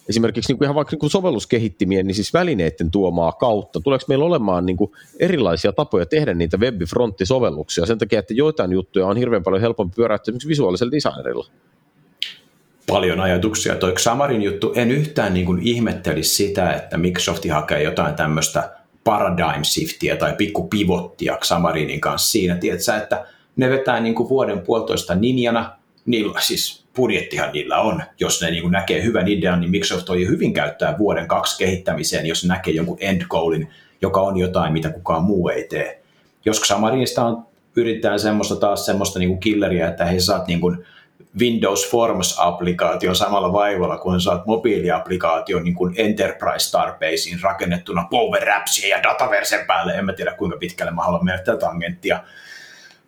esimerkiksi 0.08 0.52
niin 0.52 0.58
kuin 0.58 0.66
ihan 0.66 0.74
vaikka 0.74 0.96
niin 1.02 1.10
sovelluskehittimien, 1.10 2.06
niin 2.06 2.14
siis 2.14 2.34
välineiden 2.34 2.90
tuomaa 2.90 3.32
kautta, 3.32 3.80
tuleeko 3.80 4.04
meillä 4.08 4.24
olemaan 4.24 4.66
niin 4.66 4.76
kuin 4.76 4.92
erilaisia 5.20 5.72
tapoja 5.72 6.06
tehdä 6.06 6.34
niitä 6.34 6.56
web-frontti-sovelluksia 6.56 7.86
sen 7.86 7.98
takia, 7.98 8.18
että 8.18 8.34
joitain 8.34 8.72
juttuja 8.72 9.06
on 9.06 9.16
hirveän 9.16 9.42
paljon 9.42 9.60
helpompi 9.60 9.94
pyöräyttää 9.96 10.30
esimerkiksi 10.30 10.48
visuaalisella 10.48 10.92
designerilla? 10.92 11.46
Paljon 12.86 13.20
ajatuksia. 13.20 13.74
Toi 13.74 13.92
Xamarin 13.92 14.42
juttu, 14.42 14.72
en 14.76 14.90
yhtään 14.90 15.34
niin 15.34 15.46
kuin 15.46 15.62
ihmettelisi 15.62 16.34
sitä, 16.34 16.72
että 16.72 16.98
Microsoft 16.98 17.44
hakee 17.50 17.82
jotain 17.82 18.14
tämmöistä 18.14 18.70
paradigm 19.04 19.62
shiftiä 19.62 20.16
tai 20.16 20.34
pikku 20.38 20.68
pivottia 20.68 21.36
Xamarinin 21.36 22.00
kanssa 22.00 22.32
siinä, 22.32 22.56
tiedätkö, 22.56 22.94
että 22.96 23.26
ne 23.56 23.70
vetää 23.70 24.00
niin 24.00 24.14
kuin 24.14 24.28
vuoden 24.28 24.60
puolitoista 24.60 25.14
ninjana, 25.14 25.72
niillä 26.06 26.40
siis 26.40 26.84
budjettihan 26.96 27.52
niillä 27.52 27.80
on. 27.80 28.02
Jos 28.20 28.42
ne 28.42 28.50
niin 28.50 28.70
näkee 28.70 29.02
hyvän 29.02 29.28
idean, 29.28 29.60
niin 29.60 29.70
Microsoft 29.70 30.08
voi 30.08 30.26
hyvin 30.28 30.52
käyttää 30.52 30.98
vuoden 30.98 31.28
kaksi 31.28 31.58
kehittämiseen, 31.58 32.26
jos 32.26 32.44
näkee 32.44 32.74
jonkun 32.74 32.98
end 33.00 33.22
goalin, 33.28 33.70
joka 34.02 34.20
on 34.20 34.36
jotain, 34.36 34.72
mitä 34.72 34.90
kukaan 34.90 35.22
muu 35.24 35.48
ei 35.48 35.68
tee. 35.68 36.02
Jos 36.44 36.60
Xamarinista 36.60 37.24
on, 37.24 37.46
yritetään 37.76 38.20
semmoista 38.20 38.56
taas 38.56 38.86
semmoista 38.86 39.18
niin 39.18 39.28
kuin 39.28 39.40
killeria, 39.40 39.88
että 39.88 40.04
he 40.04 40.20
saat 40.20 40.46
niin 40.46 40.60
kuin 40.60 40.86
Windows 41.40 41.90
Forms-applikaation 41.90 43.14
samalla 43.14 43.52
vaivalla, 43.52 43.98
kun 43.98 44.20
saat 44.20 44.46
mobiiliaplikaation 44.46 45.64
niin 45.64 45.74
kuin 45.74 45.94
enterprise-tarpeisiin 45.96 47.42
rakennettuna 47.42 48.06
Power 48.10 48.50
Appsia 48.50 48.96
ja 48.96 49.02
Dataversen 49.02 49.66
päälle. 49.66 49.92
En 49.92 50.04
mä 50.04 50.12
tiedä, 50.12 50.34
kuinka 50.34 50.56
pitkälle 50.56 50.92
mä 50.92 51.02
haluan 51.02 51.24
mennä 51.24 51.42
tätä 51.42 51.58
tangenttia. 51.58 52.20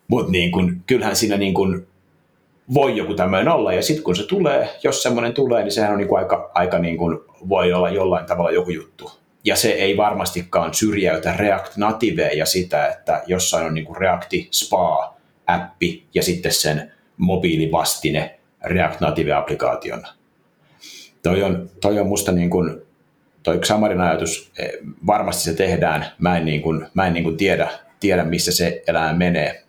Mutta 0.07 0.31
niin 0.31 0.51
kyllähän 0.85 1.15
siinä 1.15 1.37
niin 1.37 1.53
kuin 1.53 1.87
voi 2.73 2.97
joku 2.97 3.13
tämmöinen 3.13 3.53
olla, 3.53 3.73
ja 3.73 3.81
sitten 3.81 4.03
kun 4.03 4.15
se 4.15 4.27
tulee, 4.27 4.69
jos 4.83 5.03
semmoinen 5.03 5.33
tulee, 5.33 5.63
niin 5.63 5.71
sehän 5.71 5.91
on 5.91 5.97
niin 5.97 6.07
kuin 6.07 6.19
aika, 6.19 6.51
aika 6.53 6.79
niin 6.79 6.97
kuin 6.97 7.19
voi 7.49 7.73
olla 7.73 7.89
jollain 7.89 8.25
tavalla 8.25 8.51
joku 8.51 8.69
juttu. 8.69 9.11
Ja 9.43 9.55
se 9.55 9.69
ei 9.69 9.97
varmastikaan 9.97 10.73
syrjäytä 10.73 11.33
React 11.37 11.77
Nativea 11.77 12.31
ja 12.33 12.45
sitä, 12.45 12.87
että 12.87 13.23
jossain 13.27 13.65
on 13.65 13.73
niin 13.73 13.85
kuin 13.85 13.97
React 13.97 14.33
Spa-appi 14.51 16.07
ja 16.13 16.23
sitten 16.23 16.51
sen 16.51 16.91
mobiilivastine 17.17 18.39
React 18.63 19.01
Native-applikaationa. 19.01 20.07
Toi 21.23 21.43
on, 21.43 21.69
toi 21.81 21.99
on 21.99 22.07
musta 22.07 22.31
niin 22.31 22.49
kuin, 22.49 22.81
toi 23.43 23.59
Xamarin 23.59 24.01
ajatus, 24.01 24.51
eh, 24.59 24.71
varmasti 25.07 25.43
se 25.43 25.53
tehdään, 25.53 26.05
mä 26.19 26.37
en, 26.37 26.45
niin 26.45 26.61
kuin, 26.61 26.87
mä 26.93 27.07
en 27.07 27.13
niin 27.13 27.23
kuin 27.23 27.37
tiedä, 27.37 27.69
tiedä, 27.99 28.23
missä 28.23 28.51
se 28.51 28.83
elämä 28.87 29.13
menee. 29.13 29.63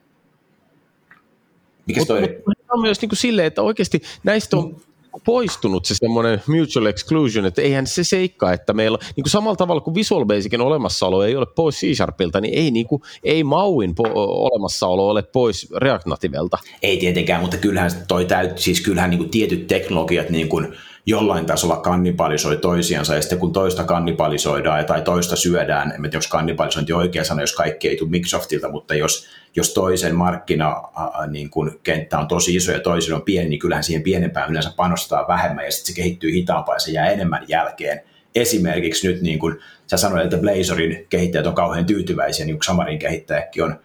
Mikä 1.87 2.05
toi? 2.05 2.43
on 2.71 2.81
myös 2.81 3.01
niin 3.01 3.09
kuin 3.09 3.19
silleen, 3.19 3.47
että 3.47 3.63
oikeasti 3.63 4.03
näistä 4.25 4.57
on 4.57 4.81
poistunut 5.25 5.85
se 5.85 5.95
semmoinen 5.95 6.43
mutual 6.47 6.87
exclusion, 6.87 7.47
että 7.47 7.63
eihän 7.63 7.87
se 7.87 8.05
seikka, 8.05 8.53
että 8.53 8.73
meillä, 8.73 8.99
niin 9.17 9.23
kuin 9.25 9.31
samalla 9.31 9.57
tavalla 9.57 9.81
kuin 9.81 9.95
Visual 9.95 10.25
Basicin 10.25 10.61
olemassaolo 10.61 11.25
ei 11.25 11.37
ole 11.37 11.47
pois 11.57 11.77
C-Sharpilta, 11.77 12.41
niin 12.41 12.55
ei, 12.55 12.71
niin 12.71 12.87
kuin, 12.87 13.03
ei 13.25 13.45
Mauin 13.45 13.91
po- 13.91 14.13
olemassaolo 14.15 15.09
ole 15.09 15.23
pois 15.23 15.71
React 15.77 16.07
Nativelta. 16.07 16.59
Ei 16.83 16.97
tietenkään, 16.97 17.41
mutta 17.41 17.57
kyllähän 17.57 17.91
toi 18.09 18.25
täyt, 18.25 18.59
siis 18.59 18.81
kyllähän 18.81 19.11
niin 19.11 19.19
kuin 19.19 19.31
tietyt 19.31 19.67
teknologiat, 19.67 20.31
niin 20.31 20.49
kuin 20.49 20.75
jollain 21.09 21.47
tasolla 21.47 21.77
kannibalisoi 21.77 22.57
toisiansa, 22.57 23.15
ja 23.15 23.21
sitten 23.21 23.39
kun 23.39 23.53
toista 23.53 23.85
kannibalisoidaan 23.85 24.85
tai 24.85 25.03
toista 25.03 25.37
syödään, 25.37 25.93
en 25.93 26.03
tiedä, 26.03 26.17
onko 26.17 26.27
kannibalisointi 26.31 26.93
oikea 26.93 27.25
sana, 27.25 27.41
jos 27.41 27.53
kaikki 27.53 27.89
ei 27.89 27.97
tule 27.97 28.11
Microsoftilta, 28.11 28.69
mutta 28.69 28.95
jos, 28.95 29.27
jos 29.57 29.75
toisen 29.75 30.15
markkina 30.15 30.83
niin 31.31 31.51
kun 31.51 31.81
kenttä 31.83 32.19
on 32.19 32.29
tosi 32.29 32.55
iso 32.55 32.73
ja 32.73 32.81
toisen 32.81 33.15
on 33.15 33.23
pieni, 33.23 33.49
niin 33.49 33.59
kyllähän 33.59 33.85
siihen 33.85 34.03
pienempään 34.03 34.51
yleensä 34.51 34.73
panostaa 34.77 35.29
vähemmän, 35.29 35.65
ja 35.65 35.73
sitten 35.73 35.95
se 35.95 35.97
kehittyy 35.97 36.33
hitaampaa 36.33 36.75
ja 36.75 36.79
se 36.79 36.91
jää 36.91 37.11
enemmän 37.11 37.45
jälkeen. 37.49 38.01
Esimerkiksi 38.35 39.09
nyt, 39.09 39.23
niin 39.23 39.39
kuin 39.39 39.59
sä 39.87 39.97
sanoit, 39.97 40.25
että 40.25 40.39
Blazorin 40.39 41.07
kehittäjät 41.09 41.47
on 41.47 41.55
kauhean 41.55 41.87
tyytyväisiä, 41.87 42.47
niin 42.47 42.57
kuin 42.57 42.65
Xamarin 42.65 42.99
kehittäjäkin 42.99 43.65
on. 43.65 43.81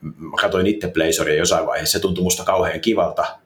Mä 0.00 0.36
katsoin 0.40 0.66
itse 0.66 0.88
Blazoria 0.88 1.34
jossain 1.34 1.66
vaiheessa, 1.66 1.98
se 1.98 2.02
tuntui 2.02 2.24
musta 2.24 2.44
kauhean 2.44 2.80
kivalta, 2.80 3.39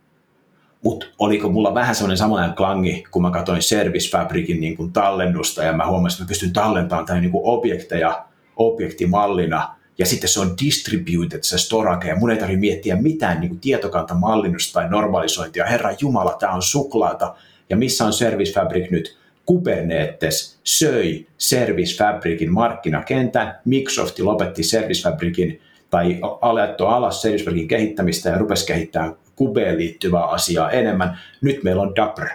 mutta 0.84 1.06
oliko 1.18 1.48
mulla 1.48 1.74
vähän 1.74 1.94
semmoinen 1.94 2.16
samanlainen 2.16 2.56
klangi, 2.56 3.04
kun 3.10 3.22
mä 3.22 3.30
katsoin 3.30 3.62
Service 3.62 4.10
Fabricin 4.10 4.60
niin 4.60 4.76
kuin 4.76 4.92
tallennusta 4.92 5.62
ja 5.62 5.72
mä 5.72 5.86
huomasin, 5.86 6.16
että 6.16 6.24
mä 6.24 6.28
pystyn 6.28 6.52
tallentamaan 6.52 7.06
tämän 7.06 7.22
niin 7.22 7.32
kuin 7.32 7.44
objekteja 7.44 8.24
objektimallina 8.56 9.76
ja 9.98 10.06
sitten 10.06 10.28
se 10.28 10.40
on 10.40 10.54
distributed 10.64 11.38
se 11.42 11.58
storage 11.58 12.08
ja 12.08 12.16
mun 12.16 12.30
ei 12.30 12.36
tarvitse 12.36 12.60
miettiä 12.60 12.96
mitään 12.96 13.40
niin 13.40 13.48
kuin 13.48 13.60
tietokantamallinnusta 13.60 14.80
tai 14.80 14.90
normalisointia. 14.90 15.66
Herra 15.66 15.94
Jumala, 16.00 16.36
tämä 16.38 16.52
on 16.52 16.62
suklaata 16.62 17.34
ja 17.70 17.76
missä 17.76 18.04
on 18.04 18.12
Service 18.12 18.52
Fabric 18.52 18.90
nyt? 18.90 19.18
Kubernetes 19.46 20.58
söi 20.64 21.26
Service 21.38 21.96
Fabricin 21.96 22.52
markkinakentän, 22.52 23.58
Microsoft 23.64 24.18
lopetti 24.18 24.62
Service 24.62 25.02
Fabricin 25.02 25.60
tai 25.90 26.18
alettu 26.40 26.86
alas 26.86 27.22
Service 27.22 27.44
Fabricin 27.44 27.68
kehittämistä 27.68 28.28
ja 28.28 28.38
rupesi 28.38 28.66
kehittämään 28.66 29.14
kubeen 29.36 29.78
liittyvää 29.78 30.24
asiaa 30.24 30.70
enemmän. 30.70 31.18
Nyt 31.40 31.62
meillä 31.62 31.82
on 31.82 31.96
Dapr, 31.96 32.26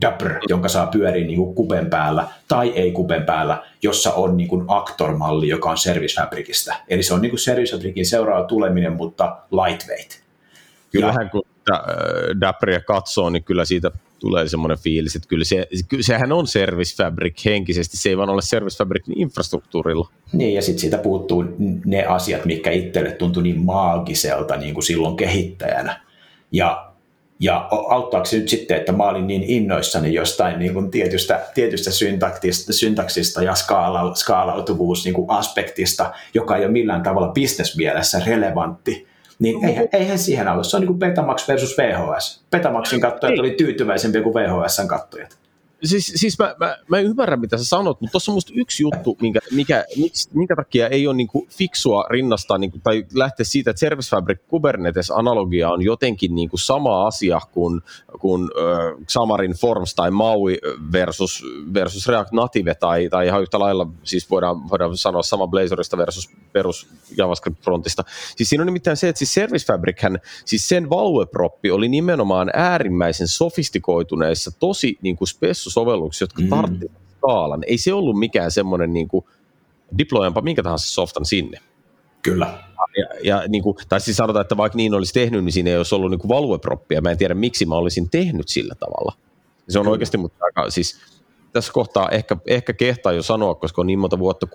Dapr 0.00 0.30
jonka 0.48 0.68
saa 0.68 0.86
pyöriä 0.86 1.26
niin 1.26 1.36
kuin 1.36 1.54
kuben 1.54 1.86
päällä 1.90 2.28
tai 2.48 2.72
ei 2.74 2.92
kuben 2.92 3.22
päällä, 3.22 3.62
jossa 3.82 4.12
on 4.12 4.36
niin 4.36 4.48
kuin 4.48 4.64
Actor-malli, 4.68 5.48
joka 5.48 5.70
on 5.70 5.78
Service 5.78 6.20
Fabricista. 6.20 6.74
Eli 6.88 7.02
se 7.02 7.14
on 7.14 7.22
niin 7.22 7.30
kuin 7.30 7.40
Service 7.40 7.72
Fabricin 7.72 8.06
seuraava 8.06 8.46
tuleminen, 8.46 8.92
mutta 8.92 9.36
lightweight. 9.50 10.20
Kyllähän 10.92 11.24
ja, 11.24 11.30
kun 11.30 11.42
Dapria 12.40 12.80
katsoo, 12.80 13.30
niin 13.30 13.44
kyllä 13.44 13.64
siitä 13.64 13.90
tulee 14.18 14.48
semmoinen 14.48 14.78
fiilis, 14.78 15.16
että 15.16 15.28
kyllä, 15.28 15.44
se, 15.44 15.68
kyllä 15.88 16.02
sehän 16.02 16.32
on 16.32 16.46
Service 16.46 16.96
Fabric 16.96 17.44
henkisesti, 17.44 17.96
se 17.96 18.08
ei 18.08 18.16
vaan 18.16 18.30
ole 18.30 18.42
Service 18.42 18.78
Fabric 18.78 19.04
infrastruktuurilla. 19.16 20.08
Niin, 20.32 20.54
ja 20.54 20.62
sitten 20.62 20.80
siitä 20.80 20.98
puuttuu 20.98 21.44
ne 21.84 22.04
asiat, 22.04 22.44
mitkä 22.44 22.70
itselle 22.70 23.12
tuntui 23.12 23.42
niin 23.42 23.64
maagiselta 23.64 24.56
niin 24.56 24.74
kuin 24.74 24.84
silloin 24.84 25.16
kehittäjänä. 25.16 26.00
Ja, 26.52 26.90
ja 27.40 27.68
auttaako 27.70 28.24
se 28.24 28.36
nyt 28.36 28.48
sitten, 28.48 28.76
että 28.76 28.92
mä 28.92 29.08
olin 29.08 29.26
niin 29.26 29.42
innoissani 29.42 30.14
jostain 30.14 30.58
niin 30.58 30.74
kuin 30.74 30.90
tietystä, 30.90 31.40
tietystä 31.54 31.90
syntaksista, 31.90 32.72
syntaksista 32.72 33.42
ja 33.42 33.54
skaala, 33.54 34.14
skaalautuvuus 34.14 35.04
niin 35.04 35.14
kuin 35.14 35.30
aspektista, 35.30 36.12
joka 36.34 36.56
ei 36.56 36.64
ole 36.64 36.72
millään 36.72 37.02
tavalla 37.02 37.32
bisnesmielessä 37.32 38.22
relevantti, 38.26 39.06
niin 39.38 39.64
eihän, 39.64 39.88
eihän 39.92 40.18
siihen 40.18 40.48
auta. 40.48 40.62
Se 40.62 40.76
on 40.76 40.80
niin 40.80 40.86
kuin 40.86 40.98
Betamax 40.98 41.48
versus 41.48 41.78
VHS. 41.78 42.44
Betamaxin 42.50 43.00
kattojat 43.00 43.38
oli 43.38 43.50
tyytyväisempiä 43.50 44.22
kuin 44.22 44.34
VHSn 44.34 44.88
kattojat 44.88 45.39
siis, 45.84 46.12
siis 46.16 46.38
mä, 46.38 46.54
mä, 46.58 46.78
mä 46.88 46.98
ymmärrän, 46.98 47.40
mitä 47.40 47.58
sä 47.58 47.64
sanot, 47.64 48.00
mutta 48.00 48.12
tuossa 48.12 48.32
on 48.32 48.36
musta 48.36 48.52
yksi 48.56 48.82
juttu, 48.82 49.16
minkä, 49.20 49.40
mikä, 49.50 49.84
miksi, 49.96 50.28
minkä 50.32 50.56
takia 50.56 50.88
ei 50.88 51.06
ole 51.06 51.16
niinku 51.16 51.46
fiksua 51.50 52.06
rinnastaa 52.10 52.58
niinku, 52.58 52.78
tai 52.82 53.04
lähteä 53.14 53.44
siitä, 53.44 53.70
että 53.70 53.80
Service 53.80 54.10
Fabric 54.10 54.38
Kubernetes-analogia 54.48 55.70
on 55.70 55.82
jotenkin 55.82 56.34
niinku 56.34 56.56
sama 56.56 57.06
asia 57.06 57.40
kuin, 57.52 57.80
kuin 58.20 58.42
äh, 58.42 59.06
Xamarin 59.06 59.52
Forms 59.52 59.94
tai 59.94 60.10
Maui 60.10 60.58
versus, 60.92 61.44
versus 61.74 62.08
React 62.08 62.32
Native 62.32 62.74
tai, 62.74 63.08
tai 63.08 63.26
ihan 63.26 63.42
yhtä 63.42 63.58
lailla, 63.58 63.86
siis 64.02 64.30
voidaan, 64.30 64.70
voidaan 64.70 64.96
sanoa 64.96 65.22
sama 65.22 65.46
Blazorista 65.46 65.96
versus 65.96 66.30
perus 66.52 66.88
JavaScript-frontista. 67.10 68.04
Siis 68.36 68.48
siinä 68.48 68.62
on 68.62 68.66
nimittäin 68.66 68.96
se, 68.96 69.08
että 69.08 69.18
siis 69.18 69.34
Service 69.34 69.66
Fabric, 69.66 70.02
siis 70.44 70.68
sen 70.68 70.90
valueproppi 70.90 71.70
oli 71.70 71.88
nimenomaan 71.88 72.50
äärimmäisen 72.54 73.28
sofistikoituneissa, 73.28 74.50
tosi 74.50 74.98
niin 75.02 75.16
kuin 75.16 75.28
spessu 75.28 75.69
sovelluksia, 75.70 76.24
jotka 76.24 76.42
mm. 76.42 76.88
skaalan. 77.16 77.64
Ei 77.66 77.78
se 77.78 77.92
ollut 77.92 78.18
mikään 78.18 78.50
semmoinen 78.50 78.92
niin 78.92 79.08
kuin, 79.08 79.24
minkä 80.42 80.62
tahansa 80.62 80.88
softan 80.88 81.24
sinne. 81.24 81.58
Kyllä. 82.22 82.58
Ja, 82.96 83.06
ja 83.24 83.48
niin 83.48 83.62
kuin, 83.62 83.76
tai 83.88 84.00
siis 84.00 84.16
sanotaan, 84.16 84.42
että 84.42 84.56
vaikka 84.56 84.76
niin 84.76 84.94
olisi 84.94 85.12
tehnyt, 85.12 85.44
niin 85.44 85.52
siinä 85.52 85.70
ei 85.70 85.76
olisi 85.76 85.94
ollut 85.94 86.10
niin 86.10 86.28
valueproppia. 86.28 87.00
Mä 87.00 87.10
en 87.10 87.18
tiedä, 87.18 87.34
miksi 87.34 87.66
mä 87.66 87.74
olisin 87.74 88.10
tehnyt 88.10 88.48
sillä 88.48 88.74
tavalla. 88.74 89.12
Se 89.68 89.78
on 89.78 89.82
Kyllä. 89.82 89.92
oikeasti 89.92 90.18
mutta 90.18 90.44
aika, 90.44 90.70
siis 90.70 91.00
tässä 91.52 91.72
kohtaa 91.72 92.08
ehkä, 92.08 92.36
ehkä 92.46 92.72
kehtaa 92.72 93.12
jo 93.12 93.22
sanoa, 93.22 93.54
koska 93.54 93.80
on 93.80 93.86
niin 93.86 93.98
monta 93.98 94.18
vuotta 94.18 94.46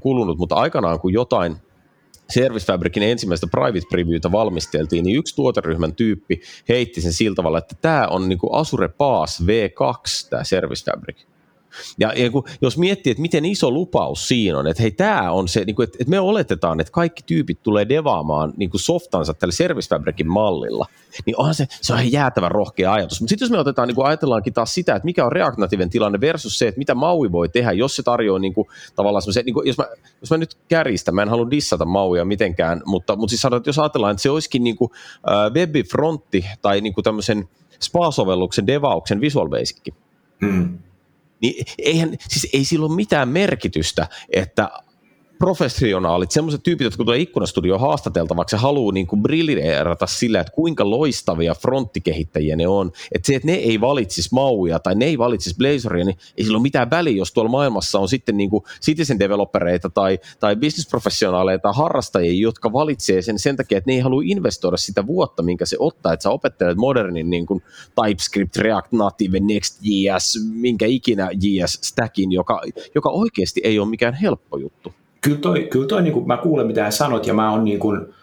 kulunut, 0.00 0.38
mutta 0.38 0.54
aikanaan 0.54 1.00
kun 1.00 1.12
jotain 1.12 1.56
Service 2.30 2.66
Fabricin 2.66 3.02
ensimmäistä 3.02 3.46
private 3.50 3.86
previewta 3.90 4.32
valmisteltiin, 4.32 5.04
niin 5.04 5.18
yksi 5.18 5.34
tuoteryhmän 5.36 5.94
tyyppi 5.94 6.40
heitti 6.68 7.00
sen 7.00 7.12
sillä 7.12 7.34
tavalla, 7.34 7.58
että 7.58 7.74
tämä 7.80 8.06
on 8.06 8.28
niin 8.28 8.38
kuin 8.38 8.54
Azure 8.54 8.88
PaaS 8.88 9.42
V2, 9.42 10.28
tämä 10.30 10.44
Service 10.44 10.90
Fabric. 10.90 11.29
Ja, 11.98 12.12
ja 12.16 12.30
kun, 12.30 12.44
jos 12.62 12.78
miettii, 12.78 13.10
että 13.10 13.20
miten 13.20 13.44
iso 13.44 13.70
lupaus 13.70 14.28
siinä 14.28 14.58
on, 14.58 14.66
että 14.66 14.82
hei, 14.82 14.90
tämä 14.90 15.32
on 15.32 15.48
se, 15.48 15.64
niin 15.64 15.76
kuin, 15.76 15.84
että, 15.84 15.96
että 16.00 16.10
me 16.10 16.20
oletetaan, 16.20 16.80
että 16.80 16.92
kaikki 16.92 17.22
tyypit 17.26 17.62
tulee 17.62 17.88
devaamaan 17.88 18.52
niin 18.56 18.70
kuin 18.70 18.80
softansa 18.80 19.34
tällä 19.34 19.52
Service 19.52 19.88
Fabricin 19.88 20.30
mallilla, 20.30 20.86
niin 21.26 21.38
onhan 21.38 21.54
se, 21.54 21.66
se 21.70 21.92
on 21.92 22.12
jäätävän 22.12 22.50
rohkea 22.50 22.92
ajatus. 22.92 23.20
Mutta 23.20 23.28
sitten 23.28 23.46
jos 23.46 23.50
me 23.50 23.58
otetaan, 23.58 23.88
niin 23.88 23.96
kuin 23.96 24.06
ajatellaankin 24.06 24.52
taas 24.52 24.74
sitä, 24.74 24.94
että 24.94 25.04
mikä 25.04 25.24
on 25.24 25.32
React 25.32 25.58
Nativen 25.58 25.90
tilanne 25.90 26.20
versus 26.20 26.58
se, 26.58 26.68
että 26.68 26.78
mitä 26.78 26.94
Maui 26.94 27.32
voi 27.32 27.48
tehdä, 27.48 27.72
jos 27.72 27.96
se 27.96 28.02
tarjoaa 28.02 28.38
niin 28.38 28.54
kuin, 28.54 28.68
tavallaan 28.96 29.22
semmoisen, 29.22 29.44
niin 29.44 29.54
jos, 29.64 29.78
mä, 29.78 29.84
jos 30.20 30.30
mä 30.30 30.36
nyt 30.36 30.56
kärjistän, 30.68 31.14
mä 31.14 31.22
en 31.22 31.28
halua 31.28 31.50
dissata 31.50 31.84
Mauia 31.84 32.24
mitenkään, 32.24 32.82
mutta, 32.84 33.16
mutta 33.16 33.30
siis 33.30 33.40
sanotaan, 33.40 33.58
että 33.58 33.68
jos 33.68 33.78
ajatellaan, 33.78 34.10
että 34.10 34.22
se 34.22 34.30
olisikin 34.30 34.64
niin 34.64 34.76
kuin, 34.76 34.90
äh, 35.30 35.52
webifrontti 35.54 36.44
tai 36.62 36.80
niin 36.80 36.94
kuin 36.94 37.04
tämmöisen 37.04 37.48
spa-sovelluksen 37.82 38.66
devauksen 38.66 39.20
Visual 39.20 39.48
Basic, 39.48 39.94
hmm 40.40 40.78
niin 41.40 41.64
eihän, 41.78 42.16
siis 42.28 42.48
ei 42.52 42.64
sillä 42.64 42.86
ole 42.86 42.96
mitään 42.96 43.28
merkitystä, 43.28 44.08
että 44.30 44.70
professionaalit, 45.40 46.30
sellaiset 46.30 46.62
tyypit, 46.62 46.84
jotka 46.84 47.04
tulee 47.04 47.18
ikkunastudio 47.18 47.78
haastateltavaksi 47.78 48.56
ja 48.56 48.60
haluaa 48.60 48.92
niin 48.92 49.06
kuin 49.06 49.22
briljeerata 49.22 50.06
sillä, 50.06 50.40
että 50.40 50.52
kuinka 50.52 50.90
loistavia 50.90 51.54
fronttikehittäjiä 51.54 52.56
ne 52.56 52.68
on, 52.68 52.92
että 53.12 53.26
se, 53.26 53.34
että 53.34 53.46
ne 53.46 53.54
ei 53.54 53.80
valitsisi 53.80 54.28
Mauia 54.32 54.78
tai 54.78 54.94
ne 54.94 55.04
ei 55.04 55.18
valitsisi 55.18 55.56
Blazoria, 55.56 56.04
niin 56.04 56.16
ei 56.38 56.44
sillä 56.44 56.56
ole 56.56 56.62
mitään 56.62 56.90
väliä, 56.90 57.16
jos 57.16 57.32
tuolla 57.32 57.50
maailmassa 57.50 57.98
on 57.98 58.08
sitten 58.08 58.36
niin 58.36 58.50
kuin 58.50 58.64
citizen 58.82 59.18
developereita 59.18 59.90
tai, 59.90 60.18
tai 60.40 60.56
businessprofessionaaleja 60.56 61.58
tai 61.58 61.72
harrastajia, 61.74 62.42
jotka 62.42 62.72
valitsee 62.72 63.22
sen 63.22 63.38
sen 63.38 63.56
takia, 63.56 63.78
että 63.78 63.90
ne 63.90 63.94
ei 63.94 64.00
halua 64.00 64.22
investoida 64.24 64.76
sitä 64.76 65.06
vuotta, 65.06 65.42
minkä 65.42 65.66
se 65.66 65.76
ottaa, 65.78 66.12
että 66.12 66.22
sä 66.22 66.30
opettelet 66.30 66.76
modernin 66.76 67.30
niin 67.30 67.46
kuin 67.46 67.62
TypeScript, 67.94 68.56
React 68.56 68.92
Native, 68.92 69.40
Next.js, 69.40 70.38
minkä 70.52 70.86
ikinä 70.86 71.30
JS-stackin, 71.32 72.32
joka, 72.32 72.62
joka 72.94 73.10
oikeasti 73.10 73.60
ei 73.64 73.78
ole 73.78 73.88
mikään 73.88 74.14
helppo 74.14 74.58
juttu 74.58 74.94
kyllä 75.20 75.38
toi, 75.38 75.68
kyllä 75.70 75.86
toi 75.86 76.02
niin 76.02 76.12
kuin 76.12 76.26
mä 76.26 76.36
kuulen 76.36 76.66
mitä 76.66 76.90
sanot 76.90 77.26
ja 77.26 77.34
mä 77.34 77.50
oon 77.50 77.64
niin 77.64 77.78
kuin 77.78 78.14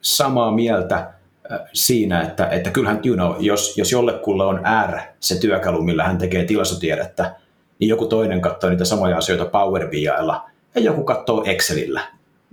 samaa 0.00 0.50
mieltä 0.50 0.96
äh, 0.96 1.60
siinä, 1.72 2.22
että, 2.22 2.46
että 2.46 2.70
kyllähän 2.70 3.00
you 3.04 3.16
know, 3.16 3.34
jos, 3.38 3.78
jos 3.78 3.92
jollekulle 3.92 4.44
on 4.44 4.60
R 4.92 4.98
se 5.20 5.40
työkalu, 5.40 5.82
millä 5.82 6.04
hän 6.04 6.18
tekee 6.18 6.44
tilastotiedettä, 6.44 7.34
niin 7.78 7.88
joku 7.88 8.06
toinen 8.06 8.40
katsoo 8.40 8.70
niitä 8.70 8.84
samoja 8.84 9.16
asioita 9.16 9.44
Power 9.44 9.88
BIlla 9.88 10.50
ja 10.74 10.80
joku 10.80 11.04
katsoo 11.04 11.44
Excelillä. 11.46 12.00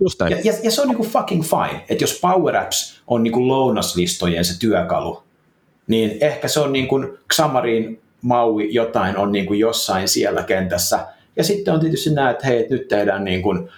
Just 0.00 0.20
ja, 0.20 0.28
ja, 0.44 0.52
ja, 0.62 0.70
se 0.70 0.82
on 0.82 0.88
niinku 0.88 1.04
fucking 1.04 1.42
fine, 1.44 1.84
että 1.88 2.04
jos 2.04 2.18
Power 2.20 2.56
Apps 2.56 3.02
on 3.06 3.22
niinku 3.22 3.48
lounaslistojen 3.48 4.44
se 4.44 4.58
työkalu, 4.58 5.22
niin 5.86 6.16
ehkä 6.20 6.48
se 6.48 6.60
on 6.60 6.72
niin 6.72 6.88
kuin 6.88 7.18
Xamarin 7.32 8.02
Maui 8.22 8.74
jotain 8.74 9.16
on 9.16 9.32
niin 9.32 9.46
kuin 9.46 9.60
jossain 9.60 10.08
siellä 10.08 10.42
kentässä, 10.42 11.06
ja 11.36 11.44
sitten 11.44 11.74
on 11.74 11.80
tietysti 11.80 12.10
nämä, 12.10 12.30
että 12.30 12.46
hei, 12.46 12.66
nyt 12.70 12.88
tehdään 12.88 13.24
niin 13.24 13.42
kuin, 13.42 13.68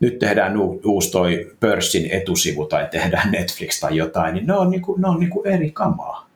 nyt 0.00 0.18
tehdään 0.18 0.56
uusi 0.84 1.10
toi 1.10 1.52
pörssin 1.60 2.10
etusivu 2.10 2.66
tai 2.66 2.88
tehdään 2.90 3.30
Netflix 3.32 3.80
tai 3.80 3.96
jotain, 3.96 4.34
niin 4.34 4.46
ne 4.46 4.54
on, 4.54 4.70
niin 4.70 4.82
kuin, 4.82 5.00
ne 5.00 5.08
on 5.08 5.20
niin 5.20 5.30
kuin 5.30 5.46
eri 5.46 5.70
kamaa. 5.70 6.28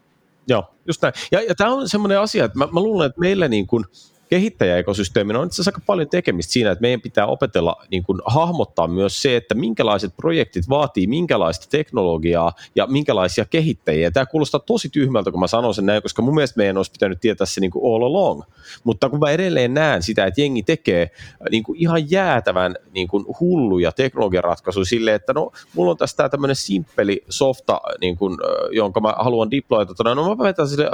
Joo, 0.49 0.65
just 0.87 1.03
näin. 1.03 1.15
Ja, 1.33 1.43
ja 1.43 1.55
tämä 1.55 1.71
on 1.71 1.89
semmoinen 1.89 2.21
asia, 2.21 2.45
että 2.45 2.59
mä, 2.59 2.69
mä 2.73 2.81
luulen, 2.81 3.07
että 3.07 3.21
meillä 3.21 3.49
niin 3.49 3.67
kuin, 3.67 3.85
kehittäjäekosysteemillä 4.29 5.41
on 5.41 5.47
itse 5.47 5.55
asiassa 5.55 5.71
aika 5.71 5.85
paljon 5.87 6.09
tekemistä 6.09 6.53
siinä, 6.53 6.71
että 6.71 6.83
meidän 6.83 7.01
pitää 7.01 7.27
opetella 7.27 7.77
niin 7.91 8.03
kuin, 8.03 8.21
hahmottaa 8.27 8.87
myös 8.87 9.23
se, 9.23 9.37
että 9.37 9.55
minkälaiset 9.55 10.17
projektit 10.17 10.69
vaatii 10.69 11.07
minkälaista 11.07 11.67
teknologiaa 11.71 12.53
ja 12.75 12.87
minkälaisia 12.87 13.45
kehittäjiä. 13.45 14.11
Tämä 14.11 14.27
kuulostaa 14.27 14.61
tosi 14.61 14.89
tyhmältä, 14.89 15.31
kun 15.31 15.41
mä 15.41 15.47
sanon 15.47 15.75
sen 15.75 15.87
näin, 15.87 16.03
koska 16.03 16.23
mun 16.23 16.35
mielestä 16.35 16.59
meidän 16.59 16.77
olisi 16.77 16.93
pitänyt 16.93 17.21
tietää 17.21 17.47
se 17.47 17.61
niin 17.61 17.71
kuin 17.71 17.95
all 17.95 18.03
along. 18.03 18.43
Mutta 18.85 19.09
kun 19.09 19.19
mä 19.19 19.31
edelleen 19.31 19.75
näen 19.75 20.03
sitä, 20.03 20.27
että 20.27 20.41
jengi 20.41 20.63
tekee 20.63 21.11
niin 21.51 21.63
kuin 21.63 21.79
ihan 21.81 22.11
jäätävän 22.11 22.75
niin 22.95 23.09
kuin 23.09 23.25
hulluja 23.41 23.93
teknologiaratkaisuja 23.93 24.85
silleen, 24.85 25.17
että 25.17 25.33
no, 25.33 25.53
mulla 25.75 25.91
on 25.91 25.97
tässä 25.97 26.29
tämmöinen 26.29 26.57
simppeli 26.57 27.25
softa, 27.29 27.81
niin 28.01 28.17
kuin, 28.17 28.39
jonka 28.71 29.01
mä 29.01 29.15
haluan 29.19 29.51
deployta, 29.51 30.15
no 30.15 30.37
mä 30.37 30.45
vetän 30.45 30.69
sille 30.69 30.91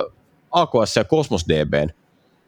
AKS 0.51 0.97
ja 0.97 1.05
Cosmos 1.05 1.45
DBn, 1.49 2.02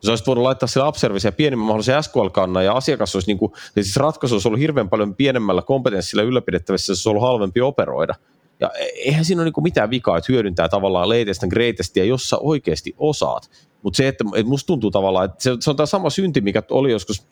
Sä 0.04 0.12
olisit 0.12 0.26
voinut 0.26 0.42
laittaa 0.42 0.66
sille 0.66 0.88
upservice 0.88 1.28
ja 1.28 1.32
pienimmän 1.32 1.66
mahdollisen 1.66 2.02
SQL-kannan 2.02 2.64
ja 2.64 2.72
asiakas 2.72 3.16
olisi, 3.16 3.30
niin 3.30 3.38
kuin, 3.38 3.52
siis 3.74 3.96
ratkaisu 3.96 4.34
olisi 4.34 4.48
ollut 4.48 4.60
hirveän 4.60 4.88
paljon 4.88 5.14
pienemmällä 5.14 5.62
kompetenssilla 5.62 6.22
ylläpidettävissä, 6.22 6.86
se 6.86 6.90
olisi 6.92 7.08
ollut 7.08 7.22
halvempi 7.22 7.60
operoida. 7.60 8.14
Ja 8.60 8.70
e- 8.78 8.84
eihän 8.84 9.24
siinä 9.24 9.42
ole 9.42 9.50
niin 9.50 9.62
mitään 9.62 9.90
vikaa, 9.90 10.18
että 10.18 10.32
hyödyntää 10.32 10.68
tavallaan 10.68 11.08
latest 11.08 11.42
and 11.42 11.52
greatestia, 11.52 12.04
jos 12.04 12.28
sä 12.28 12.36
oikeasti 12.38 12.94
osaat. 12.98 13.50
Mutta 13.82 13.96
se, 13.96 14.08
että, 14.08 14.24
että 14.36 14.50
musta 14.50 14.66
tuntuu 14.66 14.90
tavallaan, 14.90 15.24
että 15.24 15.42
se, 15.42 15.56
se 15.60 15.70
on 15.70 15.76
tämä 15.76 15.86
sama 15.86 16.10
synti, 16.10 16.40
mikä 16.40 16.62
oli 16.70 16.90
joskus 16.92 17.26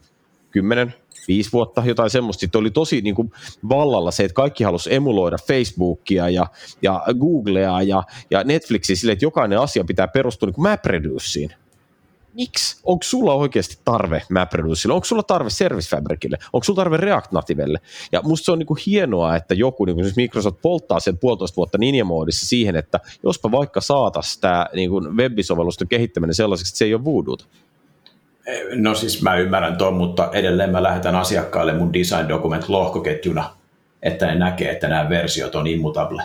10, 0.51 0.95
viisi 1.29 1.53
vuotta, 1.53 1.83
jotain 1.87 2.11
semmoista. 2.11 2.41
Sitten 2.41 2.59
oli 2.59 2.71
tosi 2.71 3.01
niin 3.01 3.15
kuin 3.15 3.33
vallalla 3.69 4.11
se, 4.11 4.25
että 4.25 4.35
kaikki 4.35 4.65
halusi 4.65 4.95
emuloida 4.95 5.37
Facebookia 5.47 6.29
ja, 6.29 6.47
ja 6.83 7.03
Googlea 7.21 7.83
ja, 7.83 8.03
ja 8.31 8.45
Netflixia 8.45 8.97
sille, 8.97 9.13
että 9.13 9.25
jokainen 9.25 9.61
asia 9.61 9.85
pitää 9.85 10.09
perustua 10.09 10.47
niin 10.47 10.63
MapReduceen. 10.63 11.55
Miksi? 12.35 12.81
Onko 12.85 13.03
sulla 13.03 13.35
oikeasti 13.35 13.79
tarve 13.85 14.23
MapReducelle? 14.31 14.95
Onko 14.95 15.05
sulla 15.05 15.23
tarve 15.23 15.51
Service 15.51 15.89
Fabricille? 15.89 16.39
Onko 16.53 16.65
sulla 16.65 16.77
tarve 16.77 16.97
React 16.97 17.33
Nativelle? 17.33 17.81
Ja 18.13 18.21
musta 18.23 18.45
se 18.45 18.53
on 18.53 18.59
niinku 18.59 18.77
hienoa, 18.87 19.37
että 19.37 19.55
joku, 19.55 19.85
niin 19.85 19.97
kuin 19.97 20.13
Microsoft 20.17 20.59
polttaa 20.63 21.01
sen 21.01 21.19
puolitoista 21.19 21.57
vuotta 21.57 21.79
Ninja-moodissa 21.79 22.47
siihen, 22.47 22.77
että 22.77 23.01
jospa 23.23 23.51
vaikka 23.51 23.81
saataisiin 23.81 24.41
tämä 24.41 24.67
niin 24.75 24.91
web-sovellusten 24.91 25.89
kehittäminen 25.89 26.35
sellaiseksi, 26.35 26.71
että 26.71 26.79
se 26.79 26.85
ei 26.85 26.95
ole 26.95 27.05
voodoo. 27.05 27.37
No 28.75 28.95
siis 28.95 29.23
mä 29.23 29.37
ymmärrän 29.37 29.77
tuon, 29.77 29.95
mutta 29.95 30.31
edelleen 30.33 30.71
mä 30.71 30.83
lähetän 30.83 31.17
asiakkaille 31.17 31.73
mun 31.73 31.93
design 31.93 32.29
document 32.29 32.69
lohkoketjuna, 32.69 33.57
että 34.03 34.27
ne 34.27 34.35
näkee, 34.35 34.71
että 34.71 34.89
nämä 34.89 35.09
versiot 35.09 35.55
on 35.55 35.67
immutable. 35.67 36.23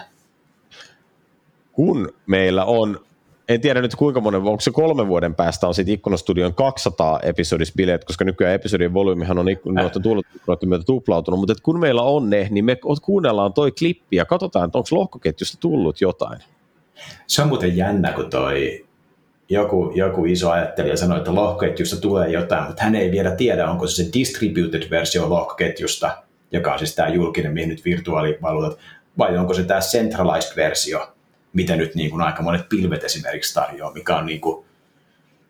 Kun 1.71 2.13
meillä 2.25 2.65
on, 2.65 2.99
en 3.49 3.61
tiedä 3.61 3.81
nyt 3.81 3.95
kuinka 3.95 4.21
monen, 4.21 4.41
onko 4.41 4.59
se 4.59 4.71
kolmen 4.71 5.07
vuoden 5.07 5.35
päästä 5.35 5.67
on 5.67 5.73
sitten 5.73 5.93
Ikkunastudion 5.93 6.53
200 6.53 7.19
episodisbileet, 7.23 8.05
koska 8.05 8.25
nykyään 8.25 8.55
episodin 8.55 8.93
volyymihan 8.93 9.39
on 9.39 9.45
noiden 9.65 10.01
tuulettujen 10.01 10.69
myötä 10.69 10.83
tuplautunut, 10.83 11.39
mutta 11.39 11.53
kun 11.63 11.79
meillä 11.79 12.01
on 12.01 12.29
ne, 12.29 12.47
niin 12.51 12.65
me 12.65 12.77
kuunnellaan 13.01 13.53
toi 13.53 13.71
klippi 13.71 14.15
ja 14.15 14.25
katsotaan, 14.25 14.65
että 14.65 14.77
onko 14.77 14.87
lohkoketjusta 14.91 15.57
tullut 15.59 16.01
jotain. 16.01 16.39
Se 17.27 17.41
on 17.41 17.47
muuten 17.47 17.77
jännä, 17.77 18.11
kun 18.11 18.29
toi 18.29 18.85
joku, 19.49 19.91
joku 19.95 20.25
iso 20.25 20.51
ajattelija 20.51 20.97
sanoi, 20.97 21.17
että 21.17 21.35
lohkoketjusta 21.35 22.01
tulee 22.01 22.29
jotain, 22.29 22.67
mutta 22.67 22.83
hän 22.83 22.95
ei 22.95 23.11
vielä 23.11 23.31
tiedä, 23.31 23.71
onko 23.71 23.87
se 23.87 24.03
se 24.03 24.09
distributed-versio 24.13 25.29
lohkoketjusta, 25.29 26.17
joka 26.51 26.73
on 26.73 26.79
siis 26.79 26.95
tämä 26.95 27.09
julkinen, 27.09 27.53
mihin 27.53 27.69
nyt 27.69 27.85
virtuaalivaluutat, 27.85 28.79
vai 29.17 29.37
onko 29.37 29.53
se 29.53 29.63
tämä 29.63 29.79
centralized-versio, 29.79 31.16
mitä 31.53 31.75
nyt 31.75 31.95
niin 31.95 32.09
kuin 32.09 32.21
aika 32.21 32.43
monet 32.43 32.69
pilvet 32.69 33.03
esimerkiksi 33.03 33.53
tarjoaa, 33.53 33.93
mikä 33.93 34.17
on 34.17 34.25
niin 34.25 34.41
kuin 34.41 34.65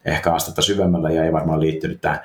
ehkä 0.05 0.33
astetta 0.33 0.61
syvemmällä 0.61 1.11
ja 1.11 1.23
ei 1.23 1.33
varmaan 1.33 1.61
liittynyt 1.61 2.01
tähän 2.01 2.19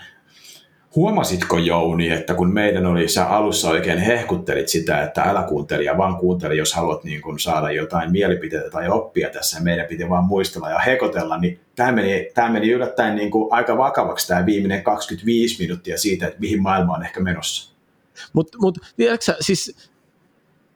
Huomasitko 0.96 1.58
Jouni, 1.58 2.10
että 2.10 2.34
kun 2.34 2.52
meidän 2.52 2.86
oli, 2.86 3.08
sä 3.08 3.26
alussa 3.26 3.70
oikein 3.70 3.98
hehkuttelit 3.98 4.68
sitä, 4.68 5.02
että 5.02 5.22
älä 5.22 5.42
kuuntele 5.42 5.84
ja 5.84 5.98
vaan 5.98 6.16
kuuntele, 6.16 6.54
jos 6.54 6.74
haluat 6.74 7.04
niin 7.04 7.22
kuin 7.22 7.38
saada 7.38 7.70
jotain 7.70 8.12
mielipiteitä 8.12 8.70
tai 8.70 8.88
oppia 8.88 9.30
tässä, 9.30 9.60
meidän 9.60 9.86
piti 9.86 10.08
vaan 10.08 10.24
muistella 10.24 10.70
ja 10.70 10.78
hekotella, 10.78 11.38
niin 11.38 11.60
tämä 11.76 11.92
meni, 11.92 12.28
tämä 12.34 12.50
meni 12.50 12.70
yllättäen 12.70 13.16
niin 13.16 13.30
kuin 13.30 13.52
aika 13.52 13.78
vakavaksi 13.78 14.28
tämä 14.28 14.46
viimeinen 14.46 14.82
25 14.82 15.62
minuuttia 15.62 15.98
siitä, 15.98 16.26
että 16.26 16.40
mihin 16.40 16.62
maailma 16.62 16.94
on 16.94 17.04
ehkä 17.04 17.20
menossa. 17.20 17.72
Mutta 18.32 18.58
mut, 18.58 18.78
tiedätkö 18.96 19.34
siis 19.40 19.90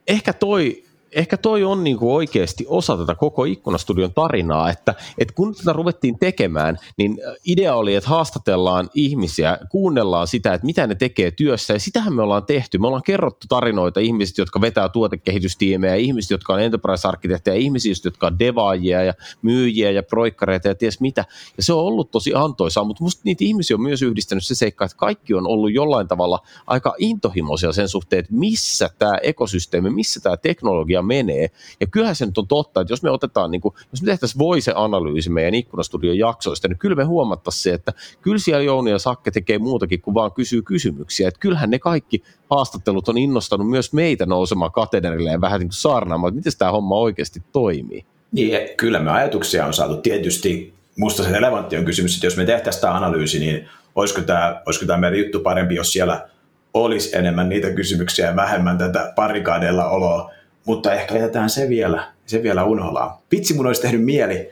ehkä 0.06 0.32
toi 0.32 0.84
ehkä 1.12 1.36
toi 1.36 1.64
on 1.64 1.84
niin 1.84 1.96
kuin 1.96 2.12
oikeasti 2.12 2.64
osa 2.68 2.96
tätä 2.96 3.14
koko 3.14 3.44
Ikkunastudion 3.44 4.14
tarinaa, 4.14 4.70
että, 4.70 4.94
että 5.18 5.34
kun 5.34 5.54
tätä 5.54 5.72
ruvettiin 5.72 6.18
tekemään, 6.18 6.78
niin 6.96 7.18
idea 7.44 7.74
oli, 7.74 7.94
että 7.94 8.10
haastatellaan 8.10 8.90
ihmisiä, 8.94 9.58
kuunnellaan 9.70 10.26
sitä, 10.26 10.54
että 10.54 10.66
mitä 10.66 10.86
ne 10.86 10.94
tekee 10.94 11.30
työssä, 11.30 11.72
ja 11.72 11.80
sitähän 11.80 12.12
me 12.12 12.22
ollaan 12.22 12.46
tehty. 12.46 12.78
Me 12.78 12.86
ollaan 12.86 13.02
kerrottu 13.02 13.46
tarinoita 13.48 14.00
ihmisistä, 14.00 14.42
jotka 14.42 14.60
vetää 14.60 14.88
tuotekehitystiimejä, 14.88 15.94
ihmisistä, 15.94 16.34
jotka 16.34 16.54
on 16.54 16.62
enterprise-arkkitehtiä, 16.62 17.54
ihmisistä, 17.54 18.06
jotka 18.06 18.26
on 18.26 18.38
devaajia 18.38 19.02
ja 19.02 19.14
myyjiä 19.42 19.90
ja 19.90 20.02
proikkareita 20.02 20.68
ja 20.68 20.74
ties 20.74 21.00
mitä. 21.00 21.24
Ja 21.56 21.62
se 21.62 21.72
on 21.72 21.80
ollut 21.80 22.10
tosi 22.10 22.34
antoisaa, 22.34 22.84
mutta 22.84 23.04
musta 23.04 23.22
niitä 23.24 23.44
ihmisiä 23.44 23.76
on 23.76 23.82
myös 23.82 24.02
yhdistänyt 24.02 24.44
se 24.44 24.54
seikka, 24.54 24.84
että 24.84 24.96
kaikki 24.96 25.34
on 25.34 25.46
ollut 25.46 25.72
jollain 25.72 26.08
tavalla 26.08 26.38
aika 26.66 26.94
intohimoisia 26.98 27.72
sen 27.72 27.88
suhteen, 27.88 28.20
että 28.20 28.34
missä 28.34 28.90
tämä 28.98 29.14
ekosysteemi, 29.22 29.90
missä 29.90 30.20
tämä 30.20 30.36
teknologia 30.36 30.95
menee. 31.02 31.50
Ja 31.80 31.86
kyllähän 31.86 32.16
se 32.16 32.26
nyt 32.26 32.38
on 32.38 32.48
totta, 32.48 32.80
että 32.80 32.92
jos 32.92 33.02
me 33.02 33.10
otetaan, 33.10 33.50
niin 33.50 33.60
kuin, 33.60 33.74
jos 33.92 34.02
me 34.02 34.06
tehtäisiin 34.06 34.38
voise-analyysi 34.38 35.30
meidän 35.30 35.54
ikkunastudion 35.54 36.18
jaksoista, 36.18 36.68
niin 36.68 36.78
kyllä 36.78 36.96
me 36.96 37.04
huomattaisiin 37.04 37.62
se, 37.62 37.72
että 37.72 37.92
kyllä 38.22 38.38
siellä 38.38 38.62
Jouni 38.62 38.90
ja 38.90 38.98
Sakke 38.98 39.30
tekee 39.30 39.58
muutakin 39.58 40.00
kuin 40.00 40.14
vaan 40.14 40.32
kysyy 40.32 40.62
kysymyksiä. 40.62 41.28
Että 41.28 41.40
kyllähän 41.40 41.70
ne 41.70 41.78
kaikki 41.78 42.22
haastattelut 42.50 43.08
on 43.08 43.18
innostanut 43.18 43.70
myös 43.70 43.92
meitä 43.92 44.26
nousemaan 44.26 44.72
katedralle 44.72 45.30
ja 45.30 45.40
vähän 45.40 45.60
niin 45.60 45.68
kuin 45.68 45.76
saarnaamaan, 45.76 46.30
että 46.30 46.38
miten 46.38 46.58
tämä 46.58 46.70
homma 46.70 46.96
oikeasti 46.96 47.42
toimii. 47.52 48.04
Niin, 48.32 48.58
kyllä 48.76 49.00
me 49.00 49.10
ajatuksia 49.10 49.66
on 49.66 49.74
saatu. 49.74 49.96
Tietysti 49.96 50.74
musta 50.96 51.22
se 51.22 51.32
relevantti 51.32 51.76
on 51.76 51.84
kysymys, 51.84 52.14
että 52.14 52.26
jos 52.26 52.36
me 52.36 52.44
tehtäisiin 52.44 52.80
tämä 52.80 52.94
analyysi, 52.94 53.38
niin 53.38 53.68
olisiko 53.94 54.20
tämä, 54.20 54.62
olisiko 54.66 54.86
tämä 54.86 54.98
meidän 54.98 55.18
juttu 55.18 55.40
parempi, 55.40 55.74
jos 55.74 55.92
siellä 55.92 56.28
olisi 56.74 57.16
enemmän 57.16 57.48
niitä 57.48 57.70
kysymyksiä 57.70 58.26
ja 58.26 58.36
vähemmän 58.36 58.78
tätä 58.78 59.12
parikaadeilla 59.16 59.88
oloa 59.88 60.30
mutta 60.66 60.92
ehkä 60.92 61.14
jätetään 61.14 61.50
se 61.50 61.68
vielä, 61.68 62.12
se 62.26 62.42
vielä 62.42 62.64
unholaan. 62.64 63.18
Vitsi, 63.32 63.54
mun 63.54 63.66
olisi 63.66 63.82
tehnyt 63.82 64.04
mieli, 64.04 64.50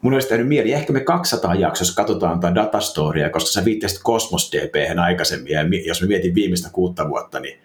mun 0.00 0.14
olisi 0.14 0.28
tehnyt 0.28 0.48
mieli, 0.48 0.72
ehkä 0.72 0.92
me 0.92 1.00
200 1.00 1.54
jaksossa 1.54 1.94
katsotaan 1.94 2.40
tätä 2.40 2.54
datastoria, 2.54 3.30
koska 3.30 3.50
sä 3.50 3.64
viittasit 3.64 4.02
Cosmos 4.02 4.52
DP 4.52 5.00
aikaisemmin, 5.00 5.52
ja 5.52 5.60
jos 5.86 6.02
me 6.02 6.08
mietin 6.08 6.34
viimeistä 6.34 6.68
kuutta 6.72 7.08
vuotta, 7.08 7.40
niin 7.40 7.58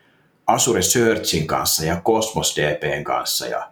Azure 0.48 0.81
Searchin 0.81 1.48
kanssa 1.48 1.85
ja 1.85 2.02
Cosmos 2.06 2.56
DPn 2.57 3.03
kanssa 3.03 3.48
ja 3.48 3.69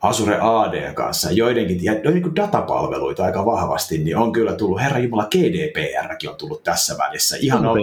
Azure 0.00 0.38
AD 0.40 0.92
kanssa, 0.94 1.30
joidenkin, 1.30 1.84
ja 1.84 1.92
joidenkin 1.92 2.36
datapalveluita 2.36 3.24
aika 3.24 3.46
vahvasti, 3.46 3.98
niin 3.98 4.16
on 4.16 4.32
kyllä 4.32 4.52
tullut, 4.52 4.80
herra 4.80 4.98
Jumala, 4.98 5.26
GDPRkin 5.26 6.30
on 6.30 6.36
tullut 6.36 6.62
tässä 6.62 6.98
välissä. 6.98 7.36
Ihan, 7.40 7.66
on, 7.66 7.78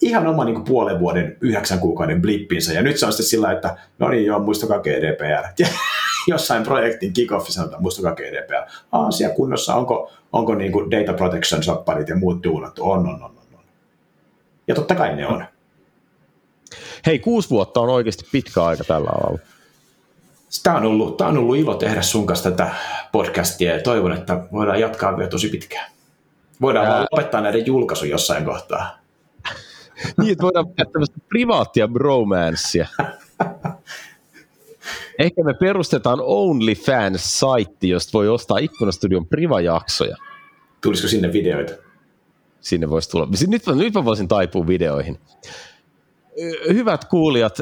ihan 0.00 0.26
oma 0.26 0.44
niin 0.44 0.54
kuin 0.54 0.64
puolen 0.64 1.00
vuoden, 1.00 1.36
yhdeksän 1.40 1.78
kuukauden 1.78 2.22
blippinsä. 2.22 2.72
Ja 2.72 2.82
nyt 2.82 2.98
se 2.98 3.06
on 3.06 3.12
sitten 3.12 3.26
sillä, 3.26 3.52
että 3.52 3.76
no 3.98 4.08
niin 4.08 4.24
joo, 4.24 4.38
muistakaa 4.38 4.78
GDPR. 4.78 5.44
Ja 6.26 6.34
jossain 6.34 6.62
projektin 6.62 7.12
kick-offi 7.18 7.50
sanotaan, 7.50 7.82
muistakaa 7.82 8.14
GDPR. 8.14 8.70
Asia 8.92 9.30
kunnossa, 9.30 9.74
onko, 9.74 10.12
onko 10.32 10.54
niin 10.54 10.72
kuin 10.72 10.90
data 10.90 11.12
protection 11.12 11.62
sopparit 11.62 12.08
ja 12.08 12.16
muut 12.16 12.44
duunattu? 12.44 12.90
On, 12.90 12.98
on, 12.98 13.22
on, 13.22 13.30
on. 13.54 13.64
Ja 14.68 14.74
totta 14.74 14.94
kai 14.94 15.16
ne 15.16 15.26
on. 15.26 15.44
Hei, 17.06 17.18
kuusi 17.18 17.50
vuotta 17.50 17.80
on 17.80 17.88
oikeasti 17.88 18.24
pitkä 18.32 18.64
aika 18.64 18.84
tällä 18.84 19.10
alalla. 19.10 19.38
Tämä 20.62 20.76
on, 20.76 20.84
ollut, 20.84 21.16
tämä 21.16 21.30
on 21.30 21.38
ollut 21.38 21.56
ilo 21.56 21.74
tehdä 21.74 22.02
sun 22.02 22.26
kanssa 22.26 22.50
tätä 22.50 22.70
podcastia 23.12 23.76
ja 23.76 23.82
toivon, 23.82 24.12
että 24.12 24.40
voidaan 24.52 24.80
jatkaa 24.80 25.16
vielä 25.16 25.30
tosi 25.30 25.48
pitkään. 25.48 25.90
Voidaan 26.60 26.86
Ää... 26.86 27.06
lopettaa 27.10 27.40
näiden 27.40 27.66
julkaisu 27.66 28.04
jossain 28.04 28.44
kohtaa. 28.44 29.03
niin, 30.20 30.32
että 30.32 30.42
voidaan 30.42 30.66
tehdä 30.66 30.90
tämmöistä 30.92 31.16
privaattia 31.28 31.88
bromanssia. 31.88 32.86
Ehkä 35.18 35.44
me 35.44 35.54
perustetaan 35.54 36.18
OnlyFans-saitti, 36.20 37.88
josta 37.88 38.12
voi 38.12 38.28
ostaa 38.28 38.58
Ikkunastudion 38.58 39.26
privajaksoja. 39.26 40.16
Tulisiko 40.80 41.08
sinne 41.08 41.32
videoita? 41.32 41.72
Sinne 42.60 42.90
voisi 42.90 43.10
tulla. 43.10 43.28
Nyt, 43.46 43.62
nyt 43.74 43.94
mä 43.94 44.04
voisin 44.04 44.28
taipua 44.28 44.66
videoihin. 44.66 45.18
Hyvät 46.68 47.04
kuulijat, 47.04 47.58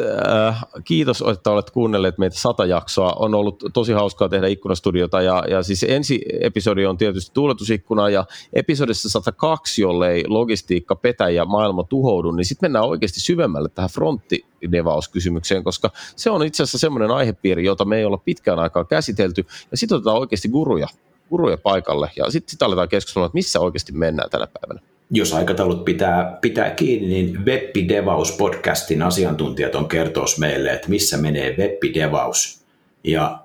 kiitos, 0.85 1.25
että 1.33 1.51
olet 1.51 1.71
kuunnelleet 1.71 2.19
meitä 2.19 2.37
sata 2.39 2.67
jaksoa. 2.67 3.13
On 3.13 3.35
ollut 3.35 3.65
tosi 3.73 3.93
hauskaa 3.93 4.29
tehdä 4.29 4.47
ikkunastudiota 4.47 5.23
ja, 5.23 5.45
ja 5.51 5.63
siis 5.63 5.87
ensi 5.89 6.21
episodi 6.41 6.87
on 6.87 6.97
tietysti 6.97 7.35
tuuletusikkuna 7.35 8.09
ja 8.09 8.25
episodissa 8.53 9.09
102, 9.09 9.83
jollei 9.83 10.25
logistiikka 10.29 10.97
petä 10.97 11.31
ja 11.31 11.45
maailma 11.45 11.85
tuhoudu, 11.85 12.31
niin 12.31 12.45
sitten 12.45 12.65
mennään 12.65 12.85
oikeasti 12.85 13.21
syvemmälle 13.21 13.69
tähän 13.69 13.91
fronttidevaus-kysymykseen, 13.91 15.65
koska 15.65 15.91
se 16.17 16.31
on 16.31 16.45
itse 16.45 16.63
asiassa 16.63 16.79
semmoinen 16.79 17.11
aihepiiri, 17.11 17.65
jota 17.65 17.85
me 17.85 17.99
ei 17.99 18.05
olla 18.05 18.19
pitkään 18.25 18.59
aikaa 18.59 18.85
käsitelty 18.85 19.47
ja 19.71 19.77
sitten 19.77 19.97
otetaan 19.97 20.19
oikeasti 20.19 20.49
guruja, 20.49 20.87
guruja 21.31 21.59
paikalle 21.59 22.11
ja 22.17 22.31
sitten 22.31 22.51
sit 22.51 22.63
aletaan 22.63 22.89
keskustella, 22.89 23.27
että 23.27 23.37
missä 23.37 23.61
oikeasti 23.61 23.93
mennään 23.93 24.31
tänä 24.31 24.47
päivänä 24.47 24.92
jos 25.11 25.33
aikataulut 25.35 25.85
pitää, 25.85 26.39
pitää 26.41 26.71
kiinni, 26.71 27.09
niin 27.09 27.45
Webbidevaus 27.45 28.33
podcastin 28.33 29.03
asiantuntijat 29.03 29.75
on 29.75 29.89
kertoos 29.89 30.39
meille, 30.39 30.73
että 30.73 30.89
missä 30.89 31.17
menee 31.17 31.57
Webbidevaus. 31.59 32.65
Ja 33.05 33.39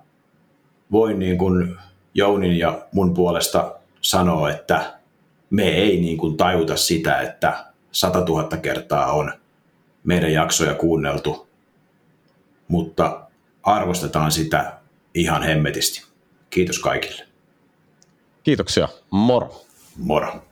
voin 0.91 1.19
niin 1.19 1.37
kuin 1.37 1.77
Jounin 2.13 2.57
ja 2.57 2.87
mun 2.91 3.13
puolesta 3.13 3.75
sanoa, 4.01 4.51
että 4.51 4.93
me 5.49 5.67
ei 5.67 5.99
niin 5.99 6.17
kuin 6.17 6.37
tajuta 6.37 6.75
sitä, 6.77 7.21
että 7.21 7.65
100 7.91 8.19
000 8.19 8.57
kertaa 8.57 9.11
on 9.11 9.33
meidän 10.03 10.33
jaksoja 10.33 10.73
kuunneltu, 10.73 11.47
mutta 12.67 13.21
arvostetaan 13.63 14.31
sitä 14.31 14.73
ihan 15.13 15.43
hemmetisti. 15.43 16.03
Kiitos 16.49 16.79
kaikille. 16.79 17.23
Kiitoksia. 18.43 18.87
Moro. 19.09 19.65
Moro. 19.97 20.46